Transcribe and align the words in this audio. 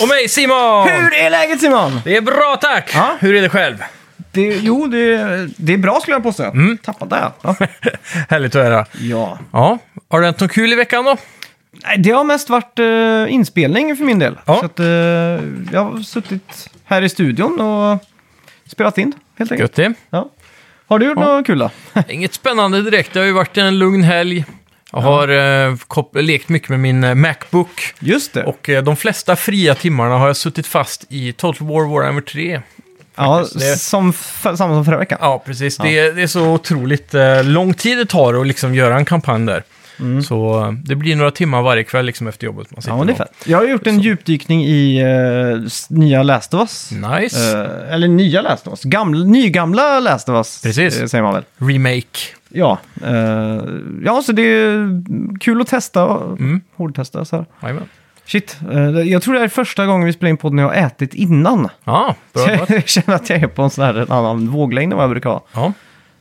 Och 0.00 0.08
mig 0.08 0.28
Simon! 0.28 0.88
Hur 0.88 1.14
är 1.14 1.30
läget 1.30 1.60
Simon? 1.60 2.00
Det 2.04 2.16
är 2.16 2.20
bra 2.20 2.58
tack! 2.60 2.90
Ja. 2.94 3.16
Hur 3.20 3.34
är 3.34 3.42
det 3.42 3.48
själv? 3.48 3.76
Det, 4.32 4.40
jo, 4.42 4.86
det, 4.86 5.16
det 5.56 5.72
är 5.72 5.78
bra 5.78 6.00
skulle 6.00 6.14
jag 6.14 6.22
påstå. 6.22 6.42
Mm. 6.44 6.78
Tappade 6.78 7.16
jag. 7.16 7.32
Ja. 7.42 7.66
Härligt 8.28 8.54
att 8.56 8.62
höra. 8.64 8.86
ja. 9.00 9.38
Ja, 9.52 9.78
har 10.08 10.20
det 10.20 10.26
hänt 10.26 10.40
något 10.40 10.52
kul 10.52 10.72
i 10.72 10.76
veckan 10.76 11.04
då? 11.04 11.16
Nej, 11.84 11.98
Det 11.98 12.10
har 12.10 12.24
mest 12.24 12.50
varit 12.50 12.78
eh, 12.78 13.34
inspelning 13.34 13.96
för 13.96 14.04
min 14.04 14.18
del. 14.18 14.38
Ja. 14.44 14.56
Så 14.60 14.64
att, 14.66 14.80
eh, 14.80 14.86
jag 14.86 15.84
har 15.84 16.02
suttit 16.02 16.70
här 16.84 17.02
i 17.02 17.08
studion 17.08 17.60
och 17.60 18.04
spelat 18.66 18.98
in 18.98 19.12
helt 19.38 19.52
enkelt. 19.52 19.78
Gött 19.78 19.94
det. 19.94 19.94
Ja. 20.10 20.28
Har 20.86 20.98
du 20.98 21.06
gjort 21.06 21.18
Ja. 21.20 21.26
något 21.36 21.46
kul 21.46 21.58
då? 21.58 21.70
Inget 22.08 22.34
spännande 22.34 22.82
direkt. 22.82 23.12
Det 23.12 23.18
har 23.18 23.26
ju 23.26 23.32
varit 23.32 23.56
en 23.56 23.78
lugn 23.78 24.02
helg. 24.02 24.44
Jag 24.92 25.00
har 25.00 25.28
eh, 25.68 26.22
lekt 26.22 26.48
mycket 26.48 26.68
med 26.68 26.80
min 26.80 27.04
eh, 27.04 27.14
Macbook. 27.14 27.94
Just 28.00 28.32
det. 28.32 28.44
Och 28.44 28.68
eh, 28.68 28.82
de 28.82 28.96
flesta 28.96 29.36
fria 29.36 29.74
timmarna 29.74 30.18
har 30.18 30.26
jag 30.26 30.36
suttit 30.36 30.66
fast 30.66 31.04
i 31.08 31.32
Total 31.32 31.68
War 31.68 31.88
Warhammer 31.94 32.20
3. 32.20 32.60
ja. 33.16 33.44
Det- 33.54 33.76
som, 33.76 34.12
samma 34.42 34.56
som 34.56 34.84
förra 34.84 34.98
veckan. 34.98 35.18
Ja, 35.20 35.42
precis. 35.46 35.76
Det, 35.76 35.98
är, 35.98 36.12
det 36.12 36.22
är 36.22 36.26
så 36.26 36.46
otroligt 36.48 37.14
eh, 37.14 37.44
lång 37.44 37.74
tid 37.74 37.98
det 37.98 38.06
tar 38.06 38.34
att 38.40 38.46
liksom 38.46 38.74
göra 38.74 38.96
en 38.96 39.04
kampanj 39.04 39.46
där. 39.46 39.62
Så 40.28 40.60
eh, 40.64 40.72
det 40.72 40.94
blir 40.96 41.16
några 41.16 41.30
timmar 41.30 41.62
varje 41.62 41.84
kväll 41.84 42.06
liksom 42.06 42.26
efter 42.26 42.46
jobbet. 42.46 42.66
Man 42.70 42.82
sitter 42.82 42.96
Ja, 42.96 43.04
det 43.04 43.12
är 43.12 43.16
fett. 43.16 43.32
Jag 43.44 43.58
har 43.58 43.64
gjort 43.64 43.86
en 43.86 44.00
djupdykning 44.00 44.64
i 44.64 45.04
uh, 45.04 45.68
nya 45.88 46.22
Last 46.22 46.54
of 46.54 46.60
Us. 46.60 46.90
Nice. 46.92 47.58
Eh, 47.58 47.94
eller 47.94 48.08
nya 48.08 48.42
Last 48.42 48.66
of 48.66 48.72
Us. 48.72 48.82
Gamla, 48.84 49.24
nygamla 49.24 50.00
Last 50.00 50.28
of 50.28 50.34
Us, 50.34 50.62
Precis. 50.62 51.00
eh, 51.00 51.06
säger 51.06 51.22
man 51.24 51.34
väl. 51.34 51.44
Remake. 51.58 52.18
Ja, 52.48 52.78
eh, 53.04 53.62
ja, 54.04 54.22
så 54.22 54.32
det 54.32 54.42
är 54.42 55.02
kul 55.40 55.60
att 55.60 55.66
testa, 55.68 56.04
Mm. 56.16 56.60
hårdtesta 56.76 57.24
så 57.24 57.36
här. 57.36 57.46
Jajamän. 57.62 57.84
Shit, 58.26 58.56
eh, 58.72 58.80
jag 58.88 59.22
tror 59.22 59.34
det 59.34 59.40
här 59.40 59.44
är 59.44 59.48
första 59.50 59.86
gången 59.86 60.06
vi 60.06 60.12
spelar 60.12 60.30
in 60.30 60.36
podden 60.36 60.56
när 60.56 60.62
jag 60.62 60.70
har 60.70 60.76
ätit 60.76 61.14
innan. 61.14 61.68
Ja, 61.84 62.14
bra 62.32 62.42
Så 62.44 62.50
jobbat. 62.50 62.70
jag 62.70 62.88
känner 62.88 63.14
att 63.14 63.30
jag 63.30 63.42
är 63.42 63.46
på 63.46 63.62
en 63.62 63.70
sån 63.70 63.84
här 63.84 63.94
en 63.94 64.12
annan 64.12 64.48
våglängd 64.50 64.92
än 64.92 64.96
vad 64.96 65.04
jag 65.04 65.10
brukar 65.10 65.30
ha. 65.30 65.44
Ja, 65.52 65.72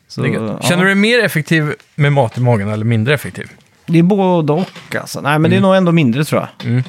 Så, 0.08 0.22
det 0.22 0.28
är 0.30 0.32
gött. 0.32 0.58
ja. 0.62 0.68
Känner 0.68 0.84
du 0.84 0.90
dig 0.90 0.96
mer 0.96 1.24
effektiv 1.24 1.74
med 1.96 2.14
mat 2.14 2.38
i 2.38 2.42
magen 2.42 2.70
eller 2.70 2.86
mindre 2.86 3.14
effektiv? 3.14 3.52
Det 3.86 4.00
är 4.00 4.04
både 4.04 4.54
och 4.54 4.96
alltså. 5.02 5.22
Nej, 5.22 5.40
men 5.40 5.52
det 5.52 5.58
är 5.58 5.62
nog 5.62 5.76
ändå 5.76 5.92
mindre 5.92 6.24
tror 6.24 6.42
jag. 6.42 6.70
Mm. 6.72 6.84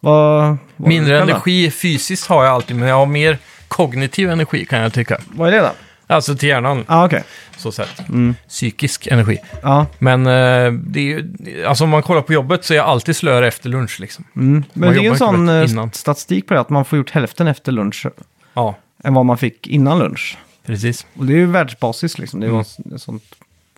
Vad, 0.00 0.56
vad 0.76 0.88
Mindre 0.88 1.22
energi 1.22 1.70
fysiskt 1.70 2.26
har 2.28 2.44
jag 2.44 2.54
alltid, 2.54 2.76
men 2.76 2.88
jag 2.88 2.96
har 2.96 3.06
mer 3.06 3.38
kognitiv 3.68 4.30
energi 4.30 4.64
kan 4.64 4.80
jag 4.80 4.92
tycka. 4.92 5.18
Vad 5.32 5.48
är 5.48 5.52
det 5.52 5.58
då? 5.60 5.70
Alltså 6.06 6.36
till 6.36 6.48
hjärnan, 6.48 6.78
Ja, 6.78 6.84
ah, 6.96 7.04
okej. 7.06 7.22
så 7.56 7.72
sett. 7.72 8.08
Mm. 8.08 8.34
Psykisk 8.48 9.06
energi. 9.06 9.38
Ja. 9.62 9.86
Men 9.98 10.26
eh, 10.26 10.72
det 10.72 11.00
är 11.00 11.04
ju, 11.04 11.34
alltså 11.66 11.84
om 11.84 11.90
man 11.90 12.02
kollar 12.02 12.22
på 12.22 12.32
jobbet 12.32 12.64
så 12.64 12.72
är 12.72 12.76
jag 12.76 12.86
alltid 12.86 13.16
slöare 13.16 13.48
efter 13.48 13.68
lunch 13.68 14.00
liksom. 14.00 14.24
Mm. 14.36 14.52
Man 14.52 14.64
Men 14.72 14.80
det 14.82 14.86
är 14.88 14.92
ju 14.92 14.98
en 14.98 15.04
jobbar 15.04 15.16
sån 15.18 15.48
eh, 15.48 15.70
innan. 15.70 15.92
statistik 15.92 16.46
på 16.48 16.54
det, 16.54 16.60
att 16.60 16.70
man 16.70 16.84
får 16.84 16.96
gjort 16.98 17.10
hälften 17.10 17.46
efter 17.46 17.72
lunch 17.72 18.06
Ja, 18.54 18.74
än 19.04 19.14
vad 19.14 19.26
man 19.26 19.38
fick 19.38 19.66
innan 19.66 19.98
lunch. 19.98 20.38
precis. 20.66 21.06
Och 21.18 21.24
det 21.26 21.32
är 21.32 21.36
ju 21.36 21.46
världsbasis 21.46 22.18
liksom. 22.18 22.40
Det 22.40 22.46
är 22.46 22.50
Mm. 22.50 22.64
mm. 22.84 22.94
ett 22.96 23.02
sånt 23.02 23.22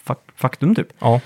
fak- 0.07 0.31
faktum 0.37 0.75
typ. 0.75 0.89
Ja. 0.99 1.21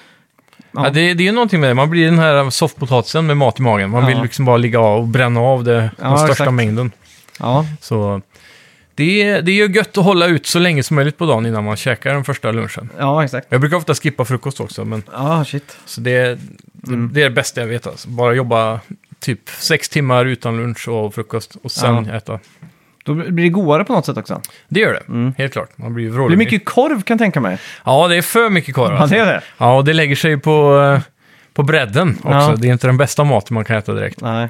Ja. 0.72 0.84
Ja. 0.84 0.90
det, 0.90 1.14
det 1.14 1.22
är 1.22 1.26
ju 1.26 1.32
någonting 1.32 1.60
med 1.60 1.70
det. 1.70 1.74
Man 1.74 1.90
blir 1.90 2.04
den 2.04 2.18
här 2.18 2.50
soffpotatisen 2.50 3.26
med 3.26 3.36
mat 3.36 3.58
i 3.58 3.62
magen. 3.62 3.90
Man 3.90 4.02
Ja. 4.02 4.08
vill 4.08 4.22
liksom 4.22 4.44
bara 4.44 4.56
ligga 4.56 4.80
av 4.80 5.00
och 5.00 5.08
bränna 5.08 5.40
av 5.40 5.64
det, 5.64 5.74
den 5.76 5.90
Ja, 6.00 6.16
största 6.16 6.32
exakt. 6.32 6.52
mängden. 6.52 6.92
Ja, 7.38 7.66
Så 7.80 8.22
det 8.94 9.22
är, 9.22 9.42
det 9.42 9.52
är 9.52 9.54
ju 9.68 9.74
gött 9.74 9.98
att 9.98 10.04
hålla 10.04 10.26
ut 10.26 10.46
så 10.46 10.58
länge 10.58 10.82
som 10.82 10.94
möjligt 10.94 11.18
på 11.18 11.26
dagen 11.26 11.46
innan 11.46 11.64
man 11.64 11.76
käkar 11.76 12.14
den 12.14 12.24
första 12.24 12.52
lunchen. 12.52 12.90
ja 12.98 13.24
exakt. 13.24 13.46
Jag 13.50 13.60
brukar 13.60 13.76
ofta 13.76 13.94
skippa 13.94 14.24
frukost 14.24 14.60
också, 14.60 14.84
men 14.84 15.02
Ja, 15.12 15.44
shit. 15.44 15.76
så 15.84 16.00
det, 16.00 16.38
Mm. 16.88 17.10
det 17.12 17.20
är 17.20 17.24
det 17.24 17.30
bästa 17.34 17.60
jag 17.60 17.68
vet. 17.68 17.86
Alltså. 17.86 18.08
Bara 18.08 18.34
jobba 18.34 18.80
typ 19.20 19.48
sex 19.48 19.88
timmar 19.88 20.24
utan 20.26 20.56
lunch 20.56 20.88
och 20.88 21.14
frukost 21.14 21.56
och 21.62 21.70
sen 21.72 22.10
äta. 22.10 22.38
Då 23.04 23.14
blir 23.14 23.30
det 23.44 23.48
godare 23.48 23.84
på 23.84 23.92
något 23.92 24.06
sätt 24.06 24.16
också. 24.16 24.40
Det 24.68 24.80
gör 24.80 24.92
det, 24.92 25.02
Mm. 25.12 25.34
helt 25.38 25.52
klart. 25.52 25.78
Man 25.78 25.94
blir 25.94 26.04
ju 26.04 26.10
Det 26.18 26.26
blir 26.26 26.36
mycket 26.36 26.64
korv 26.64 27.02
kan 27.02 27.14
jag 27.14 27.18
tänka 27.18 27.40
mig. 27.40 27.58
Ja, 27.84 28.08
det 28.08 28.16
är 28.16 28.22
för 28.22 28.50
mycket 28.50 28.74
korv. 28.74 28.92
Ja, 28.94 28.98
Alltså. 28.98 29.14
det 29.16 29.20
är 29.22 29.26
det. 29.26 29.42
Ja, 29.58 29.76
och 29.76 29.84
det 29.84 29.92
lägger 29.92 30.16
sig 30.16 30.38
på, 30.38 30.80
eh, 30.80 31.00
på 31.54 31.62
bredden 31.62 32.10
också. 32.22 32.30
Ja. 32.30 32.54
Det 32.58 32.68
är 32.68 32.72
inte 32.72 32.86
den 32.86 32.96
bästa 32.96 33.24
maten 33.24 33.54
man 33.54 33.64
kan 33.64 33.76
äta 33.76 33.94
direkt. 33.94 34.20
Nej. 34.20 34.48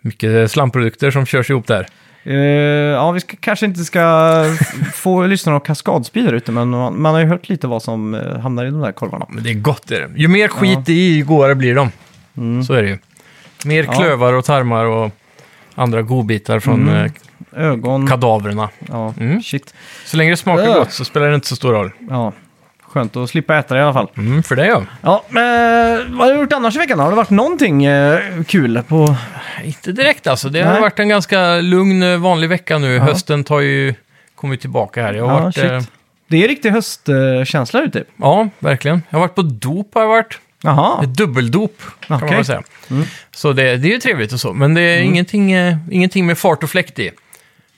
Mycket 0.00 0.50
slamprodukter 0.50 1.10
som 1.10 1.26
körs 1.26 1.50
ihop 1.50 1.66
där. 1.66 1.86
Eh, 2.24 2.34
ja, 2.34 3.10
vi 3.12 3.20
ska, 3.20 3.36
kanske 3.40 3.66
inte 3.66 3.84
ska 3.84 4.44
få 4.94 5.26
lyssna 5.26 5.52
på 5.52 5.60
kaskadspy 5.60 6.22
där 6.22 6.32
ute, 6.32 6.52
men 6.52 6.70
man, 6.70 7.00
man 7.02 7.14
har 7.14 7.20
ju 7.20 7.26
hört 7.26 7.48
lite 7.48 7.66
vad 7.66 7.82
som 7.82 8.14
eh, 8.14 8.38
hamnar 8.38 8.64
i 8.66 8.70
de 8.70 8.80
där 8.80 8.92
korvarna. 8.92 9.26
Men 9.28 9.42
det 9.44 9.50
är 9.50 9.54
gott 9.54 9.90
är 9.90 10.00
det. 10.00 10.10
Ju 10.20 10.28
mer 10.28 10.48
skit 10.48 10.88
i, 10.88 10.92
ju 11.16 11.24
godare 11.24 11.54
blir 11.54 11.74
de. 11.74 11.90
Mm. 12.36 12.64
Så 12.64 12.72
är 12.74 12.82
det 12.82 12.88
ju. 12.88 12.98
Mer 13.64 13.84
Ja. 13.84 13.92
klövar 13.92 14.32
och 14.32 14.44
tarmar 14.44 14.84
och 14.84 15.10
andra 15.74 16.02
godbitar 16.02 16.60
från 16.60 16.88
Mm. 16.88 17.04
eh, 17.04 17.10
Ögon. 17.64 18.06
kadaverna. 18.06 18.68
ja, 18.88 19.14
Mm. 19.20 19.42
shit. 19.42 19.74
Så 20.04 20.16
länge 20.16 20.30
det 20.30 20.36
smakar 20.36 20.66
gott 20.74 20.92
så 20.92 21.04
spelar 21.04 21.28
det 21.28 21.34
inte 21.34 21.46
så 21.48 21.56
stor 21.56 21.72
roll. 21.72 21.90
Ja, 22.10 22.32
skönt 22.92 23.16
att 23.16 23.30
slippa 23.30 23.58
äta 23.58 23.74
det 23.74 23.80
i 23.80 23.82
alla 23.82 23.92
fall. 23.92 24.08
Mm, 24.16 24.42
för 24.42 24.56
det 24.56 24.66
ja. 24.66 24.82
Ja, 25.02 25.24
men 25.28 26.16
vad 26.18 26.26
har 26.26 26.34
du 26.34 26.40
gjort 26.40 26.52
annars 26.52 26.76
i 26.76 26.78
veckan? 26.78 26.98
Har 26.98 27.10
det 27.10 27.16
varit 27.16 27.30
någonting 27.30 27.84
eh, 27.84 28.18
kul 28.46 28.82
på... 28.88 29.16
Inte 29.64 29.92
direkt 29.92 30.26
alltså. 30.26 30.48
Det 30.48 30.62
har 30.62 30.72
Nej. 30.72 30.80
varit 30.80 30.98
en 30.98 31.08
ganska 31.08 31.56
lugn, 31.56 32.02
eh, 32.02 32.18
vanlig 32.18 32.48
vecka 32.48 32.78
nu. 32.78 32.94
Ja. 32.94 33.02
Hösten 33.02 33.44
tar 33.44 33.60
ju, 33.60 33.94
kommer 34.34 34.54
ju 34.54 34.58
tillbaka 34.58 35.02
här. 35.02 35.14
Jag 35.14 35.26
har 35.26 35.34
Ja, 35.38 35.42
varit, 35.44 35.58
eh, 35.58 35.82
Det 36.28 36.44
är 36.44 36.48
riktig 36.48 36.70
höstkänsla 36.70 37.82
ute. 37.82 38.04
ja, 38.16 38.48
verkligen. 38.58 39.02
Jag 39.10 39.18
har 39.18 39.20
varit 39.26 39.34
på 39.34 39.42
dop 39.42 39.94
har 39.94 40.02
jag 40.02 40.08
varit. 40.08 40.38
Jaha, 40.62 41.02
Ett 41.04 41.16
dubbeldop 41.16 41.82
kan 42.06 42.16
Okej. 42.16 42.28
man 42.28 42.36
väl 42.36 42.44
säga. 42.44 42.62
Mm. 42.90 43.04
Så 43.30 43.52
det, 43.52 43.76
det 43.76 43.88
är 43.88 43.92
ju 43.92 43.98
trevligt 43.98 44.32
och 44.32 44.40
så. 44.40 44.52
Men 44.52 44.74
det 44.74 44.80
är 44.82 45.00
ingenting, 45.00 45.52
eh, 45.52 45.76
ingenting 45.90 46.26
med 46.26 46.38
fart 46.38 46.62
och 46.62 46.70
fläkt 46.70 46.98
i 46.98 47.10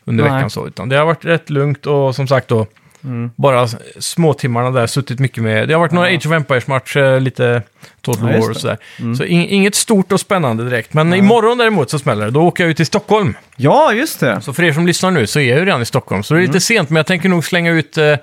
under 0.05 0.25
Nej. 0.25 0.33
veckan 0.33 0.51
så. 0.51 0.67
Utan 0.67 0.89
det 0.89 0.97
har 0.97 1.05
varit 1.07 1.25
rätt 1.25 1.51
lugnt 1.51 1.87
och 1.87 2.15
som 2.15 2.29
sagt 2.29 2.49
då 2.49 2.67
Mm. 3.05 3.31
bara 3.37 3.69
småtimmarna 3.99 4.71
där 4.71 4.87
suttit 4.87 5.19
mycket 5.19 5.43
med. 5.43 5.69
Det 5.69 5.75
har 5.75 5.81
varit 5.81 5.93
några 5.93 6.11
Ja. 6.11 6.17
Age 6.17 6.27
of 6.27 6.33
Empires-matcher, 6.33 7.21
lite 7.21 7.63
Total 8.01 8.33
Ja, 8.33 8.41
War 8.41 8.51
och 8.51 8.57
sådär. 8.57 8.79
Mm. 8.99 9.17
Så 9.17 9.25
in, 9.25 9.41
inget 9.41 9.75
stort 9.75 10.13
och 10.13 10.21
spännande 10.21 10.65
direkt. 10.65 10.95
Men 10.95 11.15
imorgon 11.15 11.59
däremot 11.59 11.91
så 11.91 11.99
smäller 11.99 12.25
det. 12.25 12.31
Då 12.31 12.43
åker 12.43 12.65
jag 12.65 12.71
ut 12.71 12.77
till 12.77 12.87
Stockholm. 12.87 13.35
ja 13.57 13.93
just 13.93 14.21
det. 14.21 14.41
Så 14.41 14.53
för 14.53 14.63
er 14.63 14.73
som 14.73 14.87
lyssnar 14.87 15.11
nu 15.11 15.27
så 15.27 15.39
är 15.41 15.49
jag 15.51 15.59
ju 15.59 15.65
redan 15.65 15.83
i 15.83 15.87
Stockholm. 15.87 16.23
Så 16.23 16.35
det 16.35 16.39
är 16.39 16.43
Mm. 16.43 16.51
lite 16.53 16.61
sent, 16.65 16.91
men 16.91 16.97
jag 16.97 17.07
tänker 17.07 17.29
nog 17.29 17.45
slänga 17.45 17.71
ut 17.73 17.99
eh, 17.99 18.17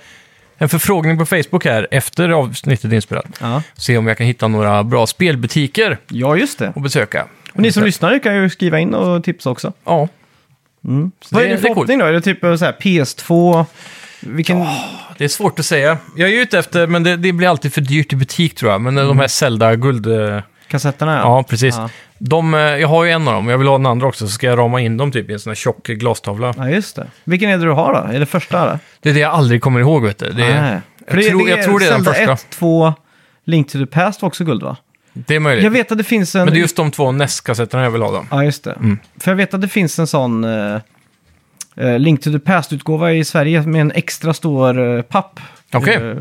en 0.58 0.70
förfrågning 0.70 1.18
på 1.18 1.26
Facebook 1.26 1.66
här 1.66 1.88
efter 1.92 2.30
avsnittet 2.30 2.92
inspelat. 2.94 3.26
Ja, 3.42 3.64
Se 3.78 3.98
om 3.98 4.08
jag 4.08 4.18
kan 4.18 4.28
hitta 4.28 4.48
några 4.48 4.84
bra 4.84 5.08
spelbutiker 5.08 5.98
ja 6.08 6.36
just 6.38 6.60
det. 6.60 6.68
att 6.76 6.82
besöka. 6.84 7.28
Och 7.54 7.60
ni 7.62 7.72
som 7.72 7.84
lyssnar 7.84 8.20
kan 8.20 8.36
ju 8.36 8.50
skriva 8.50 8.80
in 8.80 8.94
och 8.94 9.24
tipsa 9.24 9.50
också. 9.50 9.74
Ja, 9.86 10.08
Mm. 10.86 11.12
Vad 11.32 11.42
det- 11.42 11.46
är 11.46 11.50
din 11.50 11.62
det 11.62 11.68
är 11.68 11.74
förhoppning 11.74 12.00
då? 12.00 12.06
Är 12.06 12.12
det 12.14 12.22
typ 12.22 12.44
eh, 12.44 12.56
så 12.56 12.66
här 12.66 12.76
PS2? 12.82 13.66
Vilken... 14.22 14.66
det 15.18 15.24
är 15.24 15.28
svårt 15.28 15.60
att 15.60 15.66
säga. 15.66 15.98
Jag 16.16 16.30
är 16.30 16.42
ute 16.42 16.60
efter, 16.60 16.88
men 16.88 17.04
det, 17.04 17.18
det 17.18 17.32
blir 17.32 17.48
alltid 17.48 17.74
för 17.74 17.82
dyrt 17.82 18.14
i 18.14 18.16
butik 18.16 18.56
tror 18.56 18.72
jag. 18.72 18.82
Men 18.82 18.96
de 18.96 19.20
här 19.20 19.28
Zelda 19.28 19.76
guld... 19.76 20.08
eh, 20.08 20.42
Kassetterna? 20.68 21.18
Ja, 21.18 21.44
precis. 21.44 21.76
Ja. 21.76 21.90
De, 22.18 22.54
eh, 22.54 22.60
jag 22.60 22.88
har 22.88 23.04
ju 23.04 23.12
en 23.12 23.28
av 23.28 23.34
dem, 23.34 23.50
jag 23.50 23.58
vill 23.58 23.68
ha 23.68 23.78
den 23.78 23.86
andra 23.86 24.08
också, 24.08 24.28
så 24.28 24.32
ska 24.34 24.48
jag 24.48 24.60
rama 24.60 24.82
in 24.82 24.98
dem 24.98 25.12
typ 25.12 25.30
i 25.30 25.34
en 25.34 25.40
sån 25.40 25.50
här 25.50 25.56
tjock 25.56 25.88
glastavla. 25.88 26.54
ja, 26.58 26.70
just 26.70 26.96
det. 26.96 27.08
Vilken 27.24 27.50
är 27.50 27.58
det 27.58 27.64
du 27.64 27.72
har 27.72 27.94
då? 27.94 28.14
Är 28.14 28.20
det 28.20 28.26
första? 28.26 28.62
Eller? 28.62 28.80
Det 29.00 29.10
är 29.10 29.14
det 29.14 29.20
jag 29.20 29.32
aldrig 29.32 29.62
kommer 29.62 29.80
ihåg, 29.80 30.06
vet 30.06 30.20
du. 30.20 30.32
Det 30.32 30.46
är, 30.46 30.62
Nej. 30.62 30.82
Jag, 31.08 31.30
tror, 31.30 31.50
jag 31.50 31.64
tror 31.64 31.80
det 31.80 31.86
är 31.86 31.92
den 31.92 32.04
Zelda 32.04 32.14
första. 32.14 32.34
1, 32.34 32.48
2, 32.50 32.94
Link 33.46 33.72
to 33.72 33.80
the 33.80 33.86
Past 33.86 34.22
var 34.22 34.28
också 34.28 34.44
guld 34.44 34.64
va? 34.64 34.78
Det 35.14 35.36
är 35.36 35.40
möjligt. 35.40 35.64
Jag 35.64 35.72
vet 35.72 35.92
att 35.92 35.98
det 35.98 36.04
finns 36.04 36.36
en... 36.36 36.46
Men 36.46 36.54
det 36.54 36.60
är 36.60 36.62
just 36.62 36.76
de 36.76 36.92
två 36.92 37.12
NES-kassetterna 37.12 37.84
jag 37.84 37.92
vill 37.92 38.02
ha 38.02 38.12
då. 38.12 38.26
Ja, 38.32 38.44
just 38.44 38.64
det. 38.64 38.72
Mm. 38.72 39.00
För 39.20 39.32
jag 39.32 39.36
vet 39.36 39.54
att 39.54 39.62
det 39.62 39.68
finns 39.68 40.00
en 40.00 40.08
sån 40.08 40.44
eh, 40.44 40.80
eh, 41.80 42.00
Link 42.00 42.22
to 42.22 42.32
the 42.32 42.40
Past-utgåva 42.40 43.14
i 43.14 43.24
Sverige 43.24 43.62
med 43.62 43.82
en 43.82 43.92
extra 43.92 44.34
stor 44.34 44.98
eh, 44.98 45.02
papp. 45.02 45.40
Okej. 45.74 45.96
Eh, 45.96 46.16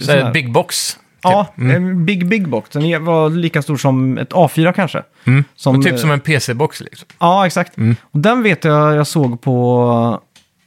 Så 0.00 0.06
sån 0.06 0.14
här- 0.14 0.24
här 0.24 0.32
Big 0.32 0.52
Box. 0.52 0.98
Ja, 1.22 1.44
typ. 1.44 1.58
Mm. 1.64 1.76
en 1.76 2.04
big, 2.04 2.28
big 2.28 2.48
box. 2.48 2.70
Den 2.70 3.04
var 3.04 3.30
lika 3.30 3.62
stor 3.62 3.76
som 3.76 4.18
ett 4.18 4.32
A4 4.32 4.72
kanske. 4.72 5.02
Mm. 5.24 5.44
Som, 5.56 5.82
typ 5.82 5.92
eh, 5.92 5.98
som 5.98 6.10
en 6.10 6.20
PC-box 6.20 6.80
liksom. 6.80 7.08
Ja, 7.18 7.46
exakt. 7.46 7.76
Mm. 7.76 7.96
Och 8.02 8.18
den 8.18 8.42
vet 8.42 8.64
jag 8.64 8.96
jag 8.96 9.06
såg 9.06 9.40
på 9.40 10.20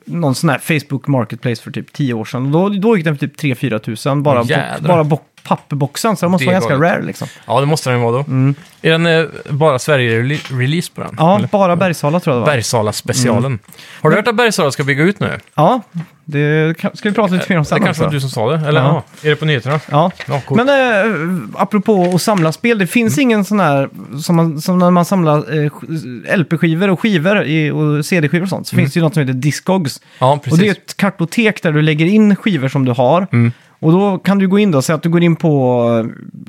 någon 0.06 0.36
sån 0.36 0.50
här 0.50 0.58
Facebook 0.58 1.08
Marketplace 1.08 1.62
för 1.64 1.72
typ 1.72 1.94
10 1.94 2.14
år 2.14 2.26
sedan. 2.26 2.52
Då, 2.52 2.70
då 2.70 2.98
gick 2.98 3.06
den 3.06 3.18
för 3.18 3.28
typ 3.28 3.40
3-4 3.40 3.80
tusen 3.80 4.24
bara, 4.24 4.44
bo, 4.44 4.88
bara 4.88 5.04
bo, 5.04 5.20
papperboxen. 5.48 6.18
Så 6.18 6.26
den 6.26 6.32
måste 6.32 6.46
Det 6.46 6.50
är 6.50 6.52
vara 6.52 6.60
ganska 6.60 6.74
galet. 6.78 6.92
rare 6.94 7.04
liksom. 7.06 7.28
Ja, 7.48 7.60
det 7.60 7.66
måste 7.66 7.90
den 7.90 8.02
vara 8.02 8.12
då. 8.12 8.20
Mm. 8.20 8.56
Är 8.82 8.92
den 8.92 9.06
eh, 9.06 9.26
bara 9.50 9.80
Sverige-release 9.80 10.92
på 10.96 11.02
den? 11.02 11.16
Ja, 11.18 11.38
Eller? 11.38 11.48
bara 11.48 11.76
Bergsala 11.76 12.20
tror 12.20 12.36
jag 12.36 12.42
det 12.44 12.46
var. 12.46 12.54
Bergsala-specialen. 12.56 13.46
Mm. 13.46 13.60
Har 14.02 14.10
du 14.10 14.16
hört 14.16 14.28
att 14.28 14.36
Bergsala 14.36 14.72
ska 14.72 14.84
bygga 14.84 15.04
ut 15.04 15.20
nu? 15.20 15.40
Ja, 15.56 15.82
det 16.26 16.78
kan, 16.78 16.96
ska 16.98 17.10
vi 17.10 17.16
prata 17.16 17.34
lite 17.34 17.46
mer 17.50 17.58
om 17.58 17.64
Det 17.64 17.70
sen 17.70 17.84
kanske 17.84 18.02
var 18.04 18.08
också. 18.08 18.16
du 18.16 18.22
som 18.22 18.30
sa 18.30 18.52
det? 18.52 18.68
Eller 18.68 18.82
Ja. 18.82 19.04
ja. 19.22 19.28
är 19.28 19.30
det 19.30 19.36
på 19.36 19.46
nyheterna? 19.46 19.80
Ja, 19.92 20.12
Ja, 20.28 20.42
coolt. 20.48 20.66
men 20.66 20.70
eh, 20.70 21.62
apropå 21.62 22.12
att 22.16 22.22
samla 22.22 22.52
spel, 22.52 22.78
det 22.80 22.88
finns 22.88 23.18
ingen 23.18 23.46
sån 23.46 23.60
här, 23.60 23.90
som, 24.22 24.36
man, 24.36 24.62
som 24.62 24.78
när 24.80 24.92
man 24.92 25.06
samlar 25.06 25.38
eh, 25.38 25.70
sk- 25.70 26.36
LP-skivor 26.38 26.90
och 26.90 27.00
skivor 27.00 27.44
i, 27.44 27.72
och 27.72 28.06
CD-skivor 28.06 28.44
och 28.44 28.50
sånt, 28.50 28.68
så 28.68 28.76
finns 28.76 28.94
det 28.94 28.98
ju 28.98 29.04
något 29.04 29.14
som 29.14 29.22
heter 29.22 29.34
Discogs. 29.34 30.02
ja, 30.20 30.38
precis. 30.44 30.54
Och 30.54 30.60
det 30.60 30.68
är 30.68 30.72
ett 30.72 30.98
kartotek 30.98 31.64
där 31.64 31.72
du 31.72 31.82
lägger 31.82 32.06
in 32.06 32.36
skivor 32.36 32.68
som 32.68 32.86
du 32.86 32.92
har. 32.92 33.28
Mm. 33.80 33.96
Och 33.96 34.00
då 34.02 34.18
kan 34.18 34.38
du 34.40 34.48
gå 34.48 34.60
in 34.60 34.72
då, 34.72 34.82
säg 34.82 34.96
att 34.96 35.04
du 35.04 35.10
går 35.10 35.24
in 35.24 35.36
på, 35.36 35.84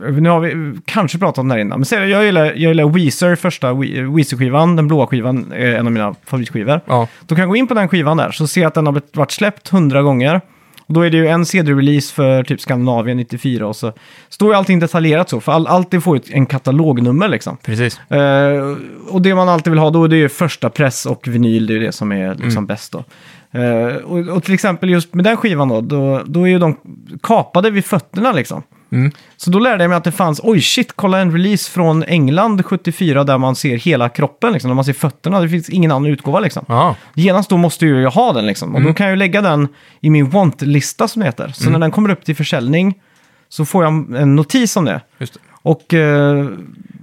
eh, 0.07 0.13
nu 0.13 0.29
har 0.29 0.41
vi 0.41 0.75
kanske 0.85 1.19
pratat 1.19 1.39
om 1.39 1.49
det 1.49 1.55
här 1.55 1.61
innan, 1.61 1.79
men 1.79 1.85
säg, 1.85 2.09
jag 2.09 2.25
gillar, 2.25 2.45
jag 2.45 2.57
gillar 2.59 2.89
Weezer, 2.89 3.37
första 3.37 3.73
We- 3.73 4.17
Weezer-skivan, 4.17 4.77
den 4.77 4.89
blåa 4.89 5.07
skivan, 5.07 5.53
är 5.53 5.75
en 5.75 5.87
av 5.87 5.93
mina 5.93 6.15
favoritskivor. 6.25 6.81
Ja, 6.87 7.09
Då 7.27 7.35
kan 7.35 7.43
jag 7.43 7.49
gå 7.49 7.57
in 7.57 7.67
på 7.67 7.75
den 7.75 7.89
skivan 7.89 8.17
där, 8.17 8.31
så 8.31 8.47
ser 8.47 8.61
jag 8.61 8.69
att 8.69 8.75
den 8.75 8.87
har 8.87 9.01
varit 9.13 9.31
släppt 9.33 9.69
hundra 9.69 10.03
gånger. 10.03 10.41
Och 10.87 10.95
då 10.95 11.01
är 11.01 11.11
det 11.11 11.17
ju 11.17 11.27
en 11.29 11.47
CD-release 11.47 12.15
för 12.15 12.43
typ 12.45 12.61
Skandinavien 12.61 13.17
94 13.17 13.67
och 13.67 13.77
så 13.77 13.93
står 14.29 14.49
ju 14.53 14.55
allting 14.59 14.79
detaljerat 14.79 15.29
så, 15.29 15.41
för 15.41 15.53
all, 15.53 15.67
alltid 15.67 16.03
får 16.03 16.17
ju 16.17 16.23
en 16.35 16.47
katalognummer 16.47 17.29
liksom. 17.29 17.57
precis. 17.57 18.01
Eh, 18.11 18.77
och 19.11 19.23
det 19.23 19.35
man 19.35 19.49
alltid 19.49 19.71
vill 19.71 19.79
ha 19.81 19.91
då, 19.91 20.07
det 20.07 20.17
är 20.17 20.19
ju 20.19 20.29
första 20.29 20.71
press 20.71 21.07
och 21.07 21.29
vinyl, 21.29 21.67
det 21.67 21.73
är 21.73 21.79
ju 21.79 21.87
det 21.87 21.93
som 21.93 22.13
är 22.13 22.35
liksom 22.35 22.67
bäst 22.67 22.93
då. 22.93 23.05
Eh, 23.51 23.97
och, 23.97 24.19
och 24.19 24.45
till 24.45 24.55
exempel 24.55 24.91
just 24.91 25.15
med 25.15 25.25
den 25.25 25.37
skivan 25.37 25.69
då, 25.69 25.81
då, 25.81 26.23
då 26.27 26.43
är 26.43 26.49
ju 26.49 26.59
de 26.59 26.77
kapade 27.23 27.71
vid 27.71 27.85
fötterna 27.85 28.33
liksom. 28.33 28.63
Mm. 28.93 29.13
Så 29.37 29.51
då 29.51 29.59
lärde 29.59 29.85
jag 29.85 29.89
mig 29.89 29.97
att 29.97 30.05
det 30.05 30.13
fanns, 30.13 30.41
oj 30.43 30.61
shit, 30.61 30.93
kolla 30.97 31.19
en 31.19 31.33
release 31.33 31.71
från 31.71 32.03
England 32.03 32.65
74 32.65 33.25
där 33.25 33.39
man 33.39 33.57
ser 33.57 33.77
hela 33.77 34.09
kroppen, 34.09 34.53
liksom, 34.53 34.69
där 34.69 34.75
man 34.75 34.85
ser 34.85 34.93
fötterna. 34.93 35.41
Det 35.41 35.49
finns 35.49 35.69
ingen 35.69 35.91
annan 35.91 36.07
utgåva 36.07 36.41
liksom. 36.41 36.65
Ja, 36.69 36.97
Genast 37.15 37.51
då 37.51 37.57
måste 37.57 37.87
ju 37.87 38.01
jag 38.03 38.11
ha 38.11 38.33
den 38.33 38.47
liksom. 38.47 38.75
Och 38.75 38.83
då 38.83 38.95
kan 38.95 39.07
jag 39.07 39.13
ju 39.13 39.17
lägga 39.17 39.41
den 39.41 39.69
i 40.01 40.11
min 40.11 40.31
want-lista 40.31 41.09
som 41.09 41.21
det 41.21 41.27
heter. 41.27 41.53
Så 41.55 41.71
när 41.71 41.79
den 41.79 41.91
kommer 41.91 42.11
upp 42.11 42.25
till 42.25 42.37
försäljning 42.37 42.95
så 43.49 43.65
får 43.65 43.85
jag 43.85 43.93
en 44.17 44.37
notis 44.37 44.77
om 44.77 44.85
det. 44.85 45.01
det. 45.19 45.27
Och 45.69 45.95
eh, 45.95 46.47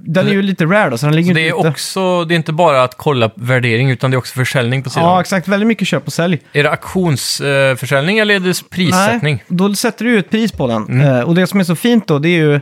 den 0.07 0.27
är 0.27 0.31
ju 0.31 0.41
lite 0.41 0.65
rare 0.65 0.89
då, 0.89 0.97
så 0.97 1.05
den 1.05 1.15
ligger 1.15 1.25
Så 1.25 1.29
inte 1.29 1.41
det 1.41 1.49
är 1.49 1.59
ute. 1.59 1.69
också, 1.69 2.25
det 2.25 2.33
är 2.33 2.35
inte 2.35 2.51
bara 2.51 2.83
att 2.83 2.97
kolla 2.97 3.29
värdering, 3.35 3.89
utan 3.91 4.11
det 4.11 4.15
är 4.15 4.17
också 4.17 4.33
försäljning 4.33 4.83
på 4.83 4.89
sidan. 4.89 5.09
Ja, 5.09 5.21
exakt. 5.21 5.47
Väldigt 5.47 5.67
mycket 5.67 5.87
köp 5.87 6.07
och 6.07 6.13
sälj. 6.13 6.39
Är 6.53 6.63
det 6.63 6.71
auktionsförsäljning 6.71 8.17
eller 8.19 8.35
är 8.35 8.39
det 8.39 8.69
prissättning? 8.69 9.35
Nej, 9.35 9.57
då 9.57 9.75
sätter 9.75 10.05
du 10.05 10.11
ju 10.11 10.19
ett 10.19 10.29
pris 10.29 10.51
på 10.51 10.67
den. 10.67 10.83
Mm. 10.83 11.15
Eh, 11.15 11.21
och 11.21 11.35
det 11.35 11.47
som 11.47 11.59
är 11.59 11.63
så 11.63 11.75
fint 11.75 12.07
då, 12.07 12.19
det 12.19 12.29
är 12.29 12.37
ju, 12.37 12.59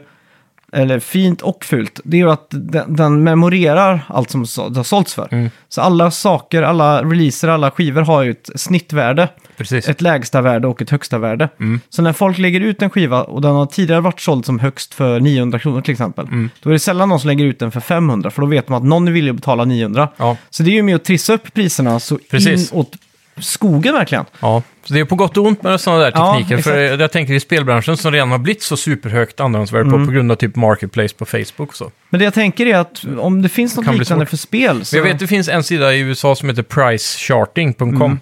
eller 0.74 1.00
fint 1.00 1.42
och 1.42 1.66
fult, 1.66 2.00
det 2.04 2.18
är 2.18 2.22
ju 2.22 2.32
att 2.32 2.48
den, 2.50 2.96
den 2.96 3.24
memorerar 3.24 4.06
allt 4.08 4.30
som 4.30 4.46
så- 4.46 4.70
det 4.70 4.80
har 4.80 4.84
sålts 4.84 5.14
för. 5.14 5.28
Mm. 5.32 5.50
Så 5.70 5.82
alla 5.82 6.12
saker, 6.12 6.62
alla 6.62 7.04
releaser, 7.04 7.48
alla 7.48 7.72
skivor 7.72 8.02
har 8.02 8.24
ju 8.24 8.32
ett 8.32 8.50
snittvärde. 8.56 9.30
Precis. 9.58 9.90
Ett 9.90 10.02
lägsta 10.02 10.42
värde 10.42 10.68
och 10.68 10.82
ett 10.82 10.90
högsta 10.90 11.18
värde. 11.18 11.50
Mm. 11.60 11.80
Så 11.90 12.02
när 12.02 12.14
folk 12.14 12.38
lägger 12.38 12.60
ut 12.62 12.82
en 12.82 12.90
skiva 12.90 13.24
och 13.24 13.42
den 13.42 13.52
har 13.56 13.66
tidigare 13.66 14.02
varit 14.02 14.20
såld 14.20 14.46
som 14.46 14.60
högst 14.60 14.94
för 14.94 15.20
900 15.20 15.60
kronor 15.60 15.82
till 15.82 15.92
exempel. 15.92 16.26
Mm. 16.26 16.50
Då 16.64 16.70
är 16.70 16.74
det 16.74 16.80
sällan 16.80 17.10
någon 17.10 17.20
som 17.20 17.28
lägger 17.28 17.46
ut 17.46 17.60
den 17.60 17.72
för 17.72 17.80
500 17.80 18.32
för 18.32 18.42
då 18.42 18.48
vet 18.48 18.70
man 18.70 18.82
att 18.82 18.88
någon 18.88 19.08
är 19.08 19.12
villig 19.12 19.30
att 19.30 19.36
betala 19.36 19.66
900. 19.66 20.08
Ja, 20.18 20.38
Så 20.50 20.64
det 20.64 20.72
är 20.72 20.74
ju 20.74 20.84
med 20.84 20.96
att 20.96 21.06
trissa 21.06 21.34
upp 21.34 21.54
priserna 21.54 22.00
så 22.00 22.18
Precis. 22.32 22.72
inåt 22.74 22.92
skogen 23.38 23.94
verkligen. 23.94 24.26
ja. 24.40 24.62
Så 24.86 24.94
det 24.94 25.00
är 25.00 25.06
på 25.06 25.16
gott 25.16 25.38
och 25.38 25.46
ont 25.46 25.64
med 25.64 25.82
sådana 25.82 26.02
där 26.04 26.12
Ja, 26.16 26.36
tekniker. 26.38 26.64
för 26.64 27.00
jag 27.00 27.12
tänker 27.12 27.34
i 27.34 27.40
spelbranschen 27.40 27.98
som 27.98 28.12
redan 28.12 28.32
har 28.32 28.38
blivit 28.38 28.62
så 28.64 28.78
superhögt 28.78 29.40
andrahandsvärde 29.40 29.90
Mm. 29.90 30.00
på, 30.02 30.06
på 30.06 30.12
grund 30.12 30.32
av 30.32 30.36
typ 30.36 30.56
Marketplace 30.56 31.16
på 31.16 31.26
Facebook 31.26 31.70
och 31.70 31.76
så. 31.76 31.92
Men 32.10 32.20
det 32.20 32.24
jag 32.24 32.34
tänker 32.34 32.66
är 32.66 32.78
att 32.78 33.04
om 33.20 33.42
det 33.42 33.50
finns 33.50 33.76
något 33.78 33.96
liknande 33.98 34.26
för 34.26 34.38
spel 34.38 34.86
så... 34.86 34.98
Jag 34.98 35.04
vet 35.04 35.20
det 35.20 35.28
finns 35.28 35.50
en 35.50 35.64
sida 35.64 35.94
i 35.94 36.00
USA 36.00 36.36
som 36.36 36.50
heter 36.50 36.64
pricecharting.com 36.64 38.02
Mm. 38.02 38.20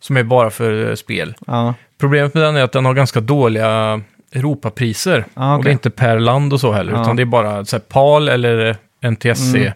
som 0.00 0.16
är 0.16 0.22
bara 0.22 0.50
för 0.50 0.88
eh, 0.90 0.94
spel. 0.94 1.34
Ja, 1.46 1.74
Problemet 2.00 2.34
med 2.34 2.42
den 2.42 2.56
är 2.56 2.62
att 2.62 2.72
den 2.72 2.84
har 2.84 2.94
ganska 2.94 3.20
dåliga 3.20 4.00
Europapriser. 4.34 5.24
Ja, 5.34 5.56
Och 5.56 5.64
det 5.64 5.70
är 5.70 5.72
inte 5.72 5.90
per 5.90 6.18
land 6.18 6.52
och 6.52 6.60
så 6.60 6.72
heller, 6.72 6.92
Ja. 6.92 7.02
utan 7.02 7.16
det 7.16 7.22
är 7.22 7.26
bara 7.26 7.64
så 7.64 7.76
här, 7.76 7.80
PAL 7.80 8.28
eller 8.28 8.76
NTSC. 9.02 9.54
Mm. 9.56 9.72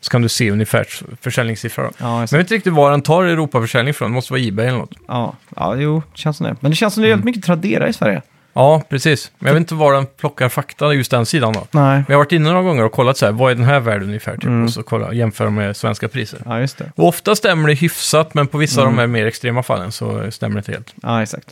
Så 0.00 0.10
kan 0.10 0.22
du 0.22 0.28
se 0.28 0.50
ungefär 0.50 0.86
försäljningssiffror. 1.20 1.90
ja, 1.98 2.04
Men 2.18 2.20
jag 2.20 2.38
vet 2.38 2.40
inte 2.40 2.54
riktigt 2.54 2.72
var 2.72 2.90
den 2.90 3.02
tar 3.02 3.24
Europaförsäljning 3.24 3.94
från. 3.94 4.10
Det 4.10 4.14
måste 4.14 4.32
vara 4.32 4.42
Ebay 4.42 4.66
eller 4.66 4.78
något. 4.78 4.92
ja, 5.08 5.34
ja, 5.56 5.76
jo, 5.76 6.02
det 6.12 6.18
känns 6.18 6.36
som 6.36 6.46
det. 6.46 6.56
Men 6.60 6.70
det 6.70 6.76
känns 6.76 6.94
som 6.94 7.02
det 7.02 7.08
är 7.08 7.12
Mm. 7.12 7.18
helt 7.18 7.24
mycket 7.24 7.44
Tradera 7.44 7.88
i 7.88 7.92
Sverige. 7.92 8.22
Ja, 8.52 8.82
precis. 8.88 9.32
Men 9.38 9.46
jag 9.46 9.54
vet 9.54 9.60
inte 9.60 9.74
var 9.74 9.92
den 9.92 10.06
plockar 10.06 10.48
fakta, 10.48 10.92
just 10.94 11.10
den 11.10 11.26
sidan 11.26 11.52
då. 11.52 11.66
Nej, 11.70 11.82
Men 11.94 12.04
jag 12.08 12.14
har 12.14 12.18
varit 12.24 12.32
inne 12.32 12.48
några 12.48 12.62
gånger 12.62 12.84
och 12.84 12.92
kollat 12.92 13.16
så 13.16 13.24
här, 13.26 13.32
vad 13.32 13.50
är 13.50 13.54
den 13.54 13.64
här 13.64 13.80
värden 13.80 14.08
ungefär? 14.08 14.32
Typ, 14.34 14.44
Mm. 14.44 14.64
Och 14.64 14.70
så 14.70 14.82
kolla, 14.82 15.12
jämföra 15.12 15.50
med 15.50 15.76
svenska 15.76 16.08
priser. 16.08 16.38
ja 16.44 16.60
just 16.60 16.78
det. 16.78 16.92
Och 16.96 17.08
ofta 17.08 17.36
stämmer 17.36 17.68
det 17.68 17.74
hyfsat, 17.74 18.34
men 18.34 18.46
på 18.46 18.58
vissa 18.58 18.80
Mm. 18.80 18.88
av 18.88 18.94
de 18.96 19.00
här 19.00 19.06
mer 19.06 19.26
extrema 19.26 19.62
fallen 19.62 19.92
så 19.92 20.30
stämmer 20.30 20.54
det 20.54 20.58
inte 20.58 20.72
helt. 20.72 20.94
Ja, 21.02 21.22
exakt. 21.22 21.46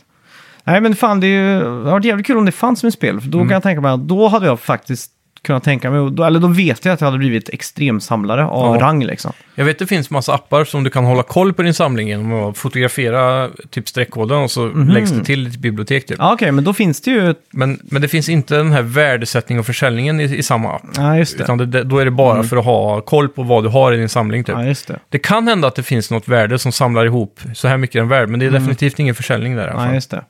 Nej, 0.63 0.81
men 0.81 0.95
fan, 0.95 1.19
det, 1.19 1.27
är 1.27 1.29
ju, 1.53 1.59
det 1.59 1.65
hade 1.65 1.91
varit 1.91 2.05
jävligt 2.05 2.27
kul 2.27 2.37
om 2.37 2.45
det 2.45 2.51
fanns 2.51 2.79
som 2.79 2.87
ett 2.87 2.93
spel. 2.93 3.21
För 3.21 3.27
då 3.29 3.37
Mm. 3.37 3.47
kan 3.49 3.53
jag 3.53 3.63
tänka 3.63 3.81
mig 3.81 3.91
att 3.91 4.07
då 4.07 4.27
hade 4.27 4.45
jag 4.45 4.59
faktiskt 4.59 5.11
kunnat 5.41 5.63
tänka 5.63 5.91
mig, 5.91 5.99
och 5.99 6.11
då, 6.11 6.23
eller 6.23 6.39
då 6.39 6.47
vet 6.47 6.85
jag 6.85 6.93
att 6.93 7.01
jag 7.01 7.07
hade 7.07 7.17
blivit 7.17 7.49
extremsamlare 7.49 8.45
av 8.45 8.75
Ja. 8.75 8.81
rang 8.81 9.03
liksom. 9.05 9.31
Jag 9.55 9.65
vet 9.65 9.79
det 9.79 9.87
finns 9.87 10.09
massa 10.09 10.33
appar 10.33 10.63
som 10.65 10.83
du 10.83 10.89
kan 10.89 11.05
hålla 11.05 11.23
koll 11.23 11.53
på 11.53 11.61
din 11.61 11.73
samling 11.73 12.07
genom 12.07 12.33
att 12.49 12.57
fotografera 12.57 13.49
typ 13.69 13.87
streckkoden 13.89 14.37
och 14.37 14.51
så 14.51 14.61
Mhm. 14.65 14.89
läggs 14.89 15.11
det 15.11 15.23
till 15.23 15.43
ditt 15.51 15.59
bibliotek. 15.59 16.05
Typ. 16.05 16.17
Ja, 16.19 16.33
okej, 16.33 16.51
men 16.51 16.63
då 16.63 16.73
finns 16.73 17.01
det 17.01 17.11
ju... 17.11 17.35
Men, 17.51 17.79
men 17.83 18.01
det 18.01 18.07
finns 18.07 18.29
inte 18.29 18.55
den 18.55 18.71
här 18.71 18.81
värdesättning 18.81 19.59
och 19.59 19.65
försäljningen 19.65 20.19
i, 20.19 20.23
i 20.23 20.43
samma 20.43 20.75
app. 20.75 20.81
Ja, 20.95 21.17
just 21.17 21.37
det. 21.37 21.43
Utan 21.43 21.57
det, 21.57 21.65
det, 21.65 21.83
då 21.83 21.97
är 21.99 22.05
det 22.05 22.11
bara 22.11 22.33
Mm. 22.35 22.47
för 22.47 22.57
att 22.57 22.65
ha 22.65 23.01
koll 23.01 23.29
på 23.29 23.43
vad 23.43 23.63
du 23.63 23.69
har 23.69 23.93
i 23.93 23.97
din 23.97 24.09
samling. 24.09 24.43
Typ. 24.43 24.55
Ja, 24.55 24.63
just 24.65 24.87
det. 24.87 24.99
Det 25.09 25.19
kan 25.19 25.47
hända 25.47 25.67
att 25.67 25.75
det 25.75 25.83
finns 25.83 26.11
något 26.11 26.27
värde 26.27 26.59
som 26.59 26.71
samlar 26.71 27.05
ihop 27.05 27.39
så 27.53 27.67
här 27.67 27.77
mycket 27.77 27.95
är 27.95 27.99
en 27.99 28.07
värde, 28.07 28.27
men 28.27 28.39
det 28.39 28.45
är 28.45 28.51
definitivt 28.51 28.99
ingen 28.99 29.15
försäljning 29.15 29.55
där 29.55 29.61
i 29.67 29.69
alla 29.69 29.71
Mm. 29.71 29.81
Ja, 29.81 29.87
fall. 29.87 29.95
just 29.95 30.11
det. 30.11 30.23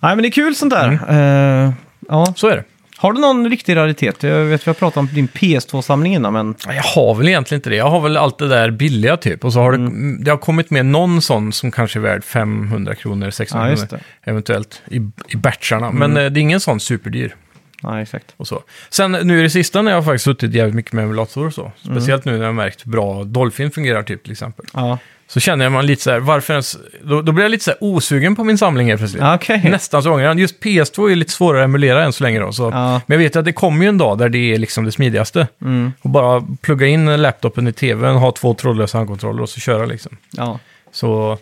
Nej, 0.00 0.16
men 0.16 0.22
det 0.22 0.28
är 0.28 0.30
kul 0.30 0.54
sånt 0.54 0.72
där. 0.72 0.98
Mm. 1.08 1.66
Eh, 1.68 1.72
ja. 2.08 2.32
Så 2.36 2.48
är 2.48 2.56
det. 2.56 2.64
Har 2.96 3.12
du 3.12 3.20
någon 3.20 3.50
riktig 3.50 3.76
raritet? 3.76 4.22
Jag 4.22 4.44
vet 4.44 4.66
vi 4.66 4.68
har 4.68 4.74
pratat 4.74 4.96
om 4.96 5.06
din 5.12 5.28
PS2-samling 5.28 6.14
innan, 6.14 6.32
men... 6.32 6.54
Jag 6.66 6.82
har 6.82 7.14
väl 7.14 7.28
egentligen 7.28 7.58
inte 7.58 7.70
det. 7.70 7.76
Jag 7.76 7.90
har 7.90 8.00
väl 8.00 8.16
allt 8.16 8.38
det 8.38 8.48
där 8.48 8.70
billiga 8.70 9.16
typ. 9.16 9.44
Och 9.44 9.52
så 9.52 9.60
har 9.60 9.72
Mm. 9.72 10.18
det, 10.18 10.24
det 10.24 10.30
har 10.30 10.38
kommit 10.38 10.70
med 10.70 10.86
någon 10.86 11.22
sån 11.22 11.52
som 11.52 11.70
kanske 11.70 11.98
är 11.98 12.00
värd 12.00 12.24
500 12.24 12.94
kronor, 12.94 13.30
600 13.30 13.70
Ja, 13.70 13.76
kronor 13.76 14.02
eventuellt 14.24 14.82
i, 14.90 14.96
i 15.28 15.36
batcharna. 15.36 15.86
Mm. 15.86 15.98
Men 15.98 16.24
eh, 16.24 16.30
det 16.30 16.40
är 16.40 16.42
ingen 16.42 16.60
sån 16.60 16.80
superdyr. 16.80 17.34
Ja, 17.82 18.00
exakt. 18.02 18.34
Och 18.36 18.48
så. 18.48 18.62
Sen 18.90 19.12
nu 19.12 19.38
i 19.38 19.42
det 19.42 19.50
sista 19.50 19.82
när 19.82 19.90
jag 19.90 19.98
har 19.98 20.02
faktiskt 20.02 20.24
suttit 20.24 20.54
jävligt 20.54 20.74
mycket 20.74 20.92
med 20.92 21.04
emulatorer 21.04 21.46
och 21.46 21.54
så. 21.54 21.72
Mm. 21.84 21.96
Speciellt 21.96 22.24
nu 22.24 22.32
när 22.32 22.38
jag 22.38 22.46
har 22.46 22.52
märkt 22.52 22.86
hur 22.86 22.90
bra 22.90 23.24
Dolphin 23.24 23.70
fungerar 23.70 24.02
typ 24.02 24.22
till 24.22 24.32
exempel. 24.32 24.66
Ja, 24.72 24.98
Så 25.26 25.40
känner 25.40 25.64
jag 25.64 25.72
man 25.72 25.86
lite 25.86 26.02
så 26.02 26.10
här, 26.10 26.18
varför 26.18 26.52
ens... 26.54 26.76
Då, 27.02 27.22
då 27.22 27.32
blir 27.32 27.44
jag 27.44 27.50
lite 27.50 27.64
så 27.64 27.70
här 27.70 27.78
osugen 27.80 28.36
på 28.36 28.44
min 28.44 28.58
samling 28.58 28.88
helt 28.88 29.00
plötsligt. 29.00 29.22
ja 29.22 29.34
okej. 29.34 29.62
Nästan 29.70 30.02
så 30.02 30.10
ångrar 30.12 30.24
jag. 30.24 30.40
Just 30.40 30.62
PS2 30.62 31.10
är 31.10 31.16
lite 31.16 31.32
svårare 31.32 31.62
att 31.62 31.68
emulera 31.68 32.04
än 32.04 32.12
så 32.12 32.24
länge 32.24 32.40
då. 32.40 32.52
Så. 32.52 32.62
Ja. 32.62 33.00
Men 33.06 33.18
jag 33.20 33.24
vet 33.24 33.36
att 33.36 33.44
det 33.44 33.52
kommer 33.52 33.82
ju 33.84 33.88
en 33.88 33.98
dag 33.98 34.18
där 34.18 34.28
det 34.28 34.54
är 34.54 34.58
liksom 34.58 34.84
det 34.84 34.92
smidigaste. 34.92 35.48
Mm. 35.62 35.92
Och 36.02 36.10
bara 36.10 36.44
plugga 36.60 36.86
in 36.86 37.22
laptopen 37.22 37.68
i 37.68 37.72
tvn, 37.72 38.16
ha 38.16 38.32
två 38.32 38.54
trådlösa 38.54 38.98
handkontroller 38.98 39.42
och 39.42 39.48
så 39.48 39.60
köra 39.60 39.86
liksom. 39.86 40.16
Ja. 40.30 40.58
Så 40.92 41.38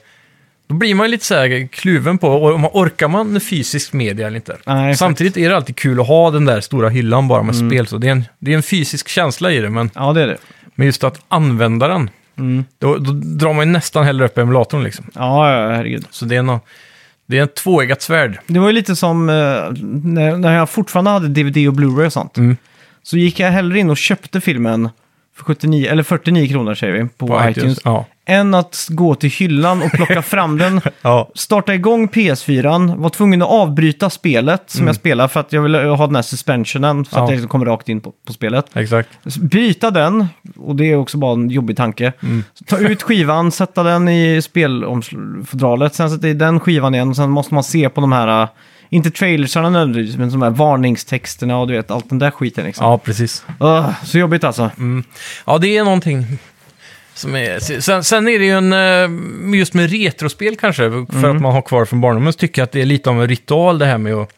då 0.72 0.78
blir 0.78 0.94
man 0.94 1.06
ju 1.06 1.10
lite 1.10 1.24
så 1.24 1.34
här 1.34 1.68
kluven 1.72 2.18
på, 2.18 2.28
om- 2.54 2.66
orkar 2.72 3.08
man 3.08 3.40
fysisk 3.40 3.92
media 3.92 4.26
eller 4.26 4.36
inte? 4.36 4.56
Nej. 4.66 4.96
Samtidigt 4.96 5.36
är 5.36 5.48
det 5.50 5.56
alltid 5.56 5.76
kul 5.76 6.00
att 6.00 6.06
ha 6.06 6.30
den 6.30 6.44
där 6.44 6.60
stora 6.60 6.88
hyllan 6.88 7.28
bara 7.28 7.42
med 7.42 7.54
Mm. 7.54 7.70
spel. 7.70 7.86
Så 7.86 7.98
det, 7.98 8.06
är 8.06 8.12
en, 8.12 8.24
det 8.38 8.52
är 8.52 8.56
en 8.56 8.62
fysisk 8.62 9.08
känsla 9.08 9.52
i 9.52 9.58
det, 9.60 9.70
men, 9.70 9.90
ja, 9.94 10.12
det 10.12 10.22
är 10.22 10.26
det. 10.26 10.36
men 10.74 10.86
just 10.86 11.04
att 11.04 11.20
använda 11.28 11.88
den, 11.88 12.10
Mm. 12.38 12.64
då, 12.78 12.96
då 12.96 13.12
drar 13.12 13.52
man 13.54 13.66
ju 13.66 13.72
nästan 13.72 14.04
hellre 14.04 14.24
upp 14.24 14.38
emulatorn 14.38 14.82
liksom. 14.84 15.04
Ja, 15.14 15.52
ja, 15.52 15.68
herregud. 15.74 16.06
Så 16.10 16.24
det 16.24 16.36
är, 16.36 16.42
nå 16.42 16.60
det 17.26 17.38
är 17.38 17.42
en 17.42 17.48
tvåeggat 17.48 18.02
svärd. 18.02 18.38
Det 18.46 18.58
var 18.58 18.66
ju 18.66 18.72
lite 18.72 18.96
som 18.96 19.28
eh, 19.28 19.34
när, 20.04 20.36
när 20.36 20.54
jag 20.56 20.70
fortfarande 20.70 21.10
hade 21.10 21.28
DVD 21.28 21.68
och 21.68 21.74
Blu-ray 21.74 22.06
och 22.06 22.12
sånt. 22.12 22.36
Mm. 22.36 22.56
Så 23.02 23.16
gick 23.16 23.40
jag 23.40 23.50
hellre 23.50 23.78
in 23.78 23.90
och 23.90 23.96
köpte 23.96 24.40
filmen 24.40 24.88
för 25.36 25.44
79, 25.44 25.88
eller 25.90 26.02
49 26.02 26.48
kronor 26.48 26.74
säger 26.74 26.92
vi, 26.92 27.08
på, 27.08 27.26
På 27.26 27.48
iTunes. 27.48 27.78
Ja. 27.84 28.04
Än 28.26 28.54
att 28.54 28.86
gå 28.90 29.14
till 29.14 29.30
hyllan 29.30 29.82
och 29.82 29.90
plocka 29.92 30.22
fram 30.32 30.58
den, 30.58 30.80
ja. 31.02 31.30
starta 31.34 31.74
igång 31.74 32.08
PS4, 32.08 32.96
var 32.96 33.10
tvungen 33.10 33.42
att 33.42 33.48
avbryta 33.48 34.10
spelet 34.10 34.62
som 34.70 34.86
jag 34.86 34.96
spelar 34.96 35.28
för 35.28 35.40
att 35.40 35.52
jag 35.52 35.62
ville 35.62 35.78
ha 35.78 36.06
den 36.06 36.14
här 36.14 36.22
suspensionen 36.22 37.04
så 37.04 37.16
Mm. 37.16 37.20
Ja. 37.20 37.24
att 37.24 37.30
jag 37.30 37.36
liksom 37.36 37.48
kommer 37.48 37.66
rakt 37.66 37.88
in 37.88 38.00
på, 38.00 38.12
på 38.26 38.32
spelet. 38.32 38.66
Exakt. 38.76 39.08
Bryta 39.40 39.90
den, 39.90 40.26
och 40.56 40.76
det 40.76 40.92
är 40.92 40.96
också 40.96 41.18
bara 41.18 41.32
en 41.32 41.50
jobbig 41.50 41.76
tanke. 41.76 42.12
Mm. 42.22 42.44
Ta 42.66 42.78
ut 42.78 43.02
skivan, 43.02 43.50
sätta 43.52 43.82
den 43.82 44.08
i 44.08 44.42
spelfodralet, 44.42 45.94
sen 45.94 46.10
sätta 46.10 46.28
i 46.28 46.34
den 46.34 46.60
skivan 46.60 46.94
igen 46.94 47.08
och 47.08 47.16
sen 47.16 47.30
måste 47.30 47.54
man 47.54 47.64
se 47.64 47.88
på 47.88 48.00
de 48.00 48.12
här, 48.12 48.48
inte 48.92 49.10
trailersarna 49.10 49.70
nödvändigtvis, 49.70 50.16
men 50.16 50.30
de 50.30 50.42
här 50.42 50.50
varningstexterna 50.50 51.58
och 51.58 51.68
du 51.68 51.74
vet, 51.74 51.90
allt 51.90 52.08
den 52.08 52.18
där 52.18 52.30
skiten 52.30 52.64
liksom. 52.64 52.86
Ja, 52.86 52.98
precis. 52.98 53.44
Ugh, 53.60 53.90
så 54.04 54.18
jobbigt 54.18 54.44
alltså. 54.44 54.70
Mm. 54.78 55.04
Ja, 55.46 55.58
det 55.58 55.76
är 55.76 55.84
någonting 55.84 56.26
som 57.14 57.36
är... 57.36 57.80
Sen, 57.80 58.04
sen 58.04 58.28
är 58.28 58.38
det 58.38 58.44
ju 58.44 58.50
en... 58.52 58.72
eh, 58.72 59.58
Just 59.58 59.74
med 59.74 59.90
retrospel 59.90 60.56
kanske, 60.56 60.82
för 60.90 61.18
Mm. 61.18 61.36
att 61.36 61.42
man 61.42 61.52
har 61.52 61.62
kvar 61.62 61.84
från 61.84 62.00
barndomen, 62.00 62.32
så 62.32 62.38
tycker 62.38 62.60
jag 62.62 62.66
att 62.66 62.72
det 62.72 62.80
är 62.80 62.86
lite 62.86 63.10
av 63.10 63.20
en 63.22 63.28
ritual 63.28 63.78
det 63.78 63.86
här 63.86 63.98
med 63.98 64.14
att 64.14 64.28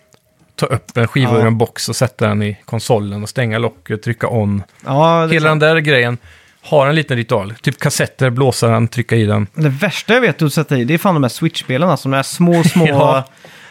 ta 0.57 0.67
upp 0.67 0.97
en 0.97 1.09
skiva 1.09 1.33
Ja. 1.33 1.39
ur 1.41 1.47
en 1.47 1.59
box 1.59 1.89
och 1.89 1.97
sätta 1.97 2.29
den 2.29 2.43
i 2.43 2.57
konsolen 2.65 3.23
och 3.23 3.29
stänga 3.29 3.59
locket, 3.59 4.03
trycka 4.03 4.29
on. 4.29 4.63
Ja, 4.87 5.27
det, 5.27 5.35
Hela 5.35 5.49
den 5.49 5.59
där 5.59 5.77
grejen 5.79 6.19
har 6.63 6.87
en 6.87 6.95
liten 6.95 7.17
ritual. 7.17 7.55
Typ 7.63 7.79
kassetter, 7.79 8.31
blåsa 8.31 8.69
den, 8.69 8.89
trycka 8.89 9.17
i 9.17 9.25
den. 9.27 9.47
det 9.55 9.69
värsta 9.69 10.15
jag 10.15 10.21
vet 10.21 10.43
att 10.43 10.53
sätta 10.53 10.79
i, 10.79 10.85
det 10.85 10.95
är 10.95 10.99
fan 10.99 11.15
de 11.15 11.23
här 11.23 11.29
Switch-spelen, 11.31 11.89
alltså 11.91 12.09
de 12.09 12.17
här 12.17 12.23
små, 12.23 12.65
små... 12.65 12.87
Ja. 12.89 13.25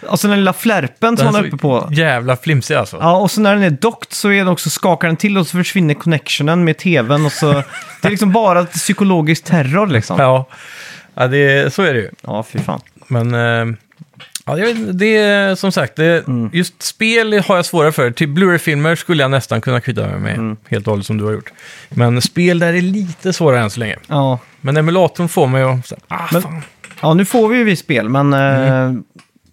Alltså 0.09 0.27
den 0.27 0.37
lilla 0.37 0.53
flärpen 0.53 1.17
som 1.17 1.25
Den 1.25 1.35
är 1.35 1.47
uppe 1.47 1.57
på. 1.57 1.89
Jävla 1.91 2.35
flimsig 2.37 2.75
alltså. 2.75 2.97
Ja, 3.01 3.15
och 3.17 3.31
så 3.31 3.41
när 3.41 3.53
den 3.53 3.63
är 3.63 3.69
dockt 3.69 4.13
så 4.13 4.29
är 4.29 4.37
den 4.37 4.47
också, 4.47 4.69
skakar 4.69 5.07
den 5.07 5.17
till 5.17 5.37
och 5.37 5.47
så 5.47 5.57
försvinner 5.57 5.93
connectionen 5.93 6.63
med 6.63 6.77
tvn 6.77 7.25
och 7.25 7.31
så... 7.31 7.51
det 8.01 8.07
är 8.07 8.09
liksom 8.09 8.31
bara 8.31 8.65
psykologisk 8.65 9.43
terror 9.43 9.87
liksom. 9.87 10.19
Ja, 10.19 10.45
ja 11.15 11.27
det, 11.27 11.73
så 11.73 11.81
är 11.81 11.93
det 11.93 11.99
ju. 11.99 12.09
Ja, 12.21 12.43
fy 12.43 12.59
fan. 12.59 12.81
Men... 13.07 13.33
eh, 13.69 13.75
Ja, 14.45 14.55
det 14.93 15.15
är 15.17 15.55
som 15.55 15.71
sagt, 15.71 15.95
det, 15.95 16.27
Mm. 16.27 16.49
just 16.53 16.81
spel 16.83 17.41
har 17.47 17.55
jag 17.55 17.65
svårare 17.65 17.91
för. 17.91 18.11
Till 18.11 18.27
Blu-ray-filmer 18.29 18.95
skulle 18.95 19.23
jag 19.23 19.31
nästan 19.31 19.61
kunna 19.61 19.81
kvitta 19.81 20.07
mig 20.07 20.19
med 20.19 20.33
Mm. 20.33 20.57
helt 20.69 20.87
och 20.87 20.91
hållet 20.91 21.05
som 21.05 21.17
du 21.17 21.23
har 21.23 21.31
gjort. 21.31 21.51
Men 21.89 22.21
spel 22.21 22.59
där 22.59 22.73
är 22.73 22.81
lite 22.81 23.33
svårare 23.33 23.61
än 23.61 23.69
så 23.69 23.79
länge. 23.79 23.95
Ja. 24.07 24.39
Men 24.61 24.77
emulatorn 24.77 25.29
får 25.29 25.47
mig 25.47 25.63
att... 25.63 25.93
Ah, 26.07 26.19
Men- 26.31 26.41
fan. 26.41 26.61
ja, 27.01 27.13
nu 27.13 27.25
får 27.25 27.47
vi 27.49 27.57
ju 27.57 27.63
visst 27.63 27.83
spel, 27.83 28.09
men 28.09 28.33
Mm. 28.33 28.95
eh, 28.95 29.01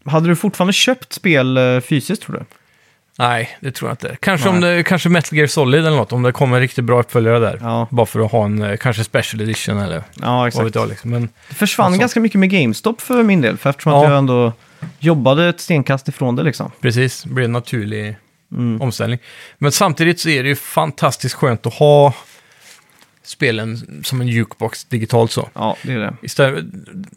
hade 0.04 0.28
du 0.28 0.36
fortfarande 0.36 0.72
köpt 0.72 1.12
spel 1.12 1.56
eh, 1.56 1.80
fysiskt 1.80 2.22
tror 2.22 2.36
du? 2.36 2.44
Nej, 3.18 3.58
det 3.60 3.72
tror 3.72 3.90
jag 3.90 3.92
inte. 3.94 4.16
Kanske, 4.20 4.48
om 4.48 4.60
det, 4.60 4.82
kanske 4.82 5.08
Metal 5.08 5.38
Gear 5.38 5.46
Solid 5.46 5.80
eller 5.86 5.96
något, 5.96 6.12
om 6.12 6.22
det 6.22 6.32
kommer 6.32 6.56
en 6.56 6.62
riktigt 6.62 6.84
bra 6.84 7.00
uppföljare 7.00 7.38
där. 7.38 7.58
Ja, 7.62 7.88
Bara 7.90 8.06
för 8.06 8.20
att 8.20 8.32
ha 8.32 8.44
en 8.44 8.62
eh, 8.62 8.76
kanske 8.76 9.04
special 9.04 9.40
edition 9.42 9.78
eller 9.78 10.02
ja 10.22 10.36
vad 10.36 10.48
exakt. 10.48 10.66
vet 10.66 10.74
jag. 10.74 10.88
Liksom. 10.88 11.10
Men 11.10 11.28
Det 11.48 11.54
försvann 11.54 11.86
Alltså. 11.86 12.00
ganska 12.00 12.20
mycket 12.20 12.38
med 12.40 12.50
GameStop 12.50 13.00
för 13.00 13.22
min 13.22 13.40
del, 13.40 13.56
för 13.58 13.70
eftersom 13.70 13.92
att 13.92 14.02
Ja. 14.02 14.08
jag 14.10 14.18
ändå 14.18 14.52
jobbade 14.98 15.48
ett 15.48 15.60
stenkast 15.60 16.08
ifrån 16.08 16.36
det 16.36 16.42
liksom. 16.42 16.70
precis, 16.80 17.22
det 17.22 17.30
blir 17.30 17.44
en 17.44 17.52
naturlig 17.52 18.16
Mm. 18.52 18.80
omställning. 18.82 19.18
Men 19.58 19.72
samtidigt 19.72 20.20
så 20.20 20.28
är 20.28 20.42
det 20.42 20.48
ju 20.48 20.56
fantastiskt 20.56 21.34
skönt 21.34 21.66
att 21.66 21.74
ha 21.74 22.14
spelen 23.24 24.00
som 24.04 24.20
en 24.20 24.28
jukebox 24.28 24.84
digitalt 24.84 25.30
så. 25.32 25.48
Ja, 25.54 25.76
det 25.82 25.92
är 25.92 25.98
det. 25.98 26.14
Istället, 26.22 26.64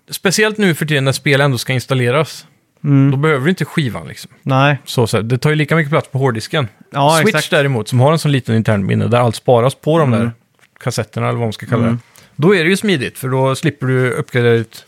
speciellt 0.10 0.58
nu 0.58 0.76
för 0.76 0.86
tiden 0.86 1.06
när 1.06 1.12
spel 1.12 1.42
ändå 1.42 1.58
ska 1.58 1.74
installeras. 1.74 2.46
Då 2.86 2.90
Mm. 2.90 3.22
behöver 3.22 3.44
du 3.44 3.50
inte 3.50 3.66
skivan 3.66 4.08
liksom. 4.08 4.32
Nej, 4.42 4.78
Så, 4.86 5.08
så, 5.08 5.18
här, 5.18 5.24
det 5.24 5.38
tar 5.38 5.50
ju 5.50 5.56
lika 5.56 5.76
mycket 5.76 5.90
plats 5.92 6.08
på 6.12 6.18
hårddisken. 6.20 6.68
ja 6.92 7.18
Switch 7.22 7.36
exakt. 7.36 7.50
däremot, 7.52 7.88
som 7.88 8.00
har 8.00 8.12
en 8.12 8.20
sån 8.20 8.32
liten 8.32 8.56
intern 8.56 8.86
minne 8.86 9.08
där 9.08 9.18
allt 9.20 9.36
sparas 9.36 9.76
på 9.76 9.98
de 10.00 10.14
Mm. 10.14 10.20
där 10.26 10.32
kassetterna 10.80 11.28
eller 11.28 11.38
vad 11.38 11.46
man 11.46 11.54
ska 11.54 11.66
kalla 11.66 11.84
Mm. 11.84 11.96
det. 11.96 12.02
Då 12.36 12.56
är 12.56 12.64
det 12.64 12.70
ju 12.70 12.78
smidigt, 12.78 13.18
för 13.18 13.28
då 13.30 13.56
slipper 13.56 13.88
du 13.88 14.12
uppgradera 14.12 14.54
ut 14.54 14.86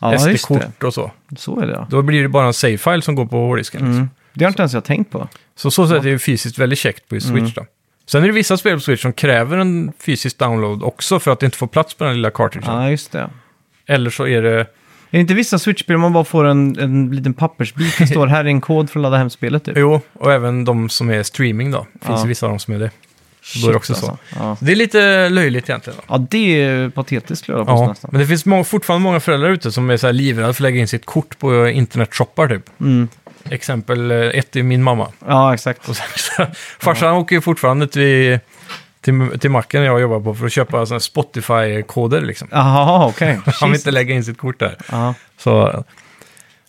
Ja. 0.00 0.18
SD-kort 0.18 0.82
och 0.82 0.94
så. 0.94 1.10
Så 1.36 1.60
är 1.60 1.66
det 1.66 1.72
ja. 1.72 1.86
Då 1.90 2.02
blir 2.02 2.22
det 2.22 2.28
bara 2.28 2.46
en 2.46 2.52
save-file 2.54 3.02
som 3.02 3.14
går 3.14 3.26
på 3.26 3.36
hårddisken. 3.36 3.80
liksom. 3.80 3.94
Mm. 3.96 4.10
Det 4.34 4.44
har 4.44 4.48
inte 4.50 4.62
ens 4.62 4.72
jag 4.72 4.84
tänkt 4.84 5.10
på. 5.10 5.28
Så 5.56 5.70
så 5.70 5.88
sätt 5.88 6.04
är 6.04 6.10
det 6.10 6.18
fysiskt 6.18 6.58
väldigt 6.58 6.78
käckt 6.78 7.08
på 7.08 7.14
Mm. 7.14 7.20
Switch 7.20 7.54
då. 7.54 7.66
Sen 8.06 8.22
är 8.22 8.26
det 8.26 8.32
vissa 8.32 8.56
spel 8.56 8.74
på 8.74 8.80
Switch 8.80 9.02
som 9.02 9.12
kräver 9.12 9.58
en 9.58 9.92
fysisk 9.98 10.38
download 10.38 10.82
också 10.82 11.20
för 11.20 11.30
att 11.30 11.40
det 11.40 11.46
inte 11.46 11.58
får 11.58 11.66
plats 11.66 11.94
på 11.94 12.04
den 12.04 12.14
lilla 12.14 12.30
cartridgen. 12.30 12.74
Ja, 12.74 12.90
just 12.90 13.12
det. 13.12 13.30
Eller 13.86 14.10
så 14.10 14.26
är 14.26 14.42
det... 14.42 14.66
Är 15.14 15.16
det 15.16 15.20
inte 15.20 15.34
vissa 15.34 15.58
Switch-spel 15.58 15.96
man 15.98 16.12
bara 16.12 16.24
får 16.24 16.44
en, 16.44 16.78
en 16.78 17.10
liten 17.16 17.34
pappersbit 17.34 17.98
det 17.98 18.06
står 18.10 18.26
här 18.26 18.40
är 18.44 18.48
en 18.48 18.60
kod 18.60 18.90
för 18.90 19.00
att 19.00 19.02
ladda 19.02 19.16
hem 19.16 19.30
spelet 19.30 19.64
typ? 19.64 19.74
Jo, 19.76 20.00
och 20.12 20.32
även 20.32 20.64
de 20.64 20.88
som 20.88 21.10
är 21.10 21.22
streaming 21.22 21.70
då. 21.70 21.86
Det 21.92 22.06
finns 22.06 22.18
Ja. 22.18 22.22
ju 22.24 22.28
vissa 22.28 22.46
av 22.46 22.50
dem 22.52 22.58
som 22.58 22.74
är 22.74 22.78
det. 22.78 22.90
då 23.62 23.68
är 23.68 23.70
det 23.72 23.76
också 23.76 23.94
så. 23.94 24.06
alltså. 24.06 24.18
Ja. 24.38 24.56
Det 24.60 24.72
är 24.72 24.76
lite 24.76 25.28
löjligt 25.28 25.68
egentligen. 25.68 25.96
Då. 26.08 26.14
ja, 26.14 26.26
det 26.30 26.62
är 26.62 26.88
patetiskt 26.88 27.42
skulle 27.42 27.58
jag 27.58 27.68
Ja, 27.68 27.88
nästan. 27.88 28.10
men 28.12 28.20
det 28.20 28.26
finns 28.26 28.46
må- 28.46 28.64
fortfarande 28.64 29.02
många 29.04 29.20
föräldrar 29.20 29.50
ute 29.50 29.72
som 29.72 29.90
är 29.90 29.96
så 29.96 30.06
här 30.06 30.12
livrädda 30.12 30.46
för 30.46 30.50
att 30.50 30.60
lägga 30.60 30.80
in 30.80 30.88
sitt 30.88 31.06
kort 31.06 31.38
på 31.38 31.68
internetshoppar 31.68 32.48
typ. 32.48 32.80
Mm. 32.80 33.08
Exempel 33.50 34.10
eh, 34.10 34.16
ett 34.18 34.56
är 34.56 34.62
min 34.62 34.82
mamma. 34.82 35.08
Ja, 35.26 35.54
exakt. 35.54 35.88
Och 35.88 35.96
sen, 35.96 36.06
så, 36.16 36.46
farsan 36.84 37.14
åker 37.14 37.36
ju 37.36 37.40
fortfarande 37.40 37.86
till, 37.86 38.38
till, 39.02 39.38
till 39.40 39.50
macken 39.50 39.82
jag 39.82 40.00
jobbar 40.00 40.20
på 40.20 40.34
för 40.34 40.46
att 40.46 40.52
köpa 40.52 40.86
såna 40.86 41.00
Spotify-koder 41.00 42.20
liksom. 42.20 42.48
Jaha, 42.50 43.06
okej. 43.06 43.40
Han 43.60 43.70
vill 43.70 43.78
inte 43.78 43.90
lägga 43.90 44.14
in 44.14 44.24
sitt 44.24 44.38
kort 44.38 44.58
där. 44.58 44.76
Ja. 44.90 45.14
Så, 45.38 45.84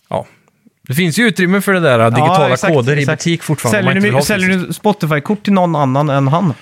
ja. 0.08 0.26
Det 0.82 0.94
finns 0.94 1.18
ju 1.18 1.26
utrymme 1.26 1.60
för 1.60 1.72
det 1.72 1.80
där 1.80 2.10
digitala 2.10 2.52
exakt, 2.52 2.74
koder 2.74 2.96
i 2.96 3.00
exakt. 3.00 3.20
butik 3.24 3.42
fortfarande. 3.42 3.92
Säljer, 3.92 4.12
ha 4.12 4.22
säljer 4.22 4.48
du 4.48 4.72
Spotify-kort 4.72 5.42
till 5.42 5.52
någon 5.52 5.76
annan 5.76 6.10
än 6.10 6.28
han? 6.28 6.54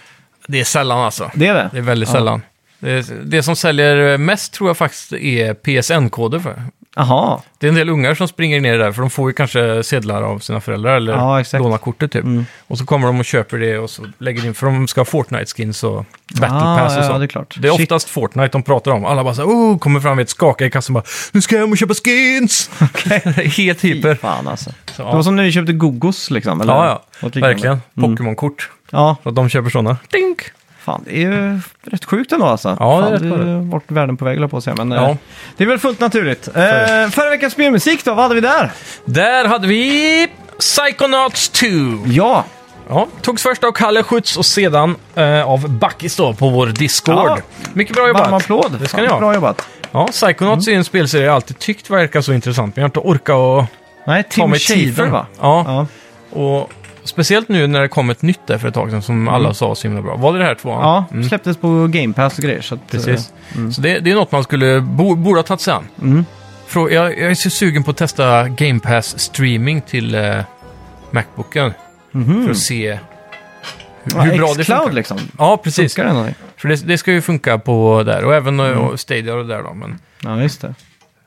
Det 0.47 0.61
är 0.61 0.64
sällan 0.64 0.99
alltså. 0.99 1.31
Det 1.35 1.47
är 1.47 1.55
det? 1.55 1.71
Det 1.73 1.79
är 1.79 1.83
väldigt 1.83 2.09
Ja. 2.09 2.12
sällan. 2.12 2.43
Det, 2.79 3.31
det 3.31 3.43
som 3.43 3.57
säljer 3.57 4.19
mest 4.19 4.52
tror 4.52 4.69
jag 4.69 4.76
faktiskt 4.76 5.12
är 5.12 5.55
PSN-koder 5.55 6.38
för. 6.38 6.62
Jaha. 6.96 7.40
Det 7.58 7.66
är 7.66 7.68
en 7.68 7.75
del 7.75 7.88
ungar 7.88 8.14
som 8.14 8.28
springer 8.28 8.61
ner 8.61 8.78
där, 8.78 8.92
för 8.92 9.00
de 9.02 9.11
får 9.11 9.30
ju 9.30 9.34
kanske 9.34 9.82
sedlar 9.82 10.22
av 10.22 10.38
sina 10.38 10.61
föräldrar 10.61 10.96
eller 10.96 11.12
Ja, 11.12 11.40
exakt. 11.40 11.62
lånar 11.62 11.78
kortet 11.78 12.12
typ. 12.12 12.25
Mm. 12.25 12.46
Och 12.66 12.78
så 12.78 12.87
kommer 12.87 13.06
de 13.06 13.18
och 13.18 13.25
köper 13.25 13.58
det 13.58 13.78
och 13.78 13.90
så 13.90 14.06
lägger 14.18 14.46
in, 14.46 14.54
för 14.54 14.66
de 14.66 14.88
ska 14.88 15.00
ha 15.00 15.04
Fortnite-skins 15.06 15.84
och 15.84 16.04
Battle 16.40 16.56
Ah, 16.58 16.78
Pass 16.78 16.96
och 16.99 17.04
så. 17.04 17.11
ja, 17.12 17.18
det 17.18 17.25
är 17.25 17.26
klart. 17.26 17.54
Det 17.58 17.68
är 17.68 17.72
Shit. 17.72 17.82
oftast 17.92 18.08
Fortnite 18.08 18.49
de 18.49 18.62
pratar 18.62 18.90
om. 18.90 19.04
Alla 19.04 19.25
bara 19.25 19.34
så 19.34 19.42
här, 19.42 19.49
oh, 19.49 19.78
kommer 19.78 20.00
fram 20.00 20.16
med 20.16 20.22
ett 20.22 20.30
skaka 20.30 20.66
i 20.66 20.70
kassan 20.70 20.96
och 20.96 21.02
bara, 21.02 21.08
nu 21.32 21.40
ska 21.40 21.54
jag 21.54 21.61
hem 21.62 21.70
och 21.72 21.78
köpa 21.78 21.94
skins! 21.94 22.70
Helt 23.56 23.84
hyper. 23.84 24.14
Fan 24.14 24.49
alltså. 24.49 24.70
Så, 24.70 25.02
Det 25.02 25.02
var 25.02 25.16
ja. 25.16 25.22
som 25.22 25.37
när 25.37 25.42
vi 25.42 25.52
köpte 25.52 25.72
Gogos 25.72 26.30
liksom. 26.30 26.61
Eller? 26.61 26.72
ja, 26.75 26.87
ja, 27.20 27.26
liknande. 27.26 27.49
verkligen. 27.49 27.80
Mm. 27.96 28.11
Pokémon-kort. 28.11 28.70
Ja, 28.90 29.16
Så 29.22 29.28
att 29.28 29.34
de 29.34 29.49
köper 29.49 29.70
sådana. 29.70 29.96
Dink! 30.11 30.42
Fan 30.85 31.03
det 31.05 31.17
är 31.17 31.21
ju 31.21 31.61
rätt 31.83 32.05
sjukt 32.05 32.33
ändå 32.33 32.47
alltså. 32.47 32.77
Ja, 32.81 33.01
det 33.01 33.15
är 33.15 33.19
fan, 33.31 33.47
det 33.47 33.53
är 33.53 33.71
vart 33.73 33.91
världen 33.91 34.17
på 34.17 34.25
väg 34.25 34.35
höll 34.35 34.43
jag 34.43 34.51
på 34.51 34.57
att 34.57 34.65
säga. 34.65 34.77
Men 34.79 34.91
Ja. 34.91 35.11
eh, 35.11 35.17
det 35.57 35.65
är 35.65 35.69
väl 35.69 35.79
fullt 35.79 36.01
naturligt. 36.01 36.49
Eh, 36.49 36.53
förra 37.11 37.31
veckans 37.31 37.53
spelmusik 37.53 38.05
då, 38.05 38.15
vad 38.15 38.23
hade 38.23 38.35
vi 38.35 38.41
där? 38.41 38.71
Där 39.05 39.45
hade 39.45 39.67
vi 39.67 40.29
Psychonauts 40.59 41.49
2. 41.49 41.67
Ja, 42.07 42.45
Ja, 42.89 43.07
togs 43.23 43.43
först 43.43 43.65
av 43.65 43.73
Kalle 43.73 44.03
Schütz 44.03 44.39
och 44.39 44.47
sedan 44.47 44.97
eh, 45.15 45.49
av 45.49 45.69
Backis 45.71 46.17
då 46.17 46.35
på 46.35 46.49
vår 46.49 46.67
Discord. 46.67 47.15
Ja. 47.17 47.39
Mycket 47.73 47.95
bra 47.97 48.09
jobbat. 48.09 48.23
varm 48.23 48.35
applåd. 48.35 48.77
Det 48.81 48.87
ska 48.89 48.97
Fan, 48.97 49.05
ni 49.07 49.11
ha. 49.12 49.19
Bra 49.19 49.35
jobbat. 49.35 49.67
Ja, 49.91 50.07
Psychonauts 50.07 50.69
är 50.69 50.73
en 50.73 50.85
spelserie 50.85 51.25
jag 51.27 51.35
alltid 51.35 51.59
tyckt 51.59 51.91
verkar 51.91 52.21
så 52.21 52.33
intressant, 52.33 52.77
men 52.77 52.81
jag 52.83 52.85
har 52.85 52.89
inte 52.89 53.01
orkat 53.01 53.35
att 53.37 53.67
Nej, 54.07 54.23
ta 54.23 54.29
Tim 54.31 54.51
mig 54.51 54.59
Schafer 54.59 54.75
tiden. 54.81 55.11
va? 55.11 55.27
Ja, 55.41 55.65
Ja. 55.67 55.87
och 56.41 56.73
speciellt 57.04 57.49
nu 57.49 57.66
när 57.66 57.80
det 57.80 57.88
kom 57.88 58.11
ett 58.11 58.23
nytt 58.23 58.47
där 58.47 58.59
för 58.59 58.68
ett 58.68 58.75
tag 58.75 58.90
sedan 58.90 59.02
som 59.02 59.28
alla 59.28 59.54
sa 59.54 59.68
var 59.68 59.75
så 59.75 59.88
himla 59.88 60.02
bra. 60.02 60.16
Var 60.16 60.32
det 60.32 60.38
det 60.38 60.44
här 60.44 60.54
tvåan? 60.54 60.76
Mm. 60.76 60.88
ja, 60.88 61.04
Mm, 61.12 61.28
släpptes 61.28 61.56
på 61.56 61.87
Game 61.87 62.14
Pass 62.14 62.38
och 62.38 62.44
grejer. 62.44 62.61
Så 62.62 62.75
att, 62.75 62.90
precis. 62.90 63.32
eh, 63.56 63.71
Så 63.71 63.80
det, 63.80 63.99
det 63.99 64.11
är 64.11 64.14
något 64.14 64.32
man 64.32 64.42
skulle, 64.44 64.80
bo, 64.80 65.14
borde 65.14 65.38
ha 65.38 65.42
tagit 65.44 65.61
sig 65.61 65.75
an. 65.75 65.88
Mm. 66.02 66.25
Jag, 66.75 66.90
jag 66.92 67.30
är 67.30 67.35
så 67.35 67.50
sugen 67.50 67.85
på 67.85 67.90
att 67.90 67.97
testa 67.97 68.49
Game 68.49 68.80
Pass 68.80 69.18
streaming 69.18 69.80
till 69.80 70.14
eh, 70.14 70.38
Macbooken 71.11 71.73
Mhm. 72.14 72.44
för 72.44 72.50
att 72.50 72.59
se 72.59 72.99
hur, 74.04 74.14
Ja, 74.16 74.21
hur 74.21 74.37
bra 74.38 74.54
det 74.56 74.64
funkar. 74.64 74.92
liksom. 74.92 75.18
Ja, 75.38 75.56
precis. 75.56 75.94
Funkar 75.94 76.14
det? 76.25 76.35
För 76.56 76.68
det, 76.68 76.76
det 76.87 76.99
ska 76.99 77.12
ju 77.12 77.21
funka 77.23 77.59
på 77.59 78.02
där 78.06 78.25
och 78.25 78.35
även 78.35 78.61
Mm. 78.61 78.78
mm. 78.78 78.99
Stadia 78.99 79.35
och 79.35 79.47
där 79.47 79.62
då. 79.62 79.75
Men, 79.75 79.99
Ja, 80.23 80.42
just 80.42 80.61
det. 80.61 80.75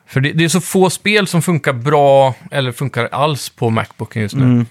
för 0.07 0.19
det, 0.19 0.31
det 0.31 0.43
är 0.43 0.49
så 0.49 0.61
få 0.61 0.89
spel 0.89 1.27
som 1.27 1.41
funkar 1.41 1.73
bra 1.73 2.33
eller 2.51 2.71
funkar 2.71 3.09
alls 3.11 3.49
på 3.49 3.69
Macbooken 3.69 4.21
just 4.21 4.35
nu. 4.35 4.43
Mm. 4.43 4.65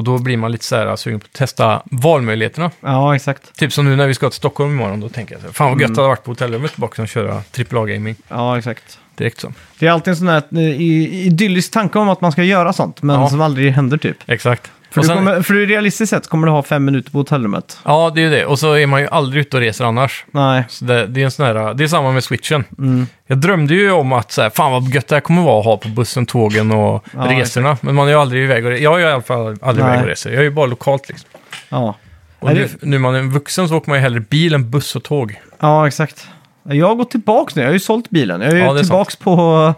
Och 0.00 0.04
då 0.04 0.18
blir 0.18 0.36
man 0.36 0.52
lite 0.52 0.64
så 0.64 0.76
här 0.76 0.96
sugen 0.96 1.20
på 1.20 1.24
att 1.26 1.32
testa 1.32 1.82
valmöjligheterna. 1.90 2.70
Ja, 2.80 3.16
exakt. 3.16 3.56
Typ 3.58 3.72
som 3.72 3.84
nu 3.84 3.96
när 3.96 4.06
vi 4.06 4.14
ska 4.14 4.28
till 4.30 4.36
Stockholm 4.36 4.70
imorgon, 4.70 5.00
då 5.00 5.08
tänker 5.08 5.34
jag 5.34 5.40
så 5.40 5.46
här, 5.46 5.54
fan 5.54 5.70
vad 5.70 5.80
gött 5.80 5.86
Mm. 5.88 5.94
det 5.96 6.00
hade 6.02 6.08
varit 6.08 6.24
på 6.24 6.30
hotellrummet 6.30 6.72
tillbaka 6.72 7.02
och 7.02 7.08
köra 7.08 7.42
AAA-gaming 7.58 8.14
Ja, 8.28 8.58
exakt. 8.58 8.98
direkt 9.16 9.40
så. 9.40 9.52
Det 9.78 9.86
är 9.86 9.90
alltid 9.90 10.10
en 10.10 10.16
sån 10.16 10.28
här 10.28 10.42
eh, 10.52 10.80
idyllisk 11.26 11.72
tanke 11.72 11.98
om 11.98 12.08
att 12.08 12.20
man 12.20 12.32
ska 12.32 12.42
göra 12.42 12.72
sånt, 12.72 13.02
men 13.02 13.20
Ja. 13.20 13.28
som 13.28 13.40
aldrig 13.40 13.72
händer 13.72 13.96
typ. 13.96 14.16
Exkt. 14.26 14.70
För, 14.90 15.00
Och 15.00 15.04
du 15.04 15.08
sen, 15.08 15.16
kommer, 15.16 15.42
för 15.42 15.54
du 15.54 15.66
realistiskt 15.66 16.10
sett 16.10 16.28
kommer 16.28 16.46
du 16.46 16.52
ha 16.52 16.62
fem 16.62 16.84
minuter 16.84 17.10
på 17.10 17.18
hotellrummet. 17.18 17.78
Ja, 17.84 18.12
det 18.14 18.20
är 18.20 18.24
ju 18.24 18.30
det. 18.30 18.46
Och 18.46 18.58
så 18.58 18.72
är 18.72 18.86
man 18.86 19.00
ju 19.00 19.08
aldrig 19.08 19.40
ute 19.40 19.56
och 19.56 19.60
reser 19.62 19.84
annars. 19.84 20.24
Nej. 20.30 20.64
Så 20.68 20.84
det, 20.84 21.06
det 21.06 21.20
är 21.20 21.24
en 21.24 21.30
sån 21.30 21.46
här, 21.46 21.74
det 21.74 21.84
är 21.84 21.88
samma 21.88 22.12
med 22.12 22.24
switchen. 22.24 22.64
Mm. 22.78 23.06
Jag 23.26 23.38
drömde 23.38 23.74
ju 23.74 23.90
om 23.90 24.12
att 24.12 24.32
så 24.32 24.42
här, 24.42 24.50
fan 24.50 24.72
vad 24.72 24.88
gött 24.94 25.08
det 25.08 25.16
här 25.16 25.20
kommer 25.20 25.42
vara 25.42 25.58
att 25.58 25.64
ha 25.64 25.76
på 25.76 25.88
bussen, 25.88 26.26
tågen 26.26 26.70
och 26.70 27.04
Ja, 27.14 27.20
resorna. 27.20 27.76
Men 27.80 27.94
man 27.94 28.06
är 28.08 28.12
ju 28.12 28.18
aldrig 28.18 28.44
iväg 28.44 28.66
och 28.66 28.72
re- 28.72 28.76
Jag 28.78 29.02
är 29.02 29.08
i 29.08 29.12
alla 29.12 29.22
fall 29.22 29.56
aldrig 29.62 29.84
Nej. 29.86 29.92
iväg 29.94 30.02
och 30.02 30.08
reser. 30.08 30.30
Jag 30.30 30.38
är 30.38 30.42
ju 30.44 30.50
bara 30.50 30.66
lokalt 30.66 31.08
liksom. 31.08 31.28
Ja. 31.68 31.94
Och 32.38 32.54
nu, 32.54 32.68
det- 32.80 32.86
nu 32.86 32.98
man 32.98 33.14
är 33.14 33.18
en 33.18 33.30
vuxen 33.30 33.68
så 33.68 33.76
åker 33.76 33.88
man 33.90 33.98
ju 33.98 34.02
hellre 34.02 34.20
bil 34.20 34.54
än 34.54 34.70
buss 34.70 34.96
och 34.96 35.02
tåg. 35.02 35.40
ja, 35.60 35.86
exakt. 35.86 36.28
Jag 36.62 36.86
har 36.88 36.94
gått 36.94 37.10
tillbaka 37.10 37.52
nu. 37.56 37.62
Jag 37.62 37.68
har 37.68 37.72
ju 37.74 37.80
sålt 37.80 38.10
bilen. 38.10 38.40
Jag 38.40 38.50
är 38.52 38.56
ju 38.56 38.62
Ja, 38.62 38.78
tillbaka 38.78 39.10
på 39.20 39.74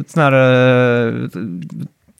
ett 0.00 0.10
sån 0.10 0.22
här 0.22 0.32
eh, 0.32 1.14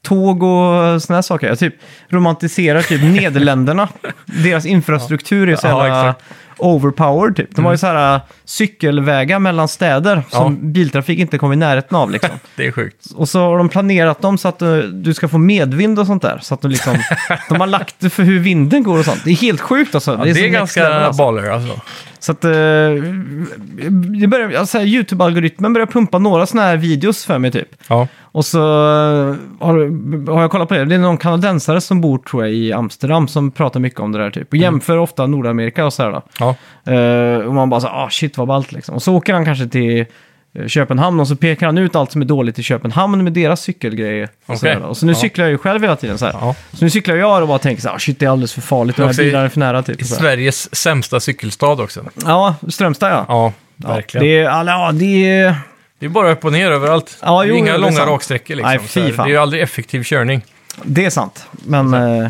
tåg 0.07 0.43
och 0.43 1.03
såna 1.03 1.17
här 1.17 1.23
saker. 1.23 1.47
Jag 1.49 1.59
typ 1.59 1.75
romantiserar 2.09 2.83
typ 2.83 3.03
Nederländerna. 3.21 3.89
Deras 4.27 4.67
infrastruktur 4.67 5.49
är 5.49 5.57
så 5.57 5.67
Ja, 5.67 5.87
jävla 5.87 6.11
exakt. 6.11 6.25
overpowered 6.59 7.37
typ. 7.37 7.57
De 7.57 7.65
har 7.65 7.73
ju 7.73 7.79
så 7.79 7.87
här 7.87 8.21
cykelvägar 8.45 9.39
mellan 9.39 9.69
städer 9.69 10.23
som 10.31 10.73
biltrafik 10.73 11.19
inte 11.19 11.39
kommer 11.39 11.55
i 11.55 11.57
närheten 11.59 11.97
av 11.97 12.11
liksom. 12.11 12.31
Det 12.57 12.67
är 12.67 12.73
sjukt. 12.73 13.07
Och 13.17 13.29
så 13.29 13.41
har 13.41 13.59
de 13.59 13.69
planerat 13.69 14.23
dem 14.23 14.39
så 14.39 14.49
att 14.49 14.63
eh, 14.63 14.77
du 14.79 15.15
ska 15.15 15.29
få 15.29 15.39
medvind 15.39 15.99
och 15.99 16.07
sånt 16.07 16.23
där. 16.23 16.39
Så 16.43 16.55
att 16.55 16.63
du 16.63 16.69
liksom, 16.69 16.97
de 17.49 17.61
har 17.61 17.67
lagt 17.67 17.95
det 17.99 18.11
för 18.11 18.23
hur 18.23 18.39
vinden 18.39 18.83
går 18.83 18.99
och 18.99 19.05
sånt. 19.05 19.25
Det 19.25 19.31
är 19.31 19.35
helt 19.37 19.61
sjukt 19.61 19.95
alltså. 19.95 20.11
Ja, 20.19 20.25
det 20.25 20.31
är, 20.31 20.35
så 20.35 20.41
next 20.41 20.53
ganska 20.53 20.89
alltså. 20.95 21.23
baller 21.23 21.51
alltså. 21.51 21.81
Så 22.27 22.33
att 22.33 22.45
eh, 22.45 22.51
det 24.21 24.27
börjar, 24.27 24.59
alltså, 24.59 24.79
YouTube-algoritmen 24.79 25.73
börjar 25.73 25.87
pumpa 25.87 26.19
några 26.19 26.47
sådana 26.47 26.69
här 26.69 26.77
videos 26.77 27.25
för 27.25 27.39
mig 27.39 27.51
typ. 27.51 27.69
Ja. 27.89 28.09
Och 28.21 28.45
så 28.45 28.59
eh, 28.59 29.35
har, 29.61 30.31
har 30.33 30.41
jag 30.41 30.51
kollat 30.51 30.69
på 30.69 30.75
det. 30.75 30.85
Det 30.85 30.95
är 30.95 30.99
någon 30.99 31.19
kanadensare 31.19 31.81
som 31.81 32.01
bor 32.01 32.19
tror 32.19 32.45
jag 32.45 32.55
i 32.55 32.73
Amsterdam 32.73 33.29
som 33.29 33.51
pratar 33.51 33.81
mycket 33.81 34.01
om 34.01 34.13
det 34.13 34.19
där 34.19 34.31
typ. 34.31 34.53
Och 34.53 34.57
jämför 34.57 34.99
ofta 34.99 35.27
Nordamerika 35.27 35.87
och 35.87 35.93
så 35.93 36.03
här 36.03 36.13
då. 36.13 36.23
Ja. 36.39 36.55
Eh, 36.93 37.39
och 37.39 37.55
man 37.55 37.71
bara 37.71 37.81
så 37.81 37.89
ah 37.89 38.09
shit 38.11 38.39
vad 38.39 38.49
ballt 38.49 38.73
liksom. 38.73 38.95
Och 38.95 39.03
så 39.03 39.15
åker 39.15 39.35
han 39.35 39.45
kanske 39.45 39.67
till 39.67 40.07
Köpenhamn 40.69 41.21
och 41.21 41.29
så 41.29 41.37
pekar 41.37 41.67
han 41.67 41.79
ut 41.79 41.97
allt 41.97 42.13
som 42.13 42.21
är 42.23 42.27
dåligt 42.27 42.59
i 42.59 42.63
Köpenhamn 42.63 43.25
med 43.25 43.33
deras 43.33 43.61
cykelgrejer. 43.61 44.25
Och, 44.25 44.31
Okej. 44.47 44.59
så 44.59 44.67
där 44.67 44.81
då. 44.81 44.87
och 44.87 44.97
så 44.97 45.07
nu 45.07 45.13
Ja. 45.13 45.19
cyklar 45.19 45.45
jag 45.45 45.53
ju 45.53 45.59
själv 45.59 45.83
hela 45.83 45.97
tiden 45.97 46.19
så 46.19 46.25
ja. 46.25 46.55
Så 46.73 46.85
nu 46.85 46.91
cyklar 46.91 47.17
jag 47.17 47.43
och 47.43 47.49
bara 47.49 47.59
tänker 47.59 47.83
så 47.83 47.89
här, 47.89 47.95
ah, 47.97 47.99
shit 47.99 48.19
det 48.19 48.27
är 48.27 48.31
alldeles 48.31 48.53
för 48.53 48.61
farligt, 48.61 48.97
de 48.97 49.03
här 49.03 49.15
bilarna 49.15 49.45
är 49.45 49.49
för 49.49 49.59
nära 49.61 49.83
typ. 49.83 50.03
I. 50.03 50.05
Sveriges 50.05 50.75
sämsta 50.77 51.21
cykelstad 51.21 51.73
också. 51.83 52.05
Ja, 52.25 52.55
Strömstad 52.69 53.11
ja. 53.13 53.25
Ja, 53.29 53.53
Ja, 53.77 53.89
verkligen. 53.95 54.27
Det 54.27 54.39
är, 54.39 54.49
alla- 54.49 54.73
ja, 54.73 54.93
det 54.93 55.31
är, 55.31 55.55
Det 55.99 56.07
är 56.07 56.11
bara 56.11 56.33
upp 56.33 56.45
och 56.45 56.53
ner 56.53 56.71
överallt. 56.71 57.19
Ja, 57.23 57.43
det 57.43 57.49
jo, 57.49 57.55
inga 57.57 57.73
det 57.73 57.79
långa 57.79 58.07
raksträckor 58.07 58.55
liksom. 58.55 59.03
Nej, 59.03 59.13
det 59.17 59.23
är 59.23 59.27
ju 59.27 59.37
aldrig 59.37 59.63
effektiv 59.63 60.03
körning. 60.03 60.45
Det 60.83 61.05
är 61.05 61.11
sant. 61.11 61.47
Men 61.53 61.95
eh, 61.95 62.29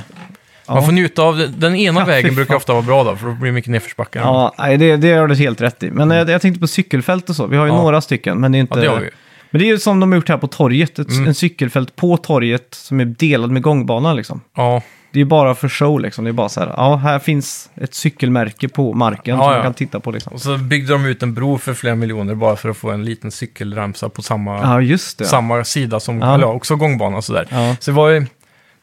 Man 0.69 0.85
får 0.85 0.93
njuta 0.93 1.23
av. 1.23 1.53
Den 1.59 1.77
ena 1.77 2.01
Ja, 2.01 2.07
vägen 2.07 2.35
brukar 2.35 2.49
fan. 2.49 2.57
ofta 2.57 2.73
vara 2.73 2.83
bra 2.83 3.05
då, 3.05 3.17
för 3.17 3.27
då 3.27 3.33
blir 3.33 3.47
det 3.47 3.53
mycket 3.53 3.71
nedförsbackar. 3.71 4.21
ja, 4.21 4.55
nej, 4.59 4.77
det, 4.77 4.97
det 4.97 5.13
har 5.13 5.29
du 5.29 5.35
helt 5.35 5.61
rätt 5.61 5.83
i. 5.83 5.91
Men 5.91 6.11
eh, 6.11 6.17
jag 6.17 6.43
tänkte 6.43 6.61
på 6.61 6.67
cykelfält 6.67 7.31
och 7.31 7.37
så. 7.37 7.47
Vi 7.47 7.57
har 7.57 7.67
ju 7.67 7.73
Ja. 7.73 7.77
några 7.83 8.01
stycken, 8.01 8.41
men 8.41 8.53
det 8.53 8.59
är 8.59 8.61
inte... 8.61 8.75
Ja, 8.79 8.81
det 8.85 8.89
har 8.91 9.01
vi. 9.01 9.11
Men 9.51 9.61
det 9.61 9.67
är 9.67 9.69
ju 9.69 9.79
som 9.79 10.01
de 10.01 10.13
har 10.13 10.17
gjort 10.17 10.29
här 10.29 10.39
på 10.39 10.47
torget. 10.47 10.99
Ett, 10.99 11.11
Mm. 11.11 11.27
En 11.27 11.35
cykelfält 11.35 11.97
på 11.97 12.17
torget 12.17 12.67
som 12.75 13.01
är 13.01 13.05
delad 13.05 13.51
med 13.51 13.63
gångbana 13.63 14.13
liksom. 14.15 14.41
Ja, 14.57 14.83
Det 15.13 15.19
är 15.19 15.21
ju 15.21 15.25
bara 15.25 15.55
för 15.55 15.69
show 15.69 16.01
liksom. 16.01 16.25
Det 16.25 16.31
är 16.31 16.33
bara 16.33 16.49
så 16.49 16.61
här, 16.61 16.75
ja, 16.77 16.97
här 16.97 17.19
finns 17.19 17.71
ett 17.75 17.95
cykelmärke 17.95 18.69
på 18.69 18.93
marken 18.93 19.37
Ja, 19.37 19.43
som 19.43 19.51
ja. 19.51 19.57
man 19.57 19.63
kan 19.63 19.75
titta 19.75 20.01
på 20.01 20.11
liksom. 20.11 20.33
och 20.33 20.41
så 20.41 20.57
byggde 20.59 20.93
de 20.93 21.07
ut 21.07 21.23
en 21.23 21.35
bro 21.35 21.59
för 21.59 21.75
flera 21.75 21.95
miljoner 21.95 22.35
bara 22.35 22.57
för 22.57 22.69
att 22.69 22.77
få 22.77 22.91
en 22.91 23.05
liten 23.05 23.31
cykelramsa 23.31 24.09
på 24.09 24.23
samma, 24.23 24.59
Ja, 24.61 24.81
just 24.81 25.19
det. 25.19 25.25
samma 25.25 25.65
sida 25.65 26.01
som, 26.01 26.19
Ja. 26.21 26.35
eller 26.35 26.45
ja, 26.45 26.53
också 26.53 26.77
gångbana 26.77 27.17
och 27.17 27.25
sådär. 27.25 27.47
Ja. 27.51 27.77
Så 27.81 27.91
det 27.91 27.95
var 27.95 28.09
ju 28.09 28.27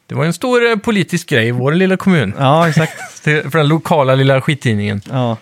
det 0.06 0.14
var 0.14 0.22
ju 0.24 0.26
en 0.26 0.32
stor 0.32 0.70
eh, 0.70 0.76
politisk 0.76 1.28
grej 1.28 1.48
i 1.48 1.50
vår 1.50 1.72
lilla 1.72 1.96
kommun. 1.96 2.34
Ja, 2.38 2.68
exakt. 2.68 2.92
Till- 3.24 3.50
För 3.50 3.58
den 3.58 3.68
lokala 3.68 4.14
lilla 4.14 4.40
skittidningen. 4.40 5.00
Ja. 5.10 5.36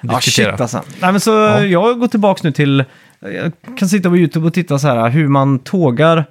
Ja, 0.00 0.16
Diskutera. 0.16 0.52
shit 0.52 0.60
alltså. 0.60 0.82
Nej, 1.00 1.12
men 1.12 1.20
så 1.20 1.30
Ja. 1.30 1.64
jag 1.64 2.00
går 2.00 2.08
tillbaka 2.08 2.40
nu 2.44 2.52
till, 2.52 2.84
jag 3.20 3.52
kan 3.78 3.88
sitta 3.88 4.08
på 4.08 4.16
YouTube 4.16 4.46
och 4.46 4.54
titta 4.54 4.78
så 4.78 4.88
här 4.88 5.08
hur 5.08 5.28
man 5.28 5.58
tågar 5.58 6.24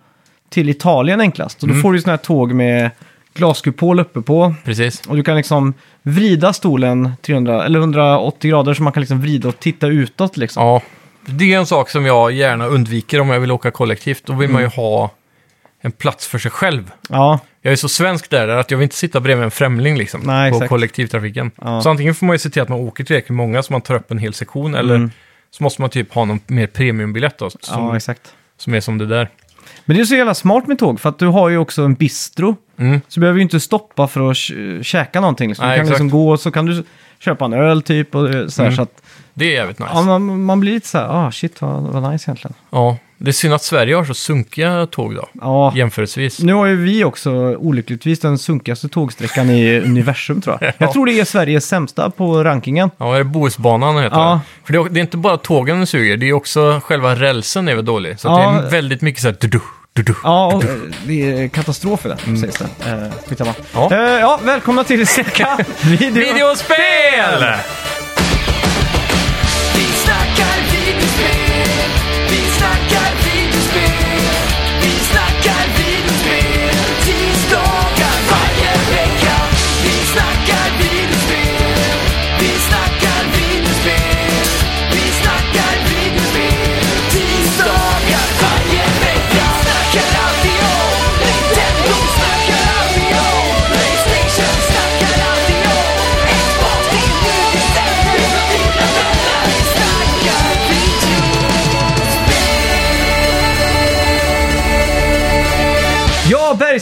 till 0.50 0.69
Italien 0.69 1.21
enklast. 1.21 1.62
Och 1.63 1.67
då 1.67 1.71
Mm. 1.74 1.81
får 1.81 1.93
du 1.93 2.01
sådana 2.01 2.17
här 2.17 2.24
tåg 2.24 2.53
med 2.53 2.89
glaskupol 3.33 4.00
uppe 4.00 4.21
på. 4.21 4.55
Precis. 4.65 5.01
Och 5.07 5.15
du 5.15 5.24
kan 5.24 5.36
liksom 5.38 5.74
vrida 6.03 6.53
stolen 6.53 7.12
300, 7.21 7.65
eller 7.65 7.79
180 7.79 8.50
grader 8.50 8.74
så 8.74 8.83
man 8.83 8.93
kan 8.93 9.01
liksom 9.01 9.21
vrida 9.21 9.47
och 9.50 9.59
titta 9.59 9.88
utåt 9.88 10.38
liksom. 10.38 10.63
Ja, 10.63 10.81
det 11.25 11.53
är 11.53 11.57
en 11.57 11.65
sak 11.65 11.89
som 11.89 12.05
jag 12.05 12.31
gärna 12.31 12.65
undviker 12.67 13.21
om 13.21 13.29
jag 13.29 13.39
vill 13.39 13.51
åka 13.51 13.71
kollektivt. 13.71 14.21
Då 14.25 14.33
vill 14.33 14.50
man 14.50 14.62
Mm. 14.62 14.71
ju 14.75 14.81
ha 14.81 15.12
en 15.81 15.91
plats 15.91 16.27
för 16.27 16.39
sig 16.39 16.51
själv. 16.51 16.91
Ja, 17.09 17.39
Jag 17.67 17.71
är 17.71 17.75
så 17.75 17.89
svensk 17.89 18.29
där 18.29 18.47
att 18.47 18.71
jag 18.71 18.77
vill 18.77 18.83
inte 18.83 18.95
sitta 18.95 19.19
bredvid 19.19 19.43
en 19.45 19.51
främling 19.51 19.97
liksom, 19.97 20.21
Nej, 20.25 20.51
på 20.51 20.57
exakt. 20.57 20.69
kollektivtrafiken. 20.69 21.51
Ja. 21.62 21.81
Så 21.81 21.89
antingen 21.89 22.15
får 22.15 22.25
man 22.25 22.33
ju 22.33 22.39
se 22.39 22.50
till 22.50 22.62
att 22.62 22.69
man 22.69 22.79
åker 22.79 23.03
tillräckligt 23.03 23.36
många 23.36 23.63
så 23.63 23.74
man 23.74 23.81
tar 23.81 23.95
upp 23.95 24.12
en 24.12 24.17
hel 24.17 24.33
sektion 24.33 24.75
eller 24.75 24.95
Mm. 24.95 25.12
så 25.51 25.63
måste 25.63 25.81
man 25.81 25.89
typ 25.89 26.13
ha 26.13 26.25
någon 26.25 26.39
mer 26.47 26.67
premiumbiljett 26.67 27.38
då, 27.38 27.50
som, 27.50 27.59
ja, 27.88 27.95
exakt. 27.97 28.33
som 28.57 28.74
är 28.74 28.79
som 28.81 28.97
det 28.97 29.05
där. 29.05 29.29
Men 29.86 29.95
det 29.97 30.01
är 30.01 30.05
så 30.05 30.15
jävla 30.15 30.33
smart 30.33 30.67
med 30.67 30.79
tåg 30.79 31.00
för 31.00 31.09
att 31.09 31.19
du 31.19 31.27
har 31.27 31.50
ju 31.50 31.57
också 31.57 31.81
en 31.81 31.93
bistro. 31.93 32.55
Mm. 32.79 33.01
Så 33.07 33.19
du 33.19 33.21
behöver 33.21 33.38
ju 33.38 33.43
inte 33.43 33.59
stoppa 33.59 34.07
för 34.07 34.29
att 34.31 34.36
kä- 34.38 34.83
käka 34.83 35.21
någonting. 35.21 35.50
Liksom. 35.50 35.67
Nej, 35.67 35.77
du 35.77 35.79
kan 35.83 35.88
liksom 35.89 36.07
exakt. 36.07 36.13
gå 36.13 36.29
och 36.31 36.39
så 36.39 36.51
kan 36.51 36.65
du 36.65 36.83
köpa 37.19 37.45
en 37.45 37.53
öl 37.53 37.81
typ. 37.81 38.15
Och 38.15 38.29
eh, 38.33 38.47
så, 38.47 38.62
här, 38.62 38.67
Mm. 38.69 38.75
så 38.75 38.81
att 38.81 39.01
Det 39.33 39.45
är 39.45 39.51
jävligt 39.53 39.79
nice. 39.79 39.91
ja, 39.93 40.00
Ja, 40.00 40.19
man, 40.19 40.43
man 40.43 40.59
blir 40.59 40.71
lite 40.74 40.88
så 40.88 40.97
här, 40.97 41.07
ah 41.27 41.31
shit 41.31 41.62
vad, 41.62 41.81
vad 41.83 42.12
nice 42.12 42.29
egentligen. 42.31 42.53
Det 43.17 43.29
är 43.29 43.33
synd 43.33 43.53
att 43.53 43.63
Sverige 43.63 43.95
har 43.95 44.05
så 44.05 44.13
sunkiga 44.13 44.86
tåg 44.86 45.15
då, 45.15 45.27
Ja, 45.41 45.74
jämförelsevis. 45.75 46.39
nu 46.39 46.53
har 46.53 46.65
ju 46.65 46.75
vi 46.75 47.03
också 47.03 47.31
olyckligtvis 47.55 48.19
den 48.19 48.38
sunkigaste 48.38 48.89
tågsträckan 48.89 49.50
i 49.50 49.79
universum 49.86 50.41
tror 50.41 50.57
jag. 50.62 50.74
Jag 50.77 50.93
tror 50.93 51.05
det 51.05 51.19
är 51.19 51.25
Sveriges 51.25 51.65
sämsta 51.67 52.09
på 52.09 52.43
rankingen. 52.43 52.89
Ja, 52.97 53.13
är 53.15 53.17
det 53.17 53.24
Bohusbanan 53.24 54.03
heter 54.03 54.17
Ja. 54.17 54.41
det? 54.62 54.65
För 54.65 54.74
det 54.74 54.79
är, 54.79 54.89
det 54.89 55.00
är 55.00 55.01
inte 55.01 55.17
bara 55.17 55.38
tågen 55.38 55.77
den 55.77 55.88
suger, 55.88 56.17
det 56.17 56.29
är 56.29 56.33
också 56.33 56.81
själva 56.83 57.15
rälsen 57.15 57.67
är 57.67 57.75
väl 57.75 57.86
dålig. 57.86 58.19
Så 58.19 58.27
att 58.33 58.39
Ja. 58.43 58.51
det 58.62 58.67
är 58.67 58.71
väldigt 58.71 59.01
mycket 59.01 59.21
så 59.21 59.27
här... 59.27 59.36
Du-du, 59.39 59.59
du-du. 59.93 60.15
Ja, 60.24 60.45
och, 60.55 60.63
eh, 60.63 60.69
det 61.05 61.31
är 61.43 61.47
katastrof 61.47 62.05
i 62.05 62.09
det, 62.09 62.38
sägs 62.38 62.57
det. 62.83 62.89
Eh, 62.91 63.12
skitsamma. 63.30 63.53
Ja. 63.73 63.89
Eh, 63.91 63.99
ja, 64.19 64.39
välkomna 64.43 64.84
till 64.84 65.08
Säcka 65.17 65.58
video. 65.84 66.13
Videospel! 66.13 67.45
Vi 69.75 69.84
snackar 69.84 70.56
videospel, 70.71 71.46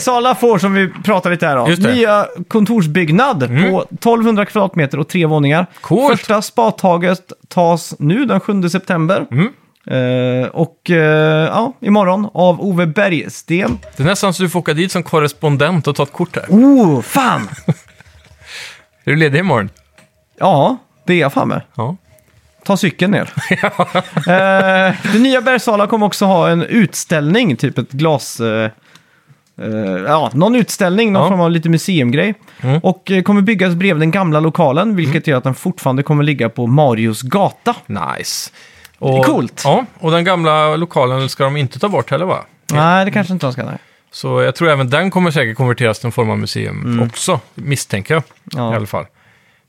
Bergsala 0.06 0.34
får, 0.34 0.58
som 0.58 0.74
vi 0.74 0.88
pratade 1.04 1.34
lite 1.34 1.46
här 1.46 1.56
om, 1.56 1.70
Just 1.70 1.82
det. 1.82 1.94
Nya 1.94 2.26
kontorsbyggnad 2.48 3.40
på 3.40 3.82
1200 3.90 4.44
kvadratmeter 4.44 4.98
och 4.98 5.08
tre 5.08 5.26
våningar. 5.26 5.66
Coolt. 5.80 6.18
Första 6.18 6.42
spadtaget 6.42 7.32
tas 7.48 7.94
nu 7.98 8.24
den 8.26 8.40
7 8.40 8.68
september. 8.68 9.26
Mm. 9.30 9.52
Eh, 9.86 10.48
och 10.48 10.90
eh, 10.90 11.46
ja, 11.46 11.72
imorgon 11.80 12.28
av 12.34 12.60
Ove 12.60 12.86
Bergsten. 12.86 13.78
Det 13.96 14.02
är 14.02 14.06
nästan 14.06 14.34
så 14.34 14.42
du 14.42 14.48
får 14.48 14.60
åka 14.60 14.74
dit 14.74 14.92
som 14.92 15.02
korrespondent 15.02 15.86
och 15.86 15.96
ta 15.96 16.02
ett 16.02 16.12
kort 16.12 16.36
här. 16.36 16.44
Oh, 16.48 17.00
fan! 17.02 17.48
Är 19.04 19.10
du 19.10 19.16
ledig 19.16 19.38
imorgon? 19.38 19.70
ja, 20.38 20.76
det 21.06 21.12
är 21.12 21.20
jag 21.20 21.32
fan 21.32 21.48
med. 21.48 21.62
Ja. 21.74 21.96
Ta 22.64 22.76
cykeln 22.76 23.12
ner. 23.12 23.32
eh, 24.16 24.94
det 25.12 25.18
nya 25.18 25.40
Bergsala 25.40 25.86
kommer 25.86 26.06
också 26.06 26.24
ha 26.24 26.48
en 26.48 26.62
utställning, 26.62 27.56
typ 27.56 27.78
ett 27.78 27.92
glas... 27.92 28.40
Eh, 28.40 28.70
eh, 29.62 30.02
ja, 30.06 30.30
någon 30.34 30.56
utställning, 30.56 31.12
någon 31.12 31.22
Ja. 31.22 31.28
form 31.28 31.40
av 31.40 31.50
lite 31.50 31.68
museumgrej. 31.68 32.34
Mm. 32.60 32.78
Och 32.82 33.10
eh, 33.10 33.22
kommer 33.22 33.40
byggas 33.42 33.74
bredvid 33.74 34.00
den 34.02 34.10
gamla 34.10 34.40
lokalen, 34.40 34.96
vilket 34.96 35.26
gör 35.26 35.38
att 35.38 35.44
den 35.44 35.54
fortfarande 35.54 36.02
kommer 36.02 36.24
ligga 36.24 36.48
på 36.48 36.66
Marius 36.66 37.22
gata. 37.22 37.74
Nice. 37.86 38.50
Det 38.98 39.06
är 39.06 39.22
coolt. 39.22 39.62
Ja, 39.64 39.84
och 39.98 40.10
den 40.10 40.24
gamla 40.24 40.76
lokalen 40.76 41.28
ska 41.28 41.44
de 41.44 41.56
inte 41.56 41.78
ta 41.78 41.88
bort 41.88 42.10
heller 42.10 42.24
va? 42.26 42.44
Nej, 42.72 43.04
det 43.04 43.10
kanske 43.10 43.32
inte 43.32 43.46
de 43.46 43.52
ska. 43.52 43.64
Nej. 43.64 43.78
Så 44.10 44.42
jag 44.42 44.54
tror 44.54 44.68
även 44.70 44.90
den 44.90 45.10
kommer 45.10 45.30
säkert 45.30 45.56
konverteras 45.56 45.98
till 45.98 46.06
en 46.06 46.12
form 46.12 46.30
av 46.30 46.38
museum 46.38 47.02
också, 47.12 47.40
misstänker 47.54 48.14
jag 48.14 48.22
Ja. 48.44 48.72
i 48.72 48.76
alla 48.76 48.86
fall. 48.86 49.04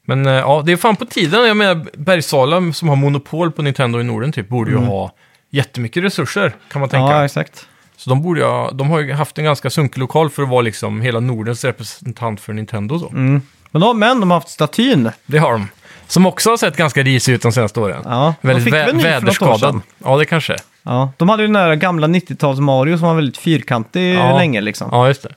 Men 0.05 0.25
eh, 0.25 0.33
ja, 0.33 0.63
det 0.65 0.71
är 0.71 0.77
fan 0.77 0.95
på 0.95 1.05
tiden. 1.05 1.47
Jag 1.47 1.57
menar, 1.57 1.85
Bergsala 1.97 2.73
som 2.73 2.89
har 2.89 2.95
monopol 2.95 3.51
på 3.51 3.61
Nintendo 3.61 3.99
i 3.99 4.03
Norden 4.03 4.31
typ, 4.31 4.49
borde 4.49 4.71
ju 4.71 4.77
ha 4.77 5.11
jättemycket 5.51 6.03
resurser, 6.03 6.55
kan 6.71 6.79
man 6.79 6.89
tänka. 6.89 7.11
Ja, 7.11 7.25
exakt. 7.25 7.65
Så 7.97 8.09
de, 8.09 8.21
borde 8.21 8.43
ha, 8.45 8.71
de 8.71 8.89
har 8.89 8.99
ju 8.99 9.13
haft 9.13 9.37
en 9.37 9.43
ganska 9.43 9.69
sunkig 9.69 9.99
lokal 9.99 10.29
för 10.29 10.43
att 10.43 10.49
vara 10.49 10.61
liksom 10.61 11.01
hela 11.01 11.19
Nordens 11.19 11.63
representant 11.63 12.41
för 12.41 12.53
Nintendo. 12.53 12.99
Så. 12.99 13.09
Mm. 13.09 13.41
Men, 13.71 13.81
de, 13.81 13.99
men 13.99 14.19
de 14.19 14.31
har 14.31 14.37
haft 14.37 14.49
statyn. 14.49 15.11
Det 15.25 15.37
har 15.37 15.51
de. 15.51 15.67
Som 16.07 16.25
också 16.25 16.49
har 16.49 16.57
sett 16.57 16.77
ganska 16.77 17.03
risig 17.03 17.33
ut 17.33 17.41
de 17.41 17.51
senaste 17.51 17.79
åren. 17.79 18.01
Ja, 18.05 18.33
de 18.41 18.47
Väldigt 18.47 18.63
fick 18.65 18.73
vä- 18.73 18.85
väl 18.85 18.97
väderskadad. 18.97 19.81
Ja, 20.03 20.17
det 20.17 20.25
kanske. 20.25 20.55
Ja, 20.83 21.11
de 21.17 21.29
hade 21.29 21.43
ju 21.43 21.47
den 21.47 21.53
där 21.53 21.75
gamla 21.75 22.07
90-tals 22.07 22.59
Mario 22.59 22.97
som 22.97 23.07
var 23.07 23.15
väldigt 23.15 23.37
fyrkantig 23.37 24.15
Ja. 24.15 24.37
länge 24.37 24.61
liksom. 24.61 24.89
Ja, 24.91 25.07
just 25.07 25.23
det. 25.23 25.29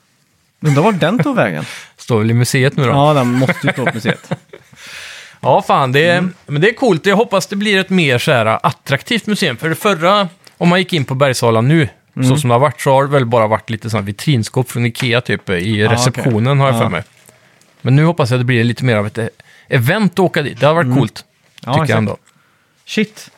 Undrar 0.69 0.83
vart 0.83 1.01
den 1.01 1.19
tog 1.19 1.37
vägen. 1.37 1.65
Står 1.97 2.19
väl 2.19 2.31
i 2.31 2.35
museet 2.35 2.77
nu 2.77 2.83
då. 2.85 2.89
Ja, 2.91 3.09
Ja, 3.09 3.15
den 3.15 3.33
måste 3.33 3.67
ju 3.67 3.73
stå 3.73 3.85
på 3.87 3.91
museet. 3.95 4.31
fan. 5.67 5.93
Det 5.93 6.07
är, 6.07 6.19
Mm. 6.19 6.33
Men 6.47 6.63
det 6.63 6.69
är 6.69 6.75
coolt. 6.75 7.07
Jag 7.07 7.17
hoppas 7.17 7.47
det 7.47 7.57
blir 7.57 7.79
ett 7.81 7.91
mer 7.91 8.19
så 8.19 8.33
här, 8.33 8.47
attraktivt 8.67 9.27
museum. 9.27 9.57
För 9.57 9.69
det 9.69 9.75
förra, 9.75 10.29
om 10.59 10.69
man 10.69 10.79
gick 10.79 10.93
in 10.93 11.05
på 11.05 11.15
Bergsala 11.15 11.61
nu, 11.61 11.89
Mm. 12.17 12.29
så 12.29 12.37
som 12.37 12.49
det 12.49 12.55
har 12.55 12.61
varit, 12.61 12.81
så 12.81 12.91
har 12.93 13.03
det 13.05 13.11
väl 13.11 13.27
bara 13.27 13.47
varit 13.47 13.71
lite 13.71 13.91
sådana 13.91 14.07
vitrinskåp 14.07 14.71
från 14.71 14.87
Ikea 14.87 15.21
typ 15.21 15.51
i 15.51 15.81
Ja, 15.81 15.93
receptionen 15.93 16.61
har 16.61 16.67
jag 16.67 16.79
för 16.79 16.89
mig. 16.89 17.03
Men 17.83 17.97
nu 17.97 18.05
hoppas 18.05 18.31
jag 18.31 18.37
att 18.37 18.41
det 18.41 18.45
blir 18.45 18.65
lite 18.65 18.85
mer 18.85 18.97
av 18.97 19.07
ett 19.07 19.19
eh, 19.19 19.27
event 19.69 20.13
att 20.13 20.19
åka 20.19 20.43
dit. 20.43 20.61
Det 20.61 20.67
har 20.67 20.75
varit 20.75 20.97
coolt, 20.99 21.25
Mm. 21.65 21.75
Ja, 21.77 21.83
tycker 21.83 21.93
jag 21.93 21.99
ändå. 21.99 22.17
Shit. 22.87 23.31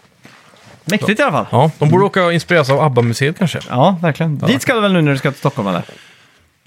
Mäktigt 0.84 1.20
i 1.20 1.22
alla 1.22 1.32
fall. 1.32 1.46
Ja, 1.50 1.70
de 1.78 1.88
borde 1.90 2.04
åka 2.04 2.24
och 2.24 2.32
inspireras 2.32 2.70
av 2.70 2.80
ABBA-museet 2.80 3.38
kanske. 3.38 3.60
Ja, 3.70 3.98
verkligen. 4.02 4.38
Dit 4.38 4.62
ska 4.62 4.74
du 4.74 4.80
väl 4.80 4.92
nu 4.92 5.02
när 5.02 5.12
du 5.12 5.18
ska 5.18 5.30
till 5.30 5.38
Stockholm 5.38 5.68
eller? 5.68 5.82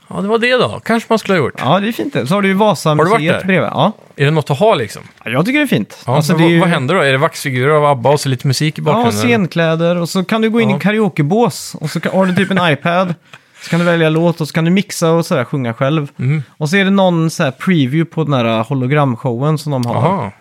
Ja, 0.08 0.22
det 0.22 0.28
var 0.28 0.38
det 0.40 0.52
då. 0.58 0.80
Kanske 0.86 1.08
man 1.10 1.20
skulle 1.20 1.38
ha 1.40 1.46
gjort. 1.46 1.54
Ja, 1.58 1.80
det 1.80 1.88
är 1.88 1.92
fint 1.92 2.14
det. 2.14 2.28
Så 2.28 2.34
har 2.34 2.42
du 2.42 2.48
ju 2.48 2.54
Har 2.54 2.60
du 2.60 2.66
varit 2.66 2.70
Vasamuseet 2.70 3.40
där? 3.40 3.48
bredvid. 3.48 3.70
Ja. 3.74 3.92
Är 4.16 4.26
det 4.26 4.32
något 4.32 4.50
att 4.50 4.60
ha 4.60 4.76
liksom? 4.76 5.02
Ja, 5.24 5.32
jag 5.32 5.46
tycker 5.46 5.60
det 5.60 5.66
är 5.66 5.68
fint. 5.68 6.04
Ja, 6.06 6.16
alltså, 6.16 6.32
men 6.32 6.42
det 6.42 6.44
är 6.44 6.46
vad, 6.48 6.54
ju... 6.54 6.60
vad 6.60 6.70
händer 6.70 6.96
då? 6.96 7.02
Är 7.02 7.12
det 7.12 7.18
vaxfigurer 7.18 7.70
av 7.74 7.86
ABBA 7.86 8.10
och 8.10 8.20
så 8.20 8.30
lite 8.30 8.48
musik 8.48 8.78
i 8.80 8.82
Ja, 8.82 8.86
bakgrunden? 8.86 9.12
scenkläder 9.22 9.96
och 9.96 10.10
så 10.10 10.24
kan 10.24 10.42
du 10.42 10.50
gå 10.50 10.62
in 10.62 10.70
Ja. 10.70 10.78
i 10.78 10.80
karaokebås 10.80 11.76
och 11.82 11.90
så 11.90 12.00
kan, 12.00 12.12
har 12.12 12.26
du 12.26 12.36
typ 12.36 12.52
en 12.52 12.60
iPad. 12.72 13.14
Så 13.62 13.70
kan 13.70 13.80
du 13.80 13.86
välja 13.86 14.10
låt 14.10 14.42
och 14.42 14.48
så 14.48 14.54
kan 14.54 14.66
du 14.66 14.72
mixa 14.72 15.12
och 15.12 15.26
sådär, 15.26 15.44
sjunga 15.44 15.74
själv. 15.74 16.08
Mm. 16.20 16.44
Och 16.58 16.70
så 16.70 16.78
är 16.78 16.84
det 16.84 16.90
någon 16.92 17.30
så 17.30 17.44
här 17.44 17.52
preview 17.52 18.06
på 18.16 18.24
den 18.24 18.34
här 18.34 18.64
hologramshowen 18.64 19.58
som 19.58 19.72
de 19.72 19.86
har. 19.86 19.96
Jaha. 19.96 20.32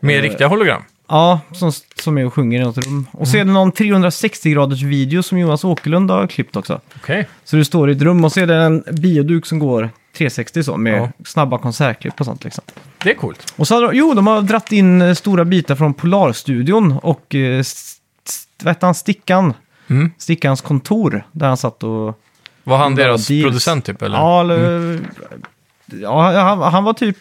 Med 0.00 0.18
Eh, 0.18 0.22
riktiga 0.22 0.48
hologram? 0.48 0.82
Ja, 1.12 1.40
som, 1.52 1.72
som 2.02 2.18
är 2.18 2.26
och 2.26 2.34
sjunger 2.34 2.60
i 2.60 2.64
något 2.64 2.78
rum. 2.86 3.06
Och 3.12 3.18
Mm. 3.18 3.26
så 3.26 3.36
är 3.36 3.44
det 3.44 3.50
någon 3.52 3.72
360-graders 3.72 4.82
video 4.82 5.22
som 5.22 5.38
Jonas 5.38 5.64
Åkerlund 5.64 6.10
har 6.10 6.26
klippt 6.26 6.56
också. 6.56 6.80
Okej. 6.96 7.28
Så 7.44 7.56
du 7.56 7.64
står 7.64 7.90
i 7.90 7.92
ett 7.92 8.02
rum 8.02 8.24
och 8.24 8.32
så 8.32 8.40
är 8.40 8.46
det 8.46 8.54
en 8.56 8.84
bioduk 8.90 9.46
som 9.46 9.58
går 9.58 9.90
360 10.16 10.62
så, 10.62 10.76
med 10.76 11.00
Ja. 11.02 11.08
snabba 11.24 11.58
konsertklipp 11.58 12.20
och 12.20 12.26
sånt 12.26 12.44
liksom. 12.44 12.64
Det 13.02 13.10
är 13.10 13.14
coolt. 13.14 13.54
Och 13.56 13.68
så 13.68 13.74
har 13.74 13.82
de, 13.82 13.96
jo, 13.98 14.14
de 14.14 14.26
har 14.26 14.42
dratt 14.42 14.72
in 14.72 15.02
eh, 15.02 15.14
stora 15.14 15.44
bitar 15.44 15.74
från 15.74 15.94
Polarstudion 15.94 16.92
och 17.02 17.34
eh, 17.34 17.58
s- 17.58 17.96
vad 18.62 18.74
hette 18.74 18.86
han, 18.86 18.94
Stickan? 18.94 19.54
Mm. 19.88 20.10
Stickans 20.18 20.60
kontor, 20.60 21.26
där 21.32 21.46
han 21.48 21.56
satt 21.56 21.82
och... 21.82 22.18
Var 22.64 22.76
han 22.78 22.94
deras 22.94 23.26
deals. 23.26 23.44
producent 23.44 23.84
typ, 23.84 24.02
eller? 24.02 24.16
Ja, 24.18 24.40
eller, 24.40 25.00
ja 25.86 26.40
han, 26.40 26.62
han 26.72 26.84
var 26.84 26.92
typ... 26.92 27.16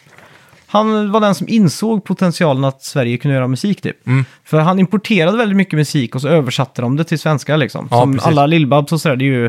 Han 0.72 1.12
var 1.12 1.20
den 1.20 1.36
som 1.36 1.48
insåg 1.50 2.04
potentialen 2.04 2.64
att 2.66 2.84
Sverige 2.84 3.18
kunde 3.18 3.36
göra 3.36 3.48
musik 3.48 3.82
typ. 3.82 4.08
Mm. 4.08 4.26
För 4.44 4.60
han 4.60 4.80
importerade 4.80 5.38
väldigt 5.38 5.58
mycket 5.58 5.74
musik 5.74 6.16
och 6.16 6.22
så 6.22 6.28
översatte 6.28 6.82
de 6.82 6.96
det 6.98 7.04
till 7.04 7.20
svenska 7.20 7.56
liksom. 7.56 7.88
Ja, 7.92 8.00
som 8.02 8.14
precis. 8.14 8.28
alla 8.28 8.48
Lill-Babs 8.48 8.94
och 8.94 9.02
sådär, 9.02 9.16
det 9.16 9.26
är 9.26 9.28
ju 9.28 9.46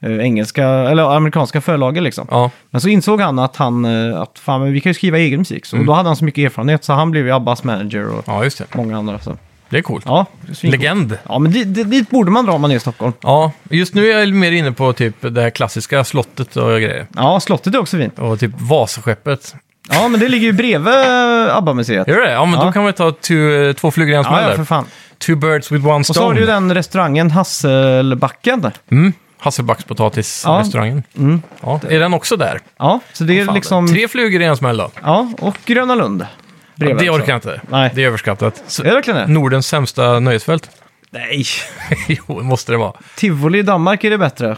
eh, 0.00 0.18
engelska, 0.24 0.64
eller 0.68 1.16
amerikanska 1.16 1.60
förlager 1.60 2.00
liksom. 2.00 2.26
Ja, 2.30 2.50
Men 2.70 2.80
så 2.80 2.88
insåg 2.88 3.20
han 3.20 3.38
att 3.38 3.56
han, 3.56 3.84
eh, 3.84 4.20
att 4.20 4.38
fan 4.38 4.60
men 4.60 4.72
vi 4.72 4.80
kan 4.80 4.90
ju 4.90 4.94
skriva 4.94 5.18
egen 5.18 5.38
musik. 5.38 5.66
Så 5.66 5.76
då 5.76 5.92
hade 5.92 6.08
han 6.08 6.16
så 6.16 6.24
mycket 6.24 6.44
erfarenhet 6.44 6.84
så 6.84 6.92
han 6.92 7.10
blev 7.10 7.26
ju 7.26 7.32
Abbas 7.32 7.64
manager 7.64 8.08
och 8.08 8.28
Mm. 8.28 8.50
ja 8.58 8.64
många 8.74 8.98
andra. 8.98 9.18
Så. 9.18 9.36
Det 9.70 9.78
är 9.78 9.82
coolt. 9.82 10.04
Ja, 10.06 10.26
det 10.46 10.64
är. 10.64 10.70
Legend. 10.70 11.18
Ja, 11.28 11.38
men 11.38 11.52
dit, 11.52 11.74
dit, 11.74 11.90
dit 11.90 12.10
borde 12.10 12.30
man 12.30 12.46
dra 12.46 12.52
om 12.52 12.60
man 12.60 12.70
är 12.70 12.76
i 12.76 12.80
Stockholm. 12.80 13.12
Ja, 13.20 13.52
just 13.70 13.94
nu 13.94 14.10
är 14.10 14.18
jag 14.18 14.32
mer 14.34 14.52
inne 14.52 14.72
på 14.72 14.92
typ 14.92 15.14
det 15.20 15.42
här 15.42 15.50
klassiska 15.50 16.04
slottet 16.04 16.56
och 16.56 16.68
grejer. 16.70 17.06
Ja, 17.16 17.40
slottet 17.40 17.74
är 17.74 17.78
också 17.78 17.96
fint. 17.96 18.18
Och 18.18 18.40
typ 18.40 18.50
Vasaskeppet. 18.60 19.54
Ja, 19.90 20.08
men 20.08 20.20
det 20.20 20.28
ligger 20.28 20.46
ju 20.46 20.52
bredvid 20.52 20.94
eh, 20.94 21.56
ABBA-museet. 21.56 22.08
Gör 22.08 22.20
det? 22.20 22.32
Ja, 22.32 22.44
men 22.44 22.58
Ja. 22.58 22.64
då 22.64 22.72
kan 22.72 22.82
man 22.84 22.92
ta 22.92 23.10
two, 23.12 23.72
två 23.72 23.90
flugor 23.90 24.12
i 24.12 24.16
en 24.16 24.22
Ja, 24.22 24.28
smäll 24.28 24.42
ja, 24.42 24.48
där. 24.48 24.56
för 24.56 24.64
fan. 24.64 24.86
Two 25.18 25.34
birds 25.36 25.72
with 25.72 25.86
one 25.86 25.94
Och 25.94 26.06
så 26.06 26.12
har 26.12 26.14
stone. 26.26 26.34
du 26.34 26.40
ju 26.40 26.46
den 26.46 26.74
restaurangen 26.74 27.30
Hasselbacken. 27.30 28.70
Mm. 28.90 29.12
Hasselbackspotatisrestaurangen. 29.38 31.02
Mm. 31.18 31.42
Ja, 31.62 31.80
är 31.88 31.98
den 32.00 32.14
också 32.14 32.36
där? 32.36 32.60
Ja, 32.78 33.00
så 33.12 33.24
det 33.24 33.40
är 33.40 33.44
Fan, 33.44 33.54
liksom... 33.54 33.88
Tre 33.88 34.08
flugor 34.08 34.42
i 34.42 34.44
en 34.44 34.56
smäll 34.56 34.76
då? 34.76 34.90
Ja, 35.02 35.32
och 35.38 35.56
Gröna 35.64 35.94
Lund. 35.94 36.20
Ja, 36.22 36.26
Bredvid 36.74 37.04
det 37.06 37.10
orkar 37.10 37.28
jag 37.28 37.36
inte. 37.36 37.60
Nej. 37.70 37.90
Det 37.94 38.02
är 38.02 38.06
överskattat. 38.06 38.62
Så, 38.66 38.82
Är 38.82 38.86
det 38.86 38.94
verkligen 38.94 39.18
det? 39.20 39.26
Nordens 39.26 39.66
sämsta 39.68 40.20
nöjesfält? 40.20 40.70
Nej. 41.10 41.44
jo, 42.08 42.38
det 42.38 42.44
måste 42.44 42.72
det 42.72 42.78
vara. 42.78 42.92
Tivoli 43.16 43.58
i 43.58 43.62
Danmark 43.62 44.04
är 44.04 44.10
det 44.10 44.18
bättre. 44.18 44.56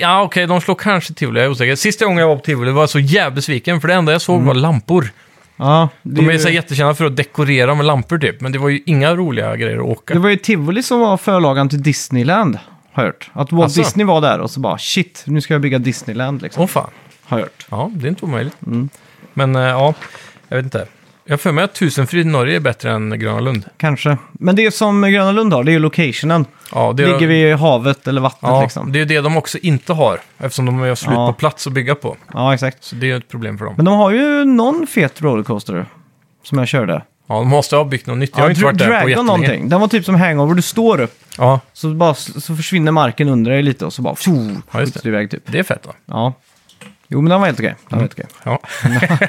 Ja, 0.00 0.22
okej, 0.22 0.46
de 0.46 0.60
slår 0.60 0.74
kanske 0.74 1.14
Tivoli, 1.14 1.40
jag 1.40 1.46
är 1.46 1.50
osäker. 1.50 1.76
Sista 1.76 2.04
gången 2.04 2.18
jag 2.20 2.28
var 2.28 2.36
på 2.36 2.42
Tivoli 2.42 2.70
var 2.70 2.82
jag 2.82 2.90
så 2.90 2.98
jävligt 2.98 3.34
besviken, 3.34 3.80
för 3.80 3.88
det 3.88 3.94
enda 3.94 4.12
jag 4.12 4.20
såg 4.22 4.34
Mm. 4.36 4.46
var 4.46 4.54
lampor. 4.54 5.10
Ja, 5.56 5.88
De 6.02 6.28
är 6.28 6.32
ju- 6.32 6.38
så 6.38 6.48
jättekända 6.48 6.94
för 6.94 7.04
att 7.04 7.16
dekorera 7.16 7.74
med 7.74 7.86
lampor 7.86 8.18
typ, 8.18 8.40
men 8.40 8.52
det 8.52 8.58
var 8.58 8.68
ju 8.68 8.80
inga 8.86 9.14
roliga 9.14 9.56
grejer 9.56 9.76
att 9.78 9.84
åka. 9.84 10.14
det 10.14 10.20
var 10.20 10.28
ju 10.28 10.36
Tivoli 10.36 10.82
som 10.82 11.00
var 11.00 11.16
förlagan 11.16 11.68
till 11.68 11.82
Disneyland, 11.82 12.58
har 12.92 13.02
jag 13.02 13.08
hört. 13.12 13.30
Att 13.32 13.52
Walt 13.52 13.66
Asså? 13.66 13.80
Disney 13.80 14.06
var 14.06 14.20
där 14.20 14.38
och 14.40 14.50
så 14.50 14.60
bara 14.60 14.78
shit, 14.78 15.22
nu 15.26 15.40
ska 15.40 15.54
jag 15.54 15.60
bygga 15.60 15.78
Disneyland 15.78 16.42
liksom. 16.42 16.62
Åh 16.62 16.68
fan. 16.68 16.90
Har 17.24 17.38
jag 17.38 17.44
hört. 17.44 17.66
Ja, 17.70 17.90
det 17.94 18.06
är 18.06 18.08
inte 18.08 18.24
omöjligt. 18.24 18.56
Mm. 18.66 18.88
Men 19.34 19.56
eh, 19.56 19.62
ja, 19.62 19.94
jag 20.48 20.56
vet 20.56 20.64
inte. 20.64 20.86
Jag 21.24 21.32
har 21.32 21.38
för 21.38 21.52
mig 21.52 21.64
att 21.64 21.74
Tusenfryd 21.74 22.26
i 22.26 22.30
Norge 22.30 22.56
är 22.56 22.60
bättre 22.60 22.90
än 22.92 23.18
Gröna 23.18 23.40
Lund. 23.40 23.64
Kanske. 23.76 24.16
Men 24.32 24.56
det 24.56 24.74
som 24.74 25.02
Gröna 25.02 25.32
Lund 25.32 25.52
har, 25.52 25.64
det 25.64 25.70
är 25.70 25.72
ju 25.72 25.78
locationen. 25.78 26.46
Ja, 26.72 26.92
det 26.96 27.02
är, 27.02 27.06
Ligger 27.06 27.26
vid 27.26 27.54
havet 27.56 28.06
eller 28.08 28.20
vattnet 28.20 28.50
ja, 28.50 28.62
liksom. 28.62 28.92
det 28.92 28.98
är 28.98 29.00
ju 29.00 29.04
det 29.04 29.20
de 29.20 29.36
också 29.36 29.58
inte 29.58 29.92
har, 29.92 30.20
eftersom 30.38 30.66
de 30.66 30.78
har 30.78 30.94
slut 30.94 31.12
Ja. 31.14 31.26
på 31.26 31.38
plats 31.38 31.66
att 31.66 31.72
bygga 31.72 31.94
på. 31.94 32.16
Ja, 32.34 32.54
exakt. 32.54 32.84
Så 32.84 32.96
det 32.96 33.10
är 33.10 33.16
ett 33.16 33.28
problem 33.28 33.58
för 33.58 33.64
dem. 33.64 33.74
Men 33.76 33.84
de 33.84 33.98
har 33.98 34.10
ju 34.10 34.44
någon 34.44 34.86
fet 34.86 35.22
rollercoaster 35.22 35.86
som 36.42 36.58
jag 36.58 36.68
körde. 36.68 37.02
Ja, 37.26 37.34
de 37.34 37.48
måste 37.48 37.76
ha 37.76 37.84
byggt 37.84 38.06
något 38.06 38.18
nytt. 38.18 38.30
Jag 38.36 38.42
har 38.44 38.50
inte 38.50 38.60
Dra- 38.60 38.64
varit 38.64 38.78
där 38.78 38.84
på 38.86 38.90
Dragon 38.90 39.08
jättelänge. 39.08 39.26
någonting. 39.26 39.68
Den 39.68 39.80
var 39.80 39.88
typ 39.88 40.04
som 40.04 40.14
hangover, 40.14 40.54
du 40.54 40.62
står 40.62 41.00
upp. 41.00 41.18
Ja, 41.38 41.60
Så, 41.72 41.94
bara, 41.94 42.14
så 42.14 42.56
försvinner 42.56 42.92
marken 42.92 43.28
under 43.28 43.50
dig 43.50 43.62
lite 43.62 43.84
och 43.86 43.92
så 43.92 44.02
bara 44.02 44.16
tjo, 44.16 44.32
Ja, 44.72 44.80
just 44.80 44.92
skjuts 44.92 45.02
du 45.02 45.08
iväg 45.08 45.30
typ. 45.30 45.42
det 45.46 45.58
är 45.58 45.62
fett 45.62 45.82
då. 45.82 45.92
Ja. 46.06 46.32
Jo, 47.08 47.20
men 47.20 47.30
den 47.30 47.40
var 47.40 47.46
helt 47.46 47.58
okej. 47.60 47.74
Den 47.88 47.98
var 47.98 48.00
helt 48.00 48.12
okej. 48.12 48.26
Ja. 48.44 48.58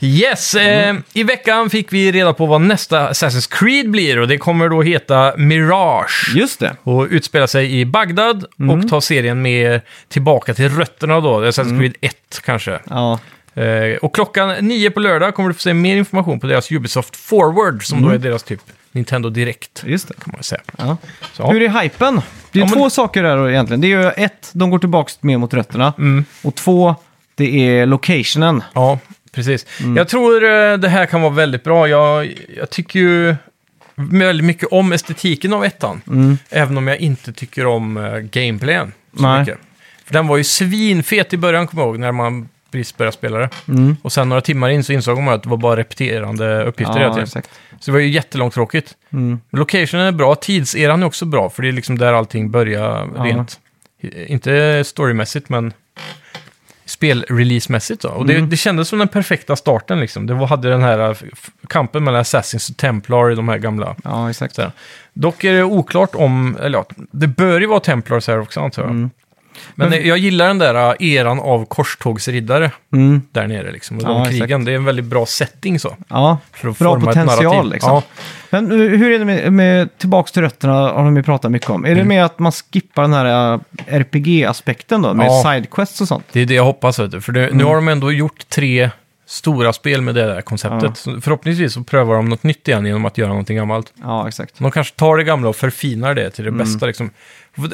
yes, 0.00 0.54
eh, 0.54 0.96
i 1.12 1.22
veckan 1.22 1.70
fick 1.70 1.92
vi 1.92 2.12
reda 2.12 2.32
på 2.32 2.46
vad 2.46 2.60
nästa 2.60 3.10
Assassin's 3.10 3.50
Creed 3.58 3.90
blir 3.90 4.18
och 4.18 4.28
det 4.28 4.38
kommer 4.38 4.68
då 4.68 4.82
heta 4.82 5.34
Mirage. 5.36 6.32
Just 6.36 6.60
det. 6.60 6.76
Och 6.82 7.06
utspela 7.10 7.46
sig 7.46 7.80
i 7.80 7.84
Bagdad 7.84 8.44
och 8.70 8.88
ta 8.88 9.00
serien 9.00 9.42
med 9.42 9.80
tillbaka 10.08 10.54
till 10.54 10.68
rötterna 10.68 11.20
då, 11.20 11.40
Assassin's 11.44 11.78
Creed 11.78 11.94
1 12.00 12.16
kanske. 12.44 12.78
Ja. 12.90 13.18
Eh, 13.54 13.96
och 14.02 14.14
klockan 14.14 14.48
nio 14.60 14.90
på 14.90 15.00
lördag 15.00 15.34
kommer 15.34 15.48
du 15.48 15.54
få 15.54 15.60
se 15.60 15.74
mer 15.74 15.96
information 15.96 16.40
på 16.40 16.46
deras 16.46 16.72
Ubisoft 16.72 17.16
Forward, 17.16 17.86
som 17.86 18.02
då 18.02 18.08
är 18.08 18.18
deras 18.18 18.42
typ 18.42 18.60
Nintendo 18.92 19.30
Direkt, 19.30 19.82
Just 19.86 20.08
det. 20.08 20.14
kan 20.14 20.32
man 20.34 20.42
säga. 20.42 20.60
Ja. 20.78 20.96
Så. 21.32 21.46
Hur 21.52 21.62
är 21.62 21.82
hypen? 21.82 22.20
Det 22.52 22.58
är 22.58 22.60
Ja, 22.62 22.66
men- 22.66 22.74
två 22.74 22.90
saker 22.90 23.22
där 23.22 23.36
då 23.36 23.50
egentligen. 23.50 23.80
Det 23.80 23.86
är 23.92 24.02
ju 24.02 24.08
ett, 24.24 24.50
de 24.52 24.70
går 24.70 24.78
tillbaka 24.78 25.12
mer 25.20 25.38
mot 25.38 25.54
rötterna. 25.54 25.92
Mm. 25.98 26.24
Och 26.42 26.54
två, 26.54 26.94
det 27.34 27.68
är 27.78 27.86
locationen. 27.86 28.62
Ja, 28.74 28.98
precis. 29.36 29.66
Mm. 29.80 29.96
Jag 29.96 30.08
tror 30.08 30.44
eh, 30.44 30.76
det 30.76 30.88
här 30.88 31.06
kan 31.06 31.22
vara 31.22 31.32
väldigt 31.32 31.64
bra. 31.64 31.88
Jag, 31.88 32.34
jag 32.56 32.70
tycker 32.70 32.98
ju 33.00 33.34
väldigt 33.94 34.44
mycket 34.46 34.68
om 34.70 34.92
estetiken 34.92 35.52
av 35.52 35.64
ettan. 35.64 36.00
Även 36.50 36.78
om 36.78 36.86
jag 36.88 36.98
inte 36.98 37.32
tycker 37.32 37.66
om 37.66 37.96
uh, 37.96 38.18
gameplayen 38.18 38.92
så 39.16 39.22
Nej. 39.22 39.40
mycket. 39.40 39.58
För 40.04 40.12
den 40.12 40.26
var 40.26 40.36
ju 40.36 40.44
svinfet 40.44 41.32
i 41.32 41.36
början, 41.36 41.66
kommer 41.66 41.82
jag 41.82 41.88
ihåg, 41.88 41.98
när 41.98 42.12
man 42.12 42.48
precis 42.70 42.96
började 42.96 43.16
spela 43.16 43.38
det. 43.38 43.48
Mm. 43.68 43.96
Och 44.02 44.12
sen 44.12 44.28
några 44.28 44.40
timmar 44.42 44.68
in 44.68 44.84
så 44.84 44.92
insåg 44.92 45.18
man 45.22 45.34
att 45.34 45.42
det 45.42 45.48
var 45.48 45.56
bara 45.56 45.76
repeterande 45.76 46.64
uppgifter 46.64 46.94
hela 46.94 47.06
Ja, 47.06 47.12
tiden. 47.12 47.24
exakt. 47.24 47.50
Så 47.80 47.90
det 47.90 47.92
var 47.92 48.00
ju 48.00 48.08
jättelångtråkigt. 48.08 48.94
Mm. 49.12 49.40
Locationen 49.52 50.06
är 50.06 50.12
bra, 50.12 50.34
tidseran 50.34 51.02
är 51.02 51.06
också 51.06 51.24
bra, 51.24 51.50
för 51.50 51.62
det 51.62 51.68
är 51.68 51.72
liksom 51.72 51.98
där 51.98 52.12
allting 52.12 52.50
börjar 52.50 53.08
Ja. 53.16 53.24
rent. 53.24 53.60
Inte 54.26 54.84
storymässigt, 54.86 55.48
men 55.48 55.72
spelreleasemässigt 56.96 58.02
då. 58.02 58.08
Och 58.08 58.26
det, 58.26 58.34
Mm. 58.36 58.50
det 58.50 58.56
kändes 58.56 58.88
som 58.88 58.98
den 58.98 59.08
perfekta 59.08 59.56
starten 59.56 60.00
liksom. 60.00 60.26
Det 60.26 60.34
var, 60.34 60.46
hade 60.46 60.70
den 60.70 60.82
här 60.82 61.10
f- 61.10 61.50
kampen 61.68 62.04
mellan 62.04 62.20
Assassins 62.20 62.70
och 62.70 62.76
Templar 62.76 63.32
i 63.32 63.34
de 63.34 63.48
här 63.48 63.58
gamla. 63.58 63.96
Ja, 64.04 64.30
exakt. 64.30 64.58
Dock 65.12 65.44
är 65.44 65.52
det 65.52 65.62
oklart 65.62 66.14
om, 66.14 66.56
eller 66.62 66.78
ja, 66.78 66.84
det 67.10 67.26
bör 67.26 67.60
ju 67.60 67.66
vara 67.66 67.80
Templars 67.80 68.28
här 68.28 68.40
också 68.40 68.60
antar 68.60 68.82
jag. 68.82 68.90
Mm. 68.90 69.10
Men, 69.74 69.90
Men- 69.90 70.06
jag 70.06 70.18
gillar 70.18 70.46
den 70.46 70.58
där 70.58 70.74
äh, 70.74 71.12
eran 71.12 71.40
av 71.40 71.64
korstågsriddare 71.66 72.70
Mm. 72.92 73.22
där 73.32 73.46
nere 73.46 73.72
liksom. 73.72 73.96
Och 73.96 74.02
Ja, 74.02 74.08
de 74.08 74.22
exakt. 74.22 74.38
krigen, 74.38 74.64
det 74.64 74.72
är 74.72 74.76
en 74.76 74.84
väldigt 74.84 75.04
bra 75.04 75.26
setting 75.26 75.78
så. 75.80 75.96
Ja, 76.08 76.38
För 76.52 76.68
att 76.68 76.78
bra 76.78 76.90
forma 77.00 77.10
ett 77.10 77.16
potential 77.26 77.70
liksom. 77.70 77.90
Ja, 77.92 78.02
Men 78.50 78.72
eh, 78.72 78.76
hur 78.98 79.10
är 79.12 79.18
det 79.18 79.24
med, 79.24 79.52
med 79.52 79.98
tillbaks 79.98 80.32
till 80.32 80.42
rötterna, 80.42 80.72
har 80.74 81.04
de 81.04 81.16
ju 81.16 81.22
pratat 81.22 81.50
mycket 81.50 81.70
om. 81.70 81.84
Är 81.84 81.88
Mm. 81.88 81.98
det 81.98 82.08
med 82.08 82.24
att 82.24 82.38
man 82.38 82.52
skippar 82.52 83.02
den 83.02 83.12
här 83.12 83.52
eh, 83.54 83.60
RPG-aspekten 83.86 85.02
då, 85.02 85.14
med 85.14 85.26
Ja. 85.26 85.42
sidequests 85.52 86.00
och 86.00 86.08
sånt? 86.08 86.24
Det 86.32 86.40
är 86.40 86.46
det 86.46 86.54
jag 86.54 86.64
hoppas, 86.64 86.98
vet 86.98 87.10
du. 87.10 87.20
För 87.20 87.32
det, 87.32 87.40
nu 87.40 87.46
Mm. 87.48 87.66
har 87.66 87.74
de 87.74 87.88
ändå 87.88 88.12
gjort 88.12 88.48
tre 88.48 88.90
stora 89.26 89.72
spel 89.72 90.00
med 90.02 90.14
det 90.14 90.26
där 90.26 90.42
konceptet. 90.42 91.02
Ja. 91.06 91.20
Förhoppningsvis 91.20 91.72
så 91.72 91.82
prövar 91.84 92.14
de 92.16 92.28
något 92.28 92.42
nytt 92.42 92.68
igen 92.68 92.86
genom 92.86 93.04
att 93.04 93.18
göra 93.18 93.28
någonting 93.28 93.56
gammalt. 93.56 93.92
Ja, 94.02 94.28
exakt. 94.28 94.58
De 94.58 94.70
kanske 94.70 94.94
tar 94.94 95.16
det 95.16 95.24
gamla 95.24 95.48
och 95.48 95.56
förfinar 95.56 96.14
det 96.14 96.30
till 96.30 96.44
det 96.44 96.50
Mm. 96.50 96.58
bästa. 96.58 96.86
Liksom. 96.86 97.10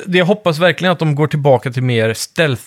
Det- 0.07 0.19
Jag 0.19 0.27
hoppas 0.27 0.59
verkligen 0.59 0.93
att 0.93 0.99
de 0.99 1.15
går 1.15 1.27
tillbaka 1.27 1.71
till 1.73 1.83
mer 1.83 2.15
stealth. 2.15 2.63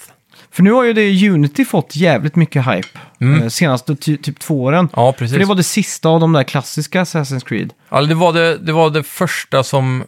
För 0.51 0.63
nu 0.63 0.71
har 0.71 0.83
ju 0.83 0.93
det 0.93 1.29
Unity 1.29 1.65
fått 1.65 1.95
jävligt 1.95 2.35
mycket 2.35 2.65
hype. 2.67 2.87
Mm. 3.19 3.41
Eh, 3.43 3.47
senaste 3.49 3.95
ty 3.95 4.17
typ 4.17 4.39
två 4.39 4.63
åren. 4.63 4.89
Ja, 4.95 5.11
precis. 5.13 5.31
För 5.33 5.39
det 5.39 5.45
var 5.45 5.55
det 5.55 5.63
sista 5.63 6.09
av 6.09 6.19
de 6.19 6.33
där 6.33 6.43
klassiska 6.43 7.03
Assassin's 7.03 7.45
Creed. 7.47 7.73
Ja, 7.89 8.01
det, 8.01 8.15
var 8.15 8.33
det, 8.33 8.57
det 8.57 8.71
var 8.73 8.89
det 8.89 9.03
första 9.03 9.63
som 9.63 10.03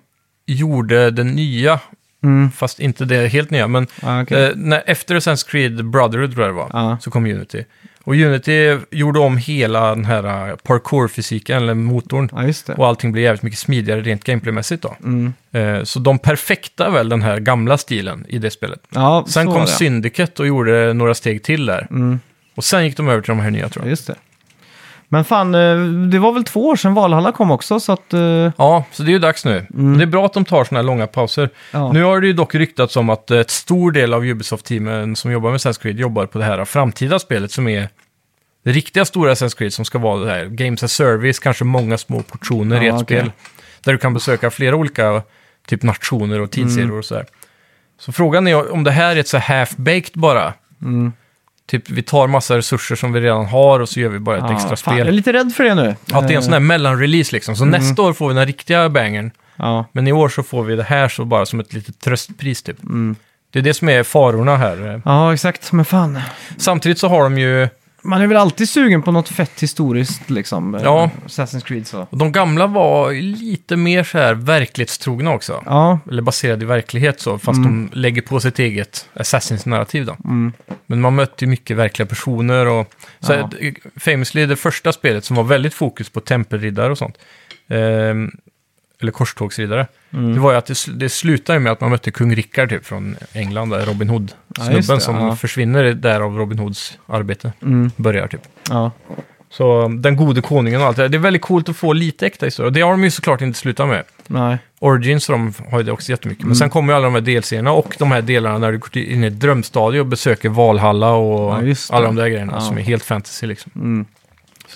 gjorde 0.46 1.12
det 1.12 1.24
nya. 1.24 1.80
Mm. 2.24 2.52
Fast 2.52 2.80
inte 2.80 3.06
det 3.06 3.28
helt 3.28 3.50
nya. 3.50 3.68
Men 3.68 3.88
Ja, 4.02 4.22
okej. 4.22 4.44
eh, 4.46 4.52
när, 4.56 4.84
efter 4.86 5.16
Assassin's 5.16 5.50
Creed 5.50 5.86
Brotherhood 5.86 6.32
tror 6.34 6.46
jag 6.46 6.54
det 6.56 6.58
var, 6.58 6.70
Ja. 6.74 6.98
så 7.02 7.12
kom 7.12 7.26
Unity. 7.26 7.64
Och 8.08 8.14
Unity 8.16 8.78
gjorde 8.92 9.20
om 9.20 9.38
hela 9.38 9.90
den 9.96 10.06
här 10.06 10.50
eh, 10.50 10.56
parkour-fysiken, 10.56 11.58
eller 11.58 11.74
motorn. 11.74 12.30
ja, 12.32 12.44
just 12.44 12.68
det. 12.68 12.74
Och 12.74 12.88
allting 12.88 13.12
blir 13.12 13.24
jävligt 13.24 13.44
mycket 13.44 13.60
smidigare 13.60 14.02
rent 14.02 14.24
gameplaymässigt 14.24 14.84
då. 14.84 14.96
Mm. 15.04 15.34
Eh, 15.52 15.84
så 15.84 16.00
de 16.00 16.20
perfekta 16.20 16.90
väl 16.90 17.10
den 17.10 17.22
här 17.22 17.40
gamla 17.40 17.78
stilen 17.78 18.26
i 18.30 18.38
det 18.38 18.52
spelet. 18.52 18.80
Ja, 18.90 19.26
Sen 19.28 19.48
kom. 19.48 19.68
Syndicate 19.68 20.42
och 20.42 20.48
gjorde 20.48 20.94
några 20.94 21.14
steg 21.14 21.44
till 21.44 21.66
där. 21.66 21.88
Mm. 21.90 22.20
Och 22.56 22.64
sen 22.64 22.86
gick 22.86 22.98
de 22.98 23.10
över 23.10 23.22
till 23.22 23.30
de 23.32 23.40
här 23.40 23.52
nya 23.52 23.70
tror 23.70 23.84
Ja, 23.84 23.86
jag. 23.86 23.90
just 23.90 24.08
det. 24.08 24.16
Men 25.10 25.24
fan, 25.26 25.56
eh, 25.56 25.78
det 26.10 26.20
var 26.20 26.32
väl 26.32 26.44
två 26.44 26.68
år 26.68 26.76
sedan 26.76 26.94
Valhalla 26.94 27.32
kom 27.32 27.52
också, 27.52 27.80
så 27.80 27.92
att... 27.92 28.14
eh, 28.14 28.20
Ja, 28.58 28.84
så 28.92 29.04
det 29.04 29.10
är 29.10 29.14
ju 29.14 29.20
dags 29.20 29.46
nu. 29.46 29.66
Mm. 29.74 29.98
Det 29.98 30.04
är 30.04 30.06
bra 30.08 30.26
att 30.26 30.34
de 30.34 30.46
tar 30.46 30.64
sådana 30.64 30.80
här 30.80 30.88
långa 30.88 31.08
pauser. 31.08 31.50
Ja. 31.72 31.92
Nu 31.92 32.04
har 32.04 32.22
det 32.22 32.28
ju 32.28 32.34
dock 32.34 32.56
ryktats 32.56 32.98
om 32.98 33.10
att 33.10 33.32
ett 33.32 33.50
stor 33.50 33.92
del 33.92 34.14
av 34.14 34.24
Ubisoft-teamen 34.26 35.16
som 35.16 35.32
jobbar 35.32 35.50
med 35.52 35.58
Assassin's 35.60 35.82
Creed 35.82 36.00
jobbar 36.00 36.26
på 36.26 36.38
det 36.40 36.46
här 36.46 36.66
framtida 36.66 37.20
spelet 37.20 37.52
som 37.52 37.68
är 37.68 37.90
det 38.64 38.72
riktiga 38.72 39.06
stora 39.06 39.34
Assassin's 39.34 39.58
Creed 39.58 39.74
som 39.74 39.86
ska 39.86 39.98
vara 40.00 40.20
det 40.26 40.32
här 40.32 40.46
Games 40.46 40.84
as 40.84 40.94
Service, 40.94 41.40
kanske 41.40 41.64
många 41.64 41.98
små 41.98 42.22
portioner 42.22 42.84
i 42.84 42.88
Ja, 42.88 42.96
ett 42.96 43.02
okej. 43.02 43.20
spel. 43.20 43.32
Där 43.84 43.92
du 43.92 43.98
kan 43.98 44.14
besöka 44.14 44.52
flera 44.52 44.76
olika 44.76 45.22
typ 45.68 45.84
nationer 45.84 46.42
och 46.42 46.52
tidsserier 46.52 46.86
Mm. 46.86 46.98
och 47.00 47.06
sådär. 47.06 47.26
Så 48.00 48.12
frågan 48.12 48.48
är 48.48 48.72
om 48.74 48.84
det 48.84 48.92
här 48.92 49.16
är 49.16 49.20
ett 49.20 49.28
så 49.28 49.38
half-baked 49.38 50.12
bara. 50.14 50.54
Mm. 50.82 51.14
Typ 51.68 51.90
vi 51.90 52.02
tar 52.04 52.28
massa 52.28 52.58
resurser 52.58 52.96
som 52.96 53.14
vi 53.14 53.22
redan 53.22 53.46
har 53.46 53.80
och 53.80 53.90
så 53.90 54.00
gör 54.00 54.10
vi 54.10 54.20
bara 54.20 54.38
ett 54.38 54.44
ja, 54.48 54.54
extra 54.56 54.76
fan, 54.76 54.94
jag 54.98 55.02
är 55.02 55.06
spel. 55.06 55.16
lite 55.16 55.34
rädd 55.34 55.54
för 55.56 55.64
det 55.64 55.76
nu. 55.76 55.96
Att 56.12 56.28
det 56.28 56.34
är 56.34 56.38
en 56.38 56.44
sån 56.44 56.54
Eh, 56.54 56.60
här 56.60 56.66
mellanrelease 56.68 57.36
liksom. 57.36 57.56
Så 57.56 57.66
nästa 57.66 58.02
år 58.02 58.14
får 58.14 58.28
vi 58.28 58.34
den 58.36 58.46
riktiga 58.46 58.90
bangern. 58.90 59.32
Ja. 59.56 59.86
Men 59.92 60.08
i 60.08 60.12
år 60.12 60.30
så 60.30 60.44
får 60.44 60.64
vi 60.64 60.76
det 60.76 60.84
här 60.84 61.08
så 61.08 61.26
bara 61.26 61.46
som 61.46 61.60
ett 61.60 61.74
litet 61.74 62.00
tröstpris 62.00 62.64
typ. 62.64 62.84
Mm. 62.84 63.16
Det 63.52 63.60
är 63.60 63.64
det 63.64 63.74
som 63.74 63.90
är 63.90 64.04
farorna 64.04 64.58
här. 64.58 65.02
ja, 65.06 65.34
exakt. 65.34 65.72
Men 65.72 65.86
fan. 65.86 66.20
Samtidigt 66.58 67.00
så 67.00 67.08
har 67.08 67.24
de 67.24 67.38
ju 67.38 67.68
man 68.08 68.22
är 68.22 68.28
väl 68.28 68.38
alltid 68.38 68.70
sugen 68.70 69.02
på 69.02 69.12
något 69.12 69.30
fett 69.30 69.64
historiskt 69.64 70.30
liksom. 70.30 70.76
eh, 70.76 70.82
Ja. 70.84 71.10
Assassin's 71.26 71.62
Creed 71.66 71.88
så. 71.88 72.08
Och 72.10 72.18
de 72.18 72.32
gamla 72.32 72.68
var 72.68 73.14
lite 73.22 73.76
mer 73.76 74.04
så 74.04 74.18
här 74.18 74.34
verklighetstrogna 74.34 75.32
också. 75.34 75.64
Ja, 75.66 76.00
Eller 76.10 76.22
baserade 76.22 76.66
i 76.66 76.68
verklighet 76.68 77.20
så, 77.20 77.38
fast 77.38 77.64
de 77.64 77.90
lägger 77.94 78.22
på 78.22 78.40
sitt 78.40 78.60
eget 78.60 79.10
Assassins-narrativ 79.14 80.06
då. 80.06 80.18
mm. 80.26 80.54
Men 80.86 81.02
man 81.02 81.16
mötte 81.16 81.46
ju 81.46 81.50
mycket 81.50 81.78
verkliga 81.78 82.06
personer 82.06 82.66
och... 82.66 82.94
Så 83.20 83.34
Ja. 83.34 83.50
här, 83.62 83.74
famously, 84.00 84.46
det 84.46 84.56
första 84.56 84.92
spelet 84.94 85.26
som 85.26 85.36
var 85.36 85.44
väldigt 85.44 85.74
fokus 85.74 86.10
på 86.10 86.20
tempelriddare 86.20 86.92
och 86.92 86.98
sånt. 86.98 87.18
ehm, 87.70 88.32
eller 89.02 89.12
korstågsriddare. 89.12 89.88
Mm. 90.14 90.34
Det 90.34 90.40
var 90.40 90.52
ju 90.52 90.58
att 90.58 90.66
det, 90.66 90.76
det 90.94 91.10
slutade 91.10 91.60
med 91.60 91.72
att 91.72 91.82
man 91.82 91.90
mötte 91.90 92.12
kung 92.12 92.36
Rickard 92.36 92.70
typ 92.70 92.86
från 92.86 93.16
England, 93.34 93.70
där 93.70 93.86
Robin 93.86 94.08
Ja, 94.08 94.14
Hood-snubben 94.14 94.96
det, 94.96 95.02
som 95.02 95.16
ja. 95.16 95.36
försvinner 95.36 95.84
där 95.84 96.22
av 96.22 96.38
Robin 96.38 96.60
Hoods 96.60 96.98
arbete. 97.08 97.54
Mm. 97.62 97.92
Börjar 97.96 98.28
typ. 98.28 98.42
ja. 98.70 98.92
Så 99.50 99.88
den 99.88 100.16
gode 100.16 100.42
konungen 100.42 100.82
och 100.82 100.88
allt 100.88 100.98
det 100.98 101.04
där. 101.04 101.10
Det 101.10 101.18
är 101.18 101.20
väldigt 101.20 101.42
coolt 101.42 101.70
att 101.70 101.78
få 101.78 101.94
lite 101.94 102.26
äkta 102.28 102.46
historia. 102.46 102.70
Det 102.70 102.82
har 102.82 102.92
de 102.92 103.04
ju 103.04 103.12
såklart 103.12 103.42
inte 103.42 103.60
slutat 103.60 103.88
med. 103.88 104.04
Nej. 104.28 104.58
Origins 104.80 105.28
de 105.28 105.54
har 105.72 105.78
ju 105.78 105.84
det 105.84 105.92
också 105.92 106.10
jättemycket. 106.12 106.42
Mm. 106.42 106.50
Men 106.50 106.56
sen 106.56 106.70
kommer 106.70 106.94
ju 106.94 106.98
alla 106.98 107.06
de 107.06 107.14
här 107.14 107.22
delserierna 107.22 107.72
och 107.72 107.96
de 108.00 108.12
här 108.12 108.22
delarna 108.22 108.58
när 108.58 108.72
du 108.72 108.78
går 108.78 108.98
in 108.98 109.24
i 109.24 109.28
ett 109.28 109.40
drömstadie 109.40 110.00
och 110.00 110.06
besöker 110.06 110.50
Valhalla 110.50 111.12
och 111.12 111.68
Ja, 111.68 111.76
alla 111.90 112.06
de 112.06 112.16
där 112.16 112.28
grejerna 112.28 112.54
Ja. 112.56 112.62
som 112.62 112.78
är 112.78 112.82
helt 112.82 113.04
fantasy 113.04 113.48
liksom. 113.48 114.06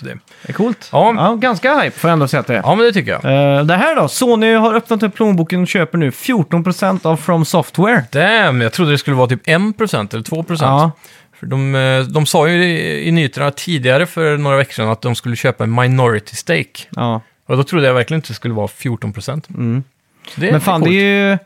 Så 0.02 0.08
det. 0.08 0.18
Det 0.42 0.48
är 0.48 0.52
coolt. 0.52 0.88
Ja. 0.92 1.34
ganska 1.40 1.80
hype 1.80 1.98
får 1.98 2.08
jag 2.10 2.12
ändå 2.12 2.28
säga 2.28 2.40
att 2.40 2.46
det 2.46 2.54
är. 2.56 2.62
Ja, 2.64 2.74
men 2.74 2.84
det 2.86 2.92
tycker 2.92 3.10
jag. 3.22 3.24
Eh, 3.58 3.64
det 3.64 3.74
här 3.76 3.96
då? 3.96 4.08
Sony 4.08 4.54
har 4.54 4.74
öppnat 4.74 5.02
upp 5.02 5.14
plånboken 5.14 5.62
och 5.62 5.68
köper 5.68 5.98
nu 5.98 6.10
14% 6.10 7.06
av 7.06 7.16
From 7.16 7.44
Software. 7.44 8.04
Damn, 8.12 8.60
jag 8.60 8.72
trodde 8.72 8.90
det 8.90 8.98
skulle 8.98 9.16
vara 9.16 9.26
typ 9.28 9.46
1% 9.46 10.14
eller 10.14 10.24
2%. 10.24 10.56
Ja, 10.60 10.90
För 11.40 11.46
de, 11.46 11.74
eh, 11.74 12.00
de 12.00 12.26
sa 12.26 12.48
ju 12.48 12.64
i, 12.64 13.08
i 13.08 13.10
nyheterna 13.12 13.50
tidigare 13.50 14.06
för 14.06 14.36
några 14.36 14.56
veckor 14.56 14.72
sedan 14.72 14.88
att 14.88 15.02
de 15.02 15.14
skulle 15.14 15.36
köpa 15.36 15.64
en 15.64 15.74
minority 15.74 16.36
stake. 16.36 16.80
ja. 16.90 17.20
Och 17.46 17.56
då 17.56 17.64
trodde 17.64 17.86
jag 17.86 17.94
verkligen 17.94 18.18
inte 18.18 18.28
det 18.30 18.34
skulle 18.34 18.54
vara 18.54 18.66
14%. 18.66 19.42
Mm. 19.54 19.84
Så 20.28 20.40
det, 20.40 20.52
Men 20.52 20.60
fan, 20.60 20.80
det 20.80 20.90
är 20.90 20.92
är 20.92 21.30
ju... 21.30 21.38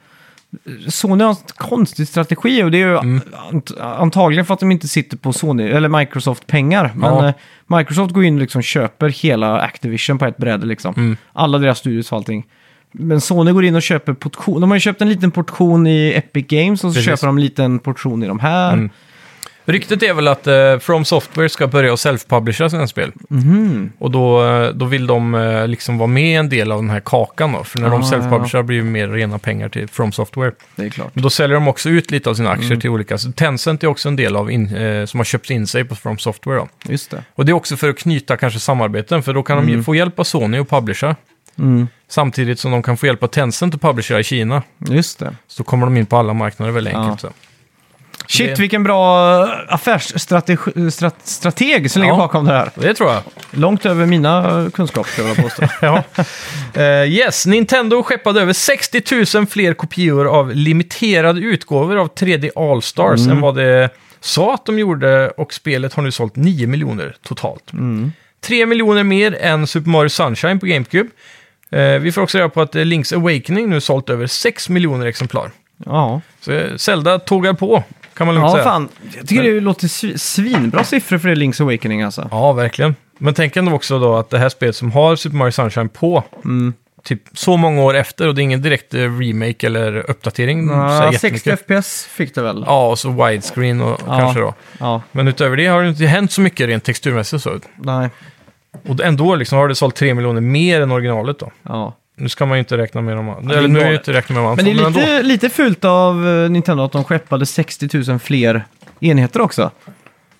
Sony 0.89 1.25
har 1.25 1.31
en 1.31 1.37
konstig 1.57 2.09
strategi 2.09 2.63
och 2.63 2.71
det 2.71 2.83
är 2.83 2.87
ju 2.89 2.97
Mm. 2.99 3.21
ant 3.53 3.73
antagligen 3.81 4.47
för 4.47 4.55
att 4.55 4.61
de 4.61 4.71
inte 4.71 4.89
sitter 4.89 5.17
på 5.17 5.33
Sony, 5.33 5.63
eller 5.69 5.89
Microsoft-pengar. 5.89 6.93
Men 6.97 7.15
Ja. 7.15 7.29
eh, 7.29 7.35
Microsoft 7.79 8.15
går 8.15 8.25
in 8.25 8.35
och 8.35 8.41
liksom 8.41 8.63
köper 8.63 9.09
hela 9.09 9.61
Activision 9.61 10.19
på 10.19 10.25
ett 10.27 10.37
bräde 10.37 10.67
liksom. 10.67 10.95
Mm. 10.97 11.17
Alla 11.33 11.59
deras 11.59 11.79
studios 11.79 12.13
och 12.13 12.19
allting. 12.19 12.47
Men 12.93 13.21
Sony 13.21 13.53
går 13.53 13.65
in 13.65 13.75
och 13.75 13.83
köper 13.83 14.13
portion. 14.13 14.61
De 14.61 14.71
har 14.71 14.77
ju 14.77 14.81
köpt 14.81 15.03
en 15.03 15.09
liten 15.09 15.31
portion 15.31 15.87
i 15.87 16.13
Epic 16.17 16.47
Games 16.49 16.85
och 16.85 16.91
så 16.91 16.95
Precis. 16.95 17.05
köper 17.05 17.27
de 17.27 17.37
en 17.37 17.43
liten 17.45 17.79
portion 17.79 18.23
i 18.23 18.27
de 18.27 18.39
här. 18.41 18.73
Mm. 18.73 18.91
Ryktet 19.69 20.03
är 20.03 20.15
väl 20.15 20.29
att 20.29 20.47
eh, 20.47 20.79
From 20.79 21.05
Software 21.05 21.49
ska 21.49 21.67
börja 21.67 21.93
att 21.93 21.99
self-publisha 21.99 22.69
sina 22.69 22.87
spel. 22.87 23.13
Mhm. 23.29 23.93
Och 23.99 24.11
då, 24.11 24.45
eh, 24.47 24.69
då 24.71 24.85
vill 24.85 25.07
de 25.07 25.35
eh, 25.35 25.69
liksom 25.69 25.99
vara 25.99 26.07
med 26.07 26.39
en 26.41 26.49
del 26.49 26.73
av 26.73 26.81
den 26.83 26.91
här 26.91 27.01
kakan 27.01 27.53
då. 27.53 27.65
För 27.65 27.79
när 27.79 27.91
de 27.91 28.01
Ah, 28.03 28.05
self-publishar 28.11 28.63
blir 28.63 28.77
det 28.79 28.85
mer 28.85 29.09
rena 29.09 29.39
pengar 29.39 29.69
till 29.69 29.89
From 29.89 30.13
Software. 30.13 30.53
Det 30.77 30.85
är 30.85 30.91
klart. 30.91 31.11
Men 31.15 31.23
då 31.23 31.31
säljer 31.31 31.55
de 31.55 31.69
också 31.69 31.89
ut 31.89 32.11
lite 32.11 32.31
av 32.31 32.35
sina 32.35 32.51
aktier 32.51 32.67
Mm. 32.71 32.81
till 32.81 32.91
olika. 32.91 33.19
Så 33.19 33.33
Tencent 33.33 33.83
är 33.85 33.87
också 33.89 34.09
en 34.09 34.17
del 34.17 34.37
av 34.37 34.51
in, 34.51 34.75
eh, 34.77 35.05
som 35.07 35.21
har 35.21 35.25
köpt 35.25 35.51
in 35.51 35.67
sig 35.67 35.85
på 35.85 35.95
From 35.95 36.19
Software 36.19 36.57
då. 36.59 36.69
Just 36.89 37.11
det. 37.11 37.25
Och 37.35 37.45
det 37.45 37.53
är 37.53 37.55
också 37.55 37.77
för 37.77 37.89
att 37.91 37.99
knyta 37.99 38.37
kanske 38.37 38.61
samarbeten. 38.61 39.23
För 39.23 39.35
då 39.35 39.43
kan 39.43 39.57
de 39.57 39.67
ju 39.67 39.73
Mm. 39.73 39.85
få 39.85 39.95
hjälp 39.95 40.19
av 40.19 40.25
Sony 40.25 40.59
att 40.59 40.71
publisha. 40.71 41.17
Mm. 41.59 41.89
Samtidigt 42.09 42.59
som 42.61 42.71
de 42.71 42.83
kan 42.83 42.97
få 42.97 43.07
hjälp 43.07 43.23
av 43.23 43.27
Tencent 43.27 43.75
att 43.75 43.81
publisha 43.81 44.19
i 44.21 44.25
Kina. 44.25 44.63
Just 44.79 45.19
det. 45.19 45.35
Så 45.49 45.65
kommer 45.65 45.87
de 45.87 45.97
in 45.97 46.07
på 46.07 46.17
alla 46.17 46.33
marknader 46.33 46.73
väldigt 46.73 46.93
Ja. 46.93 47.01
enkelt. 47.03 47.21
Så. 47.21 47.29
Shit, 48.29 48.57
Det- 48.57 48.63
vilken 48.63 48.83
bra 48.83 49.43
affärsstrateg 49.69 50.59
strat, 50.93 51.17
strateg 51.25 51.91
som 51.91 52.03
ligger 52.03 52.15
Ja. 52.15 52.19
bakom 52.19 52.45
det 52.45 52.53
här. 52.53 52.71
Det 52.75 52.95
tror 52.95 53.11
jag. 53.13 53.23
Långt 53.51 53.87
över 53.87 54.07
mina 54.07 54.67
kunskaper, 54.75 55.11
skulle 55.11 55.29
jag 55.29 55.37
påstå. 55.37 55.63
Ja. 55.83 56.03
Eh, 56.83 57.05
yes, 57.13 57.47
Nintendo 57.47 58.03
skeppade 58.03 58.41
över 58.41 58.53
60 58.53 59.37
000 59.37 59.47
fler 59.47 59.75
kopior 59.75 60.27
av 60.29 60.55
limiterade 60.55 61.41
utgåvor 61.41 61.97
av 61.97 62.09
3D 62.15 62.51
All-Stars 62.57 63.21
Mm. 63.21 63.31
än 63.37 63.41
vad 63.41 63.57
det 63.57 63.91
sa 64.21 64.55
att 64.55 64.67
de 64.67 64.79
gjorde 64.79 65.29
och 65.31 65.55
spelet 65.55 65.95
har 65.95 66.03
nu 66.03 66.11
sålt 66.13 66.37
9 66.37 66.67
miljoner 66.67 67.17
totalt. 67.23 67.73
Mm. 67.73 68.13
3 68.45 68.67
miljoner 68.67 69.03
mer 69.03 69.37
än 69.41 69.67
Super 69.67 69.91
Mario 69.91 70.09
Sunshine 70.09 70.59
på 70.61 70.67
GameCube. 70.67 71.11
Eh, 71.71 71.99
vi 71.99 72.13
får 72.13 72.23
också 72.23 72.39
reda 72.39 72.49
på 72.49 72.61
att 72.61 72.75
eh, 72.75 72.81
Link's 72.83 73.15
Awakening 73.17 73.71
nu 73.71 73.81
sålt 73.81 74.11
över 74.11 74.27
6 74.27 74.69
miljoner 74.69 75.07
exemplar. 75.07 75.51
Ja, 75.87 76.21
Så 76.41 76.53
eh, 76.53 76.77
Zelda 76.77 77.19
tågar 77.19 77.53
på, 77.53 77.83
kan 78.17 78.27
man 78.27 78.35
lugnt 78.35 78.47
ja 78.49 78.53
säga. 78.53 78.65
fan. 78.65 78.89
Jag 79.17 79.29
tycker 79.29 79.43
det 79.43 79.61
låter 79.61 79.87
svi- 79.89 80.17
svinbra 80.17 80.85
siffror 80.85 81.19
för 81.19 81.29
det 81.29 81.35
Link's 81.35 81.63
Awakening 81.63 82.03
alltså. 82.03 82.29
Ja, 82.31 82.53
verkligen. 82.53 82.95
Men 83.19 83.35
tänk 83.35 83.57
ändå 83.57 83.73
också 83.73 83.99
då 83.99 84.17
att 84.17 84.31
det 84.31 84.39
här 84.39 84.49
spelet 84.49 84.77
som 84.77 84.93
har 84.93 85.17
Super 85.17 85.37
Mario 85.37 85.51
Sunshine 85.53 85.89
på, 85.89 86.25
Mm. 86.45 86.75
typ 87.05 87.23
så 87.33 87.57
många 87.57 87.83
år 87.83 87.95
efter 87.97 88.29
och 88.29 88.35
det 88.35 88.41
är 88.41 88.43
ingen 88.43 88.63
direkt 88.63 88.95
eh, 88.95 89.19
remake 89.19 89.67
eller 89.67 90.11
uppdatering. 90.11 90.69
så 90.69 90.75
här 90.75 91.05
Ja, 91.05 91.13
jättemycket. 91.13 91.43
60 91.43 91.57
FPS 91.77 92.05
fick 92.07 92.35
det 92.35 92.43
väl? 92.43 92.65
Ja, 92.67 92.89
och 92.91 92.99
så 92.99 93.11
widescreen 93.27 93.81
och 93.81 94.01
Ja. 94.07 94.19
kanske 94.19 94.41
då. 94.41 94.55
Ja, 94.79 95.03
Men 95.13 95.29
utöver 95.29 95.57
det 95.57 95.67
har 95.67 95.83
det 95.83 95.89
inte 95.89 96.07
hänt 96.07 96.33
så 96.33 96.41
mycket 96.41 96.67
rent 96.69 96.85
texturmässigt 96.85 97.43
så. 97.43 97.61
nej. 97.77 98.09
Och 98.89 99.01
ändå 99.01 99.35
liksom 99.35 99.59
har 99.59 99.69
det 99.69 99.75
sålt 99.75 99.95
3 99.95 100.15
miljoner 100.15 100.41
mer 100.41 100.81
än 100.81 100.93
originalet 100.93 101.39
då. 101.39 101.51
Ja. 101.63 101.97
Nu 102.19 102.29
ska 102.29 102.47
man 102.47 102.57
ju 102.57 102.61
inte 102.61 102.77
räkna 102.79 103.01
med 103.01 103.17
dem. 103.17 103.29
är 103.29 103.57
eller 103.57 103.69
nu 103.69 103.81
är 103.81 103.91
ju 103.91 103.97
inte 103.97 104.13
räkna 104.13 104.35
med 104.35 104.45
dem. 104.45 104.57
Men 104.57 104.65
det 104.65 104.71
är 104.71 104.89
lite, 104.89 105.23
lite 105.23 105.49
fult 105.49 105.85
av 105.85 106.29
eh, 106.29 106.51
Nintendo 106.51 106.85
att 106.85 106.93
de 106.93 107.05
skeppade 107.05 107.47
60 107.47 108.11
000 108.11 108.19
fler 108.19 108.65
enheter 109.01 109.41
också. 109.41 109.71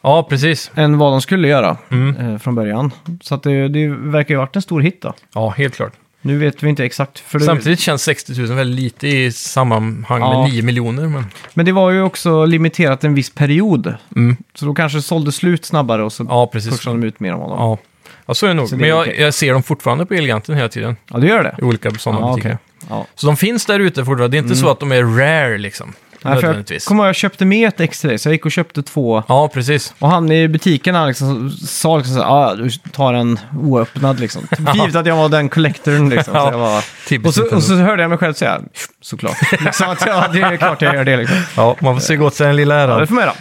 Ja, 0.03 0.23
precis. 0.31 0.71
Än 0.75 0.99
vad 0.99 1.13
de 1.13 1.21
skulle 1.21 1.49
göra 1.49 1.77
Mm. 1.91 2.17
eh, 2.33 2.39
från 2.39 2.55
början. 2.55 2.91
Så 3.23 3.35
att 3.35 3.43
det, 3.43 3.69
det 3.69 3.89
verkar 3.89 4.35
ju 4.35 4.39
ha 4.39 4.45
varit 4.47 4.57
en 4.57 4.63
stor 4.63 4.81
hit 4.81 5.03
då. 5.03 5.15
Ja, 5.35 5.49
helt 5.51 5.75
klart. 5.75 5.93
Nu 6.21 6.39
vet 6.39 6.63
vi 6.63 6.69
inte 6.69 6.85
exakt. 6.85 7.19
För 7.19 7.39
det, 7.39 7.45
Samtidigt 7.45 7.81
känns 7.81 8.03
60 8.03 8.33
000 8.41 8.47
väldigt 8.57 8.81
lite 8.83 9.09
i 9.09 9.33
sammanhang 9.33 10.21
Ja. 10.21 10.43
med 10.43 10.51
9 10.53 10.63
miljoner. 10.63 11.03
Men... 11.09 11.25
Men 11.55 11.67
det 11.67 11.73
var 11.73 11.91
ju 11.91 12.03
också 12.03 12.45
limiterat 12.45 13.05
en 13.05 13.15
viss 13.15 13.31
period. 13.35 13.95
Mm. 14.17 14.37
Så 14.55 14.67
då 14.67 14.75
kanske 14.75 15.03
sålde 15.03 15.33
slut 15.33 15.65
snabbare 15.65 16.03
och 16.05 16.13
så 16.13 16.27
Ja, 16.29 16.47
precis. 16.47 16.71
pushade 16.71 16.97
de 17.01 17.07
ut 17.07 17.21
mer 17.21 17.33
om 17.35 17.41
honom. 17.41 17.59
Ja. 17.59 17.79
Ja, 18.27 18.35
så 18.35 18.47
är 18.47 18.49
det 18.49 18.55
nog. 18.55 18.69
Så 18.69 18.75
det 18.75 18.81
Men 18.81 18.89
jag, 18.89 19.01
okej. 19.01 19.17
jag 19.21 19.35
ser 19.35 19.53
dem 19.53 19.63
fortfarande 19.63 20.07
på 20.07 20.15
Elgiganten 20.15 20.55
hela 20.57 20.69
tiden. 20.69 20.97
Ja, 21.11 21.19
det 21.19 21.27
gör 21.27 21.43
det. 21.43 21.55
I 21.59 21.63
olika 21.63 21.91
sådana 21.91 22.21
Ja, 22.21 22.29
butiker. 22.31 22.49
okej. 22.49 22.87
Ja. 22.89 23.07
Så 23.15 23.27
de 23.27 23.37
finns 23.37 23.67
där 23.67 23.81
ute 23.81 24.05
fortfarande. 24.05 24.29
Det 24.37 24.37
är 24.37 24.43
inte 24.43 24.57
så 24.57 24.69
att 24.71 24.81
de 24.81 24.93
är 24.93 25.03
rare 25.03 25.59
liksom. 25.59 25.93
Nej, 26.27 26.35
för 26.35 26.43
jag 26.43 26.49
nödvändigtvis. 26.49 26.85
kommer 26.85 27.03
ihåg, 27.03 27.09
jag 27.09 27.17
köpte 27.17 27.45
med 27.45 27.69
ett 27.69 27.81
extra 27.81 28.19
så 28.19 28.29
jag 28.29 28.33
gick 28.33 28.45
och 28.47 28.53
köpte 28.53 28.83
två. 28.83 29.23
Ja, 29.29 29.49
precis. 29.55 29.95
Och 29.99 30.09
han 30.11 30.33
i 30.33 30.49
butiken 30.49 30.95
han 30.95 31.09
liksom 31.09 31.51
sa 31.51 31.97
liksom 31.97 32.15
så 32.15 32.23
här, 32.23 32.31
ah, 32.31 32.55
du 32.55 32.71
tar 32.71 33.15
en 33.15 33.39
oöppnad 33.63 34.21
liksom. 34.21 34.49
Givet 34.75 34.97
att 34.97 35.07
jag 35.07 35.17
var 35.17 35.29
den 35.29 35.49
collectorn 35.49 36.09
liksom. 36.11 36.35
Så 36.35 36.39
Ja. 36.41 36.51
jag 36.51 36.59
var... 36.59 36.85
Typiskt 37.09 37.27
och, 37.29 37.35
så, 37.35 37.41
Nintendo. 37.41 37.57
och 37.57 37.63
så 37.63 37.75
hörde 37.75 38.03
jag 38.03 38.09
mig 38.09 38.19
själv 38.19 38.35
säga, 38.35 38.61
såklart. 39.01 39.37
liksom 39.65 39.89
att, 39.91 40.05
ja, 40.07 40.29
det 40.33 40.41
är 40.41 40.57
klart 40.57 40.83
jag 40.83 40.95
gör 40.95 41.05
det 41.05 41.17
liksom. 41.17 41.37
Ja, 41.57 41.77
man 41.81 41.95
får 41.95 42.01
se 42.01 42.17
gott 42.17 42.35
sig 42.35 42.47
den 42.47 42.57
lilla 42.57 42.75
Ja, 42.81 42.87
det 42.87 42.93
äran. 42.95 43.07
får 43.07 43.15
man 43.15 43.25
göra. 43.25 43.35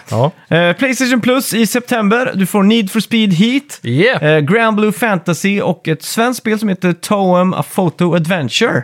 Ja. 0.50 0.56
Eh, 0.58 0.74
Playstation 0.76 1.22
Plus 1.22 1.54
i 1.54 1.68
september. 1.68 2.32
Du 2.36 2.46
får 2.46 2.64
Need 2.64 2.92
for 2.92 3.00
Speed 3.00 3.34
Heat. 3.34 3.80
Yeah. 3.84 4.24
Eh, 4.24 4.40
Grand 4.40 4.76
Blue 4.78 4.92
Fantasy 4.92 5.62
och 5.62 5.88
ett 5.88 6.04
svenskt 6.04 6.38
spel 6.40 6.60
som 6.60 6.70
heter 6.70 6.94
Toem 6.94 7.54
A 7.54 7.64
Photo 7.76 8.16
Adventure. 8.16 8.84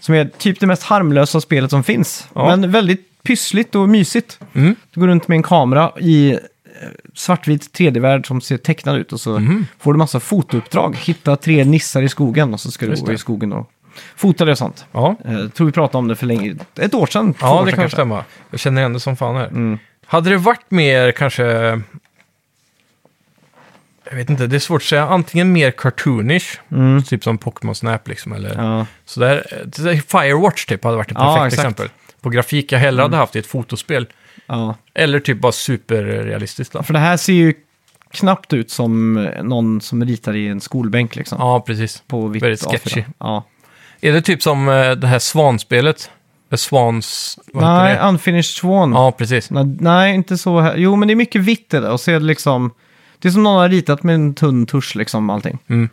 Som 0.00 0.14
är 0.14 0.24
typ 0.38 0.60
det 0.60 0.66
mest 0.66 0.82
harmlösa 0.82 1.40
spelet 1.40 1.70
som 1.70 1.84
finns. 1.84 2.26
Mhm. 2.34 2.42
Ja. 2.44 2.56
Men 2.56 2.70
väldigt 2.70 3.00
pyssligt 3.22 3.74
och 3.74 3.88
mysigt. 3.88 4.38
Mm. 4.54 4.74
Du 4.90 5.00
går 5.00 5.08
runt 5.08 5.28
med 5.28 5.36
en 5.36 5.42
kamera 5.42 5.92
i 6.00 6.30
eh, 6.32 6.38
svartvit 7.14 7.78
3D-värld 7.78 8.26
som 8.26 8.40
ser 8.40 8.56
tecknad 8.56 8.96
ut 8.96 9.12
och 9.12 9.20
så 9.20 9.38
Mhm. 9.38 9.66
får 9.78 9.92
du 9.92 9.98
massa 9.98 10.20
fotouppdrag. 10.20 10.96
Hitta 10.96 11.36
tre 11.36 11.64
nissar 11.64 12.02
i 12.02 12.08
skogen 12.08 12.54
och 12.54 12.60
så 12.60 12.70
ska 12.70 12.86
du 12.86 12.90
Just 12.92 13.02
gå 13.02 13.08
det. 13.08 13.14
i 13.14 13.18
skogen 13.18 13.52
och 13.52 13.70
fota 14.16 14.44
det 14.44 14.50
och 14.52 14.58
sånt. 14.58 14.84
Ja, 14.92 15.16
Eh, 15.24 15.48
tror 15.48 15.66
vi 15.66 15.72
pratade 15.72 15.98
om 15.98 16.08
det 16.08 16.16
för 16.16 16.26
länge, 16.26 16.56
ett 16.76 16.94
år 16.94 17.06
sedan. 17.06 17.34
ja 17.40 17.60
år 17.60 17.64
det 17.66 17.70
kan 17.72 17.80
kanske. 17.80 17.96
stämma. 17.96 18.24
Jag 18.50 18.60
känner 18.60 18.80
igen 18.82 18.92
det 18.92 19.00
som 19.00 19.16
fan 19.16 19.36
här. 19.36 19.46
Mm. 19.46 19.78
Hade 20.06 20.30
det 20.30 20.36
varit 20.36 20.70
mer 20.70 21.12
kanske... 21.12 21.42
Jag 24.10 24.16
vet 24.16 24.30
inte, 24.30 24.46
det 24.46 24.56
är 24.56 24.60
svårt 24.60 24.82
att 24.82 24.86
säga. 24.88 25.04
Antingen 25.08 25.52
mer 25.52 25.70
cartoonish, 25.70 26.58
Mm. 26.72 27.02
typ 27.02 27.24
som 27.24 27.38
Pokémon 27.38 27.74
Snap 27.74 28.08
liksom, 28.08 28.32
eller 28.32 28.54
Ja. 28.54 28.86
sådär. 29.04 29.46
Där 29.66 29.94
Firewatch 29.96 30.64
typ 30.66 30.84
hade 30.84 30.96
varit 30.96 31.10
ett 31.10 31.16
Ja, 31.20 31.36
perfekt. 31.36 31.58
Mm. 31.60 31.68
exempel. 31.70 31.88
På 32.22 32.30
grafik 32.30 32.72
jag 32.72 32.78
hellre 32.78 33.02
hade 33.02 33.16
haft 33.16 33.36
i 33.36 33.38
ett 33.38 33.46
fotospel. 33.46 34.06
ja. 34.46 34.74
Eller 34.94 35.20
typ 35.20 35.40
bara 35.40 35.52
superrealistiskt 35.52 36.72
då. 36.74 36.82
För 36.82 36.92
det 36.92 36.98
här 36.98 37.16
ser 37.16 37.32
ju 37.32 37.54
knappt 38.10 38.52
ut 38.52 38.70
som 38.70 39.16
eh, 39.16 39.42
någon 39.42 39.80
som 39.80 40.04
ritar 40.04 40.36
i 40.36 40.48
en 40.48 40.60
skolbänk 40.60 41.16
liksom. 41.16 41.38
Ja, 41.40 41.60
precis. 41.60 42.02
På 42.06 42.26
vitt 42.28 42.42
Väldigt 42.42 42.64
A4. 42.66 42.70
sketchy. 42.70 43.04
Ja. 43.18 43.44
Är 44.00 44.12
det 44.12 44.22
typ 44.22 44.42
som 44.42 44.68
eh, 44.68 44.90
det 44.92 45.06
här 45.06 45.18
Svanspelet? 45.18 46.10
Vad 46.50 46.60
heter 46.60 47.34
Nej? 47.52 47.98
Unfinished 48.08 48.44
Swan. 48.44 48.92
Ja, 48.92 49.12
precis. 49.12 49.50
Nej, 49.50 49.64
nej, 49.80 50.14
inte 50.14 50.38
så 50.38 50.60
här. 50.60 50.76
Jo, 50.76 50.96
men 50.96 51.08
det 51.08 51.14
är 51.14 51.16
mycket 51.16 51.40
vitt 51.40 51.74
i 51.74 51.80
det. 51.80 51.88
Och 51.90 52.00
så 52.00 52.10
är 52.10 52.14
det 52.20 52.26
liksom... 52.26 52.70
Det 53.18 53.28
är 53.28 53.32
som 53.32 53.42
någon 53.42 53.58
har 53.60 53.68
ritat 53.68 54.02
med 54.02 54.14
en 54.14 54.34
tunn 54.34 54.66
tusch 54.66 54.96
liksom 54.96 55.30
allting. 55.30 55.58
Mm. 55.68 55.88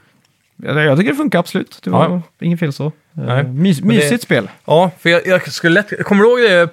Jag, 0.64 0.78
jag 0.86 0.98
tycker 0.98 1.12
det 1.12 1.18
funkar 1.18 1.40
absolut. 1.40 1.80
Det 1.84 1.90
var 1.90 2.22
inget 2.42 2.60
fel 2.60 2.74
så. 2.74 2.92
Nej, 3.14 3.40
Eh, 3.40 3.48
Mys, 3.48 3.80
men 3.82 3.90
det- 3.90 3.96
mysigt 3.96 4.24
spel. 4.24 4.50
Ja, 4.66 4.92
för 5.00 5.10
jag, 5.10 5.28
jag 5.28 5.52
skulle 5.54 5.74
lätt... 5.74 6.04
Kommer 6.06 6.24
du 6.24 6.30
ihåg 6.30 6.40
det 6.52 6.70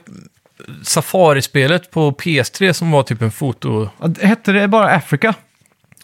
Safari-spelet 0.83 1.91
på 1.91 2.13
PS3 2.13 2.73
som 2.73 2.91
var 2.91 3.03
typ 3.03 3.23
en 3.23 3.31
foto... 3.31 3.89
Ja, 4.01 4.07
det 4.09 4.27
Hette 4.27 4.53
det 4.53 4.69
bara 4.69 4.89
Africa? 4.89 5.35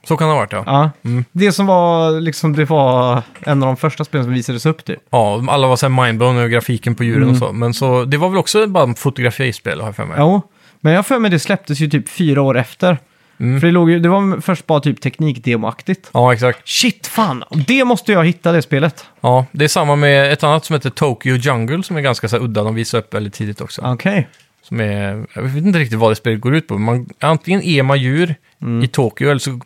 Så 0.05 0.17
kan 0.17 0.29
det 0.29 0.33
ha 0.35 0.39
varit, 0.41 0.53
ja. 0.53 0.63
Ja. 0.67 0.91
Mm. 1.05 1.25
Det 1.33 1.53
som 1.53 1.67
var, 1.67 2.21
liksom, 2.21 2.57
det 2.57 2.65
var 2.65 3.23
en 3.41 3.63
av 3.63 3.67
de 3.67 3.77
första 3.77 4.05
spelen 4.05 4.25
som 4.25 4.33
visades 4.35 4.67
upp 4.67 4.85
typ. 4.85 4.99
Ja, 5.11 5.45
alla 5.49 5.67
var 5.67 5.77
så 5.77 5.89
här 5.89 6.05
mindblown 6.05 6.37
över 6.37 6.49
grafiken 6.49 6.95
på 6.95 7.05
djuren 7.05 7.23
Mm. 7.23 7.31
och 7.35 7.39
så. 7.39 7.53
Men 7.53 7.75
så, 7.75 8.05
det 8.05 8.17
var 8.17 8.29
väl 8.29 8.39
också 8.39 8.67
bara 8.67 8.91
ett 8.91 8.99
fotografispel, 8.99 9.81
har 9.81 9.89
jag 9.89 9.97
för 9.97 10.05
mig. 10.05 10.17
Jo, 10.19 10.43
men 10.81 10.93
jag 10.93 10.99
har 10.99 11.03
för 11.03 11.19
mig 11.19 11.31
det 11.31 11.39
släpptes 11.39 11.81
ju 11.81 11.89
typ 11.91 12.09
fyra 12.09 12.43
år 12.43 12.59
efter. 12.59 12.99
Mm. 13.41 13.61
För 13.61 13.67
det, 13.67 13.73
låg 13.73 13.91
ju, 13.91 13.99
det 14.01 14.09
var 14.09 14.41
först 14.41 14.67
bara 14.67 14.81
typ 14.81 15.01
teknikdemoaktigt. 15.01 16.11
Ja, 16.13 16.33
exakt. 16.33 16.69
Shit, 16.69 17.07
fan! 17.07 17.45
Det 17.67 17.85
måste 17.85 18.13
jag 18.13 18.25
hitta, 18.25 18.53
det 18.53 18.63
spelet. 18.63 19.05
Ja, 19.21 19.47
det 19.53 19.65
är 19.65 19.69
samma 19.69 19.97
med 19.97 20.33
ett 20.33 20.45
annat 20.45 20.65
som 20.65 20.75
heter 20.75 20.91
Tokyo 20.91 21.37
Jungle 21.37 21.83
som 21.83 21.97
är 21.97 22.01
ganska 22.01 22.29
så 22.29 22.37
här 22.37 22.45
udda. 22.45 22.63
De 22.63 22.75
visar 22.75 22.99
upp 22.99 23.15
väldigt 23.15 23.35
tidigt 23.35 23.61
också. 23.61 23.83
Okej. 23.85 24.29
Som 24.63 24.81
är, 24.81 25.27
jag 25.35 25.43
vet 25.43 25.65
inte 25.65 25.79
riktigt 25.79 25.99
vad 25.99 26.11
det 26.11 26.17
spelet 26.17 26.41
går 26.41 26.55
ut 26.55 26.69
på. 26.69 26.79
Man, 26.79 27.09
antingen 27.21 27.63
är 27.63 27.83
man 27.83 28.01
djur 28.01 28.35
Mm. 28.63 28.85
i 28.85 28.89
Tokyo 28.89 29.31
eller 29.31 29.39
så, 29.39 29.61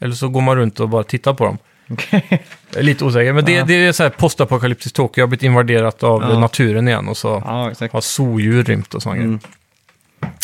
eller 0.00 0.14
så 0.14 0.28
går 0.28 0.40
man 0.40 0.56
runt 0.56 0.80
och 0.80 0.88
bara 0.88 1.02
tittar 1.04 1.34
på 1.34 1.44
dem. 1.44 1.58
Okej. 1.90 2.42
Jag 2.70 2.78
är 2.78 2.82
lite 2.82 3.04
osäker, 3.04 3.32
men 3.32 3.44
det, 3.44 3.52
Ja. 3.52 3.64
det 3.64 3.74
är 3.74 3.92
så 3.92 4.02
här 4.02 4.10
postapokalyptiskt 4.10 4.96
Tokyo. 4.96 5.22
har 5.22 5.26
blivit 5.28 5.42
invaderat 5.42 6.02
av 6.02 6.22
Ja. 6.22 6.38
naturen 6.38 6.88
igen 6.88 7.08
och 7.08 7.16
så 7.16 7.42
Ja, 7.46 7.70
exakt. 7.70 7.92
har 7.92 8.00
zoodjur 8.00 8.64
rymt 8.64 8.94
och 8.94 9.02
sådana 9.02 9.16
Mm. 9.22 9.28
grejer. 9.30 9.40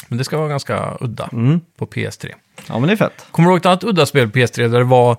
Men 0.09 0.19
det 0.19 0.25
ska 0.25 0.39
vara 0.39 0.49
ganska 0.49 0.97
udda 1.01 1.29
Mm. 1.33 1.61
på 1.79 1.87
PS3. 1.87 2.33
Ja, 2.69 2.79
men 2.79 2.87
det 2.89 2.93
är 2.93 2.97
fett. 2.97 3.27
Kommer 3.31 3.49
du 3.49 3.53
ihåg 3.53 3.59
ett 3.61 3.67
annat 3.67 3.85
udda 3.85 4.07
spel 4.07 4.31
på 4.31 4.39
PS3 4.39 4.69
där 4.69 4.79
det 4.79 4.85
var 4.85 5.17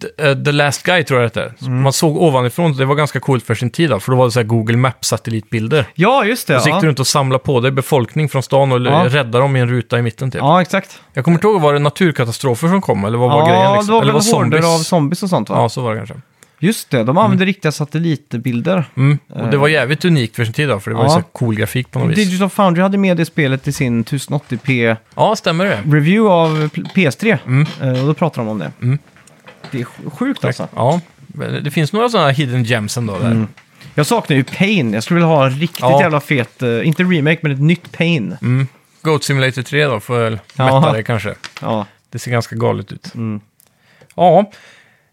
The, 0.00 0.28
eh, 0.28 0.42
The 0.44 0.52
Last 0.52 0.82
Guy 0.82 1.04
tror 1.04 1.20
jag 1.20 1.32
det 1.32 1.40
hette. 1.40 1.54
Mm. 1.66 1.82
Man 1.82 1.92
såg 1.92 2.16
ovanifrån, 2.16 2.76
det 2.76 2.84
var 2.84 2.94
ganska 2.94 3.20
coolt 3.20 3.44
för 3.46 3.54
sin 3.54 3.70
tid 3.70 3.90
då, 3.90 4.00
för 4.00 4.12
då 4.12 4.18
var 4.18 4.24
det 4.24 4.30
så 4.30 4.38
här 4.40 4.46
Google 4.46 4.76
Maps-satellitbilder. 4.76 5.84
Ja, 5.94 6.24
just 6.24 6.46
det. 6.48 6.60
Så 6.60 6.68
gick 6.68 6.74
Ja. 6.76 6.80
du 6.80 6.86
runt 6.86 7.00
och 7.00 7.06
samlade 7.06 7.44
på 7.44 7.60
dig 7.60 7.70
befolkning 7.70 8.28
från 8.28 8.42
stan 8.42 8.72
och 8.72 8.80
Ja. 8.80 9.04
räddade 9.08 9.38
dem 9.38 9.56
i 9.56 9.60
en 9.60 9.68
ruta 9.68 9.98
i 9.98 10.02
mitten 10.02 10.30
typ. 10.30 10.38
ja, 10.40 10.62
exakt. 10.62 11.00
Jag 11.12 11.24
kommer 11.24 11.36
inte 11.38 11.46
ihåg, 11.46 11.60
var 11.60 11.72
det 11.72 11.78
naturkatastrofer 11.78 12.68
som 12.68 12.80
kom 12.80 13.04
eller 13.04 13.18
vad 13.18 13.30
var 13.30 13.46
grejen? 13.46 13.62
Ja, 13.62 13.72
Liksom? 13.74 13.86
det 13.86 13.92
var 13.92 14.02
eller 14.02 14.12
väl 14.12 14.22
horder 14.22 14.40
zombies? 14.60 14.64
av 14.64 14.78
zombies 14.78 15.22
och 15.22 15.28
sånt 15.30 15.48
va? 15.48 15.56
Ja, 15.56 15.68
så 15.68 15.80
var 15.82 15.90
det 15.90 15.96
kanske. 15.96 16.14
Just 16.62 16.90
det, 16.90 17.04
de 17.04 17.18
använde 17.18 17.44
riktiga 17.44 17.72
satellitbilder. 17.72 18.84
Mm. 18.96 19.18
Och 19.28 19.48
det 19.50 19.56
var 19.56 19.68
jävligt 19.68 20.04
unikt 20.04 20.36
för 20.36 20.44
sin 20.44 20.52
tid 20.54 20.68
då, 20.68 20.80
för 20.80 20.90
det 20.90 20.96
var 20.96 21.02
ju 21.04 21.06
Ja. 21.06 21.10
så 21.10 21.16
här 21.16 21.24
cool 21.32 21.54
grafik 21.54 21.90
på 21.90 21.98
något 21.98 22.08
vis. 22.10 22.16
Digital 22.16 22.50
Foundry 22.50 22.82
hade 22.82 22.98
med 22.98 23.16
det 23.16 23.24
spelet 23.24 23.68
i 23.68 23.72
sin 23.72 24.04
1080p 24.04 24.96
Ja, 25.14 25.36
stämmer 25.36 25.64
det? 25.64 25.76
review 25.96 26.30
av 26.34 26.68
P- 26.68 26.82
PS3. 26.94 27.38
Mm. 27.46 27.66
Eh, 27.82 28.00
Och 28.00 28.06
då 28.06 28.14
pratar 28.14 28.42
de 28.42 28.48
om 28.48 28.58
det. 28.58 28.72
Mm. 28.82 28.98
Det 29.70 29.80
är 29.80 29.84
sj- 29.84 30.10
sjukt 30.10 30.44
alltså. 30.44 30.68
Ja, 30.76 31.00
det 31.62 31.70
finns 31.70 31.92
några 31.92 32.08
sådana 32.08 32.30
hidden 32.30 32.64
gems 32.64 32.96
ändå 32.96 33.18
där. 33.18 33.26
Mm. 33.30 33.46
Jag 33.94 34.06
saknar 34.06 34.36
ju 34.36 34.44
Pain. 34.44 34.92
Jag 34.92 35.02
skulle 35.02 35.16
vilja 35.20 35.28
ha 35.34 35.46
en 35.46 35.58
riktigt 35.60 35.80
Ja. 35.80 36.00
jävla 36.00 36.20
fet, 36.20 36.62
eh, 36.62 36.86
inte 36.86 37.02
remake, 37.02 37.38
men 37.42 37.52
ett 37.52 37.60
nytt 37.60 37.92
Pain. 37.92 38.36
Mm. 38.42 38.66
Goat 39.02 39.24
Simulator 39.24 39.62
3 39.62 39.84
då, 39.84 40.00
får 40.00 40.18
väl 40.18 40.38
mätta 40.56 40.92
det 40.92 41.02
kanske. 41.02 41.34
Ja. 41.60 41.86
Det 42.10 42.18
ser 42.18 42.30
ganska 42.30 42.56
galet 42.56 42.92
ut. 42.92 43.14
Mm. 43.14 43.40
Ja. 44.16 44.50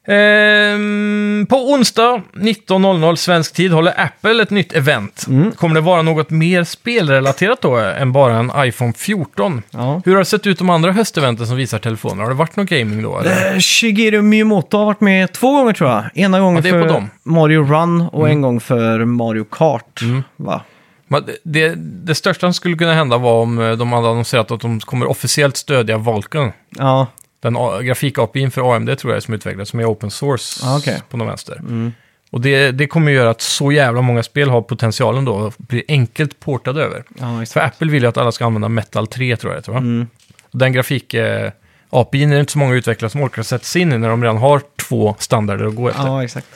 Ehm, 0.09 1.45
på 1.49 1.55
onsdag 1.71 2.21
19.00 2.33 3.15
svensk 3.15 3.53
tid 3.53 3.71
håller 3.71 4.01
Apple 4.01 4.43
ett 4.43 4.49
nytt 4.49 4.73
event. 4.73 5.25
Mm. 5.27 5.51
Kommer 5.51 5.75
det 5.75 5.81
vara 5.81 6.01
något 6.01 6.29
mer 6.29 6.63
spelrelaterat 6.63 7.61
då 7.61 7.75
än 7.77 8.11
bara 8.11 8.37
en 8.37 8.51
iPhone 8.57 8.93
14? 8.93 9.61
ja. 9.71 10.01
Hur 10.05 10.11
har 10.11 10.19
det 10.19 10.25
sett 10.25 10.47
ut 10.47 10.57
de 10.57 10.69
andra 10.69 10.91
hösteventen 10.91 11.47
som 11.47 11.55
visar 11.57 11.79
telefoner? 11.79 12.23
Har 12.23 12.29
det 12.29 12.35
varit 12.35 12.55
något 12.55 12.69
gaming 12.69 13.03
då? 13.03 13.19
Eller? 13.19 13.53
Eh, 13.53 13.59
Shigeru 13.59 14.21
Miyamoto 14.21 14.77
har 14.77 14.85
varit 14.85 15.01
med 15.01 15.31
två 15.33 15.51
gånger 15.51 15.73
tror 15.73 15.89
jag. 15.89 16.03
Ena 16.13 16.39
gången 16.39 16.63
Ja, 16.65 16.71
för. 16.71 17.07
Mario 17.23 17.63
Run 17.63 18.01
och 18.01 18.29
en 18.29 18.41
gång 18.41 18.59
för 18.59 19.05
Mario 19.05 19.43
Kart. 19.51 20.01
Mm. 20.01 20.23
Va? 20.37 20.61
Det, 21.43 21.73
det 21.77 22.15
största 22.15 22.39
som 22.39 22.53
skulle 22.53 22.77
kunna 22.77 22.93
hända 22.93 23.17
var 23.17 23.41
om 23.41 23.59
eh, 23.59 23.71
de 23.71 23.91
hade 23.93 24.09
annonserat 24.09 24.51
att 24.51 24.61
de 24.61 24.79
kommer 24.79 25.05
officiellt 25.09 25.57
stödja 25.57 25.97
Vulkan. 25.97 26.51
Ja, 26.77 27.07
Den 27.41 27.57
grafik-APIn 27.57 28.49
för 28.49 28.75
AMD 28.75 28.97
tror 28.99 29.13
jag 29.13 29.17
är 29.17 29.21
som 29.21 29.33
utvecklas, 29.33 29.69
som 29.69 29.79
är 29.79 29.85
open 29.85 30.11
source 30.11 30.65
Ah, 30.67 30.77
okej. 30.77 31.01
på 31.09 31.17
någon 31.17 31.27
vänster. 31.27 31.55
Mm. 31.55 31.91
Och 32.31 32.41
det, 32.41 32.71
det 32.71 32.87
kommer 32.87 33.11
göra 33.11 33.29
att 33.29 33.41
så 33.41 33.71
jävla 33.71 34.01
många 34.01 34.23
spel 34.23 34.49
har 34.49 34.61
potentialen 34.61 35.25
då 35.25 35.47
att 35.47 35.57
bli 35.57 35.83
enkelt 35.87 36.39
portade 36.39 36.83
över. 36.83 37.03
ja 37.19 37.45
För. 37.45 37.59
Apple 37.59 37.91
vill 37.91 38.03
ju 38.03 38.09
att 38.09 38.17
alla 38.17 38.31
ska 38.31 38.45
använda 38.45 38.69
Metal 38.69 39.07
3 39.07 39.35
tror 39.37 39.53
jag 39.53 39.63
det? 39.63 39.71
Mm. 39.71 40.07
Och 40.51 40.57
den 40.59 40.73
grafik 40.73 41.13
eh, 41.13 41.51
APIn 41.89 42.29
är 42.31 42.35
det 42.35 42.39
inte 42.39 42.51
så 42.51 42.59
många 42.59 42.75
utvecklare 42.75 43.09
som 43.09 43.21
orkar 43.23 43.43
sätta 43.43 43.63
sig 43.63 43.81
in 43.81 43.93
i 43.93 43.97
när 43.97 44.09
de 44.09 44.23
redan 44.23 44.37
har 44.37 44.61
två 44.87 45.15
standarder 45.19 45.65
att 45.65 45.75
gå 45.75 45.89
efter. 45.89 46.03
Ja, 46.07 46.23
exakt. 46.23 46.47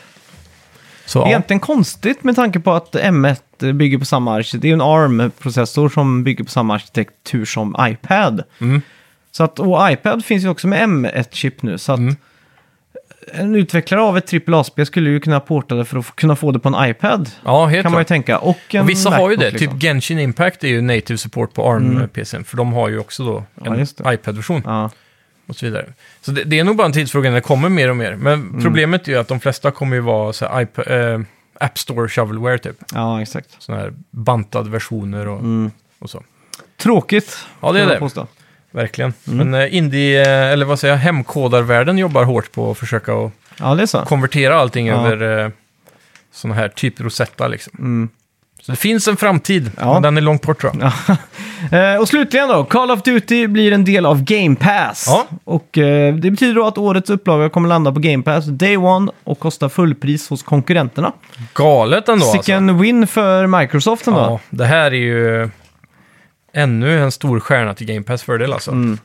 så, 1.05 1.19
ja. 1.19 1.27
Egentligen 1.27 1.59
konstigt 1.59 2.23
med 2.23 2.35
tanke 2.35 2.59
på 2.59 2.71
att 2.73 2.95
M1 2.95 3.73
bygger 3.73 3.97
på 3.97 4.05
samma 4.05 4.33
arkitektur. 4.35 4.59
Det 4.59 4.67
är 4.67 4.69
ju 4.69 4.73
en 4.73 4.81
ARM-processor 4.81 5.89
som 5.89 6.23
bygger 6.23 6.43
på 6.43 6.51
samma 6.51 6.75
arkitektur 6.75 7.45
som 7.45 7.75
iPad. 7.79 8.43
Mm. 8.59 8.81
Så 9.35 9.43
att, 9.43 9.59
och 9.59 9.91
iPad 9.91 10.25
finns 10.25 10.43
ju 10.43 10.49
också 10.49 10.67
med 10.67 10.89
M1-chip 10.89 11.61
nu. 11.63 11.77
Så 11.77 11.91
att 11.93 11.99
Mm. 11.99 12.15
en 13.33 13.55
utvecklare 13.55 14.01
av 14.01 14.17
ett 14.17 14.33
AAA-spel 14.33 14.85
skulle 14.85 15.09
ju 15.09 15.19
kunna 15.19 15.39
porta 15.39 15.75
det 15.75 15.85
för 15.85 15.99
att 15.99 16.15
kunna 16.15 16.35
få 16.35 16.51
det 16.51 16.59
på 16.59 16.69
en 16.69 16.89
iPad. 16.89 17.29
ja, 17.45 17.65
helt 17.65 17.83
kan 17.83 17.91
man 17.91 17.99
ju 17.99 18.03
klart. 18.03 18.07
tänka. 18.07 18.37
Och, 18.39 18.57
Och 18.79 18.89
vissa 18.89 19.09
har 19.09 19.17
ju 19.17 19.23
Macbook, 19.37 19.39
det, 19.39 19.51
liksom. 19.51 19.73
typ 19.73 19.81
Genshin 19.81 20.19
Impact 20.19 20.63
är 20.63 20.67
ju 20.67 20.81
native 20.81 21.17
support 21.17 21.53
på 21.53 21.63
ARM-PCn, 21.71 22.43
för 22.43 22.57
de 22.57 22.73
har 22.73 22.89
ju 22.89 22.99
också 22.99 23.25
då 23.25 23.43
Ja, 23.63 23.75
en 23.75 23.85
det. 23.97 24.13
iPad-version. 24.13 24.61
Ja. 24.65 24.89
och 25.47 25.55
så 25.55 25.65
vidare. 25.65 25.93
Så 26.21 26.31
det, 26.31 26.43
det 26.43 26.59
är 26.59 26.63
nog 26.63 26.75
bara 26.75 26.85
en 26.87 26.93
tidsfråga 26.93 27.29
när 27.29 27.35
det 27.35 27.41
kommer 27.41 27.69
mer 27.69 27.89
och 27.89 27.95
mer. 27.97 28.15
Men 28.15 28.33
Mm. 28.33 28.61
problemet 28.63 29.07
är 29.07 29.11
ju 29.11 29.17
att 29.17 29.27
de 29.27 29.39
flesta 29.39 29.71
kommer 29.71 29.95
ju 29.95 30.01
vara 30.01 30.33
så 30.33 30.61
iPad, 30.61 30.87
eh, 30.87 31.19
App 31.59 31.77
Store 31.77 32.09
shovelware 32.09 32.57
typ. 32.57 32.75
ja, 32.93 33.21
exakt. 33.21 33.55
Sådana 33.59 33.81
här 33.83 33.93
bantade 34.11 34.69
versioner 34.69 35.27
och, 35.27 35.39
Mm. 35.39 35.71
och 35.99 36.09
så. 36.09 36.23
Tråkigt. 36.77 37.37
Ja, 37.61 37.71
det 37.71 37.81
är 37.81 37.87
det. 37.87 37.99
påstå. 37.99 38.27
Verkligen. 38.73 39.13
Mm. 39.27 39.49
Men 39.49 39.61
eh, 39.61 39.75
indie, 39.75 40.21
eh, 40.21 40.51
eller 40.53 40.65
vad 40.65 40.79
säger 40.79 40.93
jag, 40.93 40.99
hemkodarvärlden 40.99 41.97
jobbar 41.97 42.23
hårt 42.23 42.51
på 42.51 42.71
att 42.71 42.77
försöka 42.77 43.13
att 43.13 43.31
Ja, 43.59 43.75
det 43.75 43.81
är 43.81 43.85
så. 43.85 44.01
konvertera 44.01 44.55
allting 44.59 44.87
Ja. 44.87 45.07
över 45.07 45.43
eh, 45.45 45.49
sådana 46.33 46.55
här 46.55 46.69
typ 46.69 47.01
Rosetta 47.01 47.47
liksom. 47.47 47.73
Mm. 47.79 48.09
Så 48.61 48.71
det 48.71 48.75
finns 48.75 49.07
en 49.07 49.17
framtid, 49.17 49.71
Ja. 49.79 49.93
men 49.93 50.01
den 50.01 50.17
är 50.17 50.21
långt 50.21 50.41
bort 50.41 50.61
tror 50.61 50.73
jag. 50.79 50.91
Eh, 51.71 51.95
och 52.01 52.07
slutligen 52.07 52.47
då, 52.49 52.63
Call 52.63 52.91
of 52.91 53.03
Duty 53.03 53.47
blir 53.47 53.71
en 53.71 53.85
del 53.85 54.05
av 54.05 54.23
Game 54.23 54.55
Pass. 54.55 55.05
Ja. 55.07 55.27
Och 55.43 55.67
det 55.73 56.31
betyder 56.31 56.53
då 56.55 56.67
att 56.67 56.77
årets 56.77 57.09
upplaga 57.09 57.49
kommer 57.49 57.69
landa 57.69 57.91
på 57.91 57.99
Game 57.99 58.23
Pass 58.23 58.45
Day 58.45 58.77
One 58.77 59.11
och 59.23 59.39
kosta 59.39 59.69
fullpris 59.69 60.29
hos 60.29 60.43
konkurrenterna. 60.43 61.11
Galet 61.53 62.09
ändå 62.09 62.25
alltså. 62.25 62.37
Sicken 62.43 62.79
win 62.79 63.07
för 63.07 63.47
Microsoft 63.47 64.07
ändå. 64.07 64.19
Ja, 64.19 64.39
det 64.49 64.65
här 64.65 64.85
är 64.85 64.91
ju 64.91 65.49
ännu 66.53 66.99
en 66.99 67.11
stor 67.11 67.39
stjärna 67.39 67.73
till 67.73 67.87
Game 67.87 68.03
Pass 68.03 68.23
fördel 68.23 68.53
alltså. 68.53 68.71
Mm. 68.71 68.97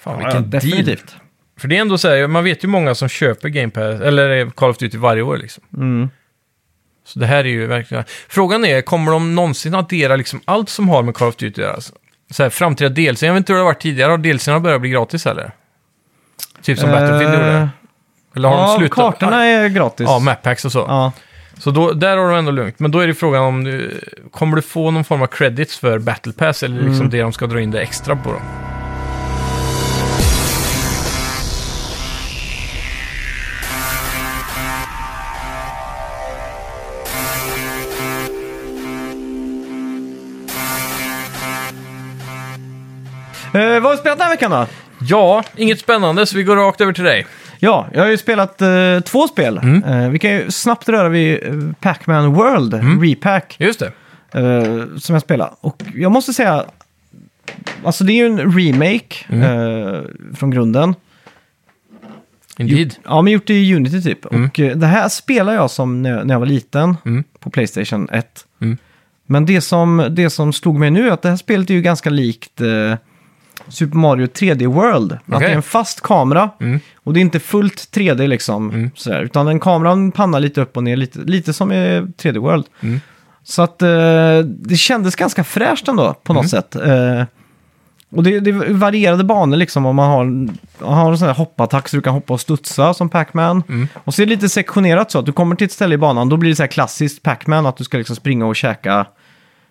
Fan 0.00 0.18
Ja, 0.20 0.24
vilken 0.24 0.50
deal. 0.50 0.50
definitivt. 0.50 1.14
För 1.60 1.68
det 1.68 1.76
är 1.76 1.80
ändå 1.80 1.98
så 1.98 2.08
här, 2.08 2.26
man 2.26 2.44
vet 2.44 2.64
ju 2.64 2.68
många 2.68 2.94
som 2.94 3.08
köper 3.08 3.48
Game 3.48 3.70
Pass, 3.70 4.00
eller 4.00 4.50
Call 4.50 4.70
of 4.70 4.78
Duty 4.78 4.98
varje 4.98 5.22
år 5.22 5.36
liksom. 5.36 5.64
Mm. 5.76 6.10
Så 7.04 7.18
det 7.18 7.26
här 7.26 7.38
är 7.44 7.48
ju 7.48 7.66
verkligen... 7.66 8.04
Frågan 8.28 8.64
är, 8.64 8.82
kommer 8.82 9.12
de 9.12 9.34
någonsin 9.34 9.74
addera 9.74 10.16
liksom 10.16 10.40
allt 10.44 10.68
som 10.68 10.88
har 10.88 11.02
med 11.02 11.14
Call 11.14 11.28
of 11.28 11.36
Duty 11.36 11.52
att 11.62 11.66
göra? 11.66 11.74
Alltså, 11.74 11.92
Så 12.30 12.42
här, 12.42 12.50
framtida 12.50 12.88
DLC, 12.90 13.22
jag 13.22 13.32
vet 13.32 13.38
inte 13.38 13.52
hur 13.52 13.56
det 13.58 13.62
har 13.62 13.70
varit 13.70 13.80
tidigare, 13.80 14.10
har 14.10 14.18
DLCn 14.18 14.62
börjat 14.62 14.80
bli 14.80 14.90
gratis 14.90 15.26
eller? 15.26 15.50
Typ 16.62 16.78
som 16.78 16.90
Battlefield 16.90 17.34
gjorde. 17.34 17.68
Eller 18.36 18.48
har 18.48 18.56
de 18.56 18.62
Eh, 18.64 18.70
Ja, 18.70 18.76
slutat? 18.78 18.96
kartorna 18.96 19.44
är 19.44 19.68
gratis. 19.68 20.06
Ja, 20.08 20.18
map 20.18 20.42
packs 20.42 20.64
och 20.64 20.72
så. 20.72 20.78
Ja. 20.88 21.12
Så 21.60 21.70
då, 21.70 21.92
där 21.92 22.16
har 22.16 22.30
de 22.30 22.38
ändå 22.38 22.50
lugnt. 22.50 22.78
Men 22.78 22.90
då 22.90 22.98
är 22.98 23.06
det 23.06 23.14
frågan 23.14 23.42
om 23.42 23.64
du, 23.64 24.00
kommer 24.30 24.56
du 24.56 24.62
få 24.62 24.90
någon 24.90 25.04
form 25.04 25.22
av 25.22 25.26
credits 25.26 25.78
för 25.78 25.98
Battle 25.98 26.32
Pass 26.32 26.62
eller 26.62 26.74
liksom 26.76 26.94
Mm. 26.96 27.10
det 27.10 27.20
de 27.20 27.32
ska 27.32 27.46
dra 27.46 27.60
in 27.60 27.70
det 27.70 27.80
extra 27.80 28.16
på 28.16 28.30
då? 28.32 28.38
Eh, 43.58 43.72
vad 43.72 43.82
har 43.82 43.90
du 43.90 43.96
spelat 43.96 44.18
den 44.18 44.26
här 44.26 44.34
veckan 44.34 44.50
då? 44.50 44.66
Ja, 45.00 45.44
inget 45.56 45.80
spännande 45.80 46.26
så 46.26 46.36
vi 46.36 46.42
går 46.42 46.56
rakt 46.56 46.80
över 46.80 46.92
till 46.92 47.04
dig. 47.04 47.26
Ja, 47.58 47.88
jag 47.92 48.00
har 48.02 48.08
ju 48.08 48.18
spelat 48.18 48.62
eh, 48.62 49.00
två 49.04 49.28
spel. 49.28 49.58
Mm. 49.58 49.84
Eh, 49.84 50.10
vi 50.10 50.18
kan 50.18 50.30
ju 50.30 50.50
snabbt 50.50 50.88
röra 50.88 51.08
vid 51.08 51.44
eh, 51.46 51.52
Pac-Man 51.80 52.34
World, 52.34 52.74
Mm. 52.74 53.02
Repack, 53.02 53.56
Just 53.58 53.80
det. 53.80 53.92
eh, 54.40 54.96
som 54.98 55.12
jag 55.14 55.22
spelar. 55.22 55.50
Och 55.60 55.82
jag 55.94 56.12
måste 56.12 56.32
säga, 56.32 56.64
alltså 57.84 58.04
det 58.04 58.12
är 58.12 58.14
ju 58.14 58.26
en 58.26 58.58
remake 58.58 59.16
Mm. 59.28 59.42
eh, 59.42 60.00
från 60.36 60.50
grunden. 60.50 60.94
Indeed. 62.58 62.94
Ja, 63.04 63.22
men 63.22 63.32
gjort 63.32 63.50
i 63.50 63.74
Unity 63.74 64.02
typ. 64.02 64.32
Mm. 64.32 64.44
Och 64.48 64.60
eh, 64.60 64.76
det 64.76 64.86
här 64.86 65.08
spelar 65.08 65.52
jag 65.54 65.70
som 65.70 66.02
när, 66.02 66.24
när 66.24 66.34
jag 66.34 66.38
var 66.40 66.46
liten 66.46 66.96
Mm. 67.04 67.24
på 67.38 67.50
Playstation 67.50 68.08
1. 68.12 68.46
Mm. 68.60 68.76
Men 69.26 69.46
det 69.46 69.60
som, 69.60 70.06
det 70.10 70.30
som 70.30 70.52
slog 70.52 70.78
mig 70.78 70.90
nu 70.90 71.08
är 71.08 71.12
att 71.12 71.22
det 71.22 71.28
här 71.28 71.36
spelet 71.36 71.70
är 71.70 71.74
ju 71.74 71.82
ganska 71.82 72.10
likt 72.10 72.60
eh, 72.60 72.94
Super 73.70 73.96
Mario 73.96 74.26
3D 74.26 74.66
World. 74.66 75.12
Att 75.12 75.40
det 75.40 75.46
är 75.46 75.54
en 75.54 75.62
fast 75.62 76.00
kamera 76.00 76.50
Mm. 76.60 76.80
och 77.04 77.12
det 77.12 77.18
är 77.20 77.22
inte 77.22 77.40
fullt 77.40 77.88
3D 77.94 78.26
liksom. 78.26 78.70
Mm. 78.70 78.90
Sådär, 78.94 79.22
utan 79.22 79.46
den 79.46 79.60
kameran 79.60 80.12
pannar 80.12 80.40
lite 80.40 80.60
upp 80.60 80.76
och 80.76 80.84
ner, 80.84 80.96
lite, 80.96 81.18
lite 81.18 81.52
som 81.52 81.72
i 81.72 82.00
3D 82.22 82.38
World. 82.38 82.64
Mm. 82.80 83.00
Så 83.44 83.62
att 83.62 83.82
eh, 83.82 84.38
det 84.44 84.76
kändes 84.76 85.16
ganska 85.16 85.44
fräscht 85.44 85.88
ändå 85.88 86.14
på 86.22 86.32
något 86.32 86.40
Mm. 86.42 86.48
sätt. 86.48 86.74
Eh, 86.76 87.24
Och 88.16 88.22
det, 88.22 88.40
det 88.40 88.50
är 88.50 88.72
varierade 88.72 89.24
banor 89.24 89.56
liksom. 89.56 89.86
Om 89.86 89.96
man 89.96 90.10
har, 90.10 90.48
har 90.94 91.10
en 91.12 91.18
sån 91.18 91.28
här 91.28 91.34
hoppattack 91.34 91.88
så 91.88 91.96
du 91.96 92.02
kan 92.02 92.12
hoppa 92.14 92.32
och 92.34 92.40
studsa 92.40 92.94
som 92.94 93.08
Pac-Man. 93.08 93.62
Mm. 93.68 93.88
Och 94.04 94.14
så 94.14 94.22
är 94.22 94.26
det 94.26 94.30
lite 94.32 94.48
sektionerat 94.48 95.10
så 95.10 95.18
att 95.18 95.26
du 95.26 95.32
kommer 95.32 95.56
till 95.56 95.64
ett 95.64 95.72
ställe 95.72 95.94
i 95.94 95.98
banan, 95.98 96.28
då 96.28 96.36
blir 96.36 96.50
det 96.50 96.56
så 96.56 96.62
här 96.62 96.68
klassiskt 96.68 97.22
Pac-Man 97.22 97.66
att 97.66 97.76
du 97.76 97.84
ska 97.84 97.98
liksom 97.98 98.16
springa 98.16 98.46
och 98.46 98.56
käka 98.56 99.06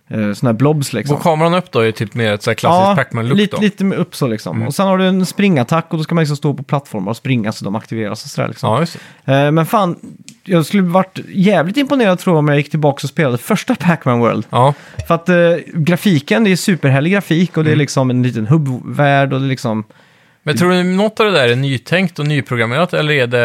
eh, 0.10 0.34
såna 0.34 0.49
här 0.51 0.53
blobs 0.53 0.93
liksom. 0.93 1.16
Går 1.16 1.24
kameran 1.24 1.53
upp 1.53 1.72
då 1.72 1.80
är 1.80 1.91
typ 1.91 2.14
mer 2.14 2.34
ett 2.34 2.43
så 2.43 2.49
här 2.49 2.55
klassiskt 2.55 2.95
Pac-Man-look 2.97 3.38
lite, 3.38 3.55
då? 3.55 3.62
lite 3.62 3.84
upp 3.86 4.16
så 4.16 4.28
liksom. 4.28 4.64
Och 4.68 4.76
sen 4.76 4.88
har 4.88 4.97
du 4.97 5.07
en 5.07 5.26
springattack 5.26 5.86
och 5.89 5.97
då 5.97 6.03
ska 6.03 6.16
man 6.16 6.22
liksom 6.22 6.38
stå 6.38 6.53
på 6.53 6.64
plattformar 6.64 7.10
och 7.12 7.18
springa 7.18 7.51
så 7.51 7.66
de 7.66 7.76
aktiveras 7.76 8.24
och 8.24 8.30
sådär 8.30 8.47
liksom. 8.47 8.70
Ja, 8.74 8.80
just 8.80 8.97
det. 9.26 9.34
Eh, 9.36 9.51
men 9.51 9.66
fan, 9.66 9.95
jag 10.43 10.66
skulle 10.66 10.84
varit 10.84 11.20
jävligt 11.30 11.78
imponerad 11.78 12.20
tror 12.20 12.34
jag 12.36 12.39
om 12.39 12.47
jag 12.47 12.57
gick 12.57 12.70
tillbaka 12.70 12.99
och 13.03 13.10
spelade 13.10 13.38
första 13.38 13.76
Pac-Man 13.76 14.20
World. 14.20 14.45
Ja, 14.49 14.74
För 15.07 15.16
att 15.16 15.30
eh, 15.30 15.36
grafiken, 15.74 16.43
det 16.43 16.51
är 16.51 16.55
superhärlig 16.55 17.12
grafik 17.12 17.57
och 17.57 17.64
det 17.64 17.70
är 17.70 17.74
Mm. 17.74 17.80
liksom 17.80 18.10
en 18.10 18.24
liten 18.24 18.47
hubbvärld 18.47 19.34
och 19.34 19.39
det 19.39 19.45
är 19.45 19.49
liksom... 19.49 19.84
men 20.44 20.58
tror 20.58 20.72
du 20.72 20.84
något 20.84 21.20
av 21.20 21.26
det 21.26 21.32
där 21.32 21.48
är 21.50 21.56
nytänkt 21.56 22.20
och 22.20 22.28
nyprogrammerat 22.28 22.94
eller 22.94 23.14
är 23.14 23.28
det, 23.28 23.40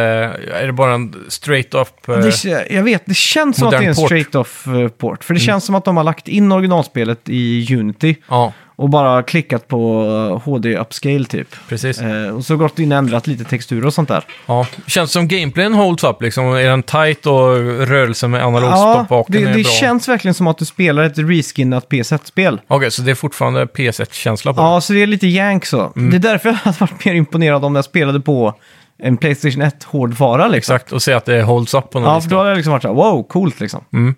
är 0.55 0.67
det 0.67 0.73
bara 0.73 0.95
en 0.95 1.15
straight 1.29 1.75
up... 1.75 2.09
eh, 2.09 2.17
Det, 2.19 2.67
jag 2.71 2.83
vet, 2.83 3.03
det 3.07 3.15
känns 3.17 3.57
som 3.57 3.67
att 3.69 3.71
det 3.79 3.85
är 3.85 3.89
en 3.89 3.95
port. 3.95 4.05
straight 4.07 4.35
off 4.35 4.67
eh, 4.67 4.89
port. 4.89 5.25
För 5.25 5.35
det 5.35 5.41
känns 5.41 5.65
som 5.65 5.75
att 5.75 5.85
de 5.85 5.97
har 5.97 6.05
lagt 6.05 6.29
in 6.29 6.53
originalspelet 6.53 7.21
i 7.29 7.77
Unity 7.77 8.17
Ja, 8.29 8.53
och 8.77 8.91
bara 8.91 9.23
klickat 9.23 9.69
på 9.69 10.05
eh, 10.31 10.43
HD 10.45 10.77
upscale 10.77 11.25
typ. 11.25 11.49
precis. 11.69 12.01
Eh, 12.01 12.37
och 12.37 12.45
så 12.45 12.57
gått 12.57 12.79
in 12.79 12.93
och 12.93 12.99
ändrat 12.99 13.27
lite 13.27 13.45
texturer 13.45 13.87
och 13.87 13.95
sånt 13.95 14.09
där. 14.09 14.25
Ja. 14.47 14.67
Känns 14.87 15.13
som 15.13 15.29
gameplayen 15.29 15.75
holds 15.75 16.05
up 16.05 16.23
liksom. 16.23 16.45
Är 16.45 16.65
den 16.65 16.83
tight 16.83 17.27
och 17.27 17.57
rörelsen 17.89 18.31
med 18.31 18.45
analogstoppvaken 18.45 19.37
det, 19.37 19.51
är 19.51 19.57
det 19.57 19.63
bra? 19.63 19.73
känns 19.73 20.09
verkligen 20.09 20.35
som 20.35 20.47
att 20.47 20.59
du 20.59 20.65
spelar 20.65 21.03
ett 21.05 21.19
reskinnat 21.19 21.89
PS1-spel. 21.89 22.61
Okej, 22.67 22.91
så 22.91 23.03
det 23.03 23.11
är 23.11 23.15
fortfarande 23.15 23.65
PS1-känsla 23.65 24.55
på 24.55 24.61
Ja, 24.61 24.81
så 24.81 24.93
det 24.93 25.03
är 25.03 25.07
lite 25.07 25.27
jank 25.27 25.67
så. 25.67 25.93
Mm. 25.97 26.11
Det 26.11 26.17
är 26.17 26.33
därför 26.33 26.49
jag 26.49 26.57
hade 26.57 26.77
varit 26.81 27.05
mer 27.05 27.15
imponerad 27.15 27.65
om 27.65 27.75
jag 27.75 27.85
spelade 27.85 28.21
på 28.21 28.55
en 28.99 29.17
Playstation 29.17 29.63
1-hårdvara 29.63 30.49
liksom. 30.49 30.75
Exakt, 30.77 30.93
och 30.93 31.03
se 31.03 31.13
att 31.13 31.25
det 31.25 31.43
holds 31.43 31.75
up 31.75 31.91
på 31.91 32.01
något 32.01 32.09
Ja, 32.09 32.21
för 32.21 32.31
då 32.31 32.37
hade 32.37 32.49
jag 32.49 32.57
liksom 32.57 32.71
varit 32.71 32.83
så 32.83 32.89
här, 32.89 32.95
wow, 32.95 33.23
coolt 33.23 33.61
liksom. 33.61 33.85
Mm. 33.93 34.15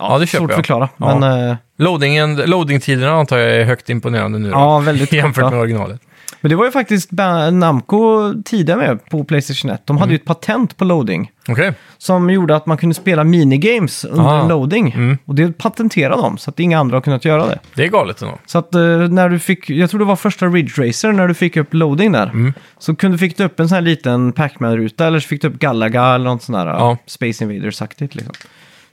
Ja, 0.00 0.18
det 0.18 0.26
köper 0.26 0.38
Svårt 0.38 0.50
att 0.50 0.56
jag. 0.56 0.56
förklara, 0.56 0.88
Ja. 0.96 1.18
men... 1.18 1.50
eh, 1.50 1.56
Loadingen, 1.78 2.36
loading-tiderna 2.36 3.12
antar 3.12 3.38
jag 3.38 3.50
är 3.56 3.64
högt 3.64 3.90
imponerande 3.90 4.38
nu 4.38 4.50
då, 4.50 4.54
Ja, 4.56 4.78
väldigt 4.78 5.12
jämfört 5.12 5.34
korta. 5.44 5.50
med 5.50 5.60
originalet. 5.60 6.00
Men 6.42 6.50
det 6.50 6.56
var 6.56 6.64
ju 6.64 6.70
faktiskt 6.70 7.10
Ba- 7.10 7.50
Namco 7.50 8.32
tidigare 8.44 8.78
med 8.80 9.04
på 9.10 9.24
Playstation 9.24 9.70
1. 9.70 9.82
De 9.86 9.92
Mm. 9.92 10.00
hade 10.00 10.12
ju 10.12 10.16
ett 10.16 10.24
patent 10.24 10.76
på 10.76 10.84
loading. 10.84 11.30
Okej, 11.48 11.72
Som 11.98 12.30
gjorde 12.30 12.56
att 12.56 12.66
man 12.66 12.76
kunde 12.76 12.94
spela 12.94 13.24
minigames 13.24 14.04
under 14.04 14.24
Ah. 14.24 14.48
loading. 14.48 14.90
Mm. 14.92 15.18
Och 15.24 15.34
det 15.34 15.58
patenterade 15.58 16.22
de, 16.22 16.38
så 16.38 16.50
att 16.50 16.60
inga 16.60 16.78
andra 16.78 16.96
har 16.96 17.00
kunnat 17.00 17.24
göra 17.24 17.46
det. 17.46 17.58
det 17.74 17.84
är 17.84 17.88
galet 17.88 18.22
ändå. 18.22 18.34
Så 18.46 18.58
att 18.58 18.74
eh, 18.74 18.80
när 18.98 19.28
du 19.28 19.38
fick, 19.38 19.70
jag 19.70 19.90
tror 19.90 19.98
det 19.98 20.04
var 20.06 20.16
första 20.16 20.46
Ridge 20.46 20.88
Racer, 20.88 21.12
när 21.12 21.28
du 21.28 21.34
fick 21.34 21.56
upp 21.56 21.74
loading 21.74 22.12
där. 22.12 22.26
Mm. 22.26 22.52
Så 22.78 22.96
kunde, 22.96 23.18
fick 23.18 23.36
du 23.36 23.44
upp 23.44 23.60
en 23.60 23.68
sån 23.68 23.74
här 23.74 23.82
liten 23.82 24.32
Pac-Man-ruta, 24.32 25.06
eller 25.06 25.20
så 25.20 25.28
fick 25.28 25.42
du 25.42 25.48
upp 25.48 25.58
Galaga 25.58 26.04
eller 26.06 26.24
något 26.24 26.42
sånt 26.42 26.58
där 26.58 26.66
Ja. 26.66 26.96
Space 27.06 27.44
Invaders-aktigt 27.44 28.14
liksom. 28.14 28.34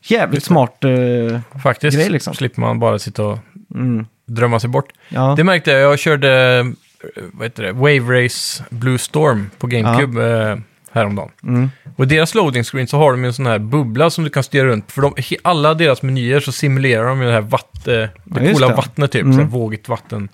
Jävligt 0.07 0.43
smart. 0.43 0.83
eh, 0.83 1.39
Faktiskt 1.63 1.97
Grej, 1.97 2.09
liksom. 2.09 2.33
slipper 2.33 2.61
man 2.61 2.79
bara 2.79 2.99
sitta 2.99 3.23
och 3.25 3.39
mm. 3.75 4.05
drömma 4.25 4.59
sig 4.59 4.69
bort. 4.69 4.89
Ja. 5.09 5.33
Det 5.37 5.43
märkte 5.43 5.71
jag, 5.71 5.81
jag 5.91 5.99
körde 5.99 6.57
eh, 7.15 7.23
vad 7.33 7.45
heter 7.45 7.63
det? 7.63 7.71
Wave 7.71 8.23
Race 8.25 8.63
Blue 8.69 8.97
Storm 8.97 9.49
på 9.57 9.67
GameCube 9.67 10.23
eh, 10.25 10.57
häromdagen. 10.91 11.29
Mm. 11.43 11.69
Och 11.95 12.03
i 12.03 12.07
deras 12.07 12.35
loading 12.35 12.63
screen 12.63 12.87
så 12.87 12.97
har 12.97 13.11
de 13.11 13.21
ju 13.23 13.27
en 13.27 13.33
sån 13.33 13.45
här 13.45 13.59
bubbla 13.59 14.09
som 14.09 14.23
du 14.23 14.29
kan 14.29 14.43
styra 14.43 14.65
runt. 14.65 14.91
För 14.91 15.01
de, 15.01 15.13
he- 15.15 15.37
alla 15.41 15.73
deras 15.73 16.01
menyer 16.01 16.39
så 16.39 16.51
simulerar 16.51 17.07
de 17.07 17.21
ju 17.21 17.27
det 17.27 17.33
här 17.33 17.41
vatt, 17.41 17.85
det 17.85 18.09
just 18.41 18.53
coola 18.53 18.67
det. 18.67 18.73
vattnet 18.75 19.11
typ, 19.11 19.21
Mm. 19.23 19.33
så 19.35 19.41
här 19.41 19.47
vågigt 19.49 19.89
vatten. 19.89 20.29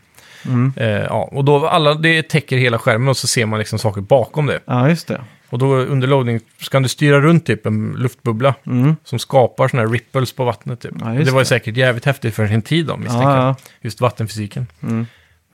Mm. 0.45 0.73
Eh, 0.77 0.87
ja, 0.87 1.29
och 1.31 1.45
då 1.45 1.67
alla, 1.67 1.93
det 1.93 2.23
täcker 2.29 2.57
hela 2.57 2.79
skärmen 2.79 3.07
och 3.07 3.17
så 3.17 3.27
ser 3.27 3.45
man 3.45 3.59
liksom 3.59 3.79
saker 3.79 4.01
bakom 4.01 4.45
det. 4.45 4.59
ja, 4.65 4.89
just 4.89 5.07
det. 5.07 5.21
Och 5.53 5.59
då 5.59 5.75
under 5.75 6.07
loading 6.07 6.39
så 6.61 6.69
kan 6.69 6.83
du 6.83 6.89
styra 6.89 7.21
runt 7.21 7.45
typ 7.45 7.65
en 7.65 7.95
luftbubbla 7.97 8.53
Mm. 8.65 8.95
som 9.03 9.19
skapar 9.19 9.67
såna 9.67 9.81
här 9.83 9.89
ripples 9.89 10.33
på 10.33 10.43
vattnet. 10.45 10.79
Typ. 10.79 10.91
Ja, 10.99 11.13
just 11.13 11.25
det 11.25 11.31
var 11.31 11.39
ju 11.39 11.43
det. 11.43 11.47
säkert 11.47 11.77
jävligt 11.77 12.05
häftigt 12.05 12.35
för 12.35 12.47
sin 12.47 12.61
tid 12.61 12.85
då, 12.85 12.97
misstänker 12.97 13.27
Ja, 13.29 13.35
jag. 13.35 13.45
ja. 13.45 13.55
Just 13.81 14.01
vattenfysiken. 14.01 14.67
Mm. 14.83 15.05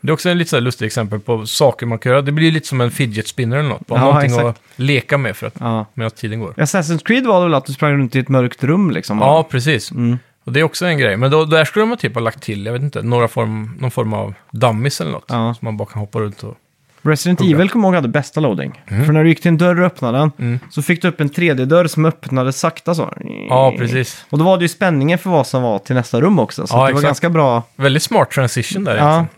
Det 0.02 0.10
är 0.10 0.14
också 0.14 0.30
en 0.30 0.38
lite 0.38 0.50
så 0.50 0.56
här 0.56 0.62
lustig 0.62 0.86
exempel 0.86 1.20
på 1.20 1.46
saker 1.46 1.86
man 1.86 2.00
kan 2.00 2.12
göra. 2.12 2.22
Det 2.22 2.32
blir 2.32 2.46
ju 2.46 2.52
lite 2.52 2.68
som 2.68 2.82
en 2.82 2.92
fidget 2.92 3.28
spinner 3.28 3.58
eller 3.58 3.70
något. 3.70 3.88
Bara 3.88 4.00
Ja, 4.00 4.06
någonting 4.06 4.30
exakt. 4.32 4.46
att 4.48 4.62
leka 4.76 5.18
med 5.18 5.36
för 5.38 5.48
att, 5.48 5.56
ja. 5.60 5.86
medan 5.94 6.12
tiden 6.12 6.40
går. 6.40 6.54
Assassin's 6.58 7.04
Creed 7.06 7.26
var 7.26 7.44
väl 7.44 7.54
att 7.54 7.66
du 7.66 7.74
sprang 7.74 7.94
runt 7.94 8.16
i 8.16 8.20
ett 8.20 8.30
mörkt 8.30 8.64
rum 8.64 8.92
liksom? 8.92 9.18
Ja, 9.20 9.44
precis. 9.52 9.92
Mm. 9.92 10.18
Och 10.44 10.54
det 10.54 10.60
är 10.60 10.64
också 10.64 10.86
en 10.86 10.98
grej. 10.98 11.18
Men 11.18 11.32
då, 11.32 11.46
där 11.46 11.66
skulle 11.66 11.86
de 11.86 11.98
typ 11.98 12.14
ha 12.14 12.22
lagt 12.22 12.42
till, 12.44 12.66
jag 12.66 12.74
vet 12.74 12.82
inte, 12.82 13.02
några 13.02 13.28
form, 13.28 13.78
någon 13.80 13.92
form 13.92 14.14
av 14.14 14.34
dummies 14.52 15.02
eller 15.02 15.12
något. 15.12 15.26
Ja. 15.28 15.54
Så 15.60 15.66
man 15.66 15.78
bara 15.78 15.88
kan 15.88 16.00
hoppa 16.00 16.20
runt 16.20 16.44
och... 16.44 16.58
Resident 17.02 17.40
Hugga. 17.40 17.56
Evil 17.56 17.70
kommer 17.70 17.84
jag 17.88 17.92
ihåg 17.92 17.96
hade 17.96 18.08
bästa 18.08 18.40
loading. 18.40 18.82
För 18.88 19.12
när 19.14 19.24
du 19.24 19.30
gick 19.30 19.42
till 19.42 19.50
en 19.50 19.58
dörr 19.58 19.80
och 19.80 19.86
öppnade 19.86 20.18
den 20.18 20.32
Mm. 20.40 20.60
så 20.70 20.82
fick 20.82 21.02
du 21.02 21.08
upp 21.08 21.22
en 21.22 21.30
3D-dörr 21.30 21.88
som 21.88 22.06
öppnade 22.06 22.54
sakta 22.54 22.96
så. 22.96 23.14
Ja, 23.50 23.74
precis. 23.78 24.26
Och 24.30 24.38
då 24.38 24.46
var 24.46 24.58
det 24.58 24.62
ju 24.64 24.68
spänningen 24.70 25.18
för 25.20 25.30
vad 25.30 25.48
som 25.48 25.64
var 25.64 25.80
till 25.80 25.96
nästa 25.96 26.22
rum 26.22 26.40
också. 26.40 26.68
Så 26.68 26.76
Ja, 26.78 26.88
det 26.88 26.94
var 26.94 27.02
ganska 27.02 27.30
bra. 27.30 27.64
Väldigt 27.76 28.04
smart 28.04 28.32
transition 28.32 28.84
där 28.84 28.98
Ja, 28.98 29.04
egentligen. 29.14 29.30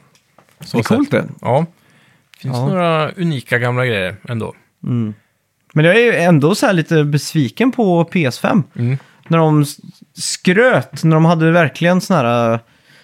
Så 0.65 0.77
det 0.77 0.81
är 0.81 0.83
coolt 0.83 1.11
det. 1.11 1.25
Ja. 1.41 1.65
Finns 2.39 2.55
Ja. 2.57 2.67
några 2.67 3.11
unika 3.11 3.57
gamla 3.59 3.85
grejer 3.85 4.15
ändå. 4.29 4.53
Mm. 4.83 5.13
Men 5.73 5.85
jag 5.85 5.95
är 5.95 5.99
ju 5.99 6.15
ändå 6.15 6.55
så 6.55 6.65
här 6.65 6.73
lite 6.73 7.03
besviken 7.03 7.71
på 7.71 8.03
PS5. 8.05 8.63
Mm. 8.75 8.97
När 9.27 9.37
de 9.37 9.65
skröt, 10.13 11.03
när 11.03 11.15
de 11.15 11.25
hade 11.25 11.51
verkligen 11.51 12.01
sån 12.01 12.17
här 12.17 12.59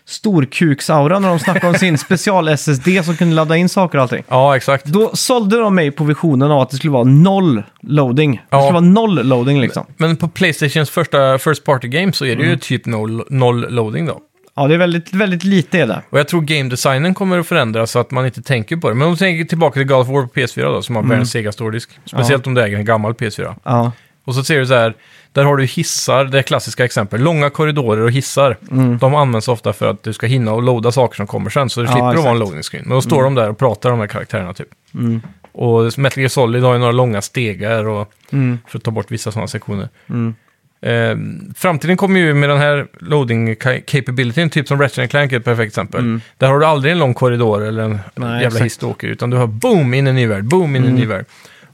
storkuksaura, 0.07 1.19
när 1.19 1.29
de 1.29 1.39
snackade 1.39 1.67
om 1.67 1.73
sin 1.73 1.97
special-SSD 1.97 3.03
som 3.03 3.15
kunde 3.17 3.35
ladda 3.35 3.57
in 3.57 3.69
saker 3.69 3.97
och 3.97 4.01
allting. 4.01 4.23
Ja, 4.27 4.55
exakt. 4.55 4.85
Då 4.85 5.11
sålde 5.13 5.57
de 5.59 5.75
mig 5.75 5.91
på 5.91 6.03
visionen 6.03 6.51
av 6.51 6.61
att 6.61 6.69
det 6.69 6.77
skulle 6.77 6.91
vara 6.93 7.03
noll 7.03 7.63
loading. 7.81 8.31
Det 8.35 8.41
Ja. 8.49 8.61
skulle 8.61 8.73
vara 8.73 8.81
noll 8.93 9.27
loading 9.27 9.61
liksom. 9.61 9.85
Men 9.97 10.17
på 10.17 10.27
Playstations 10.27 10.89
första 10.89 11.37
First 11.37 11.63
Party 11.63 11.87
Game 11.87 12.13
så 12.13 12.25
är 12.25 12.29
det 12.35 12.41
Mm. 12.41 12.49
ju 12.49 12.57
typ 12.57 12.85
noll, 12.85 13.23
noll 13.29 13.65
loading 13.73 14.05
då. 14.05 14.19
Ja, 14.55 14.67
det 14.67 14.73
är 14.73 14.77
väldigt, 14.77 15.13
väldigt 15.13 15.43
lite 15.43 15.79
är 15.79 15.87
det. 15.87 16.01
Och 16.09 16.19
jag 16.19 16.27
tror 16.27 16.41
game 16.41 16.69
designen 16.69 17.13
kommer 17.13 17.39
att 17.39 17.47
förändras 17.47 17.91
så 17.91 17.99
att 17.99 18.11
man 18.11 18.25
inte 18.25 18.41
tänker 18.41 18.77
på 18.77 18.89
det. 18.89 18.95
Men 18.95 19.07
om 19.07 19.13
du 19.13 19.17
tänker 19.17 19.45
tillbaka 19.45 19.73
till 19.73 19.87
God 19.87 19.97
of 20.01 20.07
War 20.07 20.21
på 20.21 20.27
PS4 20.39 20.61
då, 20.73 20.81
som 20.81 20.95
har 20.95 21.01
Mm. 21.03 21.09
världens 21.09 21.31
segaste 21.31 21.63
hårddisk. 21.63 21.89
Speciellt 22.05 22.47
om 22.47 22.53
du 22.53 22.61
äger 22.61 22.77
en 22.77 22.85
gammal 22.85 23.13
PS4. 23.13 23.55
Ja, 23.63 23.91
Och 24.27 24.35
så 24.35 24.43
ser 24.43 24.59
du 24.59 24.65
så 24.65 24.73
här, 24.73 24.93
där 25.31 25.43
har 25.43 25.57
du 25.57 25.65
hissar, 25.65 26.25
det 26.25 26.37
är 26.39 26.41
klassiska 26.43 26.85
exempel. 26.85 27.21
Långa 27.21 27.49
korridorer 27.49 28.01
och 28.01 28.11
hissar. 28.11 28.57
De 28.99 29.15
används 29.15 29.47
ofta 29.47 29.73
för 29.73 29.89
att 29.89 30.03
du 30.03 30.13
ska 30.13 30.27
hinna 30.27 30.51
och 30.53 30.63
loada 30.63 30.91
saker 30.91 31.15
som 31.15 31.27
kommer 31.27 31.49
sen. 31.49 31.69
Så 31.69 31.81
det 31.81 31.85
Ja, 31.87 31.91
slipper 31.91 32.07
att 32.09 32.15
vara 32.15 32.29
en 32.29 32.35
exakt. 32.35 32.39
loading 32.49 32.63
screen. 32.63 32.83
Men 32.87 32.95
då 32.95 33.01
står 33.01 33.23
de 33.23 33.35
där 33.35 33.49
och 33.49 33.57
pratar 33.57 33.89
om 33.91 33.97
de 33.97 34.01
här 34.01 34.07
karaktärerna 34.07 34.53
typ. 34.53 34.67
mm. 34.93 35.21
Och 35.51 35.97
Metal 35.99 36.19
Gear 36.21 36.29
Solid 36.29 36.63
har 36.63 36.73
ju 36.73 36.79
några 36.79 36.91
långa 36.91 37.21
stegar 37.21 37.87
och, 37.87 38.11
Mm. 38.31 38.59
för 38.67 38.77
att 38.77 38.83
ta 38.83 38.91
bort 38.91 39.11
vissa 39.11 39.31
sådana 39.31 39.47
sektioner. 39.47 39.89
Mm. 40.09 40.35
Eh, 40.81 41.17
framtiden 41.55 41.97
kommer 41.97 42.19
ju 42.19 42.33
med 42.33 42.49
den 42.49 42.57
här 42.57 42.87
loading 42.99 43.55
ca- 43.55 43.81
capabilityn, 43.85 44.49
typ 44.49 44.67
som 44.67 44.81
Ratchet 44.81 45.09
Clank 45.09 45.31
är 45.31 45.37
ett 45.37 45.45
perfekt 45.45 45.67
exempel. 45.67 46.19
Där 46.37 46.47
har 46.47 46.59
du 46.59 46.65
aldrig 46.65 46.91
en 46.91 46.99
lång 46.99 47.13
korridor 47.13 47.65
eller 47.65 47.83
en 47.83 47.91
Mm. 47.91 47.99
Nej, 48.15 48.29
jävla 48.31 48.47
exakt. 48.47 48.65
hiss 48.65 48.77
du 48.77 48.85
åker, 48.85 49.07
utan 49.07 49.29
du 49.29 49.37
har 49.37 49.47
boom 49.47 49.93
in 49.93 50.07
i 50.07 50.09
en 50.09 50.15
ny 50.15 50.27
värld, 50.27 50.43
boom 50.43 50.75
in 50.75 50.85
i 50.85 50.87
en 50.87 50.95
ny 50.95 51.05
värld. 51.05 51.25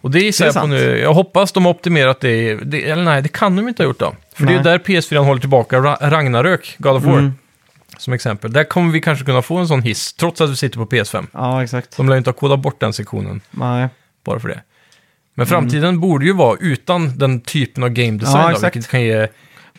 Och 0.03 0.11
det 0.11 0.19
gissar 0.19 0.45
Det 0.45 0.47
är 0.47 0.47
jag 0.47 0.53
på 0.53 0.59
sant. 0.59 0.69
nu. 0.71 0.97
Jag 0.99 1.13
hoppas 1.13 1.51
de 1.51 1.65
har 1.65 1.71
optimerat 1.71 2.19
det, 2.19 2.55
det. 2.55 2.89
Eller 2.89 3.03
nej, 3.03 3.21
det 3.21 3.29
kan 3.29 3.55
de 3.55 3.67
inte 3.67 3.83
ha 3.83 3.87
gjort 3.87 3.99
då. 3.99 4.15
För 4.35 4.43
det 4.45 4.49
är 4.49 4.57
ju 4.57 4.63
Nej. 4.63 4.63
där 4.63 4.79
PS4 4.79 5.17
håller 5.17 5.39
tillbaka 5.41 5.77
Ra- 5.79 6.09
Ragnarök, 6.09 6.75
God 6.77 6.95
of 6.95 7.03
War, 7.03 7.13
Mm. 7.17 7.33
som 7.97 8.13
exempel. 8.13 8.53
Där 8.53 8.63
kommer 8.63 8.91
vi 8.91 9.01
kanske 9.01 9.25
kunna 9.25 9.41
få 9.41 9.57
en 9.57 9.67
sån 9.67 9.81
hiss, 9.81 10.13
trots 10.13 10.41
att 10.41 10.49
vi 10.49 10.55
sitter 10.55 10.77
på 10.79 10.85
PS5. 10.85 11.27
ja 11.33 11.63
exakt. 11.63 11.97
De 11.97 12.07
lär 12.09 12.15
ju 12.15 12.17
inte 12.17 12.29
ha 12.29 12.33
kodat 12.35 12.59
bort 12.59 12.79
den 12.79 12.93
sektionen 12.93 13.41
Nej. 13.51 13.87
bara 14.25 14.39
för 14.39 14.47
det. 14.47 14.61
Men 15.35 15.45
framtiden 15.47 15.99
borde 15.99 16.25
ju 16.25 16.33
vara 16.33 16.57
utan 16.59 17.17
den 17.17 17.41
typen 17.41 17.83
av 17.83 17.89
game 17.89 18.11
design 18.17 18.37
Ja, 18.41 18.51
då, 18.53 18.59
vilket 18.59 18.87
kan 18.87 19.01
ge 19.01 19.15
Det, 19.15 19.29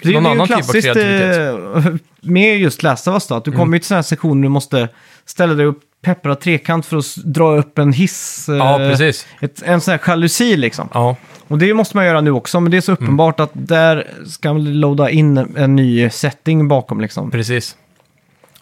det 0.02 0.12
någon 0.12 0.26
är 0.26 0.28
ju 0.30 0.34
annan 0.34 0.46
typ 0.48 0.56
av 0.56 0.62
klassiskt 0.62 0.84
kreativitet. 0.94 1.86
eh, 1.86 1.94
med 2.30 2.58
just 2.58 2.82
Last 2.82 3.08
of 3.08 3.14
Us 3.14 3.26
då, 3.26 3.34
att 3.34 3.44
du 3.44 3.50
Mm. 3.50 3.58
kommer 3.60 3.76
ju 3.76 3.78
till 3.78 3.86
sådana 3.88 3.98
här 3.98 4.02
sektioner 4.02 4.42
du 4.42 4.48
måste 4.48 4.88
ställa 5.24 5.54
dig 5.54 5.66
upp, 5.66 5.80
peppra 6.04 6.34
trekant 6.34 6.86
för 6.86 6.96
att 6.96 7.16
dra 7.24 7.56
upp 7.56 7.78
en 7.78 7.92
hiss. 7.92 8.48
eh, 8.48 8.56
Ja, 8.56 8.78
precis. 8.78 9.26
Ett, 9.40 9.62
en 9.62 9.80
sån 9.80 9.92
här 9.92 10.00
jalusi 10.06 10.56
liksom. 10.56 10.88
Ja, 10.94 11.16
Och 11.48 11.58
det 11.58 11.74
måste 11.74 11.96
man 11.96 12.06
göra 12.06 12.20
nu 12.20 12.30
också, 12.30 12.60
men 12.60 12.70
det 12.70 12.76
är 12.76 12.80
så 12.80 12.92
Mm. 12.92 13.02
uppenbart 13.04 13.40
att 13.40 13.50
där 13.52 14.06
ska 14.26 14.52
man 14.52 14.80
loada 14.80 15.10
in 15.10 15.36
en 15.56 15.76
ny 15.76 16.10
setting 16.10 16.68
bakom 16.68 17.00
liksom. 17.00 17.30
precis. 17.30 17.76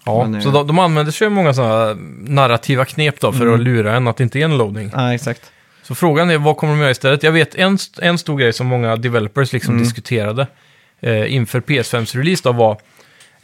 Ja, 0.05 0.23
Men, 0.25 0.35
eh, 0.35 0.41
så 0.41 0.51
de, 0.51 0.67
de 0.67 0.79
använder 0.79 1.13
sig 1.13 1.27
av 1.27 1.33
många 1.33 1.55
sådana 1.55 1.97
narrativa 2.27 2.85
knep 2.85 3.21
då 3.21 3.33
för 3.33 3.43
Mm. 3.43 3.55
att 3.55 3.61
lura 3.61 3.97
en 3.97 4.09
att 4.09 4.17
det 4.17 4.25
inte 4.25 4.39
är 4.41 4.45
en 4.45 4.59
loading. 4.59 4.91
Ja, 4.95 5.15
exakt. 5.15 5.41
Så 5.83 5.95
frågan 5.95 6.31
är 6.31 6.39
vad 6.39 6.57
kommer 6.57 6.73
de 6.75 6.81
göra 6.81 6.91
istället? 6.91 7.23
Jag 7.23 7.33
vet 7.33 7.55
en, 7.55 7.75
st- 7.75 8.03
en 8.07 8.19
stor 8.19 8.39
grej 8.39 8.53
som 8.53 8.67
många 8.67 8.97
developers 8.97 9.53
liksom 9.53 9.75
Mm. 9.75 9.85
diskuterade 9.85 10.47
eh, 11.01 11.35
inför 11.35 11.61
PS5s 11.61 12.17
release 12.17 12.41
då 12.45 12.53
var 12.53 12.79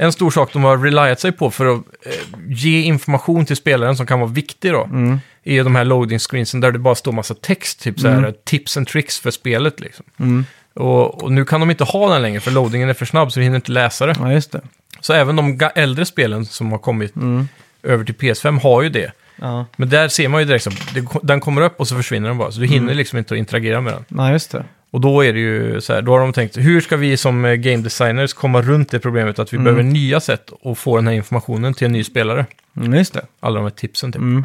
en 0.01 0.13
stor 0.13 0.31
sak 0.31 0.53
de 0.53 0.65
har 0.65 0.79
reliat 0.79 1.21
sig 1.21 1.33
på 1.33 1.51
för 1.51 1.67
att 1.67 1.79
eh, 2.07 2.13
ge 2.49 2.81
information 2.83 3.47
till 3.47 3.57
spelaren 3.57 3.97
som 3.97 4.07
kan 4.07 4.21
vara 4.21 4.31
viktig 4.31 4.73
då. 4.73 4.85
Mm. 4.85 5.21
Är 5.45 5.65
de 5.65 5.77
här 5.77 5.85
loading 5.85 6.19
screensen 6.19 6.61
där 6.61 6.73
det 6.73 6.79
bara 6.79 6.95
står 6.95 7.13
massa 7.13 7.35
text, 7.35 7.81
typ 7.81 8.01
så 8.01 8.09
här 8.09 8.35
tips 8.45 8.77
and 8.77 8.87
tricks 8.89 9.21
för 9.21 9.31
spelet 9.31 9.81
liksom. 9.81 10.05
Mm. 10.19 10.45
Och, 10.75 11.23
och 11.23 11.33
nu 11.33 11.45
kan 11.45 11.61
de 11.61 11.71
inte 11.71 11.85
ha 11.85 12.13
den 12.13 12.23
längre 12.23 12.41
för 12.41 12.51
loadingen 12.51 12.89
är 12.89 12.95
för 12.95 13.07
snabb 13.07 13.33
så 13.33 13.41
vi 13.41 13.45
hinner 13.45 13.57
inte 13.57 13.73
läsa 13.73 14.07
det. 14.07 14.15
Ja, 14.19 14.33
just 14.33 14.53
det. 14.53 14.61
Så 15.01 15.13
även 15.13 15.37
de 15.37 15.61
äldre 15.75 16.05
spelen 16.07 16.47
som 16.47 16.73
har 16.73 16.79
kommit 16.79 17.17
Mm. 17.17 17.49
över 17.83 18.05
till 18.05 18.15
PS5 18.15 18.61
har 18.61 18.83
ju 18.83 18.89
det. 18.89 19.13
Ja. 19.37 19.67
Men 19.77 19.89
där 19.89 20.09
ser 20.09 20.29
man 20.29 20.41
ju 20.41 20.47
direkt 20.47 20.67
att 20.67 20.75
den 21.23 21.41
kommer 21.41 21.63
upp 21.63 21.81
och 21.81 21.89
så 21.89 21.97
försvinner 21.97 22.29
den 22.29 22.39
bara. 22.39 22.53
Så 22.53 22.61
du 22.61 22.67
hinner 22.67 22.83
Mm. 22.83 22.97
liksom 22.97 23.19
inte 23.19 23.35
att 23.35 23.39
interagera 23.39 23.81
med 23.81 23.93
den. 23.93 24.05
Nej, 24.09 24.33
just 24.33 24.51
det. 24.51 24.65
Och 24.91 25.01
då 25.01 25.25
är 25.25 25.33
det 25.33 25.39
ju 25.39 25.81
så 25.81 25.93
här, 25.95 26.03
då 26.03 26.13
har 26.13 26.21
de 26.21 26.33
tänkt, 26.33 26.57
hur 26.57 26.81
ska 26.81 26.97
vi 26.97 27.17
som 27.17 27.45
eh, 27.45 27.55
game 27.55 27.77
designers 27.83 28.33
komma 28.33 28.63
runt 28.63 28.91
det 28.91 28.99
problemet 28.99 29.39
att 29.39 29.53
vi 29.53 29.57
Mm. 29.57 29.65
behöver 29.65 29.83
nya 29.83 30.21
sätt 30.21 30.51
att 30.65 30.79
få 30.79 30.97
den 30.97 31.07
här 31.07 31.15
informationen 31.15 31.75
till 31.75 31.85
en 31.85 31.93
ny 31.93 32.05
spelare? 32.05 32.47
Mm, 32.77 32.95
just 32.95 33.15
det. 33.15 33.23
Alla 33.41 33.55
de 33.57 33.63
här 33.63 33.71
tipsen 33.71 34.13
typ. 34.13 34.21
Mm. 34.23 34.45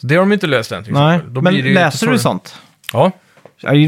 Så 0.00 0.06
det 0.06 0.14
har 0.14 0.20
de 0.22 0.32
inte 0.32 0.46
löst 0.46 0.72
än 0.72 0.84
till 0.84 0.92
Nej, 0.92 1.20
men 1.26 1.44
läser 1.44 1.68
jättesvårare. 1.70 2.14
du 2.14 2.18
sånt? 2.18 2.54
Ja. 2.92 3.12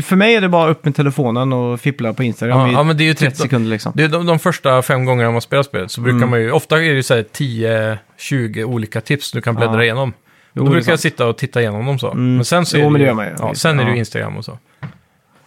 För 0.04 0.16
mig 0.16 0.34
är 0.34 0.40
det 0.40 0.48
bara 0.48 0.70
upp 0.70 0.84
med 0.84 0.96
telefonen 0.96 1.52
och 1.52 1.80
fippla 1.80 2.12
på 2.12 2.22
Instagram 2.22 2.58
Ja, 2.60 2.68
i 2.68 2.72
ja, 2.72 2.82
men 2.82 2.96
det 2.96 3.04
är 3.04 3.06
ju 3.06 3.14
30 3.14 3.30
typ, 3.36 3.40
sekunder 3.42 3.70
liksom. 3.70 3.92
det 3.96 4.02
är 4.04 4.08
de, 4.08 4.26
de 4.26 4.38
första 4.38 4.82
fem 4.82 5.04
gångerna 5.04 5.30
man 5.30 5.40
spelar 5.40 5.62
spelet 5.62 5.90
så 5.90 6.00
brukar 6.00 6.16
Mm. 6.16 6.30
man 6.30 6.40
ju, 6.40 6.50
ofta 6.52 6.76
är 6.76 6.80
det 6.80 6.86
ju 6.86 7.02
så 7.02 7.14
här 7.14 7.22
10-20 8.18 8.64
olika 8.64 9.00
tips 9.00 9.32
du 9.32 9.40
kan 9.40 9.54
bläddra 9.54 9.74
Ja. 9.76 9.82
igenom. 9.82 10.12
Jo, 10.52 10.64
då 10.64 10.70
brukar 10.70 10.92
jag 10.92 11.00
sitta 11.00 11.26
och 11.26 11.36
titta 11.38 11.60
igenom 11.60 11.86
dem 11.86 11.98
så. 11.98 12.10
Mm. 12.10 12.34
Men 12.36 12.44
sen 12.44 12.66
så 12.66 12.78
Jo, 12.78 12.94
är 12.94 12.98
det, 12.98 13.04
ju-. 13.04 13.34
Ja, 13.38 13.54
sen 13.54 13.80
är 13.80 13.84
det 13.84 13.90
ju. 13.90 13.96
Instagram 13.98 14.36
och 14.36 14.44
så. 14.44 14.58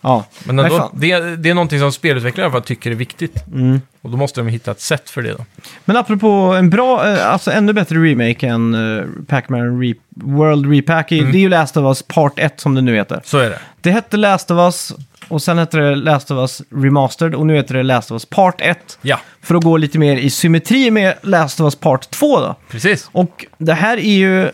Ja. 0.04 0.26
Men 0.46 0.56
Nej, 0.56 0.66
ändå, 0.66 0.78
fan. 0.78 0.90
det, 0.94 1.20
det 1.36 1.50
är 1.50 1.54
någonting 1.54 1.80
som 1.80 1.92
spelutvecklare 1.92 2.44
i 2.44 2.46
alla 2.46 2.52
fall 2.52 2.62
tycker 2.68 2.92
är 2.92 2.96
viktigt. 2.96 3.48
Mm. 3.54 3.82
Och 4.02 4.10
då 4.10 4.18
måste 4.18 4.40
de 4.42 4.48
hitta 4.48 4.72
ett 4.72 4.82
sätt 4.82 5.10
för 5.10 5.22
det 5.22 5.32
då. 5.32 5.46
Men 5.86 5.98
apropå 5.98 6.28
en 6.28 6.70
bra, 6.70 7.08
eh, 7.10 7.28
alltså 7.32 7.52
ännu 7.52 7.74
bättre 7.74 7.96
remake 7.96 8.48
än 8.48 8.76
uh, 8.76 9.06
Pac-Man 9.28 9.82
Re- 9.84 9.96
World 10.10 10.72
Repack, 10.72 11.12
i- 11.12 11.20
Mm. 11.20 11.32
det 11.32 11.38
är 11.38 11.40
ju 11.40 11.50
Last 11.50 11.78
of 11.78 11.84
Us 11.84 12.04
Part 12.04 12.34
1 12.40 12.60
som 12.60 12.76
det 12.76 12.82
nu 12.82 12.96
heter. 12.96 13.22
Så 13.24 13.38
är 13.38 13.50
det. 13.50 13.60
Det 13.82 13.92
hette 13.92 14.18
Last 14.18 14.52
of 14.52 14.58
Us 14.58 14.94
och 15.28 15.42
sen 15.42 15.58
hette 15.58 15.78
det 15.78 15.96
Last 15.96 16.32
of 16.32 16.38
Us 16.38 16.62
Remastered 16.70 17.36
och 17.36 17.48
nu 17.48 17.56
heter 17.56 17.74
det 17.74 17.84
Last 17.84 18.12
of 18.12 18.16
Us 18.16 18.26
Part 18.26 18.56
1. 18.62 18.98
Ja, 19.02 19.20
För 19.42 19.56
att 19.56 19.64
gå 19.64 19.78
lite 19.78 20.00
mer 20.00 20.16
i 20.18 20.30
symmetri 20.30 20.92
med 20.92 21.14
Last 21.22 21.60
of 21.60 21.64
Us 21.66 21.76
Part 21.76 22.10
2 22.10 22.40
då. 22.40 22.56
precis. 22.70 23.10
Och 23.12 23.46
det 23.58 23.74
här 23.74 23.98
är 23.98 24.02
ju 24.18 24.50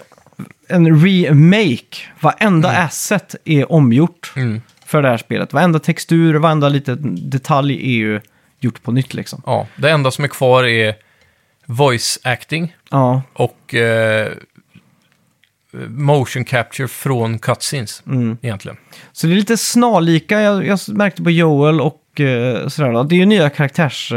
en 0.70 1.02
remake. 1.06 1.98
Varenda 2.20 2.70
asset 2.70 3.36
är 3.46 3.72
omgjort 3.72 4.32
Mm. 4.36 4.62
För 4.90 5.02
det 5.02 5.10
här 5.10 5.18
spelet. 5.18 5.54
Varenda 5.54 5.80
textur, 5.80 6.36
varenda 6.36 6.70
liten 6.70 7.30
detalj 7.30 7.74
är 7.74 7.98
ju 7.98 8.22
gjort 8.60 8.84
på 8.84 8.92
nytt 8.92 9.14
liksom. 9.14 9.42
Ja, 9.46 9.68
det 9.76 9.90
enda 9.90 10.12
som 10.12 10.24
är 10.24 10.28
kvar 10.28 10.64
är 10.64 10.96
voice 11.66 12.20
acting 12.24 12.76
Ja, 12.92 13.22
och 13.34 13.74
eh, 13.74 14.32
motion 15.88 16.44
capture 16.44 16.88
från 16.88 17.40
cutscenes 17.40 18.04
mm. 18.08 18.38
egentligen. 18.42 18.78
Så 19.12 19.28
det 19.28 19.34
är 19.34 19.36
lite 19.36 19.58
snarlika, 19.58 20.42
jag, 20.42 20.66
jag 20.66 20.80
märkte 20.88 21.24
på 21.24 21.32
Joel 21.32 21.82
och 21.82 22.20
eh, 22.20 22.68
sådär 22.68 22.92
då. 22.92 23.04
Det 23.04 23.16
är 23.16 23.20
ju 23.20 23.26
nya 23.26 23.50
karaktärs... 23.50 24.14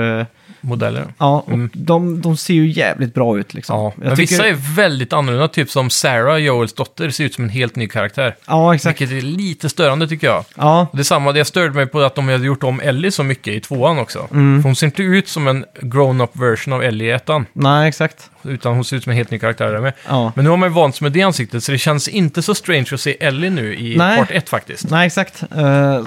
Modeller. 0.64 1.04
ja, 1.18 1.40
och 1.46 1.52
Mm. 1.52 1.70
de, 1.72 2.20
de 2.20 2.36
ser 2.36 2.54
ju 2.54 2.70
jävligt 2.70 3.14
bra 3.14 3.38
ut 3.38 3.54
liksom. 3.54 3.76
Ja, 3.76 3.92
Jag 3.96 4.06
men 4.06 4.16
tycker- 4.16 4.32
vissa 4.34 4.46
är 4.48 4.74
väldigt 4.76 5.12
annorlunda, 5.12 5.48
typ 5.48 5.70
som 5.70 5.90
Sarah, 5.90 6.36
Joels 6.38 6.72
dotter, 6.72 7.10
ser 7.10 7.24
ut 7.24 7.34
som 7.34 7.44
en 7.44 7.50
helt 7.50 7.76
ny 7.76 7.88
karaktär. 7.88 8.36
Ja, 8.46 8.74
exakt. 8.74 9.00
Vilket 9.00 9.16
är 9.18 9.26
lite 9.26 9.68
störande 9.68 10.08
tycker 10.08 10.26
jag. 10.26 10.44
Ja, 10.56 10.86
Det 10.92 10.98
är 10.98 11.02
samma, 11.02 11.32
det 11.32 11.38
jag 11.38 11.46
störde 11.46 11.70
mig 11.74 11.86
på 11.86 12.00
att 12.00 12.14
de 12.14 12.28
hade 12.28 12.46
gjort 12.46 12.62
om 12.62 12.80
Ellie 12.80 13.10
så 13.10 13.22
mycket 13.22 13.54
i 13.54 13.60
tvåan 13.60 13.98
också. 13.98 14.28
Mm. 14.32 14.62
För 14.62 14.68
hon 14.68 14.76
ser 14.76 14.86
inte 14.86 15.02
ut 15.02 15.28
som 15.28 15.48
en 15.48 15.64
grown-up 15.80 16.30
version 16.36 16.72
av 16.74 16.82
Ellie 16.82 17.06
i 17.06 17.10
ettan, 17.10 17.46
nej 17.52 17.88
exakt. 17.88 18.30
utan 18.42 18.74
hon 18.74 18.84
ser 18.84 18.96
ut 18.96 19.02
som 19.02 19.10
en 19.10 19.16
helt 19.16 19.30
ny 19.30 19.38
karaktär 19.38 19.72
där 19.72 19.80
med. 19.80 19.92
Ja. 20.08 20.32
Men 20.36 20.44
nu 20.44 20.50
har 20.50 20.56
man 20.56 20.68
ju 20.68 20.74
vant 20.74 20.96
sig 20.96 21.04
med 21.04 21.12
det 21.12 21.22
ansiktet, 21.22 21.64
så 21.64 21.72
det 21.72 21.78
känns 21.78 22.08
inte 22.08 22.42
så 22.42 22.54
strange 22.54 22.86
att 22.92 23.00
se 23.00 23.16
Ellie 23.24 23.50
nu 23.50 23.74
i 23.78 23.96
Nej. 23.96 24.18
part 24.18 24.30
1 24.30 24.48
faktiskt. 24.48 24.90
Nej, 24.90 25.06
exakt. 25.06 25.42
Eh, 25.56 26.04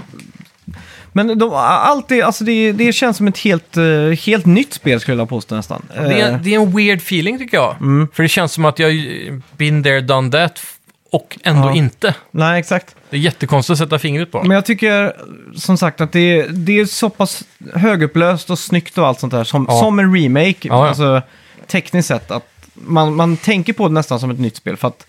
men 1.16 1.40
de, 1.40 1.54
allt 1.54 2.08
det, 2.08 2.22
alltså 2.22 2.44
det, 2.44 2.72
det 2.72 2.94
känns 2.94 3.18
som 3.18 3.28
ett 3.28 3.38
helt, 3.38 3.78
eh, 3.78 3.84
helt 4.26 4.46
nytt 4.46 4.74
spel 4.74 5.00
skulle 5.00 5.14
jag 5.14 5.18
vilja 5.18 5.26
påstå 5.26 5.56
nästan. 5.56 5.86
Det 5.94 6.22
är, 6.22 6.32
Eh, 6.32 6.38
det 6.42 6.56
är 6.56 6.60
en 6.60 6.72
weird 6.76 6.98
feeling 7.00 7.38
tycker 7.38 7.58
jag. 7.58 7.76
Mm. 7.82 8.08
För 8.14 8.24
det 8.24 8.30
känns 8.30 8.52
som 8.54 8.66
att 8.66 8.80
jag 8.80 8.92
been 9.58 9.84
there, 9.84 10.02
done 10.02 10.32
that, 10.32 10.62
och 11.12 11.38
ändå 11.44 11.68
Ja. 11.70 11.76
inte. 11.76 12.14
nej, 12.32 12.60
exakt. 12.60 12.96
Det 13.10 13.16
är 13.18 13.22
jättekonstigt 13.22 13.72
att 13.72 13.78
sätta 13.88 14.00
fingret 14.00 14.32
på. 14.32 14.44
Men 14.44 14.52
jag 14.56 14.66
tycker 14.66 15.14
som 15.56 15.78
sagt 15.78 16.02
att 16.02 16.12
det, 16.12 16.20
är- 16.40 16.48
det 16.50 16.80
är 16.80 16.86
så 16.86 17.10
pass 17.10 17.44
högupplöst 17.74 18.50
och 18.50 18.60
snyggt 18.60 18.98
och 18.98 19.08
allt 19.08 19.20
sånt 19.20 19.34
där 19.34 19.44
som, 19.44 19.66
Ja. 19.70 19.80
som 19.80 20.00
en 20.00 20.16
remake. 20.18 20.56
ja. 20.68 20.88
Alltså 20.88 21.22
tekniskt 21.68 22.08
sett 22.08 22.32
att 22.32 22.48
man, 22.74 23.16
man 23.16 23.38
tänker 23.38 23.74
på 23.74 23.88
det 23.88 23.94
nästan 23.94 24.20
som 24.20 24.32
ett 24.32 24.40
nytt 24.40 24.56
spel. 24.56 24.78
För 24.78 24.88
att 24.88 25.06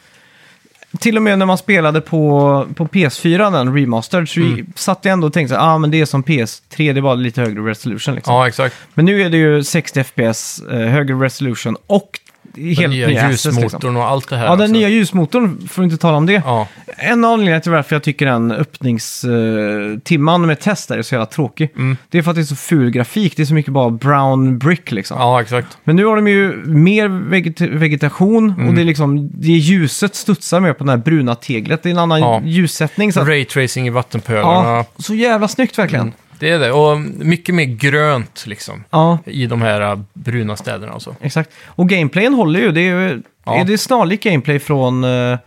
till 0.99 1.17
och 1.17 1.23
med 1.23 1.39
när 1.39 1.47
man 1.47 1.59
spelade 1.59 2.01
på, 2.01 2.67
på 2.77 2.87
PS4, 2.87 3.51
den 3.53 3.75
remastered, 3.77 4.29
så 4.29 4.41
Mm. 4.41 4.67
satt 4.75 4.99
jag 5.05 5.13
ändå 5.13 5.27
och 5.27 5.33
tänkte 5.33 5.59
att 5.59 5.63
ah, 5.63 5.79
men 5.79 5.91
det 5.91 6.01
är 6.01 6.05
som 6.07 6.25
PS3, 6.25 6.93
det 6.93 7.03
bara 7.03 7.15
lite 7.15 7.41
högre 7.41 7.61
resolution. 7.71 8.15
Liksom. 8.15 8.35
Ja, 8.35 8.49
exakt. 8.49 8.77
Men 8.95 9.05
nu 9.05 9.23
är 9.23 9.31
det 9.31 9.37
ju 9.37 9.65
60 9.65 10.05
FPS, 10.05 10.63
eh, 10.71 10.79
högre 10.79 11.15
resolution 11.15 11.77
och 11.87 12.21
helt 12.57 12.81
Den 12.81 12.91
nya 12.91 13.31
ljusmotorn 13.31 13.63
liksom. 13.63 13.97
och 13.97 14.05
allt 14.05 14.29
det 14.29 14.37
här. 14.37 14.45
Ja, 14.45 14.51
den 14.57 14.61
också. 14.61 14.73
nya 14.73 14.89
ljusmotorn, 14.89 15.69
får 15.69 15.83
vi 15.83 15.85
inte 15.85 15.97
tala 15.97 16.17
om 16.17 16.27
det. 16.27 16.43
Ja, 16.45 16.69
En 16.99 17.25
av 17.25 17.31
anledningarna 17.33 17.61
till 17.61 17.73
varför 17.73 17.95
jag 17.97 18.03
tycker 18.03 18.27
den 18.27 18.53
öppningstimman 18.53 20.47
med 20.47 20.61
test 20.61 20.91
är 20.91 21.03
så 21.03 21.15
jävla 21.15 21.27
tråkig. 21.27 21.71
Mm. 21.77 21.97
Det 22.11 22.19
är 22.19 22.23
för 22.23 22.31
att 22.31 22.35
det 22.35 22.41
är 22.43 22.45
så 22.45 22.57
ful 22.57 22.91
grafik, 22.91 23.37
det 23.37 23.43
är 23.43 23.47
så 23.47 23.55
mycket 23.55 23.73
bara 23.73 23.91
brown 23.91 24.59
brick 24.59 24.93
liksom. 24.93 25.17
ja 25.21 25.41
exakt. 25.43 25.79
Men 25.85 25.97
nu 25.97 26.05
har 26.05 26.17
de 26.17 26.29
ju 26.29 26.57
mer 26.67 27.09
veget- 27.09 27.61
vegetation 27.61 28.51
och 28.51 28.59
Mm. 28.63 28.75
det 28.75 28.81
är 28.81 28.85
liksom, 28.85 29.31
det 29.35 29.47
är 29.49 29.57
ljuset 29.57 30.15
studsar 30.15 30.61
mer 30.61 30.73
på 30.73 30.85
det 30.85 30.91
här 30.91 30.99
bruna 30.99 31.35
teglet. 31.35 31.83
Det 31.83 31.89
är 31.89 31.91
en 31.91 31.99
annan 31.99 32.21
Ja. 32.21 32.43
ljussättning. 32.45 33.13
Så 33.13 33.21
att, 33.21 33.29
Raytracing 33.29 33.87
i 33.87 33.91
vattenpölarna. 33.91 34.69
ja, 34.69 34.85
så 34.99 35.15
jävla 35.15 35.49
snyggt 35.49 35.79
verkligen. 35.79 36.03
Mm. 36.05 36.15
Det 36.39 36.51
är 36.51 36.59
det. 36.59 36.73
Och 36.73 37.01
mycket 37.01 37.55
mer 37.55 37.65
grönt 37.65 38.45
liksom. 38.47 38.85
Ja, 38.91 39.19
I 39.25 39.47
de 39.47 39.63
här 39.63 39.81
äh, 39.81 39.99
bruna 40.13 40.57
städerna 40.57 40.93
och 40.93 41.03
så. 41.03 41.17
exakt. 41.21 41.51
Och 41.67 41.89
gameplayen 41.89 42.35
håller 42.35 42.61
ju. 42.61 42.73
Det 42.73 42.81
är 42.81 42.85
ju 43.11 43.23
Ja. 43.45 43.55
är 43.61 43.65
det 43.65 43.79
snarlik 43.79 44.23
gameplay 44.23 44.59
från, 44.59 45.05
eh, 45.05 45.39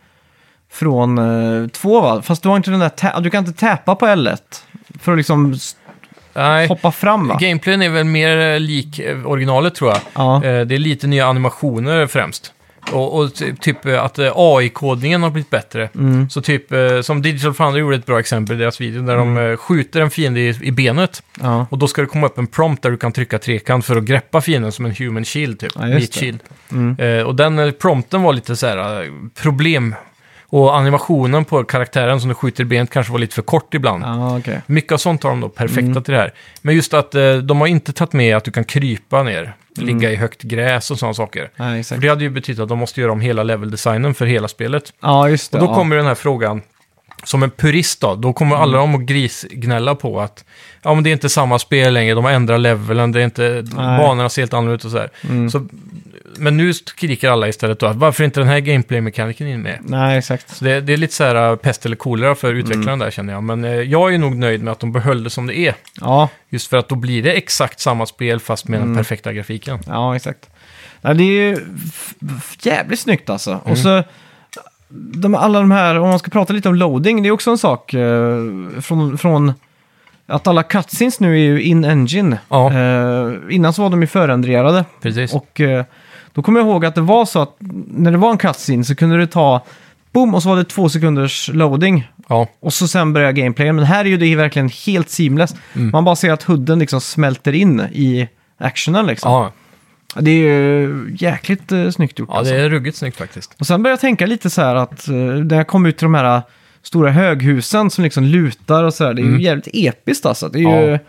från 0.72 1.18
eh, 1.64 1.68
två 1.68 2.02
va? 2.02 2.22
Fast 2.22 2.44
du 2.44 2.50
har 2.50 2.58
inte 2.58 2.72
den 2.72 2.80
där, 2.80 2.90
ta- 2.90 3.20
du 3.20 3.30
kan 3.30 3.46
inte 3.48 3.60
täpa 3.60 3.96
på 3.96 4.06
L1 4.06 4.38
för 5.00 5.12
att 5.12 5.18
liksom 5.18 5.52
s- 5.54 5.76
Nej, 6.34 6.68
hoppa 6.68 6.92
fram 6.92 7.28
va? 7.28 7.38
gameplayen 7.42 7.82
är 7.82 7.90
väl 7.90 8.04
mer 8.06 8.38
äh, 8.54 8.60
lik 8.60 9.00
äh, 9.00 9.26
originalet 9.28 9.76
tror 9.76 9.90
jag. 9.92 10.00
Ja. 10.14 10.36
Eh, 10.36 10.66
Det 10.66 10.76
är 10.76 10.80
lite 10.80 11.08
nya 11.08 11.28
animationer 11.28 12.08
främst. 12.08 12.54
Och, 12.94 13.18
och 13.20 13.36
ty- 13.36 13.56
typ 13.56 13.86
eh, 13.86 14.04
att 14.04 14.20
eh, 14.20 14.32
AI-kodningen 14.36 15.24
har 15.24 15.30
blivit 15.30 15.50
bättre. 15.50 15.90
Mm. 15.96 16.30
Så 16.30 16.42
typ, 16.42 16.72
eh, 16.72 17.02
som 17.02 17.22
Digital 17.22 17.54
Foundry 17.54 17.82
gjorde 17.82 17.96
ett 17.96 18.06
bra 18.06 18.20
exempel 18.20 18.56
i 18.56 18.60
deras 18.60 18.82
video, 18.82 19.02
där 19.02 19.16
de 19.16 19.30
Mm. 19.38 19.52
eh, 19.52 19.58
skjuter 19.58 20.02
en 20.02 20.10
fiende 20.12 20.40
i, 20.40 20.56
i 20.62 20.72
benet. 20.72 21.24
Ja. 21.42 21.68
Och 21.70 21.78
då 21.78 21.88
ska 21.88 22.02
det 22.02 22.08
komma 22.08 22.28
upp 22.28 22.38
en 22.38 22.48
prompt 22.48 22.84
där 22.84 22.92
du 22.92 22.98
kan 22.98 23.12
trycka 23.12 23.40
trekant 23.40 23.86
för 23.86 23.96
att 23.96 24.04
greppa 24.04 24.42
fienden 24.42 24.72
som 24.72 24.86
en 24.86 24.96
human 24.96 25.26
shield, 25.26 25.60
typ. 25.60 25.72
Ja, 25.76 25.88
just 25.88 26.00
Meat 26.00 26.12
det. 26.14 26.20
shield. 26.20 26.40
Mm. 26.72 26.96
Eh, 27.20 27.24
och 27.26 27.36
den 27.36 27.60
eh, 27.60 27.72
prompten 27.72 28.22
var 28.22 28.34
lite 28.34 28.56
så 28.56 28.68
här 28.68 29.04
eh, 29.04 29.10
problem. 29.42 29.96
Och 30.50 30.78
animationen 30.78 31.46
på 31.46 31.64
karaktären 31.64 32.20
som 32.20 32.30
du 32.30 32.36
skjuter 32.36 32.62
i 32.64 32.66
benet 32.66 32.90
kanske 32.90 33.12
var 33.12 33.20
lite 33.20 33.36
för 33.36 33.42
kort 33.42 33.74
ibland. 33.74 34.04
Ja, 34.04 34.38
okej. 34.38 34.62
Mycket 34.66 34.92
av 34.92 34.98
sånt 34.98 35.24
har 35.24 35.30
de 35.30 35.40
då 35.42 35.50
perfekta 35.50 35.82
Mm. 35.82 36.04
till 36.04 36.14
det 36.14 36.20
här. 36.20 36.34
Men 36.62 36.76
just 36.76 36.94
att 36.94 37.16
eh, 37.16 37.34
de 37.34 37.60
har 37.60 37.68
inte 37.68 37.94
tagit 37.94 38.14
med 38.14 38.38
att 38.38 38.44
du 38.44 38.52
kan 38.52 38.64
krypa 38.64 39.24
ner, 39.24 39.54
Mm. 39.78 39.88
ligga 39.88 40.12
i 40.12 40.16
högt 40.16 40.42
gräs 40.42 40.92
och 40.92 41.00
sådana 41.00 41.14
saker. 41.14 41.50
Nej, 41.56 41.84
För 41.84 41.98
det 41.98 42.08
hade 42.10 42.24
ju 42.24 42.30
betytt 42.30 42.60
att 42.60 42.70
de 42.70 42.78
måste 42.80 43.02
göra 43.02 43.12
om 43.12 43.22
hela 43.22 43.44
leveldesignen 43.44 44.14
för 44.14 44.26
hela 44.26 44.48
spelet. 44.48 44.94
Ja, 45.02 45.30
just 45.30 45.52
det. 45.52 45.58
Och 45.58 45.64
då 45.66 45.72
ja. 45.72 45.76
kommer 45.76 45.96
den 45.96 46.06
här 46.06 46.16
frågan, 46.16 46.62
som 47.24 47.44
en 47.44 47.50
purist 47.52 48.02
då, 48.02 48.16
då 48.16 48.34
kommer 48.34 48.56
alla 48.56 48.78
Mm. 48.78 48.92
de 48.92 49.00
att 49.00 49.06
grisgnälla 49.08 49.96
på 49.96 50.22
att 50.22 50.46
ja, 50.82 50.94
men 50.94 51.04
det 51.04 51.10
är 51.10 51.12
inte 51.12 51.30
samma 51.30 51.60
spel 51.60 51.94
längre, 51.94 52.16
de 52.16 52.24
har 52.26 52.32
ändrat 52.32 52.60
levelen, 52.60 53.12
det 53.12 53.20
är 53.22 53.24
inte, 53.26 53.66
banorna 53.76 54.30
ser 54.30 54.42
helt 54.42 54.54
annorlunda 54.54 54.76
ut 54.76 54.86
och 54.86 54.92
så 54.92 54.98
här. 54.98 55.10
Mm. 55.30 55.50
Så, 55.50 55.66
men 56.40 56.58
nu 56.58 56.74
skriker 56.74 57.30
alla 57.30 57.48
istället 57.48 57.80
då, 57.80 57.86
att 57.86 57.96
varför 57.96 58.24
är 58.24 58.26
inte 58.26 58.40
den 58.40 58.50
här 58.50 58.60
gameplay-mekaniken 58.60 59.48
in 59.48 59.62
med? 59.62 59.80
Nej, 59.84 60.18
exakt. 60.18 60.56
Så 60.56 60.66
det, 60.66 60.82
det 60.82 60.94
är 60.94 60.98
lite 60.98 61.14
så 61.14 61.24
här 61.24 61.50
äh, 61.50 61.56
pest 61.56 61.86
eller 61.86 61.96
kolera 61.96 62.36
för 62.36 62.54
utvecklaren 62.54 62.88
Mm. 62.88 63.00
där 63.00 63.12
känner 63.12 63.34
jag. 63.34 63.44
Men 63.44 63.64
eh, 63.66 63.72
jag 63.72 64.14
är 64.14 64.18
nog 64.18 64.36
nöjd 64.36 64.64
med 64.64 64.72
att 64.72 64.80
de 64.80 64.92
behöll 64.92 65.24
det 65.24 65.30
som 65.30 65.48
det 65.48 65.58
är. 65.58 65.76
Ja, 66.02 66.30
Just 66.50 66.68
för 66.70 66.78
att 66.78 66.90
då 66.90 66.96
blir 66.96 67.24
det 67.24 67.32
exakt 67.34 67.80
samma 67.80 68.06
spel 68.06 68.40
fast 68.40 68.68
med 68.68 68.78
Mm. 68.78 68.90
den 68.90 68.98
perfekta 68.98 69.34
grafiken. 69.34 69.80
ja 69.88 70.16
exakt. 70.16 70.50
Nej, 71.02 71.16
det 71.16 71.24
är 71.24 71.26
ju 71.42 71.54
f- 71.86 72.14
f- 72.38 72.58
jävligt 72.62 73.00
snyggt 73.00 73.30
alltså. 73.30 73.52
Mm. 73.52 73.62
Och 73.72 73.78
så 73.78 74.04
de, 74.92 75.36
alla 75.36 75.60
de 75.60 75.72
här, 75.72 76.00
om 76.00 76.10
man 76.10 76.20
ska 76.20 76.32
prata 76.32 76.54
lite 76.54 76.70
om 76.70 76.76
loading, 76.76 77.24
det 77.24 77.30
är 77.30 77.32
också 77.32 77.52
en 77.52 77.58
sak 77.58 77.94
eh, 77.94 78.38
från, 78.82 79.18
från 79.18 79.54
att 80.26 80.48
alla 80.48 80.64
cutscenes 80.64 81.20
nu 81.20 81.34
är 81.34 81.40
ju 81.44 81.62
in-engine. 81.62 82.38
Ja. 82.50 82.74
Eh, 82.74 83.34
innan 83.50 83.74
så 83.74 83.82
var 83.82 83.90
de 83.90 84.02
ju 84.02 84.08
förändrade. 84.08 84.86
Precis. 85.02 85.34
Och 85.34 85.62
eh, 85.62 85.86
då 86.40 86.44
kommer 86.44 86.60
jag 86.60 86.68
ihåg 86.68 86.86
att 86.86 86.96
det 86.96 87.02
var 87.02 87.26
så 87.26 87.42
att 87.42 87.56
när 87.88 88.12
det 88.12 88.18
var 88.18 88.32
en 88.32 88.38
cutscene 88.38 88.84
så 88.84 88.96
kunde 88.96 89.18
det 89.18 89.28
ta, 89.28 89.66
boom, 90.12 90.34
och 90.36 90.44
så 90.44 90.50
var 90.50 90.56
det 90.58 90.64
två 90.64 90.90
sekunders 90.90 91.50
loading. 91.54 92.12
Ja, 92.28 92.48
Och 92.60 92.74
så 92.74 92.88
sen 92.88 93.14
börjar 93.14 93.32
gameplayen. 93.32 93.76
Men 93.76 93.86
här 93.86 94.06
är 94.06 94.10
ju 94.10 94.18
det 94.18 94.36
verkligen 94.36 94.70
helt 94.86 95.10
seamless. 95.10 95.56
Mm. 95.76 95.90
Man 95.92 96.06
bara 96.06 96.16
ser 96.16 96.32
att 96.32 96.44
hooden 96.44 96.80
liksom 96.80 97.02
smälter 97.02 97.54
in 97.56 97.80
i 97.92 98.28
actionen 98.58 99.06
liksom. 99.06 99.32
ja. 99.32 99.52
Det 100.20 100.32
är 100.32 100.36
ju 100.36 101.16
jäkligt 101.20 101.72
uh, 101.72 101.90
snyggt 101.92 102.20
gjort. 102.20 102.30
ja 102.32 102.38
alltså. 102.38 102.54
det 102.54 102.60
är 102.62 102.70
ruggigt 102.70 102.98
snyggt 102.98 103.18
faktiskt. 103.18 103.56
Och 103.60 103.68
sen 103.68 103.84
börjar 103.84 103.94
jag 103.94 104.00
tänka 104.02 104.26
lite 104.26 104.50
så 104.50 104.62
här 104.62 104.76
att 104.76 105.10
uh, 105.10 105.16
när 105.16 105.56
jag 105.56 105.68
kom 105.68 105.86
ut 105.86 105.98
till 105.98 106.06
de 106.06 106.14
här 106.14 106.36
uh, 106.38 106.42
stora 106.82 107.12
höghusen 107.12 107.90
som 107.90 108.04
liksom 108.04 108.24
lutar 108.24 108.84
och 108.84 108.94
så 108.94 109.06
här. 109.06 109.14
Det 109.14 109.22
är 109.22 109.24
Mm. 109.24 109.40
ju 109.40 109.46
jävligt 109.46 109.68
episkt 109.74 110.26
alltså. 110.26 110.50
Det 110.50 110.60
är, 110.60 110.82
ju, 110.86 110.92
Ja. 110.92 111.00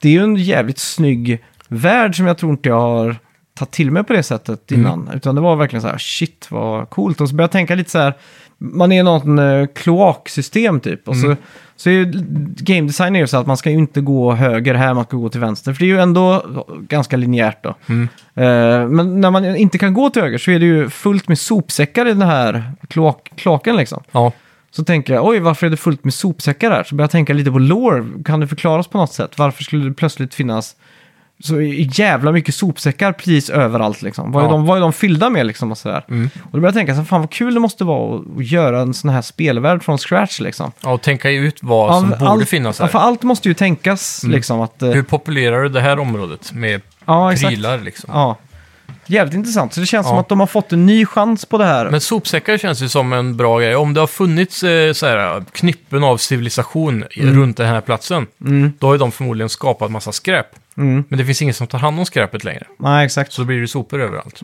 det 0.00 0.08
är 0.08 0.12
ju 0.12 0.22
en 0.22 0.36
jävligt 0.36 0.78
snygg 0.78 1.44
värld 1.68 2.16
som 2.16 2.26
jag 2.26 2.38
tror 2.38 2.52
inte 2.52 2.68
jag 2.68 2.80
har 2.80 3.16
tagit 3.58 3.70
till 3.72 3.90
mig 3.90 4.04
på 4.04 4.12
det 4.12 4.22
sättet 4.22 4.70
Mm. 4.70 4.80
innan. 4.82 5.10
Utan 5.14 5.34
det 5.34 5.40
var 5.40 5.56
verkligen 5.56 5.82
så 5.82 5.88
här, 5.88 5.98
shit 5.98 6.46
vad 6.50 6.90
coolt. 6.90 7.20
Och 7.20 7.28
så 7.28 7.34
började 7.34 7.42
jag 7.44 7.50
tänka 7.52 7.74
lite 7.74 7.90
så 7.90 7.98
här, 7.98 8.14
man 8.58 8.92
är 8.92 9.02
någon 9.02 9.38
eh, 9.38 9.66
kloaksystem 9.74 10.80
typ. 10.80 11.08
Och 11.08 11.14
Mm. 11.14 11.36
så, 11.36 11.42
så 11.76 11.90
är 11.90 11.92
ju 11.92 12.04
game 12.56 12.86
design 12.86 13.16
är 13.16 13.20
ju 13.20 13.26
så 13.26 13.36
att 13.36 13.46
man 13.46 13.56
ska 13.56 13.70
ju 13.70 13.78
inte 13.78 14.00
gå 14.00 14.32
höger 14.32 14.74
här, 14.74 14.94
man 14.94 15.04
ska 15.04 15.16
gå 15.16 15.28
till 15.28 15.40
vänster. 15.40 15.72
För 15.72 15.80
det 15.80 15.84
är 15.86 15.94
ju 15.94 16.00
ändå 16.00 16.42
ganska 16.80 17.16
linjärt 17.16 17.64
då. 17.64 17.74
Mm. 17.88 18.08
Eh, 18.34 18.88
men 18.88 19.20
när 19.20 19.30
man 19.30 19.56
inte 19.56 19.78
kan 19.78 19.94
gå 19.94 20.10
till 20.10 20.22
höger 20.22 20.38
så 20.38 20.50
är 20.50 20.58
det 20.58 20.66
ju 20.66 20.88
fullt 20.90 21.28
med 21.28 21.38
sopsäckar 21.38 22.06
i 22.06 22.08
den 22.08 22.22
här 22.22 22.72
kloak, 22.88 23.32
kloaken 23.36 23.76
liksom. 23.76 24.02
Ja. 24.12 24.32
Så 24.70 24.84
tänker 24.84 25.14
jag, 25.14 25.26
oj 25.26 25.38
varför 25.38 25.66
är 25.66 25.70
det 25.70 25.76
fullt 25.76 26.04
med 26.04 26.14
sopsäckar 26.14 26.70
här? 26.70 26.84
Så 26.84 26.94
börjar 26.94 27.04
jag 27.04 27.10
tänka 27.10 27.32
lite 27.32 27.50
på 27.50 27.58
lore. 27.58 28.22
Kan 28.24 28.40
det 28.40 28.46
förklaras 28.46 28.88
på 28.88 28.98
något 28.98 29.12
sätt? 29.12 29.38
Varför 29.38 29.64
skulle 29.64 29.84
det 29.88 29.94
plötsligt 29.94 30.34
finnas 30.34 30.76
så 31.40 31.60
jävla 31.62 32.32
mycket 32.32 32.54
sopsäckar 32.54 33.12
precis 33.12 33.50
överallt 33.50 34.02
liksom? 34.02 34.32
Vad 34.32 34.42
är, 34.42 34.46
Ja. 34.48 34.52
de, 34.52 34.66
vad 34.66 34.76
är 34.76 34.80
de 34.80 34.92
fyllda 34.92 35.30
med 35.30 35.46
liksom? 35.46 35.70
Och, 35.70 35.78
sådär. 35.78 36.04
Mm. 36.08 36.30
och 36.42 36.50
då 36.52 36.58
börjar 36.60 36.66
jag 36.66 36.74
tänka, 36.74 36.94
så, 36.96 37.04
fan 37.04 37.20
vad 37.20 37.30
kul 37.30 37.54
det 37.54 37.60
måste 37.60 37.84
vara 37.84 38.16
att, 38.16 38.36
att 38.38 38.46
göra 38.46 38.80
en 38.80 38.94
sån 38.94 39.10
här 39.10 39.22
spelvärld 39.22 39.82
från 39.82 39.98
scratch 39.98 40.40
liksom. 40.40 40.72
ja, 40.80 40.92
och 40.92 41.02
tänka 41.02 41.30
ut 41.30 41.58
vad 41.62 42.00
som 42.00 42.10
Ja, 42.10 42.16
borde 42.18 42.30
allt- 42.30 42.48
finnas 42.48 42.78
Ja, 42.78 42.84
här. 42.84 42.92
för 42.92 42.98
allt 42.98 43.22
måste 43.22 43.48
ju 43.48 43.54
tänkas 43.54 44.22
Mm. 44.24 44.34
liksom. 44.36 44.60
Att, 44.60 44.82
eh, 44.82 44.90
Hur 44.90 45.02
populerar 45.02 45.62
du 45.62 45.68
det 45.68 45.80
här 45.80 45.98
området 45.98 46.52
med 46.52 46.80
ja, 47.04 47.32
prylar 47.36 47.78
liksom? 47.78 48.10
Ja. 48.12 48.36
Jävligt 49.10 49.34
intressant. 49.34 49.74
Så 49.74 49.80
det 49.80 49.86
känns 49.86 50.06
som 50.06 50.16
Ja. 50.16 50.20
att 50.20 50.28
de 50.28 50.40
har 50.40 50.46
fått 50.46 50.72
en 50.72 50.86
ny 50.86 51.06
chans 51.06 51.44
på 51.44 51.58
det 51.58 51.64
här. 51.64 51.90
Men 51.90 52.00
sopsäckar 52.00 52.58
känns 52.58 52.82
ju 52.82 52.88
som 52.88 53.12
en 53.12 53.36
bra 53.36 53.58
grej. 53.58 53.76
Om 53.76 53.94
det 53.94 54.00
har 54.00 54.06
funnits 54.06 54.62
eh, 54.62 54.92
så 54.92 55.06
här, 55.06 55.44
knippen 55.52 56.04
av 56.04 56.16
civilisation 56.16 57.04
i- 57.10 57.22
runt 57.26 57.56
den 57.56 57.66
här 57.68 57.80
platsen, 57.80 58.26
Mm. 58.40 58.72
då 58.78 58.86
har 58.86 58.94
ju 58.94 58.98
de 58.98 59.12
förmodligen 59.12 59.48
skapat 59.48 59.90
massa 59.90 60.12
skräp. 60.12 60.46
Mm. 60.76 61.04
Men 61.08 61.18
det 61.18 61.24
finns 61.24 61.42
ingen 61.42 61.54
som 61.54 61.66
tar 61.66 61.78
hand 61.78 61.98
om 61.98 62.06
skräpet 62.06 62.44
längre. 62.44 62.64
Nej, 62.78 63.04
exakt. 63.06 63.32
Så 63.32 63.40
då 63.42 63.46
blir 63.46 63.60
det 63.60 63.68
sopor 63.68 64.00
överallt. 64.02 64.40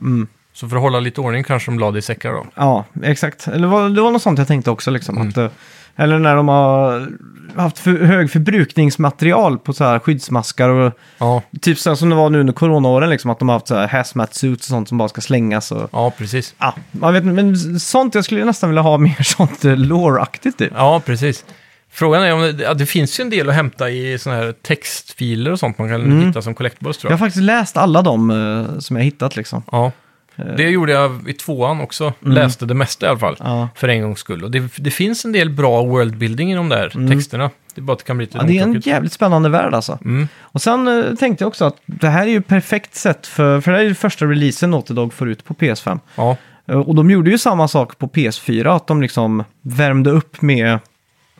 Så 0.55 0.68
för 0.68 0.76
att 0.76 0.82
hålla 0.82 1.00
lite 1.00 1.20
ordning 1.20 1.44
kanske 1.44 1.70
de 1.70 1.78
la 1.78 1.90
det 1.90 1.98
i 1.98 2.02
säckar 2.02 2.32
då. 2.32 2.46
Ja, 2.55 2.84
exakt. 3.02 3.48
Eller 3.48 3.68
vad- 3.68 3.94
det 3.94 4.00
var 4.00 4.11
något 4.11 4.22
sånt 4.22 4.38
jag 4.38 4.48
tänkte 4.48 4.70
också. 4.70 4.90
Liksom, 4.90 5.16
Mm. 5.16 5.28
att, 5.28 5.36
eh, 5.36 5.48
eller 5.96 6.18
när 6.18 6.36
de 6.36 6.48
har 6.48 7.09
haft 7.57 7.78
för 7.78 8.05
hög 8.05 8.30
förbrukningsmaterial 8.30 9.59
på 9.59 9.72
så 9.72 9.84
här 9.84 9.98
skyddsmaskar 9.98 10.68
och 10.68 10.92
Ja, 11.18 11.42
typ 11.61 11.78
så 11.78 11.96
som 11.96 12.11
det 12.11 12.16
var 12.16 12.30
nu 12.30 12.40
under 12.40 12.52
coronaåren, 12.52 13.11
liksom, 13.11 13.30
att 13.30 13.38
de 13.38 13.48
har 13.48 13.57
haft 13.57 13.68
så 13.68 13.74
här 13.74 13.88
hazmat 13.88 14.34
suits 14.34 14.66
och 14.66 14.70
sånt 14.70 14.88
som 14.88 14.98
bara 14.98 15.09
ska 15.09 15.20
slängas. 15.20 15.72
Och, 15.72 15.88
ja 15.92 16.11
precis. 16.18 16.55
ja, 16.59 16.74
man 16.90 17.12
vet, 17.14 17.24
men 17.24 17.80
sånt, 17.80 18.14
jag 18.14 18.24
skulle 18.24 18.44
nästan 18.44 18.70
vilja 18.70 18.82
ha 18.82 18.98
mer 19.09 19.22
sånt 19.22 19.64
eh, 19.64 19.76
lore-aktigt 19.76 20.59
typ. 20.59 20.72
Ja, 20.76 21.02
precis. 21.07 21.44
Frågan 21.90 22.22
är 22.22 22.32
om 22.34 22.40
det, 22.40 22.62
ja, 22.64 22.74
det 22.74 22.86
finns 22.86 23.20
ju 23.20 23.22
en 23.22 23.30
del 23.30 23.48
att 23.48 23.55
hämta 23.55 23.90
i 23.90 24.18
sådana 24.18 24.42
här 24.42 24.52
textfiler 24.52 25.50
och 25.52 25.59
sånt 25.59 25.78
man 25.78 25.88
kan 25.88 26.00
Mm. 26.02 26.26
hitta 26.26 26.42
som 26.42 26.55
collectibles 26.55 26.98
tror 26.98 27.12
Jag 27.12 27.18
har 27.18 27.24
jag. 27.24 27.28
faktiskt 27.28 27.42
läst 27.44 27.76
alla 27.76 28.02
de 28.02 28.30
eh, 28.30 28.78
som 28.78 28.96
jag 28.96 29.05
hittat 29.05 29.36
liksom. 29.36 29.62
Ja. 29.72 29.92
Eh, 30.37 30.45
Det 30.57 30.70
gjorde 30.70 30.93
jag 30.93 31.28
i 31.28 31.32
tvåan 31.32 31.80
också. 31.80 32.12
Mm. 32.22 32.35
Läste 32.35 32.66
det 32.66 32.74
mesta 32.74 33.07
i 33.07 33.09
alla 33.09 33.18
fall. 33.18 33.37
Ja. 33.39 33.68
För 33.74 33.89
en 33.89 34.03
gångs 34.03 34.18
skull. 34.18 34.45
Och 34.45 34.51
det, 34.51 34.72
det 34.76 34.91
finns 34.91 35.24
en 35.24 35.32
del 35.32 35.51
bra 35.51 35.82
worldbuilding 35.85 36.53
i 36.53 36.55
de 36.55 36.68
där 36.68 37.09
texterna. 37.11 37.51
Det 37.74 37.80
är 37.80 37.82
bara 37.82 37.93
att 37.93 37.99
det 37.99 38.05
kan 38.05 38.16
bli 38.16 38.26
lite 38.26 38.39
Mm. 38.39 38.55
Ja, 38.57 38.64
det 38.64 38.70
är 38.70 38.74
en 38.74 38.80
jävligt 38.80 39.12
spännande 39.12 39.49
värld 39.49 39.74
alltså. 39.74 39.99
Mm. 40.05 40.28
Och 40.41 40.62
sen 40.62 40.89
eh, 40.89 41.14
tänkte 41.14 41.45
jag 41.45 41.49
också 41.49 41.64
att 41.64 41.76
det 41.87 42.09
här 42.09 42.22
är 42.26 42.30
ju 42.30 42.41
perfekt 42.43 42.95
sätt 42.95 43.26
för, 43.26 43.61
för 43.61 43.70
det 43.72 43.76
här 43.78 43.85
är 43.85 43.89
ju 43.89 43.95
första 43.95 44.24
releasen 44.24 44.70
Naughty 44.70 44.95
Dog 44.95 45.12
får 45.14 45.28
ut 45.28 45.45
på 45.45 45.55
PS5. 45.55 45.99
Ja, 46.16 46.37
Eh, 46.66 46.78
Och 46.78 46.95
de 46.95 47.11
gjorde 47.11 47.30
ju 47.30 47.39
samma 47.39 47.68
sak 47.68 47.99
på 47.99 48.09
PS4, 48.09 48.76
att 48.76 48.87
de 48.87 49.03
liksom 49.03 49.45
värmde 49.62 50.11
upp 50.11 50.43
med 50.43 50.78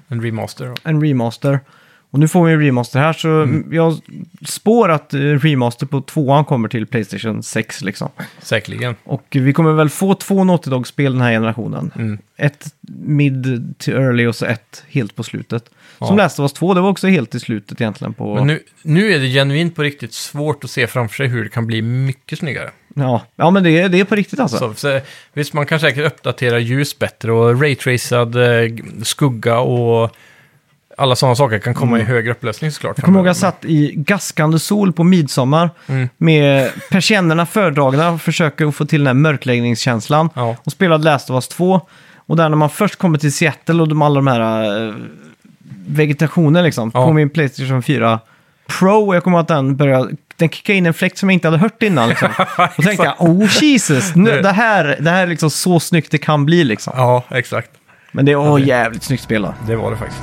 en 0.09 0.22
remaster. 0.22 0.74
en 0.82 1.03
remaster. 1.05 1.61
Och 2.14 2.20
nu 2.20 2.28
får 2.28 2.46
vi 2.46 2.52
en 2.52 2.60
remaster 2.60 2.98
här, 3.00 3.12
så 3.12 3.28
Mm. 3.28 3.68
jag 3.72 3.98
spår 4.46 4.90
att 4.90 5.14
eh, 5.14 5.18
remaster 5.18 5.86
på 5.86 6.00
tvåan 6.00 6.44
kommer 6.44 6.68
till 6.68 6.86
Playstation 6.86 7.42
6 7.42 7.82
liksom. 7.82 8.08
Säkerligen. 8.38 8.94
Och 9.04 9.24
vi 9.30 9.52
kommer 9.52 9.72
väl 9.72 9.88
få 9.88 10.14
två 10.14 10.44
Naughty 10.44 10.70
Dog-spel 10.70 11.12
den 11.12 11.20
här 11.20 11.30
generationen. 11.30 11.90
Mm. 11.96 12.18
Ett 12.36 12.74
mid 12.98 13.74
till 13.78 13.94
early 13.94 14.26
och 14.26 14.36
så 14.36 14.46
ett 14.46 14.84
helt 14.88 15.16
på 15.16 15.22
slutet. 15.22 15.70
Ja. 15.98 16.06
Som 16.06 16.20
of 16.20 16.38
Us 16.38 16.52
2, 16.52 16.74
det 16.74 16.80
var 16.80 16.90
också 16.90 17.06
helt 17.06 17.34
i 17.34 17.40
slutet 17.40 17.80
egentligen 17.80 18.14
på... 18.14 18.34
Men 18.34 18.46
nu, 18.46 18.60
nu 18.82 19.12
är 19.12 19.18
det 19.18 19.28
genuint 19.28 19.74
på 19.74 19.82
riktigt 19.82 20.12
svårt 20.12 20.64
att 20.64 20.70
se 20.70 20.86
framför 20.86 21.14
sig 21.16 21.26
hur 21.26 21.42
det 21.44 21.50
kan 21.50 21.66
bli 21.66 21.82
mycket 21.82 22.38
snyggare. 22.38 22.70
Ja, 22.94 23.22
ja 23.36 23.50
men 23.50 23.62
det 23.62 23.70
är, 23.70 23.88
det 23.88 24.00
är 24.00 24.04
på 24.04 24.14
riktigt 24.14 24.40
alltså. 24.40 24.58
Så, 24.58 24.74
så, 24.74 25.00
visst, 25.32 25.52
man 25.52 25.66
kan 25.66 25.80
säkert 25.80 26.06
uppdatera 26.06 26.58
ljus 26.58 26.98
bättre 26.98 27.32
och 27.32 27.60
raytracad 27.60 28.36
eh, 28.36 28.72
skugga 29.02 29.58
och 29.58 30.16
alla 30.97 31.16
sådana 31.16 31.36
saker 31.36 31.59
kan 31.59 31.74
komma 31.74 31.99
i 31.99 32.03
högre 32.03 32.30
upplösning 32.30 32.70
såklart. 32.70 32.99
Mm. 32.99 33.03
Jag 33.03 33.05
kommer 33.05 33.18
ihåg 33.18 33.26
jag 33.28 33.36
satt 33.36 33.64
i 33.64 33.92
gaskande 33.97 34.59
sol 34.59 34.92
på 34.92 35.05
midsommar 35.05 35.70
Mm. 35.86 36.09
med 36.16 36.70
persiennerna 36.90 37.47
fördragna 37.47 38.11
och 38.11 38.20
försöker 38.22 38.66
att 38.66 38.74
få 38.74 38.84
till 38.84 39.01
den 39.01 39.07
här 39.07 39.14
mörkläggningskänslan. 39.14 40.30
Ja. 40.34 40.57
Och 40.64 40.72
spelade 40.72 41.05
Last 41.05 41.30
of 41.30 41.34
Us 41.34 41.49
2. 41.49 41.80
Och 42.26 42.36
där 42.36 42.49
när 42.49 42.57
man 42.57 42.70
först 42.70 42.97
kommer 42.97 43.18
till 43.18 43.32
Seattle 43.32 43.82
och 43.82 43.88
de 43.88 44.03
alla 44.03 44.14
de 44.14 44.26
här 44.26 44.86
äh, 44.88 44.95
vegetationen 45.86 46.64
liksom. 46.64 46.90
Ja. 46.95 47.07
På 47.07 47.12
min 47.12 47.30
Playstation 47.30 47.82
4 47.82 48.20
Pro. 48.66 49.07
Och 49.09 49.16
jag 49.16 49.24
kommer 49.24 49.38
ihåg 49.38 49.42
att 49.42 49.49
den 49.49 49.76
började... 49.76 50.11
Den 50.36 50.49
kickade 50.49 50.78
in 50.78 50.86
en 50.86 50.95
fläkt 50.95 51.18
som 51.18 51.28
jag 51.30 51.34
inte 51.34 51.49
hade 51.49 51.59
hört 51.59 51.82
innan. 51.82 52.09
Liksom. 52.09 52.28
Och 52.76 52.84
tänkte 52.84 53.07
jag, 53.07 53.14
oh 53.30 53.62
Jesus, 53.62 54.14
nu, 54.14 54.42
det 54.42 54.53
här, 54.53 54.97
det 55.01 55.11
här 55.11 55.22
är 55.22 55.26
liksom 55.26 55.51
så 55.51 55.80
snyggt 55.80 56.11
det 56.11 56.18
kan 56.18 56.47
bli 56.47 56.64
liksom. 56.64 56.92
Ja, 56.97 57.22
exakt. 57.30 57.70
Men 58.12 58.24
det 58.24 58.34
var 58.34 58.59
jävligt 58.59 59.03
snyggt 59.03 59.22
spel 59.22 59.42
då. 59.42 59.55
Det 59.66 59.76
var 59.76 59.90
det 59.90 59.97
faktiskt. 59.97 60.22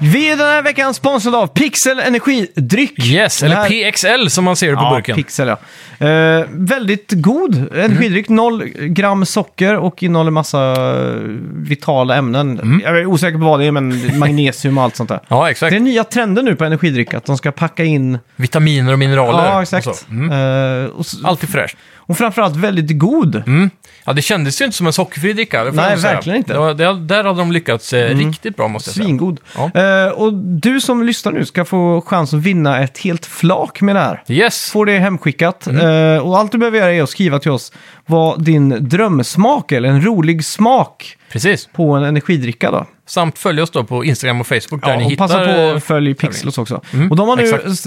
Vi 0.00 0.30
är 0.32 0.36
den 0.36 0.46
här 0.46 0.62
veckan 0.62 0.94
sponsrade 0.94 1.36
av 1.36 1.46
Pixel 1.46 1.98
Energidryck. 1.98 3.04
Yes, 3.06 3.40
Den 3.40 3.50
eller 3.52 3.60
här- 3.62 3.90
PXL 3.92 4.30
som 4.30 4.44
man 4.44 4.56
ser 4.56 4.70
det 4.70 4.76
på 4.76 4.90
burken. 4.94 5.16
Pixel 5.16 5.48
ja. 5.48 5.58
Eh, 6.06 6.44
väldigt 6.50 7.12
god 7.12 7.74
energidryck, 7.76 8.28
noll 8.28 8.64
gram 8.68 9.26
socker 9.26 9.76
och 9.76 10.02
innehåller 10.02 10.30
massa 10.30 10.72
eh, 10.72 11.12
vitala 11.52 12.16
ämnen. 12.16 12.60
Mm. 12.60 12.80
Jag 12.84 12.98
är 12.98 13.06
osäker 13.06 13.38
på 13.38 13.44
vad 13.44 13.60
det 13.60 13.66
är, 13.66 13.70
men 13.72 14.18
magnesium 14.18 14.78
och 14.78 14.84
allt 14.84 14.96
sånt 14.96 15.08
där. 15.08 15.20
Ja, 15.28 15.44
Det 15.44 15.50
exakt. 15.50 15.74
är 15.74 15.80
nya 15.80 16.04
trenden 16.04 16.44
nu 16.44 16.56
på 16.56 16.64
energidryck, 16.64 17.14
att 17.14 17.24
de 17.24 17.38
ska 17.38 17.52
packa 17.52 17.84
in... 17.84 18.18
Vitaminer 18.36 18.92
och 18.92 18.98
mineraler. 18.98 19.44
Ja, 19.44 19.56
och 19.56 19.62
exakt. 19.62 19.84
så. 19.84 19.94
Mm. 20.10 20.84
Eh, 20.84 20.90
och, 20.90 21.00
s- 21.00 21.14
Alltid 21.24 21.48
fräscht. 21.48 21.76
Och 22.06 22.18
framförallt 22.18 22.56
väldigt 22.56 22.98
god. 22.98 23.36
Mm. 23.36 23.70
Ja, 24.04 24.12
det 24.12 24.22
kändes 24.22 24.60
ju 24.60 24.64
inte 24.64 24.76
som 24.76 24.86
en 24.86 24.92
sockerfri 24.92 25.32
dricka. 25.32 25.64
det 25.64 25.70
får 25.70 25.76
Nej, 25.76 25.84
jag 25.84 25.90
nog 25.92 26.00
säga. 26.00 26.14
verkligen 26.14 26.36
inte. 26.38 26.54
Mm. 26.54 26.76
Det 26.76 26.84
var, 26.86 26.94
det, 26.94 27.00
där 27.06 27.24
hade 27.24 27.38
de 27.38 27.52
lyckats 27.52 27.92
eh, 27.92 28.16
riktigt 28.16 28.56
bra, 28.56 28.68
måste 28.68 28.88
jag 28.90 28.94
säga. 28.94 29.04
Svingod. 29.04 29.40
Ja. 29.56 29.80
Eh, 29.80 30.08
och 30.08 30.32
du 30.34 30.80
som 30.80 31.02
lyssnar 31.02 31.32
nu 31.32 31.44
ska 31.44 31.64
få 31.64 32.02
chans 32.06 32.34
att 32.34 32.40
vinna 32.40 32.82
ett 32.82 32.98
helt 32.98 33.26
flak 33.26 33.80
med 33.80 33.96
det 33.96 34.00
här. 34.00 34.22
Yes! 34.28 34.70
Får 34.70 34.86
det 34.86 34.98
hemskickat. 34.98 35.66
Mm. 35.66 36.14
Eh, 36.16 36.18
och 36.26 36.38
allt 36.38 36.52
du 36.52 36.58
behöver 36.58 36.78
göra 36.78 36.92
är 36.92 37.02
att 37.02 37.10
skriva 37.10 37.38
till 37.38 37.50
oss 37.50 37.72
vad 38.06 38.42
din 38.44 38.88
drömsmak 38.88 39.72
eller 39.72 39.88
en 39.88 40.04
rolig 40.04 40.44
smak 40.44 41.16
Precis. 41.32 41.68
på 41.72 41.92
en 41.92 42.04
energidricka 42.04 42.70
då. 42.70 42.86
Samt 43.08 43.38
följ 43.38 43.62
oss 43.62 43.70
då 43.70 43.84
på 43.84 44.04
Instagram 44.04 44.40
och 44.40 44.46
Facebook 44.46 44.84
där 44.84 44.90
Ja, 44.92 44.98
ni 44.98 45.06
och 45.06 45.10
hittar... 45.10 45.28
passa 45.28 45.44
på 45.44 45.50
eh, 45.50 45.76
att 45.76 45.84
följa 45.84 46.14
Pixels 46.14 46.58
också. 46.58 46.80
Mm, 46.92 47.10
och 47.10 47.16
de 47.16 47.28
har 47.28 47.36
nu 47.36 47.42
exakt. 47.42 47.66
s- 47.66 47.86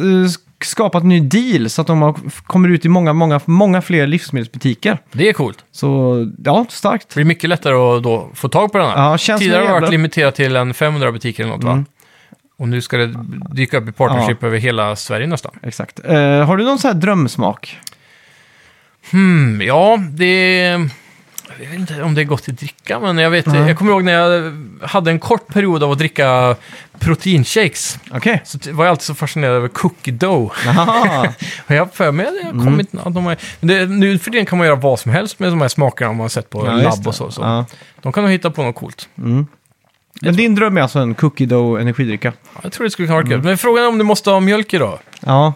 skapat 0.65 1.03
en 1.03 1.09
ny 1.09 1.19
deal 1.19 1.69
så 1.69 1.81
att 1.81 1.87
de 1.87 2.01
har, 2.01 2.15
kommer 2.43 2.69
ut 2.69 2.85
i 2.85 2.89
många, 2.89 3.13
många, 3.13 3.39
många 3.45 3.81
fler 3.81 4.07
livsmedelsbutiker. 4.07 4.97
Det 5.11 5.29
är 5.29 5.33
coolt. 5.33 5.65
Så 5.71 6.27
ja, 6.43 6.65
starkt. 6.69 7.09
Det 7.09 7.15
blir 7.15 7.25
mycket 7.25 7.49
lättare 7.49 7.75
att 7.75 8.03
då 8.03 8.29
få 8.33 8.49
tag 8.49 8.71
på 8.71 8.77
den 8.77 8.87
här. 8.87 9.11
Ja, 9.11 9.17
känns 9.17 9.39
Tidigare 9.39 9.61
har 9.61 9.73
det 9.73 9.79
varit 9.79 9.91
limiterat 9.91 10.35
till 10.35 10.55
en 10.55 10.73
500 10.73 11.11
butiker 11.11 11.43
eller 11.43 11.53
något 11.53 11.63
va? 11.63 11.83
Och 12.57 12.67
nu 12.67 12.81
ska 12.81 12.97
det 12.97 13.15
dyka 13.51 13.77
upp 13.77 13.89
i 13.89 13.91
partnership 13.91 14.43
över 14.43 14.57
hela 14.57 14.95
Sverige 14.95 15.27
nästan. 15.27 15.51
Exakt. 15.63 15.99
Eh, 16.05 16.45
har 16.45 16.57
du 16.57 16.63
någon 16.63 16.79
sån 16.79 16.91
här 16.91 16.99
drömsmak? 16.99 17.77
Hmm, 19.11 19.61
ja, 19.61 19.99
det... 20.11 20.77
Jag 21.59 21.69
vet 21.69 21.79
inte 21.79 22.03
om 22.03 22.15
det 22.15 22.21
är 22.21 22.25
gott 22.25 22.49
att 22.49 22.57
dricka, 22.57 22.99
men 22.99 23.17
jag, 23.17 23.29
vet, 23.29 23.45
Nej. 23.45 23.67
jag 23.67 23.77
kommer 23.77 23.91
ihåg 23.91 24.03
när 24.03 24.13
jag 24.13 24.53
hade 24.87 25.11
en 25.11 25.19
kort 25.19 25.47
period 25.47 25.83
av 25.83 25.91
att 25.91 25.97
dricka 25.97 26.55
proteinshakes. 26.99 27.99
Okej. 28.11 28.41
Så 28.45 28.59
t- 28.59 28.71
var 28.71 28.85
jag 28.85 28.91
alltid 28.91 29.03
så 29.05 29.15
fascinerad 29.15 29.55
över 29.55 29.67
cookie 29.67 30.13
dough. 30.13 30.51
Och 31.65 31.71
jag 31.75 31.79
har 31.85 31.85
för 31.93 32.11
mig 32.11 32.25
att 32.27 32.33
det 32.33 32.43
har 32.45 32.51
Mm. 32.53 32.65
kommit... 32.65 32.89
Att 32.95 33.13
de 33.13 33.25
har, 33.25 33.37
men 33.59 33.67
det, 33.67 33.85
nu 33.85 34.19
för 34.19 34.31
tiden 34.31 34.45
kan 34.45 34.57
man 34.57 34.67
göra 34.67 34.75
vad 34.75 34.99
som 34.99 35.11
helst 35.11 35.39
med 35.39 35.51
de 35.51 35.61
här 35.61 35.67
smakerna 35.67 36.09
om 36.09 36.17
man 36.17 36.23
har 36.23 36.29
sett 36.29 36.49
på 36.49 36.65
Ja, 36.65 36.73
just 36.73 36.83
labb 36.83 37.03
det. 37.03 37.09
och 37.09 37.15
så. 37.15 37.31
så. 37.31 37.41
Ja. 37.41 37.65
De 38.01 38.11
kan 38.13 38.23
nog 38.23 38.31
hitta 38.31 38.51
på 38.51 38.63
något 38.63 38.75
coolt. 38.75 39.09
Men 39.15 39.47
din 40.35 40.55
dröm 40.55 40.77
är 40.77 40.81
alltså 40.81 40.99
en 40.99 41.13
cookie 41.15 41.47
dough 41.47 41.81
energidricka? 41.81 42.33
Ja, 42.53 42.59
Jag 42.63 42.71
tror 42.71 42.83
det 42.83 42.89
skulle 42.91 43.07
kunna 43.07 43.15
vara 43.15 43.25
Mm. 43.25 43.37
kul. 43.39 43.45
Men 43.49 43.57
frågan 43.57 43.83
är 43.83 43.87
om 43.87 43.97
du 43.97 44.03
måste 44.03 44.29
ha 44.29 44.39
mjölk 44.39 44.73
idag. 44.73 44.99
Ja. 45.25 45.53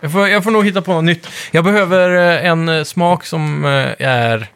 Jag 0.00 0.12
får, 0.12 0.28
jag 0.28 0.44
får 0.44 0.50
nog 0.50 0.64
hitta 0.64 0.82
på 0.82 0.92
något 0.92 1.04
nytt. 1.04 1.28
Jag 1.50 1.64
behöver 1.64 2.38
eh, 2.44 2.50
en 2.50 2.68
eh, 2.68 2.84
smak 2.84 3.24
som 3.26 3.64
eh, 3.64 3.70
är... 4.08 4.48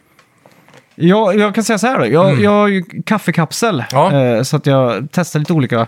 Jag, 0.99 1.39
jag 1.39 1.55
kan 1.55 1.63
säga 1.63 1.77
så 1.77 1.87
här 1.87 1.99
då. 1.99 2.05
Jag, 2.05 2.41
jag 2.41 2.51
har 2.51 2.67
ju 2.67 2.83
kaffekapsel. 3.05 3.75
Mm. 3.75 3.85
Ja. 3.91 4.37
Eh, 4.37 4.43
så 4.43 4.55
att 4.55 4.65
jag 4.65 5.07
testar 5.11 5.39
lite 5.39 5.53
olika 5.53 5.87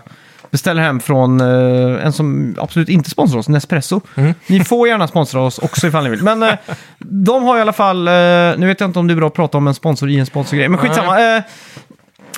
beställer 0.52 0.82
hem 0.82 1.00
från 1.00 1.40
eh, 1.40 2.06
en 2.06 2.12
som 2.12 2.56
absolut 2.58 2.88
inte 2.88 3.10
sponsrar 3.10 3.38
oss, 3.38 3.48
Nespresso. 3.48 4.00
Mm. 4.14 4.34
Ni 4.46 4.64
får 4.64 4.88
gärna 4.88 5.08
sponsra 5.08 5.40
oss 5.40 5.58
också 5.58 5.86
ifall 5.86 6.04
ni 6.04 6.10
vill. 6.10 6.22
Men 6.22 6.42
eh, 6.42 6.54
de 6.98 7.42
har 7.42 7.58
i 7.58 7.60
alla 7.60 7.72
fall, 7.72 8.08
eh, 8.08 8.12
nu 8.56 8.66
vet 8.66 8.80
jag 8.80 8.88
inte 8.88 8.98
om 8.98 9.06
det 9.06 9.14
är 9.14 9.16
bra 9.16 9.26
att 9.26 9.34
prata 9.34 9.58
om 9.58 9.68
en 9.68 9.74
sponsor 9.74 10.10
i 10.10 10.18
en 10.18 10.26
sponsorgrej, 10.26 10.68
men 10.68 10.78
skitsamma. 10.78 11.36
Eh, 11.36 11.42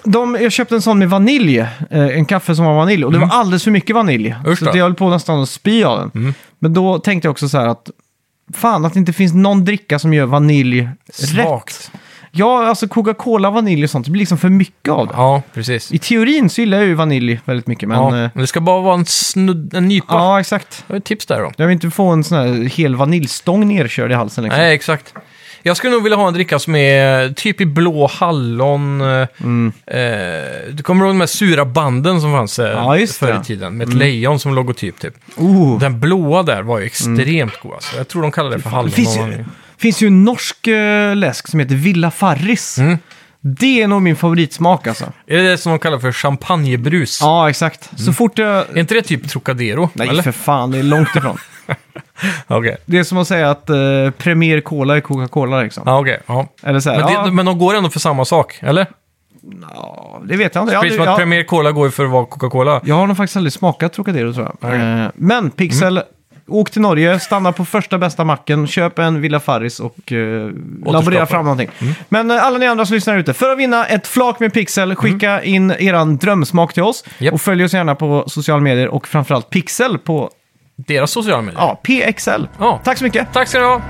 de, 0.04 0.38
jag 0.40 0.52
köpte 0.52 0.74
en 0.74 0.82
sån 0.82 0.98
med 0.98 1.10
vanilj, 1.10 1.58
eh, 1.58 1.68
en 1.90 2.24
kaffe 2.24 2.54
som 2.54 2.64
var 2.64 2.74
vanilj, 2.74 3.04
och 3.04 3.12
det 3.12 3.18
var 3.18 3.28
alldeles 3.28 3.64
för 3.64 3.70
mycket 3.70 3.96
vanilj. 3.96 4.28
Mm. 4.28 4.52
Usch 4.52 4.58
så 4.58 4.64
då. 4.64 4.70
att 4.70 4.76
jag 4.76 4.84
höll 4.84 4.94
på 4.94 5.08
nästan 5.08 5.42
att 5.42 5.48
spy 5.48 5.84
av 5.84 5.98
den. 5.98 6.10
Mm. 6.14 6.34
Men 6.58 6.74
då 6.74 6.98
tänkte 6.98 7.26
jag 7.26 7.30
också 7.30 7.48
så 7.48 7.58
här 7.58 7.66
att, 7.66 7.90
fan 8.54 8.84
att 8.84 8.92
det 8.92 8.98
inte 8.98 9.12
finns 9.12 9.34
någon 9.34 9.64
dricka 9.64 9.98
som 9.98 10.14
gör 10.14 10.26
vanilj 10.26 10.88
rätt. 11.06 11.14
Svagt. 11.14 11.90
Ja, 12.36 12.66
alltså 12.66 12.88
Coca-Cola, 12.88 13.50
vanilj 13.50 13.84
och 13.84 13.90
sånt, 13.90 14.04
det 14.06 14.10
blir 14.10 14.20
liksom 14.20 14.38
för 14.38 14.48
mycket 14.48 14.92
av 14.92 15.06
det. 15.06 15.12
Ja, 15.16 15.42
precis. 15.54 15.92
I 15.92 15.98
teorin 15.98 16.50
så 16.50 16.60
gillar 16.60 16.78
jag 16.78 16.86
ju 16.86 16.94
vanilj 16.94 17.40
väldigt 17.44 17.66
mycket, 17.66 17.88
men... 17.88 17.98
ja. 17.98 18.06
eh, 18.08 18.12
Men 18.34 18.40
det 18.40 18.46
ska 18.46 18.60
bara 18.60 18.80
vara 18.80 18.94
en, 18.94 19.06
snudd, 19.06 19.74
en 19.74 19.88
nypa. 19.88 20.14
Ja, 20.14 20.40
exakt. 20.40 20.84
Det 20.86 20.94
är 20.94 20.98
ett 20.98 21.04
tips 21.04 21.26
där 21.26 21.40
då. 21.40 21.52
Jag 21.56 21.66
vill 21.66 21.74
inte 21.74 21.90
få 21.90 22.08
en 22.08 22.24
sån 22.24 22.38
här 22.38 22.68
hel 22.68 22.96
vaniljstång 22.96 23.68
nerkörd 23.68 24.10
i 24.10 24.14
halsen. 24.14 24.44
Liksom. 24.44 24.60
Nej, 24.60 24.74
exakt. 24.74 25.14
Jag 25.66 25.76
skulle 25.76 25.92
nog 25.92 26.02
vilja 26.02 26.16
ha 26.16 26.28
en 26.28 26.34
dricka 26.34 26.58
som 26.58 26.74
är 26.74 27.28
typ 27.32 27.60
i 27.60 27.66
blå 27.66 28.06
hallon. 28.06 29.00
eh, 29.00 29.26
Mm. 29.40 29.72
Eh, 29.86 30.72
du 30.72 30.82
kommer 30.82 31.04
ihåg 31.04 31.14
de 31.14 31.20
här 31.20 31.26
sura 31.26 31.64
banden 31.64 32.20
som 32.20 32.32
fanns 32.32 32.58
eh, 32.58 32.68
Ja, 32.70 33.06
förr 33.06 33.40
i 33.42 33.44
tiden? 33.44 33.76
Med 33.76 33.88
ett 33.88 33.94
lejon 33.94 34.40
som 34.40 34.54
logotyp 34.54 34.98
typ. 35.00 35.14
Oh. 35.36 35.78
Den 35.78 36.00
blåa 36.00 36.42
där 36.42 36.62
var 36.62 36.78
ju 36.78 36.84
extremt 36.86 37.60
god 37.62 37.72
alltså. 37.74 37.96
Jag 37.96 38.08
tror 38.08 38.22
de 38.22 38.32
kallar 38.32 38.50
det 38.50 38.58
för 38.62 38.70
hallon. 38.70 38.90
Det 38.90 38.96
finns 38.96 39.16
ju, 39.16 39.44
finns 39.78 40.02
ju 40.02 40.06
en 40.06 40.24
norsk 40.24 40.66
eh, 40.66 41.16
läsk 41.16 41.48
som 41.48 41.60
heter 41.60 41.74
Villa 41.74 42.10
Farris. 42.10 42.78
Mm. 42.78 42.98
Det 43.40 43.82
är 43.82 43.88
nog 43.88 44.02
min 44.02 44.16
favoritsmak 44.16 44.86
alltså. 44.86 45.12
Är 45.26 45.36
det 45.36 45.50
det 45.50 45.58
som 45.58 45.72
de 45.72 45.78
kallar 45.78 45.98
för 45.98 46.12
champagnebrus? 46.12 47.18
Ja, 47.20 47.50
exakt. 47.50 47.90
Så 48.00 48.12
fort 48.12 48.38
jag... 48.38 48.56
Är 48.56 48.78
inte 48.78 48.94
det 48.94 49.02
typ 49.02 49.28
Trocadero? 49.28 49.90
Nej, 49.94 50.08
eller? 50.08 50.22
för 50.22 50.32
fan, 50.32 50.70
det 50.70 50.78
är 50.78 50.82
långt 50.82 51.16
ifrån. 51.16 51.38
Okej. 52.46 52.76
Det 52.86 52.98
är 52.98 53.04
som 53.04 53.18
att 53.18 53.28
säga 53.28 53.50
att 53.50 53.70
eh, 53.70 53.76
Premier 54.18 54.60
Cola 54.60 54.96
är 54.96 55.00
Coca-Cola 55.00 55.62
liksom. 55.62 55.82
Ja, 55.86 56.00
okej. 56.00 56.20
Ja. 56.26 56.46
Eller 56.62 56.80
så 56.80 56.90
här, 56.90 56.98
Men, 56.98 57.06
det, 57.06 57.12
ja, 57.12 57.26
men 57.26 57.46
de 57.46 57.58
går 57.58 57.74
ändå 57.74 57.90
för 57.90 58.00
samma 58.00 58.24
sak, 58.24 58.58
eller? 58.60 58.86
ja, 59.74 60.22
det 60.24 60.36
vet 60.36 60.54
jag 60.54 60.62
inte. 60.62 60.74
Jag, 60.74 60.82
Precis 60.82 60.96
som 60.96 61.02
att 61.02 61.08
jag, 61.08 61.16
Premier 61.16 61.42
Cola 61.42 61.72
går 61.72 61.86
ju 61.86 61.90
för 61.90 62.04
att 62.04 62.10
vara 62.10 62.26
Coca-Cola. 62.26 62.80
jag 62.84 62.94
har 62.94 63.06
nog 63.06 63.16
faktiskt 63.16 63.36
aldrig 63.36 63.52
smakat 63.52 63.92
Trocadero 63.92 64.32
tror 64.32 64.50
jag. 64.60 64.74
Eh, 64.74 65.10
men 65.14 65.50
Pixel, 65.50 66.02
åk 66.46 66.70
till 66.70 66.82
Norge, 66.82 67.20
stanna 67.20 67.52
på 67.52 67.64
första 67.64 67.98
bästa 67.98 68.24
macken, 68.24 68.66
köp 68.66 68.98
en 68.98 69.20
Villa 69.20 69.40
Farris 69.40 69.80
och 69.80 70.12
uh, 70.12 70.50
laborera 70.86 71.26
fram 71.26 71.44
någonting. 71.44 71.70
Men 72.08 72.30
eh, 72.30 72.44
alla 72.44 72.58
ni 72.58 72.66
andra 72.66 72.86
som 72.86 72.94
lyssnar 72.94 73.18
ute, 73.18 73.34
för 73.34 73.50
att 73.50 73.58
vinna 73.58 73.86
ett 73.86 74.06
flak 74.06 74.40
med 74.40 74.52
Pixel, 74.52 74.94
skicka 74.94 75.42
in 75.42 75.70
eran 75.70 76.16
drömsmak 76.16 76.74
till 76.74 76.82
oss. 76.82 77.04
Japp. 77.18 77.34
Och 77.34 77.40
följ 77.40 77.64
oss 77.64 77.74
gärna 77.74 77.94
på 77.94 78.24
sociala 78.26 78.60
medier 78.60 78.88
och 78.88 79.08
framförallt 79.08 79.50
Pixel 79.50 79.98
på 79.98 80.30
Deras 80.76 81.10
sociala 81.10 81.42
medier. 81.42 81.60
ja, 81.60 81.80
PXL. 81.82 82.46
Ja. 82.58 82.80
Tack 82.84 82.98
så 82.98 83.04
mycket! 83.04 83.32
Tack 83.32 83.48
ska 83.48 83.58
ni 83.58 83.64
ha! 83.64 83.80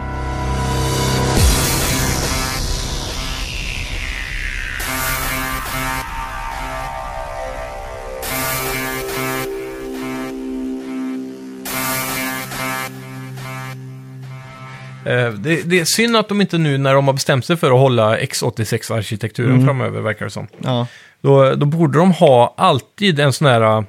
Eh, 15.07 15.28
Det, 15.30 15.62
det 15.62 15.80
är 15.80 15.85
synd 15.85 16.16
att 16.16 16.28
de 16.28 16.41
inte 16.41 16.59
nu, 16.59 16.78
när 16.78 16.95
de 16.95 17.07
har 17.07 17.14
bestämt 17.14 17.45
sig 17.45 17.57
för 17.57 17.66
att 17.70 17.78
hålla 17.78 18.18
X86-arkitekturen 18.18 19.64
framöver, 19.66 20.01
verkar 20.01 20.24
det 20.24 20.30
som. 20.30 20.47
Ja, 20.62 20.87
Då, 21.20 21.55
då 21.55 21.66
borde 21.66 21.99
de 21.99 22.12
ha 22.12 22.55
alltid 22.57 23.20
en 23.20 23.32
sån 23.32 23.47
här 23.47 23.78
uh, 23.78 23.85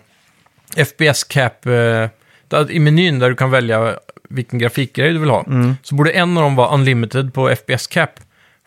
FPS-cap 0.78 1.66
uh, 1.68 2.08
i 2.70 2.80
menyn 2.80 3.20
där 3.20 3.30
du 3.30 3.36
kan 3.36 3.52
välja 3.52 3.96
vilken 4.30 4.60
grafikgrej 4.60 5.14
du 5.14 5.20
vill 5.20 5.30
ha. 5.30 5.44
Mm. 5.44 5.76
Så 5.84 5.96
borde 5.96 6.12
en 6.12 6.38
av 6.38 6.44
dem 6.44 6.56
vara 6.56 6.74
unlimited 6.74 7.34
på 7.34 7.50
FPS-cap. 7.50 8.10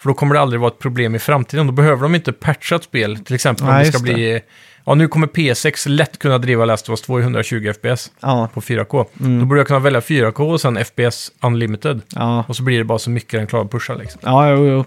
För 0.01 0.09
då 0.09 0.14
kommer 0.14 0.34
det 0.34 0.41
aldrig 0.41 0.61
vara 0.61 0.70
ett 0.70 0.78
problem 0.78 1.14
i 1.14 1.18
framtiden. 1.18 1.66
Då 1.66 1.72
behöver 1.72 2.03
de 2.03 2.14
inte 2.14 2.32
patcha 2.32 2.76
ett 2.76 2.84
spel. 2.84 3.18
Till 3.18 3.34
exempel 3.34 3.66
om 3.66 3.72
Nej, 3.72 3.84
det 3.84 3.93
ska 3.93 3.99
det. 4.07 4.14
bli... 4.14 4.41
Ja, 4.84 4.95
nu 4.95 5.09
kommer 5.09 5.26
PS6 5.26 5.89
lätt 5.89 6.18
kunna 6.18 6.39
driva 6.39 6.64
Last 6.64 6.89
of 6.89 6.91
Us 6.91 7.03
2 7.03 7.18
i 7.18 7.22
120 7.22 7.72
FPS 7.72 8.11
ja, 8.20 8.49
på 8.55 8.61
4K. 8.61 9.07
Mm. 9.20 9.41
Då 9.41 9.47
borde 9.47 9.61
jag 9.61 9.66
kunna 9.66 9.78
välja 9.78 10.01
4K 10.01 10.53
och 10.53 10.61
sen 10.61 10.84
FPS 10.84 11.32
unlimited. 11.41 12.01
ja. 12.14 12.45
Och 12.49 12.57
så 12.57 12.62
blir 12.62 12.78
det 12.78 12.84
bara 12.84 12.99
så 12.99 13.11
mycket 13.11 13.32
den 13.32 13.47
klarar 13.47 13.64
att 13.64 13.70
pusha 13.70 13.95
liksom. 13.95 14.20
Ja, 14.24 14.51
jo, 14.51 14.66
jo. 14.66 14.84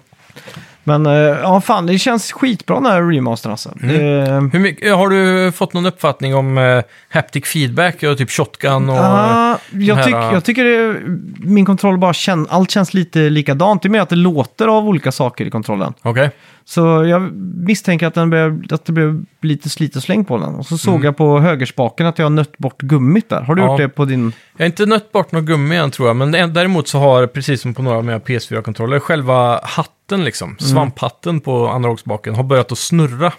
Men 0.84 1.06
eh, 1.06 1.12
ja, 1.14 1.62
fan, 1.62 1.86
det 1.86 2.00
känns 2.00 2.32
skitbra 2.32 2.76
den 2.76 2.86
här 2.86 3.04
remastern 3.04 3.52
alltså. 3.52 3.74
Mm. 3.84 4.52
Hur 4.52 4.60
mycket, 4.60 4.96
har 4.96 5.10
du 5.10 5.52
fått 5.52 5.74
någon 5.74 5.86
uppfattning 5.86 6.36
om 6.36 6.58
eh, 6.58 6.84
haptic 7.10 7.46
feedback 7.46 8.04
och 8.04 8.18
typ 8.18 8.32
shotgun 8.32 8.90
och... 8.90 8.98
Ah, 9.00 9.58
jag, 9.72 10.04
tyck, 10.04 10.14
jag 10.14 10.44
tycker 10.44 10.64
det, 10.64 11.00
min 11.40 11.66
kontroll 11.66 11.98
bara 11.98 12.14
känns, 12.14 12.50
allt 12.50 12.72
känns 12.72 12.94
lite 12.94 13.20
likadant. 13.20 13.82
Det 13.82 13.88
är 13.88 13.90
mer 13.90 14.02
att 14.02 14.10
det 14.10 14.16
låter 14.16 14.68
av 14.68 14.88
olika 14.88 15.12
saker 15.12 15.46
i 15.46 15.50
kontrollen. 15.50 15.94
Okej. 16.02 16.32
Så 16.72 17.04
jag 17.06 17.32
misstänker 17.68 18.08
att, 18.08 18.14
den 18.14 18.30
börjar, 18.30 18.62
att 18.72 18.86
det 18.86 18.92
blev 18.94 19.24
lite 19.42 19.70
slit 19.70 19.96
och 19.96 20.04
släng 20.04 20.26
på 20.26 20.38
den. 20.38 20.56
Och 20.56 20.66
så 20.66 20.78
såg 20.78 21.06
jag 21.06 21.18
på 21.18 21.40
högerspaken 21.40 22.06
att 22.08 22.18
jag 22.20 22.26
har 22.26 22.30
nött 22.30 22.58
bort 22.58 22.82
gummit 22.82 23.30
där. 23.30 23.42
Har 23.42 23.56
du 23.56 23.62
Mm. 23.62 23.72
Ja. 23.72 23.82
gjort 23.82 23.90
det 23.92 23.96
på 23.96 24.06
din? 24.06 24.34
Jag 24.58 24.64
har 24.64 24.66
inte 24.66 24.86
nött 24.86 25.12
bort 25.12 25.32
något 25.32 25.44
gummi 25.44 25.76
än 25.76 25.92
tror 25.92 26.08
jag, 26.10 26.16
men 26.16 26.32
däremot 26.32 26.88
så 26.88 27.00
har, 27.00 27.28
precis 27.28 27.62
som 27.62 27.74
på 27.74 27.82
några 27.82 27.98
av 27.98 28.06
mina 28.06 28.20
PS4-kontroller, 28.20 29.00
själva 29.00 29.60
hatten 29.64 30.24
liksom, 30.24 30.56
svamphatten 30.60 31.40
på 31.40 31.68
analogspaken 31.68 32.36
har 32.36 32.44
börjat 32.44 32.72
att 32.72 32.78
snurra. 32.78 33.34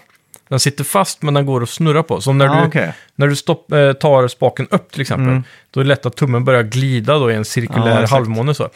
Den 0.49 0.59
sitter 0.59 0.83
fast 0.83 1.21
men 1.21 1.33
den 1.33 1.45
går 1.45 1.63
att 1.63 1.69
snurra 1.69 2.03
på. 2.03 2.21
Så 2.21 2.33
när 2.33 2.45
Ja, 2.45 2.61
du, 2.61 2.67
okej. 2.67 2.93
när 3.15 3.27
du 3.27 3.35
stopp, 3.35 3.71
eh, 3.71 3.93
tar 3.93 4.27
spaken 4.27 4.67
upp 4.71 4.91
till 4.91 5.01
exempel, 5.01 5.41
då 5.71 5.79
är 5.79 5.83
det 5.83 5.87
lätt 5.87 6.05
att 6.05 6.15
tummen 6.15 6.45
börjar 6.45 6.63
glida 6.63 7.19
då 7.19 7.31
i 7.31 7.35
en 7.35 7.45
cirkulär 7.45 7.91
exakt. 7.93 8.11
halvmåne 8.11 8.53
så. 8.53 8.69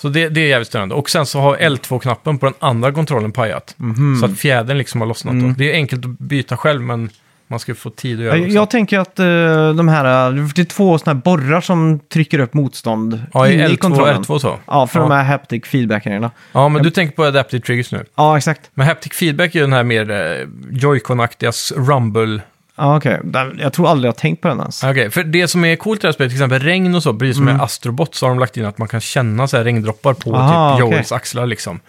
Så 0.00 0.08
det, 0.08 0.28
det 0.28 0.40
är 0.40 0.48
jävligt 0.48 0.68
störande. 0.68 0.94
Och 0.94 1.10
sen 1.10 1.26
så 1.26 1.40
har 1.40 1.56
L2-knappen 1.56 2.38
på 2.38 2.46
den 2.46 2.54
andra 2.58 2.92
kontrollen 2.92 3.32
pajat. 3.32 3.74
Mhm. 3.76 4.16
Så 4.20 4.26
att 4.26 4.38
fjädern 4.38 4.78
liksom 4.78 5.00
har 5.00 5.08
lossnat. 5.08 5.34
Då. 5.40 5.54
Det 5.58 5.70
är 5.70 5.74
enkelt 5.74 6.04
att 6.04 6.18
byta 6.18 6.56
själv, 6.56 6.82
men 6.82 7.10
man 7.50 7.58
ska 7.58 7.70
ju 7.72 7.76
få 7.76 7.90
tid 7.90 8.18
att 8.18 8.24
göra 8.24 8.32
det 8.34 8.38
Jag, 8.38 8.46
också. 8.46 8.54
jag 8.54 8.70
tänker 8.70 8.98
att 8.98 9.18
eh, 9.18 9.74
de 9.74 9.88
här, 9.88 10.28
eh, 10.28 10.34
det 10.54 10.60
är 10.62 10.64
två 10.64 10.98
sådana 10.98 11.16
här 11.18 11.22
borrar 11.22 11.60
som 11.60 12.00
trycker 12.12 12.38
upp 12.38 12.54
motstånd 12.54 13.22
Ja, 13.34 13.48
i 13.48 13.54
inne 13.54 13.62
i 13.64 13.66
L2 13.68 13.72
och 13.74 13.78
kontrollen. 13.80 14.22
R2 14.24 14.38
så. 14.38 14.58
Ja, 14.66 14.86
för 14.86 15.00
de 15.00 15.10
här 15.10 15.24
haptic 15.24 15.64
feedback-grejerna. 15.66 16.30
Ja, 16.52 16.68
men 16.68 16.82
du 16.82 16.90
tänker 16.90 17.16
på 17.16 17.24
Adaptive 17.24 17.62
Triggers 17.62 17.92
nu. 17.92 18.04
Ja, 18.16 18.36
exakt. 18.36 18.70
Men 18.74 18.86
Haptic 18.86 19.12
Feedback 19.12 19.54
är 19.54 19.58
ju 19.58 19.64
den 19.64 19.72
här 19.72 19.84
mer 19.84 20.10
eh, 20.10 20.46
Joy-Con-aktiga 20.70 21.48
s- 21.48 21.72
Rumble. 21.76 22.40
Ja, 22.78 22.96
okej. 22.96 23.20
Jag 23.58 23.72
tror 23.72 23.88
aldrig 23.88 24.08
jag 24.08 24.12
har 24.12 24.18
tänkt 24.18 24.40
på 24.42 24.48
den 24.48 24.60
ens. 24.60 24.84
Okej, 24.84 25.10
för 25.10 25.24
det 25.24 25.48
som 25.48 25.64
är 25.64 25.76
coolt 25.76 26.00
i 26.00 26.02
det 26.02 26.08
här 26.08 26.12
spelet, 26.12 26.30
till 26.32 26.36
exempel 26.36 26.60
regn 26.62 26.94
och 26.94 27.02
så, 27.02 27.14
precis 27.14 27.36
som 27.36 27.44
med 27.44 27.60
Astrobot, 27.60 28.14
så 28.14 28.26
har 28.26 28.30
de 28.30 28.38
lagt 28.38 28.56
in 28.56 28.64
att 28.64 28.78
man 28.78 28.88
kan 28.88 29.00
känna 29.00 29.48
så 29.48 29.56
här 29.56 29.64
regndroppar 29.64 30.14
på 30.14 30.30
Mm. 30.30 30.40
Aha, 30.40 30.76
typ 30.76 30.84
okej. 30.84 30.96
Joels 30.96 31.12
axlar 31.12 31.46
liksom. 31.46 31.80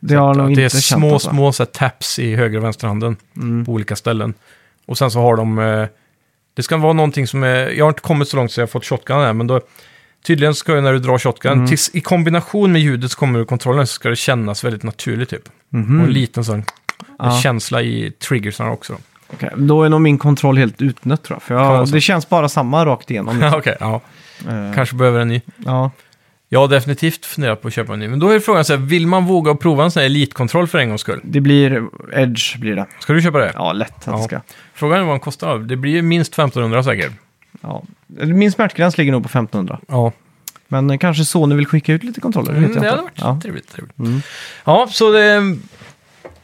Det 0.00 0.14
har 0.14 0.26
jag 0.26 0.36
nog 0.36 0.44
Att 0.46 0.50
inte 0.50 0.60
det 0.60 0.64
är 0.64 0.68
känt 0.68 0.84
små, 1.00 1.12
alltså. 1.14 1.30
små 1.30 1.52
så 1.52 1.62
här, 1.62 1.66
taps 1.70 2.18
i 2.18 2.34
höger 2.36 2.58
och 2.58 2.64
vänsterhanden 2.64 3.16
Mm. 3.36 3.64
på 3.64 3.72
olika 3.72 3.96
ställen. 3.96 4.34
Och 4.86 4.98
sen 4.98 5.10
så 5.10 5.20
har 5.20 5.36
de... 5.36 5.58
Eh, 5.58 5.86
det 6.54 6.62
ska 6.62 6.76
vara 6.76 6.92
någonting 6.92 7.26
som 7.26 7.42
är... 7.42 7.68
Jag 7.70 7.84
har 7.84 7.90
inte 7.90 8.00
kommit 8.00 8.28
så 8.28 8.36
långt 8.36 8.52
så 8.52 8.60
jag 8.60 8.66
har 8.66 8.70
fått 8.70 8.84
shotgun 8.86 9.20
än, 9.20 9.36
men 9.36 9.46
då... 9.46 9.60
Tydligen 10.26 10.54
ska 10.54 10.74
ju 10.74 10.80
när 10.80 10.92
du 10.92 10.98
drar 10.98 11.18
shotgun, 11.18 11.52
Mm. 11.52 11.66
tills, 11.68 11.90
i 11.94 12.00
kombination 12.00 12.72
med 12.72 12.82
ljudet 12.82 13.10
så 13.10 13.18
kommer 13.18 13.38
ur 13.40 13.44
kontrollen 13.44 13.86
så 13.86 13.92
ska 13.92 14.08
det 14.08 14.16
kännas 14.16 14.64
väldigt 14.64 14.82
naturligt 14.82 15.28
typ. 15.30 15.48
Mhm. 15.68 16.00
Och 16.00 16.06
en 16.06 16.12
liten 16.12 16.44
sån 16.44 16.64
Ja. 17.18 17.40
känsla 17.42 17.82
i 17.82 18.10
triggersarna 18.28 18.70
också. 18.70 18.92
Då. 18.92 18.98
Okej, 19.32 19.50
Då 19.56 19.82
är 19.82 19.88
nog 19.88 20.00
min 20.00 20.18
kontroll 20.18 20.58
helt 20.58 20.82
utnött 20.82 21.22
tror 21.22 21.34
jag. 21.36 21.42
För 21.42 21.54
Kan 21.56 21.66
vara 21.66 21.76
jag, 21.78 21.88
så. 21.88 21.94
det 21.94 22.00
känns 22.00 22.28
bara 22.28 22.48
samma 22.48 22.86
rakt 22.86 23.10
igenom. 23.10 23.40
Ja, 23.40 23.56
Okej, 23.58 23.76
ja. 23.80 24.00
Eh, 24.48 24.74
Kanske 24.74 24.96
behöver 24.96 25.20
en 25.20 25.28
ny. 25.28 25.40
Ja. 25.56 25.90
Jag 26.52 26.60
har 26.60 26.68
definitivt 26.68 27.26
funderat 27.26 27.62
på 27.62 27.68
att 27.68 27.74
köpa 27.74 27.92
en 27.92 27.98
ny. 27.98 28.08
Men 28.08 28.18
då 28.18 28.28
är 28.28 28.40
frågan 28.40 28.64
så 28.64 28.72
här, 28.72 28.80
vill 28.80 29.06
man 29.06 29.26
våga 29.26 29.54
prova 29.54 29.84
en 29.84 29.90
sån 29.90 30.00
här 30.00 30.06
elitkontroll 30.06 30.66
för 30.66 30.78
en 30.78 30.88
gångs 30.88 31.00
skull? 31.00 31.20
Det 31.24 31.40
blir 31.40 31.84
Edge 32.14 32.58
blir 32.58 32.76
det. 32.76 32.86
Ska 33.00 33.12
du 33.12 33.22
köpa 33.22 33.38
det? 33.38 33.52
Ja, 33.54 33.72
lätt 33.72 33.94
att 33.98 34.06
Ja. 34.06 34.16
det 34.16 34.22
ska. 34.22 34.40
Frågan 34.74 35.00
är 35.00 35.04
vad 35.04 35.12
den 35.12 35.20
kostar. 35.20 35.58
Det 35.58 35.76
blir 35.76 35.92
ju 35.92 36.02
minst 36.02 36.32
1500 36.32 36.82
säkert. 36.84 37.12
Ja. 37.60 37.82
Min 38.06 38.52
smärtgräns 38.52 38.98
ligger 38.98 39.12
nog 39.12 39.22
på 39.22 39.26
1500. 39.26 39.78
Ja, 39.88 40.12
Men 40.68 40.90
eh, 40.90 40.98
kanske 40.98 41.24
Sony 41.24 41.54
vill 41.54 41.66
skicka 41.66 41.92
ut 41.92 42.02
lite 42.04 42.20
kontroller. 42.20 42.50
mm, 42.52 42.62
vet 42.62 42.74
jag 42.74 42.82
det 42.82 42.86
inte. 42.88 42.90
hade 42.90 43.02
varit 43.02 43.12
ja. 43.36 43.40
trevligt. 43.42 43.72
trevligt. 43.72 43.98
Mm. 43.98 44.22
Ja, 44.64 44.88
så 44.90 45.12
det, 45.12 45.56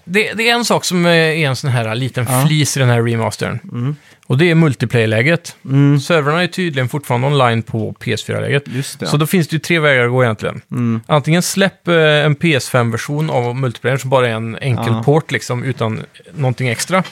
det, 0.06 0.32
det 0.32 0.48
är 0.50 0.54
en 0.54 0.64
sak 0.64 0.84
som 0.84 1.06
är 1.06 1.10
en 1.32 1.56
sån 1.56 1.70
här 1.70 1.94
liten 1.94 2.26
Ja. 2.30 2.44
flis 2.46 2.76
i 2.76 2.80
den 2.80 2.88
här 2.88 3.02
remastern. 3.02 3.58
Mm. 3.72 3.96
Och 4.26 4.38
det 4.38 4.50
är 4.50 4.54
multiplayer-läget. 4.54 5.56
Mm. 5.64 6.00
Servrarna 6.00 6.42
är 6.42 6.46
tydligen 6.46 6.88
fortfarande 6.88 7.26
online 7.26 7.62
på 7.62 7.92
PS4-läget. 8.00 8.62
Just 8.66 9.00
det. 9.00 9.06
Så 9.06 9.16
då 9.16 9.26
finns 9.26 9.48
det 9.48 9.54
ju 9.56 9.60
tre 9.60 9.78
vägar 9.78 10.04
att 10.04 10.10
gå 10.10 10.24
egentligen. 10.24 10.60
Mm. 10.70 11.00
Antingen 11.06 11.42
släpp 11.42 11.88
eh, 11.88 11.94
en 11.94 12.36
PS5-version 12.36 13.30
av 13.30 13.56
multiplayer 13.56 13.96
som 13.96 14.10
bara 14.10 14.28
är 14.28 14.32
en 14.32 14.56
enkel 14.58 14.86
Ja. 14.92 15.02
port 15.02 15.30
liksom 15.32 15.64
utan 15.64 16.00
någonting 16.34 16.68
extra. 16.68 17.02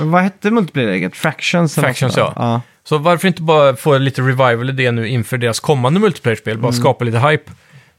Vad 0.00 0.22
hette 0.22 0.50
multiplayer-läget? 0.50 1.16
Fractions? 1.16 1.78
eller 1.78 1.88
Fractions, 1.88 2.14
sånt 2.14 2.34
där? 2.36 2.42
ja. 2.42 2.60
Så 2.84 2.98
varför 2.98 3.28
inte 3.28 3.42
bara 3.42 3.76
få 3.76 3.98
lite 3.98 4.22
revival 4.22 4.68
i 4.70 4.72
det 4.72 4.90
nu 4.90 5.08
inför 5.08 5.38
deras 5.38 5.60
kommande 5.60 6.00
multiplayer-spel? 6.00 6.58
Bara 6.58 6.68
Mm. 6.68 6.80
skapa 6.80 7.04
lite 7.04 7.18
hype. 7.18 7.50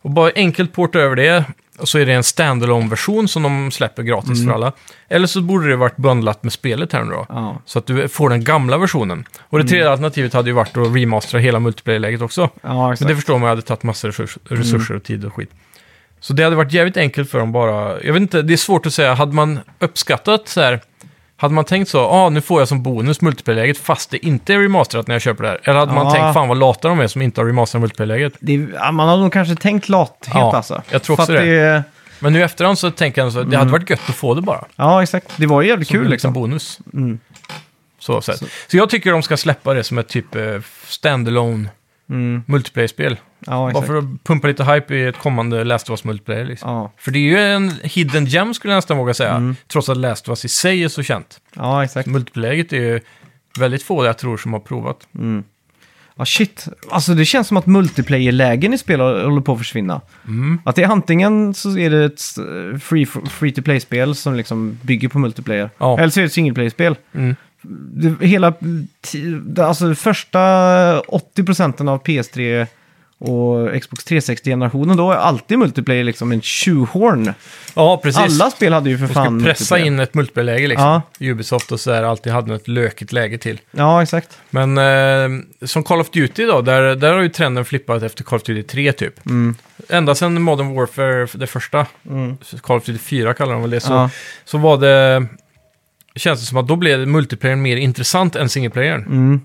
Och 0.04 0.12
bara 0.12 0.32
enkelt 0.36 0.74
porta 0.74 1.00
över 1.00 1.16
det, 1.16 1.46
och 1.78 1.90
så 1.90 2.00
är 2.00 2.06
det 2.06 2.14
en 2.14 2.24
standalone 2.24 2.90
version 2.90 3.28
som 3.28 3.44
de 3.44 3.72
släpper 3.72 4.04
gratis 4.04 4.46
för 4.46 4.52
alla. 4.52 4.72
Eller 5.10 5.28
så 5.28 5.42
borde 5.42 5.70
det 5.70 5.76
varit 5.76 5.98
bundlat 5.98 6.44
med 6.44 6.54
spelet 6.54 6.94
här 6.94 7.04
nu 7.04 7.12
då. 7.12 7.26
Ja. 7.30 7.62
Så 7.66 7.80
att 7.80 7.86
du 7.86 8.08
får 8.08 8.30
den 8.30 8.44
gamla 8.44 8.78
versionen. 8.78 9.26
Och 9.40 9.60
det 9.60 9.68
tredje 9.68 9.90
alternativet 9.90 10.34
hade 10.34 10.50
ju 10.50 10.54
varit 10.54 10.78
att 10.78 10.96
remastera 10.96 11.42
hela 11.42 11.60
multiplayer-läget 11.60 12.22
också. 12.22 12.50
Ja, 12.62 12.96
Men 13.00 13.08
det 13.08 13.16
förstår 13.16 13.34
man, 13.34 13.42
jag 13.42 13.50
hade 13.50 13.62
tagit 13.62 13.84
massor 13.84 14.08
resurs, 14.08 14.38
resurser 14.44 14.96
och 14.96 15.04
tid 15.04 15.26
och 15.26 15.34
skit. 15.34 15.52
Så 16.20 16.34
det 16.34 16.44
hade 16.44 16.56
varit 16.56 16.74
jävligt 16.74 16.98
enkelt 16.98 17.30
för 17.30 17.40
dem 17.40 17.52
bara. 17.52 18.04
Jag 18.04 18.14
vet 18.14 18.22
inte, 18.22 18.42
det 18.42 18.54
är 18.54 18.58
svårt 18.58 18.86
att 18.86 18.94
säga. 18.94 19.14
Hade 19.14 19.34
man 19.34 19.60
uppskattat 19.80 20.48
så 20.48 20.62
här, 20.62 20.82
hade 21.44 21.54
man 21.54 21.66
tänkt 21.66 21.90
så, 21.90 22.00
ah, 22.00 22.30
nu 22.30 22.42
får 22.42 22.62
jag 22.62 22.68
som 22.68 22.84
bonus 22.84 23.22
multiplayer-läget 23.22 23.78
fast 23.78 24.10
det 24.12 24.26
inte 24.26 24.54
är 24.54 24.60
remasterat 24.60 25.08
när 25.08 25.16
jag 25.16 25.22
köper 25.22 25.44
det 25.44 25.50
här? 25.50 25.60
Eller 25.64 25.80
hade 25.80 25.94
man 25.94 26.06
Ja. 26.06 26.12
tänkt, 26.12 26.34
fan 26.34 26.48
vad 26.48 26.58
lata 26.58 26.88
de 26.88 27.00
är 27.00 27.08
som 27.08 27.22
inte 27.22 27.42
har 27.42 27.46
remasterat 27.46 27.82
multiplayer-läget? 27.82 28.34
Det 28.40 28.54
ja, 28.54 28.92
man 28.92 29.10
har 29.10 29.18
nog 29.18 29.34
kanske 29.34 29.56
tänkt 29.56 29.90
lathet 29.90 30.34
Ja, 30.36 30.56
alltså. 30.56 30.82
jag 30.90 31.04
tror 31.04 31.14
också 31.20 31.34
att 31.34 31.40
det. 31.40 31.84
Men 32.20 32.34
nu 32.34 32.40
i 32.40 32.42
efterhand 32.42 32.78
så 32.80 32.92
tänker 32.92 33.22
jag 33.24 33.34
så, 33.34 33.44
det 33.44 33.58
hade 33.58 33.72
varit 33.72 33.90
gött 33.90 34.10
att 34.10 34.16
få 34.16 34.34
det 34.34 34.42
bara. 34.42 34.66
Ja, 34.76 35.04
exakt. 35.04 35.28
Det 35.38 35.46
var 35.46 35.62
ju 35.62 35.68
jävligt 35.70 35.88
Som 35.88 35.98
kul 36.00 36.10
liksom. 36.10 36.34
bonus. 36.34 36.80
Mm. 36.94 37.20
Så, 38.00 38.22
sett. 38.22 38.38
Så. 38.38 38.78
jag 38.78 38.90
tycker 38.90 39.12
de 39.12 39.22
ska 39.24 39.38
släppa 39.38 39.74
det 39.74 39.84
som 39.84 39.98
ett 39.98 40.08
typ 40.08 40.36
eh, 40.36 40.44
standalone 40.88 41.70
Mm. 42.10 42.44
multiplayer-spel. 42.48 43.18
Ja, 43.48 43.52
Bara 43.52 43.70
exakt. 43.70 43.88
för 43.88 43.98
att 43.98 44.24
pumpa 44.24 44.48
lite 44.48 44.64
hype 44.64 44.96
i 44.96 45.06
ett 45.08 45.18
kommande 45.18 45.64
Last 45.64 45.90
of 45.90 45.94
Us 45.94 46.04
multiplayer. 46.04 46.46
Liksom. 46.46 46.72
Ja. 46.72 46.92
För 46.98 47.12
det 47.12 47.20
är 47.20 47.22
ju 47.22 47.38
en 47.38 47.72
hidden 47.84 48.26
gem 48.26 48.54
skulle 48.54 48.74
jag 48.74 48.78
nästan 48.78 48.98
våga 48.98 49.14
säga. 49.14 49.34
Mm. 49.34 49.56
Trots 49.68 49.90
att 49.90 49.98
Last 49.98 50.28
of 50.28 50.32
Us 50.32 50.46
i 50.46 50.50
sig 50.50 50.84
är 50.84 50.88
så 50.88 51.04
känt. 51.04 51.42
ja, 51.56 51.84
exakt. 51.84 52.08
Multiplayer 52.08 52.74
är 52.74 52.80
ju 52.82 53.00
väldigt 53.60 53.84
få 53.84 54.06
jag 54.06 54.18
tror 54.18 54.38
som 54.38 54.54
har 54.54 54.60
provat. 54.60 55.08
Ja, 56.16 56.26
shit. 56.26 56.68
Alltså 56.92 57.14
det 57.14 57.26
känns 57.26 57.48
som 57.48 57.58
att 57.58 57.66
multiplayer-lägen 57.66 58.74
i 58.74 58.78
spel 58.78 59.00
håller 59.00 59.42
på 59.42 59.52
att 59.52 59.58
försvinna. 59.58 60.02
Mm. 60.28 60.62
Att 60.66 60.76
det 60.76 60.84
är 60.84 60.88
antingen 60.88 61.54
så 61.54 61.78
är 61.78 61.90
det 61.90 62.06
ett 62.06 62.22
free, 62.84 63.06
free 63.06 63.52
to 63.52 63.62
play-spel 63.62 64.16
som 64.16 64.36
liksom 64.36 64.80
bygger 64.82 65.08
på 65.08 65.20
multiplayer. 65.20 65.70
Ja. 65.78 66.00
Eller 66.00 66.10
så 66.10 66.20
är 66.20 66.22
det 66.22 66.26
ett 66.26 66.34
single 66.34 66.54
play-spel. 66.54 66.96
Mm. 67.14 67.36
Hela, 68.22 68.54
alltså 69.60 69.96
första 69.96 70.40
80% 71.02 71.90
av 71.90 72.04
PS3 72.04 72.68
och 73.24 73.82
Xbox 73.82 74.06
360-generationen, 74.06 74.98
då 74.98 75.12
är 75.12 75.16
alltid 75.16 75.60
multiplayer 75.60 76.04
liksom 76.04 76.32
en 76.32 76.42
tjohorn. 76.42 77.34
Ja, 77.76 77.98
precis. 78.04 78.22
Alla 78.22 78.52
spel 78.52 78.74
hade 78.74 78.90
ju 78.90 78.98
för 78.98 79.08
fan 79.08 79.44
pressa 79.44 79.76
multiplayer. 79.76 79.86
in 79.86 80.00
ett 80.00 80.14
multiplayer-läge 80.14 80.68
liksom. 80.68 80.86
Ja. 80.88 81.02
Ubisoft 81.20 81.72
och 81.72 81.80
sådär 81.80 82.04
alltid 82.04 82.34
hade 82.34 82.56
ett 82.56 82.68
lökigt 82.68 83.12
läge 83.12 83.38
till. 83.38 83.60
Ja, 83.72 84.04
exakt. 84.04 84.38
Men 84.50 84.78
eh, 84.78 85.44
som 85.66 85.84
Call 85.84 86.00
of 86.02 86.10
Duty 86.10 86.46
då, 86.46 86.62
där, 86.62 86.96
där 86.96 87.14
har 87.14 87.22
ju 87.22 87.30
trenden 87.30 87.66
flippat 87.66 88.04
efter 88.04 88.24
Call 88.24 88.38
of 88.38 88.44
Duty 88.44 88.64
3 88.64 88.92
typ. 88.94 89.26
Mm. 89.26 89.56
Ända 89.90 90.16
sedan 90.16 90.42
Modern 90.42 90.76
Warfare, 90.76 91.28
det 91.34 91.48
första, 91.48 91.86
Mm. 92.10 92.38
Call 92.62 92.78
of 92.78 92.86
Duty 92.86 93.00
4 93.00 93.34
kallar 93.34 93.54
de 93.54 93.62
väl 93.62 93.72
det, 93.72 93.80
så, 93.80 93.94
Ja. 93.94 94.10
så 94.46 94.58
var 94.58 94.78
det... 94.78 95.26
Känns 96.16 96.40
det 96.40 96.46
som 96.46 96.58
att 96.58 96.68
då 96.68 96.76
blev 96.76 97.08
multiplayern 97.08 97.62
mer 97.62 97.78
intressant 97.78 98.36
än 98.36 98.50
singleplayern. 98.50 99.02
Mm. 99.06 99.42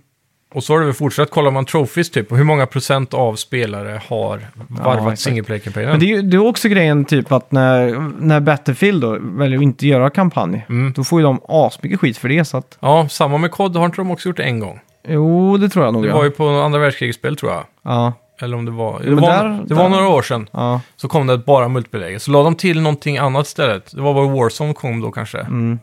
Och 0.54 0.64
så 0.64 0.72
har 0.72 0.80
det 0.80 0.86
väl 0.86 0.94
fortsatt. 0.94 1.30
Kollar 1.30 1.50
man 1.50 1.64
trophies 1.64 2.10
typ, 2.10 2.30
och 2.32 2.36
hur 2.38 2.44
många 2.44 2.66
procent 2.66 3.14
av 3.14 3.34
spelare 3.34 4.00
har 4.08 4.40
varvat 4.68 4.98
exakt. 5.12 5.20
singleplayer-kampanjen? 5.20 5.90
Men 5.90 6.00
det 6.00 6.06
är 6.06 6.08
ju 6.16 6.22
det 6.22 6.36
är 6.36 6.46
också 6.46 6.68
grejen 6.68 7.04
typ 7.04 7.32
att 7.32 7.52
när, 7.52 8.10
när 8.20 8.40
Battlefield 8.40 9.02
då 9.02 9.18
väljer 9.20 9.58
att 9.58 9.62
inte 9.62 9.86
göra 9.86 10.10
kampanj, 10.10 10.66
Mm. 10.68 10.92
då 10.96 11.04
får 11.04 11.20
ju 11.20 11.26
de 11.26 11.40
asmycket 11.48 12.00
skit 12.00 12.18
för 12.18 12.28
det. 12.28 12.44
Så 12.44 12.56
att, 12.56 12.78
Ja, 12.80 13.08
samma 13.08 13.38
med 13.38 13.50
COD 13.50 13.76
har 13.76 13.84
inte 13.84 13.96
de 13.96 14.10
också 14.10 14.28
gjort 14.28 14.36
det 14.36 14.42
en 14.44 14.60
gång? 14.60 14.80
jo, 15.08 15.56
det 15.56 15.68
tror 15.68 15.84
jag 15.84 15.94
nog. 15.94 16.02
Det 16.02 16.08
ja. 16.08 16.16
var 16.16 16.24
ju 16.24 16.30
på 16.30 16.48
andra 16.48 16.78
världskrigsspel 16.78 17.36
tror 17.36 17.52
jag. 17.52 17.64
ja. 17.84 18.12
Eller 18.40 18.56
om 18.56 18.64
det 18.64 18.70
var... 18.70 19.00
Det, 19.04 19.14
var, 19.14 19.20
där- 19.30 19.64
det 19.66 19.74
var 19.74 19.82
där- 19.82 19.90
några 19.90 20.08
år 20.08 20.22
sedan. 20.22 20.48
Ja. 20.52 20.80
Så 20.96 21.08
kom 21.08 21.26
det 21.26 21.38
bara 21.38 21.68
multiplayer. 21.68 22.18
Så 22.18 22.30
la 22.30 22.42
de 22.42 22.54
till 22.54 22.80
någonting 22.80 23.18
annat 23.18 23.46
istället. 23.46 23.90
Det 23.94 24.00
var 24.00 24.14
bara 24.14 24.28
Warzone 24.28 24.74
kom 24.74 25.00
då 25.00 25.10
kanske. 25.10 25.38
Mm. 25.38 25.78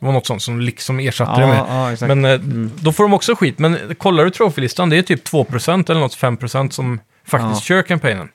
Det 0.00 0.06
var 0.06 0.12
något 0.12 0.26
sånt 0.26 0.42
som 0.42 0.60
liksom 0.60 1.00
ersatte 1.00 1.40
det 1.40 1.46
med. 1.46 1.58
Ja, 1.68 1.92
exakt. 1.92 2.12
Mm. 2.12 2.20
Men 2.20 2.64
eh, 2.64 2.70
då 2.80 2.92
får 2.92 3.04
de 3.04 3.14
också 3.14 3.34
skit. 3.36 3.58
Men 3.58 3.94
kollar 3.98 4.24
du 4.24 4.30
trofélistan, 4.30 4.90
det 4.90 4.96
är 4.98 5.02
typ 5.02 5.24
2% 5.28 5.90
eller 5.90 6.00
något 6.00 6.16
5% 6.16 6.70
som 6.70 7.00
faktiskt 7.26 7.54
Ja. 7.54 7.60
kör 7.76 7.82
kampanjen. 7.82 8.28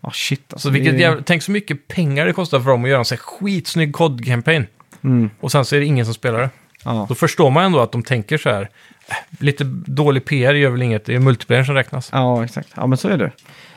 Ah, 0.00 0.10
shit 0.10 0.52
alltså. 0.52 0.68
Så 0.68 0.72
vilket 0.72 0.92
det- 0.92 1.00
jävla, 1.00 1.22
tänk 1.26 1.42
så 1.42 1.50
mycket 1.50 1.88
pengar 1.88 2.26
det 2.26 2.32
kostar 2.32 2.60
för 2.60 2.70
dem 2.70 2.84
att 2.84 2.90
göra 2.90 2.98
en 2.98 3.04
så 3.04 3.14
här 3.14 3.20
skitsnygg 3.22 3.92
COD-kampanj. 3.92 4.66
Mm. 5.04 5.30
Och 5.40 5.52
sen 5.52 5.64
så 5.64 5.76
är 5.76 5.80
det 5.80 5.86
ingen 5.86 6.04
som 6.04 6.14
spelar 6.14 6.40
det. 6.40 6.50
Ja. 6.84 7.06
Då 7.08 7.14
förstår 7.14 7.50
man 7.50 7.64
ändå 7.64 7.80
att 7.80 7.92
de 7.92 8.02
tänker 8.02 8.38
så 8.38 8.50
här. 8.50 8.62
"Äh, 9.08 9.14
Lite 9.40 9.64
dålig 9.86 10.24
PR 10.24 10.54
gör 10.54 10.70
väl 10.70 10.82
inget, 10.82 11.04
det 11.04 11.14
är 11.14 11.18
multiplayer 11.18 11.64
som 11.64 11.74
räknas. 11.74 12.08
ja, 12.12 12.44
exakt. 12.44 12.68
Ja, 12.76 12.86
men 12.86 12.98
så 12.98 13.08
är 13.08 13.18
det. 13.18 13.30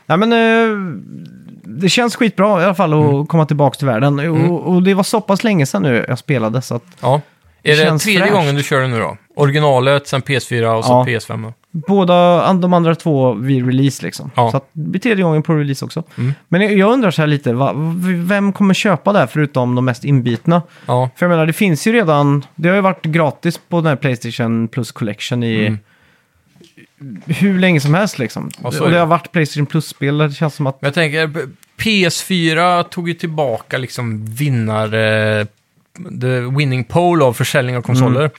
Nej, 0.05 0.17
men 0.17 0.33
eh, 0.33 0.77
det 1.67 1.89
känns 1.89 2.15
skitbra 2.15 2.61
i 2.61 2.65
alla 2.65 2.75
fall 2.75 2.93
att 2.93 3.09
Mm. 3.09 3.27
komma 3.27 3.45
tillbaka 3.45 3.77
till 3.77 3.87
världen. 3.87 4.19
Och, 4.49 4.73
och 4.75 4.83
det 4.83 4.93
var 4.93 5.03
så 5.03 5.21
pass 5.21 5.43
länge 5.43 5.65
sedan 5.65 5.81
nu 5.81 6.05
jag 6.07 6.19
spelade 6.19 6.61
så 6.61 6.75
att 6.75 6.83
Ja. 7.01 7.21
Det 7.61 7.71
Är 7.71 7.77
det, 7.77 7.83
känns 7.83 8.03
tredje 8.03 8.19
fräscht. 8.21 8.33
gången 8.33 8.55
du 8.55 8.63
kör 8.63 8.81
det 8.81 8.87
nu 8.87 8.99
då? 8.99 9.17
Originalet, 9.35 10.07
sen 10.07 10.21
PS4 10.21 10.65
och 10.77 10.85
så 10.85 10.91
Ja. 10.91 11.05
PS5? 11.07 11.43
då? 11.43 11.53
båda 11.87 12.53
de 12.53 12.73
andra 12.73 12.95
två 12.95 13.33
vid 13.33 13.65
release 13.65 14.05
liksom. 14.05 14.31
Ja. 14.35 14.51
Så 14.51 14.57
att 14.57 14.69
det 14.73 14.89
blir 14.89 15.01
tredje 15.01 15.23
gången 15.23 15.43
på 15.43 15.53
release 15.53 15.85
också. 15.85 16.03
Mm. 16.17 16.33
Men 16.47 16.61
jag, 16.61 16.73
jag 16.77 16.91
undrar 16.93 17.11
så 17.11 17.21
här 17.21 17.27
lite, 17.27 17.53
va, 17.53 17.73
vem 18.25 18.53
kommer 18.53 18.73
köpa 18.73 19.13
det 19.13 19.19
här 19.19 19.27
förutom 19.27 19.75
de 19.75 19.85
mest 19.85 20.03
inbitna? 20.05 20.61
Ja. 20.85 21.09
För 21.15 21.25
jag 21.25 21.29
menar, 21.29 21.45
det 21.45 21.53
finns 21.53 21.87
ju 21.87 21.93
redan, 21.93 22.45
det 22.55 22.69
har 22.69 22.75
ju 22.75 22.81
varit 22.81 23.05
gratis 23.05 23.59
på 23.69 23.77
den 23.77 23.85
här 23.85 23.95
Playstation 23.95 24.67
Plus 24.67 24.91
Collection 24.91 25.43
i 25.43 25.59
Mm. 25.67 25.79
Hur 27.25 27.59
länge 27.59 27.79
som 27.81 27.93
helst 27.93 28.19
liksom. 28.19 28.51
Ja, 28.63 28.71
så 28.71 28.77
är 28.77 28.81
och 28.81 28.87
det 28.89 28.93
det. 28.95 28.99
har 28.99 29.07
varit 29.07 29.31
Playstation 29.31 29.65
Plus-spel, 29.65 30.17
det 30.17 30.31
känns 30.31 30.55
som 30.55 30.67
att, 30.67 30.81
Men 30.81 30.87
jag 30.87 30.93
tänker, 30.93 31.27
p- 31.27 31.39
PS4 31.83 32.83
tog 32.83 33.07
ju 33.09 33.13
tillbaka 33.13 33.77
liksom 33.77 34.25
vinnar... 34.25 34.93
Eh, 35.39 35.45
the 36.21 36.39
winning 36.57 36.83
pole 36.83 37.23
av 37.25 37.33
försäljning 37.33 37.77
av 37.77 37.81
konsoler. 37.81 38.31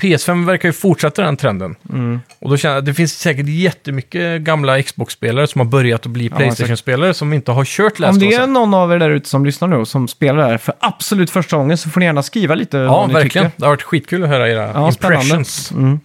PS5 0.00 0.46
verkar 0.46 0.68
ju 0.68 0.72
fortsätta 0.72 1.22
den 1.22 1.36
trenden. 1.36 1.76
mm, 1.92 2.20
Och 2.38 2.50
då 2.50 2.56
känner 2.56 2.74
jag 2.74 2.84
det 2.84 2.94
finns 2.94 3.18
säkert 3.18 3.46
jättemycket 3.48 4.40
gamla 4.42 4.82
Xbox-spelare 4.82 5.46
som 5.46 5.58
har 5.58 5.66
börjat 5.66 6.00
att 6.06 6.12
bli 6.12 6.28
Playstation-spelare 6.30 7.14
som 7.14 7.32
inte 7.32 7.52
har 7.52 7.64
kört 7.64 7.98
Last 7.98 8.10
om 8.10 8.16
of 8.16 8.20
det 8.20 8.26
Us. 8.36 8.38
är 8.42 8.46
någon 8.46 8.74
av 8.74 8.92
er 8.92 8.98
där 8.98 9.10
ute 9.10 9.28
som 9.28 9.44
lyssnar 9.44 9.68
nu 9.68 9.76
och 9.76 9.88
som 9.88 10.08
spelar 10.08 10.36
det 10.38 10.44
här 10.44 10.58
för 10.58 10.74
absolut 10.80 11.30
första 11.30 11.56
gången 11.56 11.78
så 11.78 11.90
får 11.90 12.00
ni 12.00 12.06
gärna 12.06 12.22
skriva 12.22 12.54
lite 12.54 12.76
Ja, 12.76 12.90
vad 12.92 13.08
ni 13.08 13.14
verkligen. 13.14 13.46
tycker. 13.46 13.60
Det 13.60 13.66
har 13.66 13.72
varit 13.72 13.82
skitkul 13.82 14.22
att 14.22 14.28
höra 14.28 14.48
era 14.50 14.70
Ja, 14.74 14.92
spännande. 14.92 15.16
impressions. 15.24 15.70
Mm, 15.72 16.00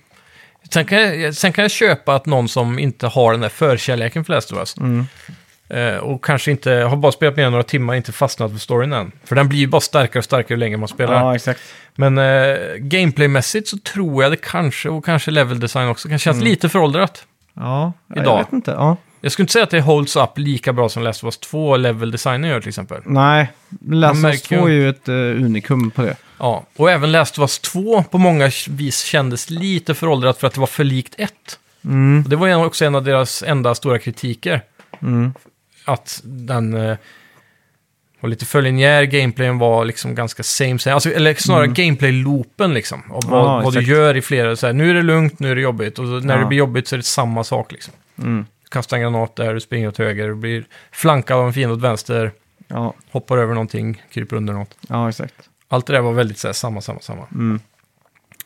Sen 0.74 0.86
kan, 0.86 1.22
jag, 1.22 1.36
sen 1.36 1.54
kan 1.54 1.62
jag 1.62 1.72
köpa 1.72 2.16
att 2.16 2.26
någon 2.26 2.50
som 2.50 2.80
inte 2.80 3.08
har 3.08 3.32
den 3.32 3.42
där 3.42 3.50
förkärleken 3.50 4.26
för 4.26 4.34
Last 4.34 4.52
of 4.52 4.58
Us 4.58 4.78
mm. 4.78 5.06
eh, 5.70 5.98
och 5.98 6.26
kanske 6.26 6.52
inte 6.52 6.72
har 6.72 6.96
bara 6.96 7.12
spelat 7.12 7.36
med 7.36 7.52
några 7.52 7.64
timmar 7.64 7.96
inte 7.96 8.12
fastnat 8.12 8.52
för 8.52 8.60
storyn 8.60 8.94
än. 8.94 9.12
För 9.24 9.36
den 9.36 9.50
blir 9.50 9.60
ju 9.60 9.68
bara 9.68 9.82
starkare 9.82 10.20
och 10.20 10.26
starkare 10.26 10.54
ju 10.54 10.58
längre 10.58 10.78
man 10.78 10.88
spelar. 10.88 11.14
Ja, 11.14 11.36
exakt. 11.36 11.62
Men 11.96 12.18
eh, 12.18 12.58
gameplaymässigt 12.78 13.68
så 13.68 13.78
tror 13.78 14.24
jag 14.24 14.32
det 14.32 14.42
kanske, 14.42 14.90
och 14.90 15.06
kanske 15.06 15.32
level 15.32 15.60
design 15.60 15.90
också, 15.90 16.10
kan 16.10 16.20
kännas 16.20 16.44
lite 16.44 16.70
föråldrat. 16.70 17.26
Ja, 17.54 17.94
jag 18.08 18.18
Idag. 18.18 18.38
vet 18.38 18.54
inte. 18.54 18.72
Ja. 18.72 18.98
Jag 19.22 19.32
skulle 19.32 19.44
inte 19.44 19.54
säga 19.54 19.64
att 19.64 19.70
det 19.70 19.82
holds 19.82 20.16
up 20.16 20.30
lika 20.36 20.74
bra 20.74 20.90
som 20.90 21.04
Last 21.04 21.24
of 21.24 21.28
Us 21.28 21.38
2 21.38 21.78
level 21.78 22.12
designen 22.12 22.50
gör 22.50 22.60
till 22.60 22.70
exempel. 22.70 23.02
Nej, 23.06 23.52
Last 23.90 24.12
of 24.12 24.18
Us 24.18 24.24
märker 24.24 24.58
2 24.58 24.68
är 24.68 24.72
ju- 24.72 24.90
ett 24.90 25.10
uh, 25.10 25.46
unikum 25.46 25.92
på 25.92 26.02
det. 26.02 26.16
Ja, 26.42 26.66
och 26.76 26.92
även 26.92 27.12
Last 27.12 27.38
of 27.40 27.42
Us 27.42 27.60
2 27.60 28.04
på 28.04 28.18
många 28.18 28.52
vis 28.70 29.02
kändes 29.04 29.50
lite 29.50 29.94
föråldrat 29.96 30.38
för 30.38 30.48
att 30.48 30.54
det 30.54 30.60
var 30.60 30.68
för 30.68 30.84
likt 30.84 31.16
1. 31.18 31.34
Mm, 31.86 32.24
Och 32.24 32.30
det 32.30 32.36
var 32.36 32.48
ju 32.48 32.56
också 32.56 32.86
en 32.86 32.96
av 32.96 33.04
deras 33.04 33.44
enda 33.44 33.76
stora 33.76 34.00
kritiker. 34.00 34.62
mm. 35.02 35.34
Att 35.86 36.22
den 36.24 36.74
eh, 36.74 36.98
var 38.20 38.30
lite 38.30 38.46
för 38.46 38.62
linjär, 38.62 39.04
gameplayen 39.04 39.58
var 39.58 39.86
liksom 39.86 40.16
ganska 40.16 40.44
same 40.44 40.80
same. 40.80 40.94
Alltså, 40.94 41.10
eller 41.12 41.34
snarare 41.34 41.68
gameplay-loopen 41.68 42.74
liksom. 42.74 43.12
Av 43.12 43.24
vad, 43.26 43.42
Mm. 43.42 43.54
Ja, 43.56 43.62
vad 43.64 43.74
du 43.74 43.82
gör 43.82 44.18
i 44.18 44.22
flera, 44.22 44.56
så 44.56 44.66
här, 44.68 44.74
nu 44.74 44.90
är 44.90 44.94
det 44.94 45.02
lugnt, 45.02 45.40
nu 45.40 45.52
är 45.52 45.56
det 45.56 45.62
jobbigt. 45.62 46.00
Och 46.00 46.06
när 46.06 46.36
Ja. 46.36 46.40
det 46.42 46.46
blir 46.48 46.58
jobbigt 46.58 46.88
så 46.88 46.96
är 46.96 46.98
det 46.98 47.04
samma 47.04 47.44
sak 47.44 47.72
liksom. 47.72 47.94
Mm. 48.18 48.46
Du 48.64 48.70
kastar 48.70 48.98
en 48.98 49.04
granat 49.04 49.36
där, 49.36 49.54
du 49.54 49.60
springer 49.60 49.88
åt 49.88 49.98
höger, 49.98 50.28
du 50.28 50.36
blir 50.36 50.64
flankad 50.92 51.38
av 51.38 51.48
en 51.48 51.54
fiende 51.54 51.76
åt 51.76 51.82
vänster, 51.82 52.32
Ja, 52.68 52.94
hoppar 53.12 53.38
över 53.38 53.54
någonting, 53.54 54.04
kryper 54.14 54.36
under 54.36 54.54
något. 54.54 54.76
ja, 54.90 55.10
exakt. 55.10 55.34
Allt 55.72 55.86
det 55.88 55.94
där 55.94 56.02
var 56.02 56.14
väldigt 56.14 56.38
så 56.38 56.48
här, 56.48 56.54
samma, 56.54 56.82
samma, 56.82 57.00
samma. 57.00 57.22
Mm. 57.32 57.60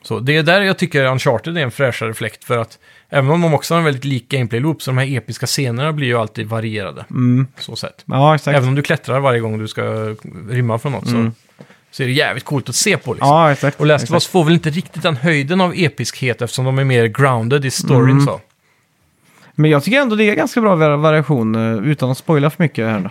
Så 0.01 0.19
det 0.19 0.38
är 0.38 0.43
där 0.43 0.61
jag 0.61 0.78
tycker 0.78 1.05
Uncharted 1.05 1.57
är 1.57 1.61
en 1.61 1.71
fräschare 1.71 2.13
fläkt 2.13 2.43
för 2.43 2.57
att 2.57 2.80
även 3.09 3.32
om 3.32 3.41
de 3.41 3.53
också 3.53 3.73
har 3.73 3.80
en 3.80 3.86
väldigt 3.86 4.05
lik 4.05 4.30
gameplay-loop 4.30 4.82
så 4.82 4.91
de 4.91 4.97
här 4.97 5.17
episka 5.17 5.45
scenerna 5.45 5.93
blir 5.93 6.07
ju 6.07 6.17
alltid 6.17 6.47
varierade. 6.47 7.05
Mm. 7.09 7.47
Så 7.57 7.76
sett. 7.76 8.03
Ja, 8.05 8.36
exakt. 8.36 8.57
Även 8.57 8.69
om 8.69 8.76
du 8.76 8.82
klättrar 8.82 9.19
varje 9.19 9.39
gång 9.39 9.59
du 9.59 9.67
ska 9.67 10.15
rymma 10.49 10.80
från 10.80 10.91
något 10.91 11.07
Mm. 11.07 11.32
så, 11.32 11.63
så 11.91 12.03
är 12.03 12.07
det 12.07 12.13
jävligt 12.13 12.43
coolt 12.43 12.69
att 12.69 12.76
se 12.76 12.97
på. 12.97 13.13
Liksom. 13.13 13.30
Ja, 13.30 13.51
exakt. 13.51 13.80
och 13.80 13.86
Last 13.86 14.03
of. 14.09 14.11
Us 14.13 14.28
får 14.28 14.43
väl 14.43 14.53
inte 14.53 14.69
riktigt 14.69 15.03
den 15.03 15.15
höjden 15.15 15.61
av 15.61 15.73
episkhet 15.76 16.41
eftersom 16.41 16.65
de 16.65 16.80
är 16.80 16.84
mer 16.84 17.05
grounded 17.05 17.65
i 17.65 17.71
storyn. 17.71 18.11
Mm. 18.11 18.26
Så. 18.26 18.41
Men 19.55 19.71
jag 19.71 19.84
tycker 19.84 19.99
ändå 20.01 20.15
det 20.15 20.23
är 20.30 20.36
ganska 20.36 20.61
bra 20.61 20.76
var- 20.76 20.97
variation 20.97 21.55
eh, 21.55 21.89
utan 21.91 22.11
att 22.11 22.17
spoila 22.17 22.49
för 22.49 22.63
mycket 22.63 22.86
här. 22.88 23.09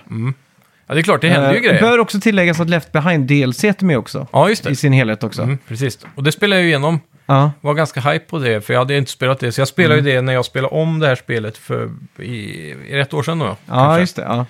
Ja, 0.87 0.95
det 0.95 1.01
är 1.01 1.03
klart, 1.03 1.20
det 1.20 1.28
händer 1.28 1.51
ju 1.51 1.57
Eh, 1.57 1.62
grejer. 1.62 1.80
Bör 1.80 1.99
också 1.99 2.20
tilläggas 2.20 2.61
att 2.61 2.70
Left 2.70 2.93
Behind 2.93 3.26
DLC 3.26 3.64
är 3.64 3.85
med 3.85 3.99
också. 3.99 4.26
Ja, 4.32 4.49
just 4.49 4.66
I 4.66 4.68
det. 4.68 4.76
sin 4.76 4.93
helhet 4.93 5.24
också. 5.24 5.43
Mm, 5.43 5.59
precis. 5.68 5.99
Och 6.14 6.22
det 6.22 6.32
spelar 6.32 6.57
jag 6.57 6.62
ju 6.62 6.68
igenom. 6.68 7.01
Ja, 7.26 7.53
Var 7.61 7.74
ganska 7.74 8.01
hype 8.01 8.24
på 8.24 8.39
det, 8.39 8.61
för 8.66 8.72
jag 8.72 8.80
hade 8.80 8.97
inte 8.97 9.11
spelat 9.11 9.41
det. 9.41 9.53
Så 9.53 9.61
jag 9.61 9.68
spelade 9.68 9.95
Mm. 10.01 10.07
ju 10.07 10.14
det 10.16 10.20
när 10.22 10.32
jag 10.32 10.45
spelade 10.45 10.74
om 10.74 10.99
det 10.99 11.07
här 11.07 11.14
spelet 11.14 11.57
för 11.59 11.91
i, 12.18 12.30
i 12.89 12.97
rätt 12.97 13.14
år 13.14 13.22
sedan 13.22 13.39
då. 13.39 13.47
ja 13.47 13.57
kanske. 13.66 14.01
just 14.01 14.16
det. 14.16 14.22
Ja. 14.22 14.47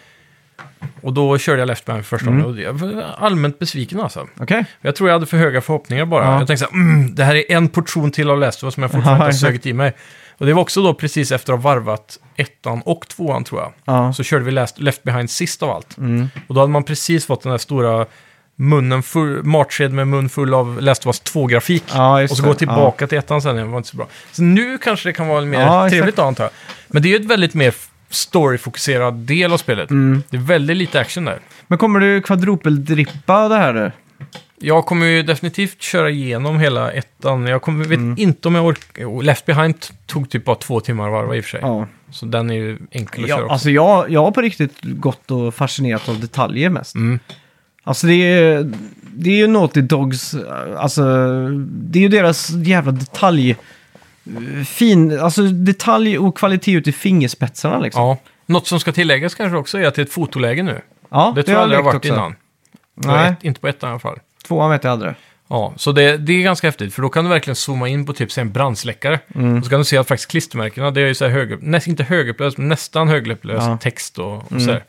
Och 1.00 1.12
då 1.12 1.38
körde 1.38 1.58
jag 1.58 1.66
Left 1.66 1.84
Behind 1.84 2.04
för 2.04 2.16
första 2.16 2.30
gången 2.30 2.44
och 2.46 2.58
jag 2.60 2.72
var 2.72 3.02
allmänt 3.18 3.58
besviken 3.58 4.00
alltså. 4.00 4.26
Okej. 4.40 4.64
Jag 4.80 4.96
tror 4.96 5.08
jag 5.08 5.14
hade 5.14 5.26
för 5.26 5.36
höga 5.36 5.60
förhoppningar 5.60 6.04
bara. 6.04 6.24
Ja. 6.24 6.38
Jag 6.38 6.46
tänkte 6.46 6.66
så 6.66 6.70
här, 6.72 6.80
mm, 6.82 7.14
det 7.14 7.24
här 7.24 7.34
är 7.34 7.44
en 7.56 7.68
portion 7.68 8.10
till 8.10 8.30
av 8.30 8.38
Last 8.38 8.58
of 8.62 8.64
Us 8.66 8.74
som 8.74 8.82
jag 8.82 8.92
fortfarande 8.92 9.26
inte 9.26 9.46
har 9.46 9.52
sökt 9.52 9.66
i 9.66 9.72
mig. 9.72 9.92
Och 10.38 10.46
det 10.46 10.52
var 10.52 10.62
också 10.62 10.82
då 10.82 10.94
precis 10.94 11.32
efter 11.32 11.52
att 11.52 11.62
ha 11.62 11.70
varvat 11.70 12.18
ettan 12.36 12.82
och 12.84 13.08
tvåan 13.08 13.44
tror 13.44 13.60
jag. 13.60 13.72
Ja. 13.84 14.12
Så 14.12 14.22
körde 14.22 14.44
vi 14.44 14.50
Last, 14.50 14.80
Left 14.80 15.02
Behind 15.02 15.30
sist 15.30 15.62
av 15.62 15.70
allt. 15.70 15.98
Mm. 15.98 16.28
Och 16.46 16.54
då 16.54 16.60
hade 16.60 16.72
man 16.72 16.84
precis 16.84 17.26
fått 17.26 17.42
den 17.42 17.50
där 17.50 17.58
stora 17.58 18.06
munnen 18.56 19.02
full, 19.02 19.44
matsked 19.44 19.92
med 19.92 20.08
mun 20.08 20.28
full 20.28 20.54
av 20.54 20.82
Last 20.82 21.06
of 21.06 21.06
Us 21.06 21.22
2-grafik. 21.22 21.84
Ja, 21.94 22.22
och 22.22 22.30
så 22.30 22.42
det. 22.42 22.48
gå 22.48 22.54
tillbaka 22.54 23.06
till 23.06 23.18
ettan 23.18 23.42
sen, 23.42 23.56
det 23.56 23.64
var 23.64 23.76
inte 23.76 23.88
så 23.88 23.96
bra. 23.96 24.06
Så 24.32 24.42
nu 24.42 24.78
kanske 24.78 25.08
det 25.08 25.12
kan 25.12 25.28
vara 25.28 25.40
mer 25.40 25.60
Ja, 25.60 25.88
trevligt 25.88 26.16
då 26.16 26.22
antar 26.22 26.44
jag. 26.44 26.50
Men 26.88 27.02
det 27.02 27.08
är 27.08 27.10
ju 27.10 27.16
ett 27.16 27.30
väldigt 27.30 27.54
mer 27.54 27.74
story-fokuserad 28.10 29.14
del 29.14 29.52
av 29.52 29.58
spelet. 29.58 29.90
Mm. 29.90 30.22
Det 30.30 30.36
är 30.36 30.40
väldigt 30.40 30.76
lite 30.76 31.00
action 31.00 31.24
där. 31.24 31.38
Men 31.66 31.78
kommer 31.78 32.00
du 32.00 32.22
kvadrupeldrippa 32.22 33.48
det 33.48 33.56
här 33.56 33.72
nu? 33.72 33.92
Jag 34.64 34.86
kommer 34.86 35.06
ju 35.06 35.22
definitivt 35.22 35.82
köra 35.82 36.10
igenom 36.10 36.60
hela 36.60 36.92
ettan. 36.92 37.46
Jag 37.46 37.62
kommer, 37.62 37.84
vet 37.84 37.98
Mm. 37.98 38.14
inte 38.18 38.48
om 38.48 38.54
jag 38.54 38.66
orkar... 38.66 39.22
Left 39.22 39.46
Behind 39.46 39.74
tog 40.06 40.30
typ 40.30 40.44
bara 40.44 40.56
två 40.56 40.80
timmar 40.80 41.06
att 41.06 41.12
varva 41.12 41.36
i 41.36 41.40
och 41.40 41.44
för 41.44 41.50
sig. 41.50 41.60
Ja. 41.62 41.86
Så 42.10 42.26
den 42.26 42.50
är 42.50 42.54
ju 42.54 42.78
enkel 42.90 43.24
att 43.24 43.28
köra 43.30 43.38
ja 43.38 43.42
också. 43.44 43.52
alltså 43.52 43.70
jag, 43.70 44.10
jag 44.10 44.24
har 44.24 44.30
på 44.30 44.40
riktigt 44.40 44.74
gått 44.82 45.30
och 45.30 45.54
fascinerats 45.54 46.08
av 46.08 46.20
detaljer 46.20 46.70
mest. 46.70 46.94
Mm. 46.94 47.18
Alltså 47.84 48.06
det 48.06 48.14
är, 48.14 48.72
det 49.14 49.30
är 49.30 49.36
ju 49.36 49.46
Naughty 49.46 49.80
Dogs, 49.80 50.34
alltså 50.78 51.02
det 51.68 51.98
är 51.98 52.02
ju 52.02 52.08
deras 52.08 52.50
jävla 52.50 52.92
detalj, 52.92 53.56
fin, 54.66 55.20
alltså 55.20 55.42
detalj 55.42 56.18
och 56.18 56.38
kvalitet 56.38 56.72
ut 56.72 56.88
i 56.88 56.92
fingerspetsarna 56.92 57.78
liksom. 57.78 58.02
Ja. 58.02 58.18
Något 58.46 58.66
som 58.66 58.80
ska 58.80 58.92
tilläggas 58.92 59.34
kanske 59.34 59.56
också 59.58 59.78
är 59.78 59.86
att 59.86 59.94
det 59.94 60.02
är 60.02 60.06
ett 60.06 60.12
fotoläge 60.12 60.62
nu. 60.62 60.80
Ja, 61.10 61.32
Det 61.36 61.42
tror 61.42 61.54
jag 61.54 61.62
aldrig 61.62 61.78
har 61.78 61.84
varit 61.84 61.96
också. 61.96 62.08
innan. 62.12 62.34
Nej. 62.94 63.28
Ett, 63.38 63.44
inte 63.44 63.60
på 63.60 63.68
ettan 63.68 63.88
i 63.88 63.90
alla 63.90 64.00
fall. 64.00 64.18
Tvåan 64.46 64.70
vet 64.70 64.84
jag 64.84 64.90
aldrig. 64.90 65.14
Ja, 65.48 65.72
så 65.76 65.92
det, 65.92 66.16
det 66.16 66.32
är 66.32 66.42
ganska 66.42 66.66
häftigt, 66.66 66.94
för 66.94 67.02
då 67.02 67.08
kan 67.08 67.24
du 67.24 67.30
verkligen 67.30 67.56
zooma 67.56 67.88
in 67.88 68.06
på 68.06 68.12
typ 68.12 68.38
en 68.38 68.52
brandsläckare. 68.52 69.20
Mm. 69.34 69.58
Och 69.58 69.64
så 69.64 69.70
kan 69.70 69.78
du 69.78 69.84
se 69.84 69.96
att 69.96 70.08
faktiskt 70.08 70.30
klistermärkena, 70.30 70.90
det 70.90 71.00
är 71.00 71.06
ju 71.06 71.14
så 71.14 71.24
här 71.24 71.32
hög, 71.32 71.62
näst, 71.62 71.86
inte 71.86 72.04
högupplöst, 72.04 72.58
men 72.58 72.68
nästan 72.68 73.08
högupplöst 73.08 73.60
Ja. 73.62 73.66
Mm. 73.66 73.78
text 73.78 74.18
och, 74.18 74.52
och 74.52 74.62
så 74.62 74.70
här. 74.70 74.84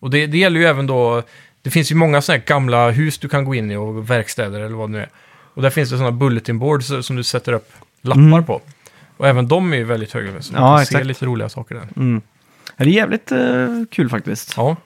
Och 0.00 0.10
det, 0.10 0.26
det 0.26 0.38
gäller 0.38 0.60
ju 0.60 0.66
även 0.66 0.86
då, 0.86 1.22
det 1.62 1.70
finns 1.70 1.90
ju 1.92 1.94
många 1.94 2.22
sådana 2.22 2.38
här 2.40 2.46
gamla 2.46 2.90
hus 2.90 3.18
du 3.18 3.28
kan 3.28 3.44
gå 3.44 3.54
in 3.54 3.70
i 3.70 3.76
och 3.76 4.10
verkstäder 4.10 4.60
eller 4.60 4.76
vad 4.76 4.88
det 4.88 4.92
nu 4.92 4.98
är. 4.98 5.08
Och 5.54 5.62
där 5.62 5.70
finns 5.70 5.90
det 5.90 5.96
sådana 5.96 6.12
bulletin 6.16 6.58
boards 6.58 6.92
som 7.06 7.16
du 7.16 7.22
sätter 7.22 7.52
upp 7.52 7.72
lappar 8.02 8.42
på. 8.42 8.60
Och 9.16 9.28
även 9.28 9.48
de 9.48 9.72
är 9.72 9.76
ju 9.76 9.84
väldigt 9.84 10.12
höga, 10.12 10.42
så 10.42 10.52
man 10.52 10.62
Mm. 10.62 10.70
Ja, 10.72 10.76
kan 10.76 10.86
se 10.86 10.90
exakt. 10.94 11.06
lite 11.06 11.26
roliga 11.26 11.48
saker 11.48 11.74
där. 11.74 11.88
Mm. 11.96 12.20
Det 12.76 12.84
är 12.84 12.88
jävligt 12.88 13.32
eh, 13.32 13.38
kul 13.90 14.08
faktiskt. 14.10 14.54
Ja. 14.56 14.76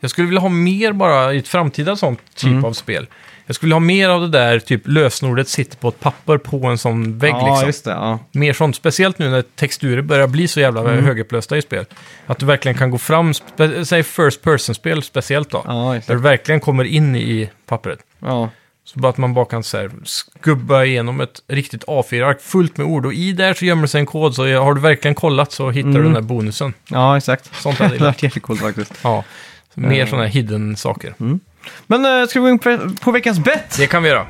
Jag 0.00 0.10
skulle 0.10 0.26
vilja 0.26 0.40
ha 0.40 0.48
mer 0.48 0.92
bara 0.92 1.34
i 1.34 1.38
ett 1.38 1.48
framtida 1.48 1.96
sånt 1.96 2.20
typ 2.34 2.50
Mm. 2.50 2.64
av 2.64 2.72
spel. 2.72 3.06
Jag 3.46 3.54
skulle 3.54 3.66
vilja 3.68 3.74
ha 3.76 3.80
mer 3.80 4.08
av 4.08 4.20
det 4.20 4.28
där, 4.28 4.58
typ 4.58 4.82
lösenordet 4.84 5.48
sitter 5.48 5.76
på 5.76 5.88
ett 5.88 6.00
papper 6.00 6.38
på 6.38 6.66
en 6.66 6.78
sån 6.78 7.18
vägg 7.18 7.30
ja, 7.34 7.48
liksom. 7.50 7.66
just 7.66 7.84
det. 7.84 7.90
Ja. 7.90 8.18
Mer 8.32 8.52
sånt, 8.52 8.76
speciellt 8.76 9.18
nu 9.18 9.30
när 9.30 9.42
texturer 9.42 10.02
börjar 10.02 10.26
bli 10.26 10.48
så 10.48 10.60
jävla 10.60 10.80
Mm. 10.80 11.04
högupplösta 11.04 11.56
i 11.56 11.62
spel. 11.62 11.84
Att 12.26 12.38
du 12.38 12.46
verkligen 12.46 12.78
kan 12.78 12.90
gå 12.90 12.98
fram, 12.98 13.32
spe- 13.32 13.84
säg 13.84 14.02
first 14.02 14.42
person-spel 14.42 15.02
speciellt 15.02 15.50
då. 15.50 15.62
Ja, 15.66 15.72
Där 15.72 15.94
exakt. 15.94 16.08
du 16.08 16.16
verkligen 16.22 16.60
kommer 16.60 16.84
in 16.84 17.16
i 17.16 17.50
pappret. 17.66 17.98
Ja. 18.18 18.50
Så 18.84 19.00
bara 19.00 19.08
att 19.10 19.18
man 19.18 19.34
bara 19.34 19.44
kan 19.44 19.62
så 19.62 19.76
här, 19.78 19.90
skubba 20.04 20.84
igenom 20.84 21.20
ett 21.20 21.42
riktigt 21.48 21.84
A4-ark 21.84 22.40
fullt 22.40 22.76
med 22.76 22.86
ord. 22.86 23.06
Och 23.06 23.12
i 23.14 23.32
där 23.32 23.54
så 23.54 23.64
gömmer 23.64 23.86
sig 23.86 23.98
en 24.00 24.06
kod, 24.06 24.34
så 24.34 24.56
har 24.58 24.74
du 24.74 24.80
verkligen 24.80 25.14
kollat 25.14 25.52
så 25.52 25.70
hittar 25.70 25.88
du 25.90 25.94
Mm. 25.98 26.04
den 26.04 26.12
där 26.14 26.20
bonusen. 26.28 26.74
ja, 26.90 27.16
exakt. 27.16 27.50
Sånt 27.62 27.78
hade 27.78 27.88
det 27.90 27.94
jag 27.94 28.00
har 28.00 28.06
gillat. 28.06 28.14
varit 28.14 28.22
jättekul 28.22 28.56
faktiskt. 28.56 28.92
Ja. 29.02 29.24
Mer 29.80 29.98
Ja. 29.98 30.06
sådana 30.06 30.24
här 30.26 30.32
hidden 30.32 30.76
saker. 30.76 31.14
Men 31.86 32.04
eh, 32.20 32.26
ska 32.26 32.40
vi 32.40 32.42
gå 32.42 32.48
in 32.50 32.58
på, 32.58 32.78
på 33.00 33.10
veckans 33.10 33.38
bett? 33.38 33.76
Det 33.76 33.86
kan 33.86 34.02
vi 34.02 34.08
göra. 34.08 34.26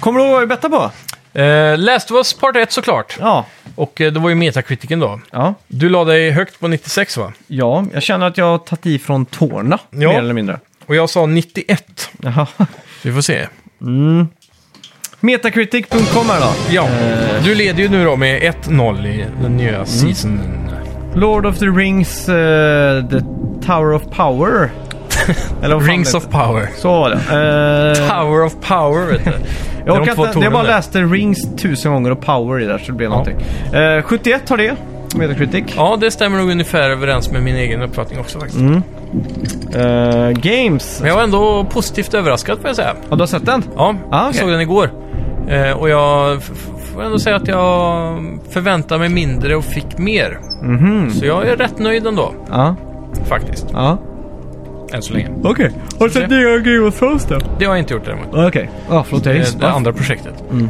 Kommer 0.00 0.18
du 0.20 0.24
ihåg 0.24 0.32
vad 0.32 0.40
vi 0.40 0.46
bettade 0.46 0.76
på? 0.76 0.90
Eh, 1.34 1.78
Last 1.78 2.10
of 2.10 2.16
Us 2.16 2.32
Part 2.34 2.56
1 2.56 2.72
såklart. 2.72 3.16
Ja. 3.20 3.46
Och 3.74 4.00
eh, 4.00 4.12
det 4.12 4.20
var 4.20 4.28
ju 4.28 4.34
metakritiken 4.34 5.00
då. 5.00 5.20
Ja. 5.30 5.54
Du 5.68 5.88
la 5.88 6.04
dig 6.04 6.30
högt 6.30 6.60
på 6.60 6.68
96 6.68 7.16
va? 7.16 7.32
ja, 7.46 7.84
jag 7.92 8.02
känner 8.02 8.26
att 8.26 8.38
jag 8.38 8.44
har 8.44 8.58
tagit 8.58 8.86
i 8.86 8.98
från 8.98 9.26
tårna, 9.26 9.78
Ja. 9.90 9.98
mer 10.08 10.18
eller 10.18 10.34
mindre. 10.34 10.60
Och 10.86 10.94
jag 10.96 11.10
sa 11.10 11.26
91. 11.26 12.10
Jaha. 12.22 12.46
Vi 13.02 13.12
får 13.12 13.20
se. 13.20 13.46
Metacritic.com 15.20 16.26
här 16.30 16.40
då. 16.40 16.52
Ja, 16.70 16.88
du 17.44 17.54
leder 17.54 17.82
ju 17.82 17.88
nu 17.88 18.04
då 18.04 18.16
med 18.16 18.42
1-0 18.42 19.06
i 19.06 19.26
den 19.42 19.56
nya 19.56 19.86
seasonen. 19.86 20.70
Lord 21.14 21.46
of 21.46 21.58
the 21.58 21.66
Rings, 21.66 22.28
eh, 22.28 23.08
The 23.08 23.20
Tower 23.66 23.92
of 23.92 24.02
Power. 24.16 24.70
Eller 25.62 25.80
Rings 25.80 26.14
of. 26.14 26.28
Power. 26.28 26.68
Så 26.76 26.88
var 26.88 27.10
det. 27.10 27.16
Eh, 27.16 28.08
Tower 28.10 28.44
of 28.44 28.54
Power, 28.60 29.06
vet 29.12 29.24
du. 29.24 29.30
Jag 29.86 30.00
orkar 30.00 30.26
inte, 30.26 30.38
jag 30.38 30.52
bara 30.52 30.62
läste 30.62 30.98
Rings 31.02 31.56
tusen 31.56 31.92
gånger 31.92 32.10
och 32.10 32.20
Power 32.20 32.60
i 32.62 32.64
där 32.66 32.78
så 32.78 32.86
det 32.86 32.92
blev 32.92 33.10
Ja. 33.10 33.16
någonting. 33.16 33.36
Eh, 33.80 34.02
71 34.02 34.48
har 34.48 34.56
det, 34.56 34.74
Metacritic. 35.16 35.64
Ja, 35.76 35.96
det 36.00 36.10
stämmer 36.10 36.38
nog 36.38 36.50
ungefär 36.50 36.90
överens 36.90 37.30
med 37.30 37.42
min 37.42 37.56
egen 37.56 37.82
uppfattning 37.82 38.18
också 38.20 38.38
faktiskt. 38.40 38.60
Mm. 38.60 38.82
Eh, 39.74 40.30
games. 40.30 40.98
Men 41.00 41.08
jag 41.08 41.16
var 41.16 41.22
ändå 41.22 41.64
positivt 41.64 42.14
överraskad 42.14 42.58
får 42.58 42.66
jag 42.66 42.76
säga. 42.76 42.94
Har 43.08 43.16
du 43.16 43.22
har 43.22 43.26
sett 43.26 43.46
den? 43.46 43.62
Ja, 43.76 43.94
Ah, 44.10 44.20
jag 44.22 44.28
okej. 44.28 44.40
såg 44.40 44.50
den 44.50 44.60
igår. 44.60 44.90
Eh, 45.48 45.70
och 45.72 45.88
jag 45.88 46.36
f- 46.36 46.50
f- 46.54 46.90
får 46.94 47.02
ändå 47.04 47.18
säga 47.18 47.36
att 47.36 47.48
jag 47.48 48.18
förväntade 48.50 48.98
mig 49.00 49.08
mindre 49.08 49.56
och 49.56 49.64
fick 49.64 49.98
mer. 49.98 50.38
Mhm. 50.62 51.10
Så 51.10 51.26
jag 51.26 51.48
är 51.48 51.56
rätt 51.56 51.78
nöjd 51.78 52.06
ändå, 52.06 52.32
Ja. 52.50 52.76
faktiskt. 53.28 53.66
Ja. 53.72 53.98
Än 54.94 55.02
så 55.02 55.12
länge. 55.12 55.28
Okej. 55.44 55.70
Har 55.98 56.06
du 56.06 56.12
sett 56.12 56.30
nya 56.30 56.58
Game 56.58 56.78
of 56.88 56.98
Thrones 56.98 57.24
då? 57.24 57.38
Det 57.58 57.64
har 57.64 57.72
jag 57.74 57.78
inte 57.78 57.94
gjort 57.94 58.04
däremot. 58.04 58.26
Okej. 58.48 58.70
Ja, 58.90 59.04
förlåt. 59.08 59.26
Jag 59.26 59.34
Det, 59.34 59.38
gissade. 59.38 59.66
det 59.66 59.70
andra 59.72 59.92
projektet. 59.92 60.44
Mm. 60.52 60.68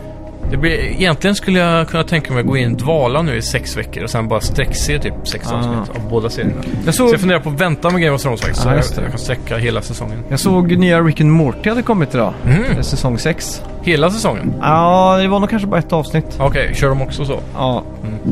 Det 0.50 0.56
blir, 0.56 0.72
egentligen 0.72 1.34
skulle 1.36 1.58
jag 1.60 1.88
kunna 1.88 2.04
tänka 2.04 2.32
mig 2.32 2.40
att 2.40 2.46
gå 2.46 2.56
in 2.56 2.76
dvala 2.76 3.22
nu 3.22 3.36
i 3.36 3.42
sex 3.42 3.76
veckor 3.76 4.02
och 4.04 4.10
sen 4.10 4.28
bara 4.28 4.40
sträckse 4.40 4.98
typ 4.98 5.14
sex 5.24 5.52
Ah. 5.52 5.56
avsnitt 5.56 5.96
av 5.96 6.10
båda 6.10 6.30
serierna. 6.30 6.54
Jag 6.84 6.94
Så 6.94 7.06
såg, 7.06 7.14
jag 7.14 7.20
funderar 7.20 7.40
på 7.40 7.48
att 7.50 7.60
vänta 7.60 7.90
med 7.90 8.00
Game 8.02 8.14
of 8.14 8.22
Thrones 8.22 8.40
faktiskt. 8.40 8.62
Så 8.62 8.70
just 8.74 8.90
jag, 8.90 8.98
det. 8.98 9.02
jag 9.02 9.10
kan 9.10 9.18
sträcka 9.20 9.56
hela 9.56 9.82
säsongen. 9.82 10.18
jag 10.28 10.40
såg 10.40 10.76
nya 10.78 11.00
Rick 11.00 11.20
and 11.20 11.30
Morty 11.30 11.68
hade 11.68 11.82
kommit 11.82 12.14
idag. 12.14 12.32
Mm. 12.46 12.82
Säsong 12.82 13.18
6. 13.18 13.62
Hela 13.82 14.10
säsongen? 14.10 14.54
Ja, 14.60 15.18
det 15.22 15.28
var 15.28 15.40
nog 15.40 15.50
kanske 15.50 15.68
bara 15.68 15.78
ett 15.80 15.92
avsnitt. 15.92 16.36
Okej, 16.38 16.70
kör 16.74 16.88
de 16.88 17.02
också 17.02 17.24
så? 17.24 17.40
Ja. 17.56 17.82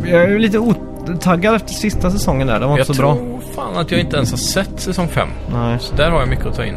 Jag 0.05 0.23
är 0.23 0.29
ju 0.29 0.39
lite 0.39 0.59
otaggad 1.09 1.55
efter 1.55 1.73
sista 1.73 2.11
säsongen 2.11 2.47
där. 2.47 2.61
Den 2.61 2.69
var 2.69 2.77
jag 2.79 2.83
inte 2.85 2.95
så 2.95 3.03
bra. 3.03 3.15
tror 3.15 3.41
fan 3.55 3.77
att 3.77 3.91
jag 3.91 4.01
inte 4.01 4.17
ens 4.17 4.31
har 4.31 4.39
sett 4.39 4.81
säsong 4.81 5.09
5. 5.09 5.29
Nej. 5.55 5.77
Så 5.81 5.95
där 5.95 6.11
har 6.11 6.21
jag 6.21 6.29
mycket 6.29 6.47
att 6.47 6.57
ta 6.57 6.65
in. 6.65 6.75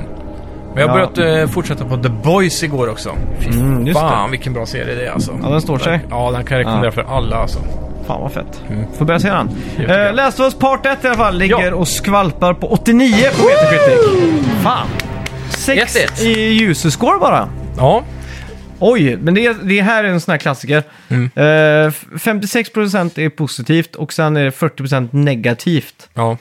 Men 0.74 0.82
jag 0.84 0.90
har 0.90 1.00
Ja. 1.00 1.10
börjat 1.16 1.40
eh, 1.44 1.54
fortsätta 1.54 1.86
på 1.86 1.98
The 1.98 2.10
Boys 2.10 2.64
igår 2.64 2.90
också. 2.90 3.12
Fy 3.40 3.50
Mm, 3.50 3.94
fan 3.94 4.32
vilken 4.32 4.54
bra 4.54 4.66
serie 4.66 4.96
det 4.96 5.06
är 5.08 5.12
alltså. 5.12 5.32
Ja, 5.44 5.50
den 5.50 5.62
står 5.62 5.78
sig. 5.78 6.00
Ja, 6.10 6.32
den 6.32 6.44
kan 6.46 6.58
jag 6.58 6.60
rekommendera 6.66 6.92
Ja. 6.96 7.04
för 7.04 7.16
alla 7.18 7.36
alltså. 7.36 7.60
Fan 8.08 8.22
vad 8.22 8.32
fett. 8.32 8.62
Mm. 8.70 8.86
Får 8.98 9.06
börja 9.06 9.20
se 9.20 9.30
den. 9.30 9.50
Det 9.78 9.84
Eh, 9.84 10.00
jag. 10.00 10.16
Last 10.16 10.40
of 10.40 10.46
Us 10.46 10.54
Part 10.56 10.86
1 10.86 11.04
i 11.04 11.08
alla 11.08 11.18
fall 11.18 11.38
ligger 11.38 11.62
Ja. 11.68 11.76
och 11.76 11.88
skvalpar 11.88 12.54
på 12.54 12.68
89 12.68 13.16
på 13.38 13.44
Metacritic. 13.44 14.00
Fan. 14.64 14.88
6 15.50 15.96
1-1. 15.96 16.22
i 16.22 16.64
user 16.64 16.90
score 16.90 17.20
bara. 17.20 17.50
Ja, 17.78 18.04
Oj, 18.80 19.18
men 19.18 19.34
det, 19.34 19.54
det 19.64 19.82
här 19.82 20.04
är 20.04 20.08
en 20.08 20.22
sån 20.22 20.32
här 20.32 20.38
klassiker. 20.40 20.84
Mm. 21.10 21.24
Eh, 21.36 21.88
f- 21.88 22.06
56% 22.14 23.20
är 23.20 23.30
positivt 23.30 23.96
och 23.96 24.14
sen 24.14 24.38
är 24.38 24.44
det 24.44 24.50
40% 24.52 25.10
negativt. 25.12 26.10
ja. 26.14 26.38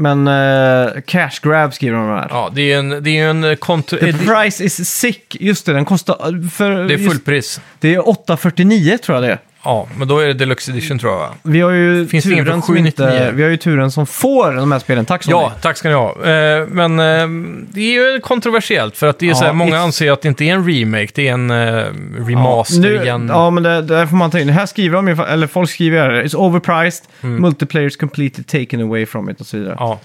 Men 0.00 0.28
eh, 0.28 1.00
cash 1.06 1.30
grab 1.42 1.74
skriver 1.74 1.96
de 1.98 2.06
här. 2.08 2.26
ja 2.30 2.50
det 2.54 2.72
är 2.72 2.78
en, 2.78 3.02
det 3.02 3.10
är 3.18 3.28
en 3.30 3.56
konto... 3.56 3.96
The 3.96 4.08
eh, 4.08 4.16
det, 4.16 4.26
price 4.26 4.64
is 4.64 4.90
sick. 4.90 5.36
Just 5.40 5.66
det, 5.66 5.72
den 5.72 5.84
kostar... 5.84 6.48
För 6.50 6.70
det 6.70 6.94
är 6.94 6.98
just- 6.98 7.10
fullpris. 7.12 7.60
det 7.78 7.94
är 7.94 8.08
849 8.08 8.98
tror 8.98 9.16
jag 9.16 9.22
det 9.22 9.32
är. 9.32 9.38
Ja, 9.64 9.88
men 9.98 10.08
då 10.08 10.18
är 10.18 10.26
det 10.26 10.34
Deluxe 10.34 10.70
Edition 10.72 10.98
tror 10.98 11.12
jag 11.12 11.18
va? 11.18 11.34
Vi 11.42 11.60
har 11.60 11.70
ju 11.70 12.06
Finns 12.06 12.24
det 12.24 12.32
ingen 12.32 12.44
turen 12.44 12.62
som 12.62 12.76
inte, 12.76 12.90
799? 13.02 13.32
Vi 13.36 13.42
har 13.42 13.50
ju 13.50 13.56
turen 13.56 13.90
som 13.90 14.06
får 14.06 14.52
de 14.52 14.72
här 14.72 14.78
spelen. 14.78 15.04
Tack 15.04 15.22
så 15.24 15.30
Ja, 15.30 15.48
mycket. 15.48 15.62
tack 15.62 15.76
ska 15.76 15.88
ni 15.88 15.94
ha. 15.94 16.10
Eh, 16.10 16.66
men 16.66 17.00
eh, 17.00 17.28
det 17.74 17.80
är 17.80 18.12
ju 18.14 18.20
kontroversiellt 18.20 18.96
för 18.96 19.06
att 19.06 19.18
det 19.18 19.26
är 19.26 19.28
Ja, 19.28 19.34
så 19.34 19.44
här, 19.44 19.52
många 19.52 19.76
it's- 19.76 19.82
anser 19.82 20.12
att 20.12 20.22
det 20.22 20.28
inte 20.28 20.44
är 20.44 20.54
en 20.54 20.68
remake, 20.72 21.08
det 21.14 21.28
är 21.28 21.32
en 21.32 21.50
eh, 21.50 21.84
remaster 22.26 22.80
nu, 22.80 23.02
igen. 23.02 23.28
Ja, 23.32 23.50
men 23.50 23.62
det, 23.62 23.82
det 23.82 24.06
får 24.06 24.16
man 24.16 24.30
ta 24.30 24.38
in. 24.38 24.48
Här 24.48 24.66
skriver 24.66 24.96
de 24.96 25.08
ju, 25.08 25.22
eller 25.22 25.46
folk 25.46 25.70
skriver 25.70 25.98
här, 26.10 26.22
it's 26.24 26.36
overpriced, 26.36 27.04
Mm. 27.22 27.42
multiplayer 27.42 27.86
is 27.86 27.96
completely 27.96 28.44
taken 28.44 28.80
away 28.82 29.06
from 29.06 29.30
it 29.30 29.40
och 29.40 29.46
så 29.46 29.56
vidare. 29.56 29.76
Ja. 29.78 29.98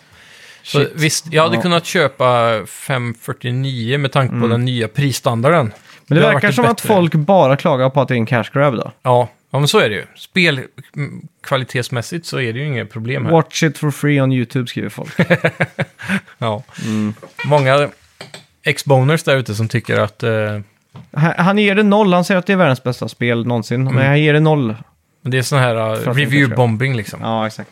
Så 0.63 0.79
Shit. 0.79 0.91
visst, 0.95 1.25
jag 1.33 1.43
hade 1.43 1.55
Ja. 1.55 1.61
kunnat 1.61 1.85
köpa 1.85 2.49
549 2.67 3.97
med 3.97 4.11
tanke 4.11 4.39
på 4.41 4.47
den 4.47 4.65
nya 4.65 4.87
prisstandarden. 4.87 5.73
Men 6.07 6.17
det, 6.17 6.23
hade 6.23 6.33
verkar 6.33 6.47
varit 6.47 6.55
som 6.55 6.65
att 6.65 6.75
bättre. 6.77 6.87
folk 6.87 7.13
bara 7.13 7.55
klagar 7.57 7.89
på 7.89 8.01
att 8.01 8.07
det 8.07 8.13
är 8.13 8.17
en 8.17 8.25
cash 8.25 8.43
grab 8.53 8.75
då. 8.75 8.91
Ja, 9.03 9.29
Ja, 9.53 9.59
men 9.59 9.67
så 9.67 9.79
är 9.79 9.89
det 9.89 9.95
ju. 9.95 10.05
Spelkvalitetsmässigt 10.15 12.25
så 12.25 12.39
är 12.39 12.53
det 12.53 12.59
ju 12.59 12.65
inget 12.65 12.91
problem 12.91 13.25
här. 13.25 13.31
Watch 13.31 13.63
it 13.63 13.77
for 13.77 13.91
free 13.91 14.21
on 14.21 14.31
YouTube 14.31 14.67
skriver 14.67 14.89
folk. 14.89 15.13
Ja. 16.37 16.63
Många 17.45 17.89
X-boners 18.63 19.23
där 19.23 19.37
ute 19.37 19.55
som 19.55 19.67
tycker 19.67 19.99
att... 19.99 20.23
Eh, 20.23 20.59
Han- 21.13 21.33
han 21.37 21.57
ger 21.57 21.75
det 21.75 21.83
noll, 21.83 22.13
han 22.13 22.25
säger 22.25 22.39
att 22.39 22.45
det 22.45 22.53
är 22.53 22.57
världens 22.57 22.83
bästa 22.83 23.07
spel 23.07 23.45
någonsin. 23.47 23.83
Men 23.83 24.07
han 24.07 24.21
ger 24.21 24.33
det 24.33 24.39
noll. 24.39 24.75
det 25.21 25.37
är 25.37 25.41
sån 25.41 25.59
här 25.59 25.95
För 25.95 26.11
att 26.11 26.17
review-bombing 26.17 26.95
liksom. 26.95 27.19
Ja, 27.21 27.47
exakt. 27.47 27.69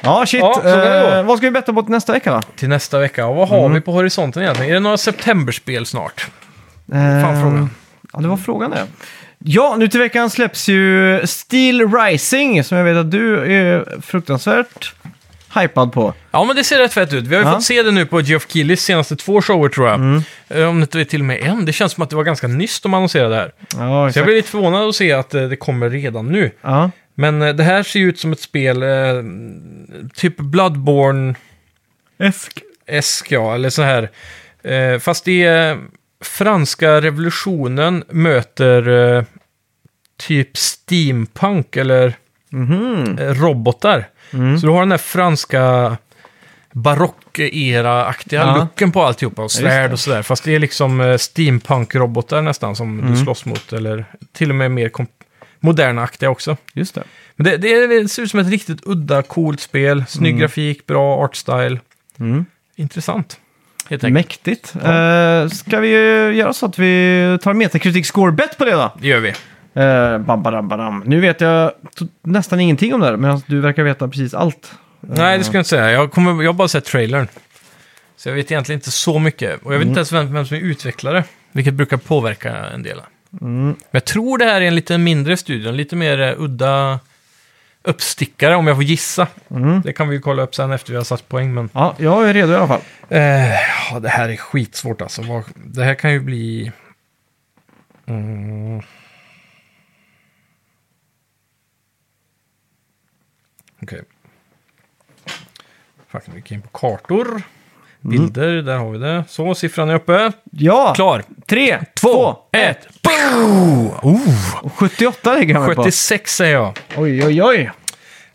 Ja, 0.00 0.26
shit. 0.26 0.40
Ja, 0.40 0.54
så 0.54 0.60
kan 0.60 0.70
det 0.78 1.18
Eh, 1.18 1.22
vad 1.24 1.38
ska 1.38 1.46
vi 1.46 1.50
betta 1.50 1.72
på 1.72 1.82
till 1.82 1.90
nästa 1.90 2.12
vecka 2.12 2.32
då? 2.32 2.40
Till 2.56 2.68
nästa 2.68 2.98
vecka. 2.98 3.26
Och 3.26 3.36
vad 3.36 3.48
har 3.48 3.68
vi 3.68 3.80
på 3.80 3.92
horisonten 3.92 4.42
egentligen? 4.42 4.70
Är 4.70 4.74
det 4.74 4.80
några 4.80 4.96
septemberspel 4.96 5.86
snart? 5.86 6.26
Fan, 6.90 7.34
Eh, 7.34 7.42
frågan. 7.42 7.70
Ja, 8.12 8.18
det 8.20 8.28
var 8.28 8.36
frågan 8.36 8.70
det. 8.70 8.86
Ja, 9.44 9.76
nu 9.78 9.88
till 9.88 10.00
veckan 10.00 10.30
släpps 10.30 10.68
ju 10.68 11.20
Steel 11.26 11.92
Rising, 11.92 12.64
som 12.64 12.78
jag 12.78 12.84
vet 12.84 12.96
att 12.96 13.10
du 13.10 13.52
är 13.54 14.00
fruktansvärt 14.02 14.94
hypad 15.54 15.92
på. 15.92 16.14
Ja, 16.30 16.44
men 16.44 16.56
det 16.56 16.64
ser 16.64 16.78
rätt 16.78 16.92
fett 16.92 17.12
ut. 17.12 17.24
Vi 17.26 17.34
har 17.34 17.42
ju 17.42 17.48
Ja. 17.48 17.54
fått 17.54 17.62
se 17.64 17.82
det 17.82 17.90
nu 17.90 18.06
på 18.06 18.20
Geoff 18.20 18.46
Keighlys 18.52 18.84
senaste 18.84 19.16
två 19.16 19.42
shower 19.42 19.68
tror 19.68 19.88
jag. 19.88 20.00
Eh, 20.48 20.68
Om 20.68 20.80
det 20.80 20.82
inte 20.84 21.00
är 21.00 21.04
till 21.04 21.20
och 21.20 21.24
med 21.26 21.40
en. 21.42 21.64
Det 21.64 21.72
känns 21.72 21.92
som 21.92 22.02
att 22.02 22.10
det 22.10 22.16
var 22.16 22.24
ganska 22.24 22.46
nyss 22.46 22.80
de 22.80 22.94
annonserade 22.94 23.34
det 23.34 23.40
här. 23.40 23.52
Ja, 23.58 23.66
Så 23.68 23.82
jag 23.84 24.08
exakt. 24.08 24.24
blir 24.26 24.34
lite 24.36 24.48
förvånad 24.48 24.88
att 24.88 24.94
se 24.94 25.12
att 25.12 25.34
eh, 25.34 25.42
det 25.48 25.56
kommer 25.56 25.90
redan 25.90 26.26
nu. 26.32 26.50
Ja. 26.62 26.90
Men 27.14 27.42
eh, 27.42 27.54
det 27.54 27.62
här 27.62 27.82
ser 27.82 28.00
ju 28.00 28.08
ut 28.08 28.18
som 28.18 28.32
ett 28.32 28.40
spel, 28.40 28.82
eh, 28.82 28.88
typ 30.14 30.36
Bloodborne 30.36 31.34
Esk. 32.18 32.58
esk 32.86 33.32
ja, 33.32 33.54
eller 33.54 33.70
så 33.70 33.82
här. 33.82 34.10
Eh, 34.62 34.98
fast 34.98 35.24
det 35.24 35.42
är 35.44 35.78
franska 36.24 37.00
revolutionen 37.00 38.04
möter 38.08 38.88
eh, 39.16 39.24
typ 40.16 40.56
steampunk 40.56 41.76
eller 41.76 42.14
Mhm. 42.52 43.18
eh, 43.18 43.34
robotar. 43.34 44.08
Mm. 44.32 44.58
Så 44.58 44.66
du 44.66 44.72
har 44.72 44.80
den 44.80 44.90
här 44.90 44.98
franska 44.98 45.96
barockera-aktiga 46.72 48.40
Ja. 48.40 48.56
looken 48.56 48.92
på 48.92 49.02
alltihopa 49.02 49.42
och 49.42 49.52
svärd 49.52 49.92
och 49.92 50.00
sådär. 50.00 50.22
Fast 50.22 50.44
det 50.44 50.54
är 50.54 50.58
liksom 50.58 51.00
eh, 51.00 51.16
steampunk-robotar 51.16 52.42
nästan 52.42 52.76
som 52.76 52.98
Mm. 53.00 53.10
du 53.12 53.16
slåss 53.16 53.44
mot. 53.44 53.72
Eller 53.72 54.04
till 54.32 54.50
och 54.50 54.56
med 54.56 54.70
mer 54.70 54.88
kom- 54.88 55.06
moderna-aktiga 55.60 56.30
också. 56.30 56.56
Just 56.74 56.94
det. 56.94 57.02
Men 57.36 57.44
det, 57.44 57.56
det, 57.56 57.86
det 57.86 58.08
ser 58.08 58.22
ut 58.22 58.30
som 58.30 58.40
ett 58.40 58.48
riktigt 58.50 58.80
udda, 58.86 59.22
coolt 59.22 59.60
spel. 59.60 60.04
Snygg 60.08 60.38
grafik, 60.38 60.86
bra 60.86 61.24
artstyle. 61.24 61.80
Mm. 62.20 62.44
Intressant. 62.76 63.39
Helt 63.90 64.04
enkelt. 64.04 64.14
Mäktigt. 64.14 64.74
Eh, 64.74 65.48
ska 65.48 65.80
vi 65.80 65.90
göra 66.36 66.52
så 66.52 66.66
att 66.66 66.78
vi 66.78 67.38
tar 67.42 67.54
Metacritic 67.54 68.06
score 68.06 68.32
bet 68.32 68.58
på 68.58 68.64
det 68.64 68.70
då? 68.70 68.92
Det 69.00 69.08
gör 69.08 69.20
vi. 69.20 69.28
Uh, 69.28 70.18
bam, 70.18 70.42
badam, 70.42 70.68
badam. 70.68 71.02
Nu 71.06 71.20
vet 71.20 71.40
jag 71.40 71.72
nästan 72.22 72.60
ingenting 72.60 72.94
om 72.94 73.00
det 73.00 73.06
här, 73.06 73.16
medan 73.16 73.42
du 73.46 73.60
verkar 73.60 73.82
veta 73.82 74.08
precis 74.08 74.34
allt. 74.34 74.72
Nej, 75.00 75.38
det 75.38 75.44
ska 75.44 75.56
jag 75.56 75.60
inte 75.60 75.70
säga. 75.70 75.90
Jag, 75.90 76.12
kommer, 76.12 76.42
jag 76.42 76.48
har 76.48 76.56
bara 76.56 76.68
sett 76.68 76.84
trailern. 76.84 77.28
Så 78.16 78.28
jag 78.28 78.34
vet 78.34 78.50
egentligen 78.50 78.76
inte 78.76 78.90
så 78.90 79.18
mycket. 79.18 79.62
Och 79.62 79.74
jag 79.74 79.78
vet 79.78 79.88
inte 79.88 79.98
ens 79.98 80.12
vem, 80.12 80.46
som 80.46 80.56
är 80.56 80.60
utvecklare. 80.60 81.24
Vilket 81.52 81.74
brukar 81.74 81.96
påverka 81.96 82.56
en 82.74 82.82
del. 82.82 83.00
Mm. 83.40 83.64
Men 83.64 83.76
jag 83.90 84.04
tror 84.04 84.38
det 84.38 84.44
här 84.44 84.60
är 84.60 84.66
en 84.66 84.74
lite 84.74 84.98
mindre 84.98 85.36
studio. 85.36 85.68
En 85.68 85.76
lite 85.76 85.96
mer 85.96 86.20
eh, 86.20 86.34
udda 86.38 87.00
uppstickare 87.82 88.56
om 88.56 88.66
jag 88.66 88.76
får 88.76 88.84
gissa. 88.84 89.28
Mm. 89.50 89.80
Det 89.80 89.92
kan 89.92 90.08
vi 90.08 90.14
ju 90.16 90.20
kolla 90.22 90.42
upp 90.42 90.54
sen 90.54 90.70
efter 90.72 90.90
vi 90.92 90.96
har 90.96 91.04
satt 91.04 91.28
poäng. 91.28 91.54
Men 91.54 91.70
Ja, 91.74 91.94
jag 91.98 92.28
är 92.28 92.34
redo 92.34 92.52
i 92.52 92.56
alla 92.56 92.68
fall. 92.68 92.80
eh, 93.08 93.52
ja, 93.92 94.00
det 94.00 94.08
här 94.08 94.28
är 94.28 94.36
skitsvårt 94.36 95.00
alltså. 95.02 95.44
Det 95.54 95.84
här 95.84 95.94
kan 95.94 96.12
ju 96.12 96.20
bli... 96.20 96.72
Mm. 98.06 98.82
Okej. 103.82 104.02
Fuck, 106.08 106.22
vi 106.26 106.36
gick 106.36 106.52
in 106.52 106.62
på 106.62 106.68
kartor. 106.68 107.42
Bilder, 108.00 108.62
där 108.62 108.76
har 108.76 108.90
vi 108.90 108.98
det. 108.98 109.24
Så, 109.28 109.54
siffran 109.54 109.90
är 109.90 109.94
uppe. 109.94 110.32
Ja! 110.50 110.92
Klar. 110.94 111.24
Tre, 111.46 111.78
två, 112.00 112.36
ett. 112.52 112.86
Oh, 114.02 114.64
och 114.64 114.72
78 114.72 115.34
lägger 115.34 115.54
jag 115.54 115.66
mig 115.66 115.74
på. 115.74 115.82
76 115.82 116.36
säger 116.36 116.54
jag. 116.54 116.78
Oj, 116.96 117.24
oj, 117.26 117.42
oj. 117.42 117.70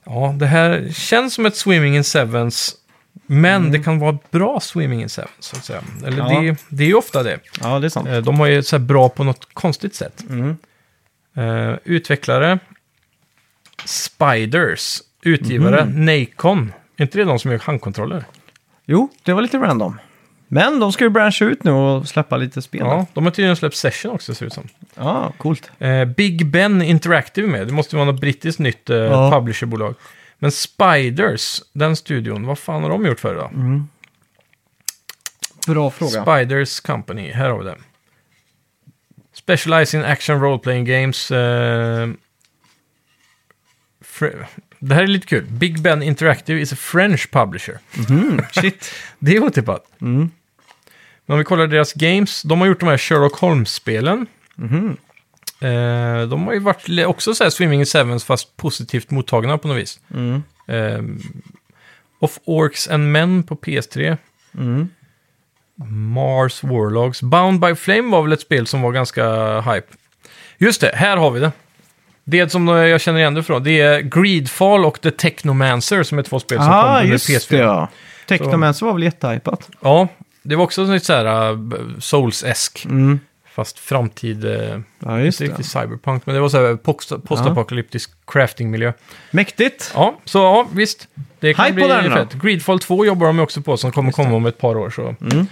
Ja, 0.06 0.36
det 0.40 0.46
här 0.46 0.90
känns 0.94 1.34
som 1.34 1.46
ett 1.46 1.56
Swimming 1.56 1.96
in 1.96 2.04
Sevens. 2.04 2.76
Men 3.28 3.72
det 3.72 3.80
kan 3.84 4.00
vara 4.00 4.18
bra 4.32 4.60
Swimming 4.60 5.02
in 5.02 5.10
Sevens, 5.10 5.32
så 5.40 5.56
att 5.58 5.66
säga. 5.66 5.82
Eller 6.06 6.18
Ja. 6.18 6.40
det, 6.42 6.56
det 6.70 6.84
är 6.84 6.88
ju 6.88 6.94
ofta 6.96 7.24
det. 7.24 7.40
Ja, 7.62 7.80
det 7.80 7.88
är 7.88 7.90
sant. 7.90 8.08
Eh, 8.08 8.18
De 8.18 8.40
har 8.40 8.48
ju 8.48 8.64
så 8.64 8.76
här 8.78 8.84
bra 8.84 9.10
på 9.10 9.24
något 9.24 9.48
konstigt 9.54 9.96
sätt. 9.96 10.24
Mm. 10.30 10.58
Eh, 11.38 11.76
utvecklare. 11.84 12.60
Spiders. 13.86 15.02
Utgivare. 15.24 15.86
Nacon. 15.86 16.74
Är 16.98 17.04
inte 17.04 17.18
det 17.18 17.24
de 17.24 17.40
som 17.40 17.52
gör 17.52 17.60
handkontroller? 17.60 18.24
Jo, 18.86 19.10
det 19.24 19.34
var 19.34 19.42
lite 19.42 19.58
random. 19.58 20.00
Men 20.48 20.80
de 20.80 20.92
ska 20.94 21.04
ju 21.04 21.10
branscha 21.10 21.46
ut 21.46 21.64
nu 21.64 21.72
och 21.72 22.08
släppa 22.08 22.38
lite 22.38 22.62
spel. 22.62 22.82
Ja, 22.82 23.06
de 23.14 23.24
har 23.24 23.32
tydligen 23.32 23.56
släppt 23.56 23.76
Session 23.76 24.12
också 24.12 24.36
ser 24.36 24.46
det 24.46 24.48
ut 24.48 24.54
som. 24.54 24.68
ja 24.96 25.34
coolt. 25.38 25.72
Eh, 25.80 26.06
Big 26.06 26.46
Ben 26.48 26.82
Interactive 26.82 27.48
med. 27.48 27.68
Det 27.68 27.74
måste 27.74 27.96
vara 27.96 28.06
något 28.06 28.22
brittiskt 28.22 28.60
nytt 28.60 28.90
eh, 28.90 28.98
Ja. 28.98 29.32
publisherbolag. 29.32 29.96
Men 30.40 30.52
Spiders, 30.52 31.62
den 31.74 31.96
studion, 31.96 32.46
vad 32.48 32.60
fan 32.60 32.84
har 32.84 32.90
de 32.90 33.06
gjort 33.06 33.20
för 33.20 33.36
då? 33.36 33.52
Bra 35.74 35.92
fråga. 35.92 36.22
Spiders 36.24 36.80
Company, 36.80 37.32
här 37.32 37.50
har 37.50 37.58
vi 37.60 37.66
det. 37.66 37.76
Specialize 39.34 39.98
in 39.98 40.04
action 40.04 40.42
role-playing 40.44 40.86
games. 40.86 41.32
eh, 41.32 42.10
det 44.90 44.96
här 44.96 45.04
är 45.04 45.08
lite 45.08 45.28
kul. 45.28 45.46
Big 45.46 45.82
Ben 45.82 46.04
Interactive 46.04 46.62
is 46.62 46.74
a 46.74 46.76
French 46.76 47.32
publisher. 47.32 47.80
Mm, 48.10 48.42
shit. 48.52 48.92
Det 49.20 49.36
är 49.36 49.44
otippat. 49.44 49.86
Mm. 50.02 50.30
Men 51.26 51.34
om 51.34 51.38
vi 51.38 51.44
kollar 51.44 51.68
deras 51.68 51.94
games, 51.94 52.42
de 52.42 52.60
har 52.62 52.68
gjort 52.68 52.80
de 52.80 52.90
här 52.90 52.98
Sherlock 52.98 53.40
Holmes-spelen. 53.40 54.28
Mhm. 54.56 54.98
Eh, 55.62 56.28
de 56.28 56.44
har 56.48 56.54
ju 56.54 56.60
varit 56.60 57.06
också 57.06 57.36
så 57.36 57.44
här 57.44 57.52
Swimming 57.52 57.80
in 57.80 57.86
Sevens 57.86 58.24
fast 58.24 58.58
positivt 58.58 59.12
mottagna 59.12 59.58
på 59.58 59.68
något 59.68 59.78
vis. 59.78 60.00
Mm. 60.14 60.44
Eh, 60.68 61.04
of 62.20 62.40
Orcs 62.46 62.88
and 62.88 63.12
Men 63.12 63.44
på 63.44 63.56
PS3. 63.56 64.18
Mm. 64.58 64.90
Mars 66.14 66.64
Warlogs. 66.64 67.22
Bound 67.22 67.60
by 67.60 67.76
Flame 67.76 68.12
var 68.12 68.24
väl 68.24 68.32
ett 68.32 68.42
spel 68.42 68.68
som 68.68 68.82
var 68.82 68.92
ganska 68.92 69.62
hype. 69.62 69.88
Just 70.58 70.82
det, 70.82 70.92
här 70.96 71.18
har 71.18 71.32
vi 71.32 71.40
det. 71.40 71.52
Det 72.28 72.50
som 72.52 72.68
jag 72.68 73.02
känner 73.02 73.20
igen 73.20 73.34
det 73.34 73.44
från, 73.44 73.64
det 73.64 73.82
är 73.82 74.02
Greedfall 74.02 74.86
och 74.86 75.02
The 75.02 75.12
Technomancer 75.12 76.04
som 76.04 76.20
är 76.20 76.24
två 76.24 76.40
spel 76.40 76.58
som 76.58 76.68
kom 76.68 76.76
Ah, 76.76 77.00
under 77.00 77.12
just 77.12 77.30
PS4. 77.30 77.50
det 77.50 77.58
ja. 77.58 77.90
Technomancer 78.28 78.86
var 78.86 78.94
väl 78.94 79.04
jättehypat. 79.04 79.70
Ja, 79.82 80.08
det 80.44 80.56
var 80.56 80.64
också 80.64 81.00
så 81.00 81.14
här 81.14 81.52
uh, 81.52 81.60
Souls-esk. 82.00 82.86
Mm. 82.86 83.20
Fast 83.56 83.80
framtid, 83.80 84.46
uh, 84.46 84.80
Ja, 85.00 85.22
inte 85.22 85.44
riktigt 85.44 85.66
cyberpunk, 85.66 86.26
men 86.26 86.36
det 86.36 86.42
var 86.42 86.50
så 86.50 86.66
här 86.68 86.76
post- 86.76 87.24
postapokalyptisk 87.24 88.12
craftingmiljö. 88.28 88.94
Mäktigt. 89.32 89.92
Ja, 89.96 90.20
så 90.26 90.38
ja, 90.38 90.68
visst. 90.74 91.08
Det 91.40 91.54
kan 91.54 91.66
Hype 91.66 91.76
bli 91.76 91.84
på 91.84 91.90
den 91.90 92.14
fett. 92.14 92.34
Greedfall 92.34 92.80
2 92.80 93.06
jobbar 93.06 93.28
de 93.28 93.40
också 93.40 93.62
på 93.62 93.78
som 93.78 93.92
kommer 93.92 94.12
komma 94.12 94.36
om 94.36 94.46
ett 94.46 94.58
par 94.58 94.78
år. 94.78 94.90
Så. 94.90 95.16
Mm. 95.32 95.48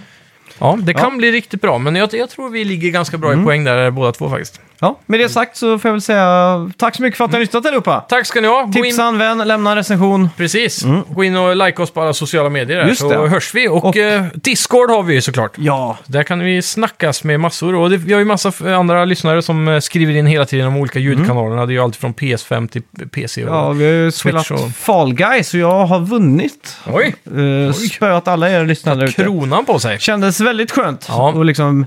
Ja, 0.58 0.78
det 0.82 0.94
kan 0.94 1.10
Ja. 1.12 1.16
bli 1.18 1.32
riktigt 1.32 1.60
bra, 1.60 1.78
men 1.78 1.96
jag, 1.96 2.14
jag 2.14 2.30
tror 2.30 2.50
vi 2.50 2.64
ligger 2.64 2.90
ganska 2.90 3.18
bra 3.18 3.30
i 3.30 3.32
Mm. 3.32 3.44
poäng 3.44 3.64
där 3.64 3.90
båda 3.90 4.12
två 4.12 4.30
faktiskt. 4.30 4.60
Ja, 4.80 4.98
med 5.06 5.20
det 5.20 5.28
sagt 5.28 5.56
så 5.56 5.78
får 5.78 5.88
jag 5.88 5.92
väl 5.92 6.00
säga 6.00 6.70
tack 6.76 6.96
så 6.96 7.02
mycket 7.02 7.16
för 7.18 7.24
att 7.24 7.30
ni 7.30 7.34
har 7.36 7.40
lyssnat 7.40 7.66
allihopa. 7.66 8.00
Tack 8.00 8.26
ska 8.26 8.40
ni 8.40 8.48
ha. 8.48 8.62
Gå 8.62 8.72
Tipsa 8.72 9.02
in, 9.02 9.08
en 9.08 9.18
vän, 9.18 9.38
lämna 9.48 9.70
en 9.70 9.76
recension. 9.76 10.30
precis. 10.36 10.84
Gå 11.08 11.24
in 11.24 11.36
och 11.36 11.56
like 11.56 11.82
oss 11.82 11.90
på 11.90 12.00
alla 12.02 12.12
sociala 12.12 12.48
medier 12.48 12.78
där, 12.78 12.88
Just 12.88 13.00
så 13.00 13.08
det. 13.08 13.28
hörs 13.28 13.54
vi. 13.54 13.68
Och, 13.68 13.84
Och- 13.84 13.96
eh, 13.96 14.24
Discord 14.34 14.90
har 14.90 15.02
vi 15.02 15.14
ju 15.14 15.20
såklart. 15.22 15.52
Ja, 15.56 15.96
Där 16.06 16.22
kan 16.22 16.38
vi 16.40 16.62
snackas 16.62 17.24
med 17.24 17.40
massor. 17.40 17.74
Och 17.74 17.90
det, 17.90 17.96
vi 17.96 18.12
har 18.12 18.18
ju 18.20 18.24
massa 18.24 18.48
f- 18.48 18.62
andra 18.66 19.04
lyssnare 19.04 19.42
som 19.42 19.68
eh, 19.68 19.80
skriver 19.80 20.16
in 20.16 20.26
hela 20.26 20.44
tiden 20.46 20.66
om 20.66 20.76
olika 20.76 20.98
ljudkanalerna. 20.98 21.66
Det 21.66 21.72
är 21.72 21.74
ju 21.74 21.80
allt 21.82 21.96
från 21.96 22.14
PS5 22.14 22.68
till 22.68 22.82
PC. 23.12 23.44
Och... 23.44 23.54
ja 23.56 23.70
vi 23.70 23.84
har 23.84 23.92
ju 23.92 24.12
spelat 24.12 24.50
och- 24.50 24.70
Fall 24.70 25.14
Guys 25.14 25.54
och 25.54 25.60
jag 25.60 25.86
har 25.86 26.00
vunnit. 26.00 26.76
Oj, 26.86 27.14
Uh, 27.36 27.72
spöat 27.72 28.28
alla 28.28 28.50
er 28.50 28.64
lyssnare 28.66 28.96
där 28.96 29.04
ute. 29.06 29.22
kronan 29.22 29.64
på 29.64 29.78
sig. 29.78 29.98
Kändes 30.00 30.40
väldigt 30.44 30.70
skönt. 30.70 31.06
Ja. 31.08 31.32
Och 31.32 31.44
liksom, 31.44 31.86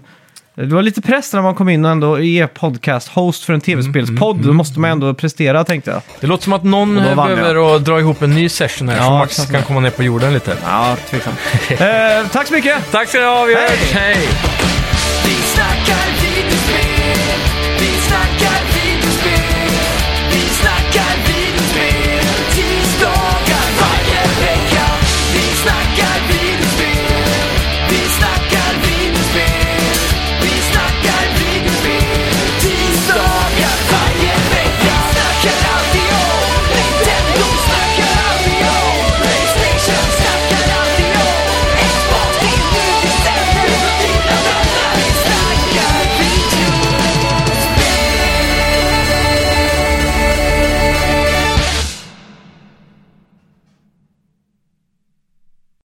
det 0.56 0.66
var 0.66 0.82
lite 0.82 1.02
press 1.02 1.34
när 1.34 1.42
man 1.42 1.56
kom 1.56 1.70
in 1.70 1.86
och 1.86 1.92
ändå 1.92 2.20
är 2.20 2.48
podcast-host 2.48 3.44
för 3.46 3.54
en 3.54 3.62
tv-spelspodd. 3.62 4.36
Mm, 4.36 4.48
Då 4.48 4.54
måste 4.54 4.80
man 4.80 4.90
ändå 4.92 5.14
prestera 5.14 5.64
tänkte 5.64 5.92
jag. 5.92 6.02
Det 6.20 6.28
låter 6.28 6.44
som 6.44 6.54
att 6.54 6.64
någon 6.64 6.98
Och 6.98 7.04
då 7.04 7.10
eh, 7.10 7.16
vann 7.16 7.28
behöver 7.36 7.76
att 7.76 7.86
dra 7.86 8.00
ihop 8.00 8.22
en 8.22 8.30
ny 8.36 8.50
session 8.50 8.90
här, 8.90 8.98
Ja, 8.98 9.04
så 9.04 9.12
Max 9.12 9.36
känns 9.36 9.52
kan 9.52 9.64
komma 9.64 9.80
ner 9.80 9.90
på 9.90 10.04
jorden 10.04 10.34
lite. 10.34 10.58
Ja, 10.66 10.98
tveksamt. 11.10 11.38
eh, 11.70 11.78
tack 12.32 12.48
så 12.48 12.54
mycket! 12.54 12.92
Tack 12.92 13.10
ska 13.10 13.18
ni 13.20 13.26
ha, 13.26 13.44
vi 13.46 13.56
hörs! 13.56 13.92
Hej! 13.94 14.18
Vi 15.26 15.34
snackar 15.34 16.97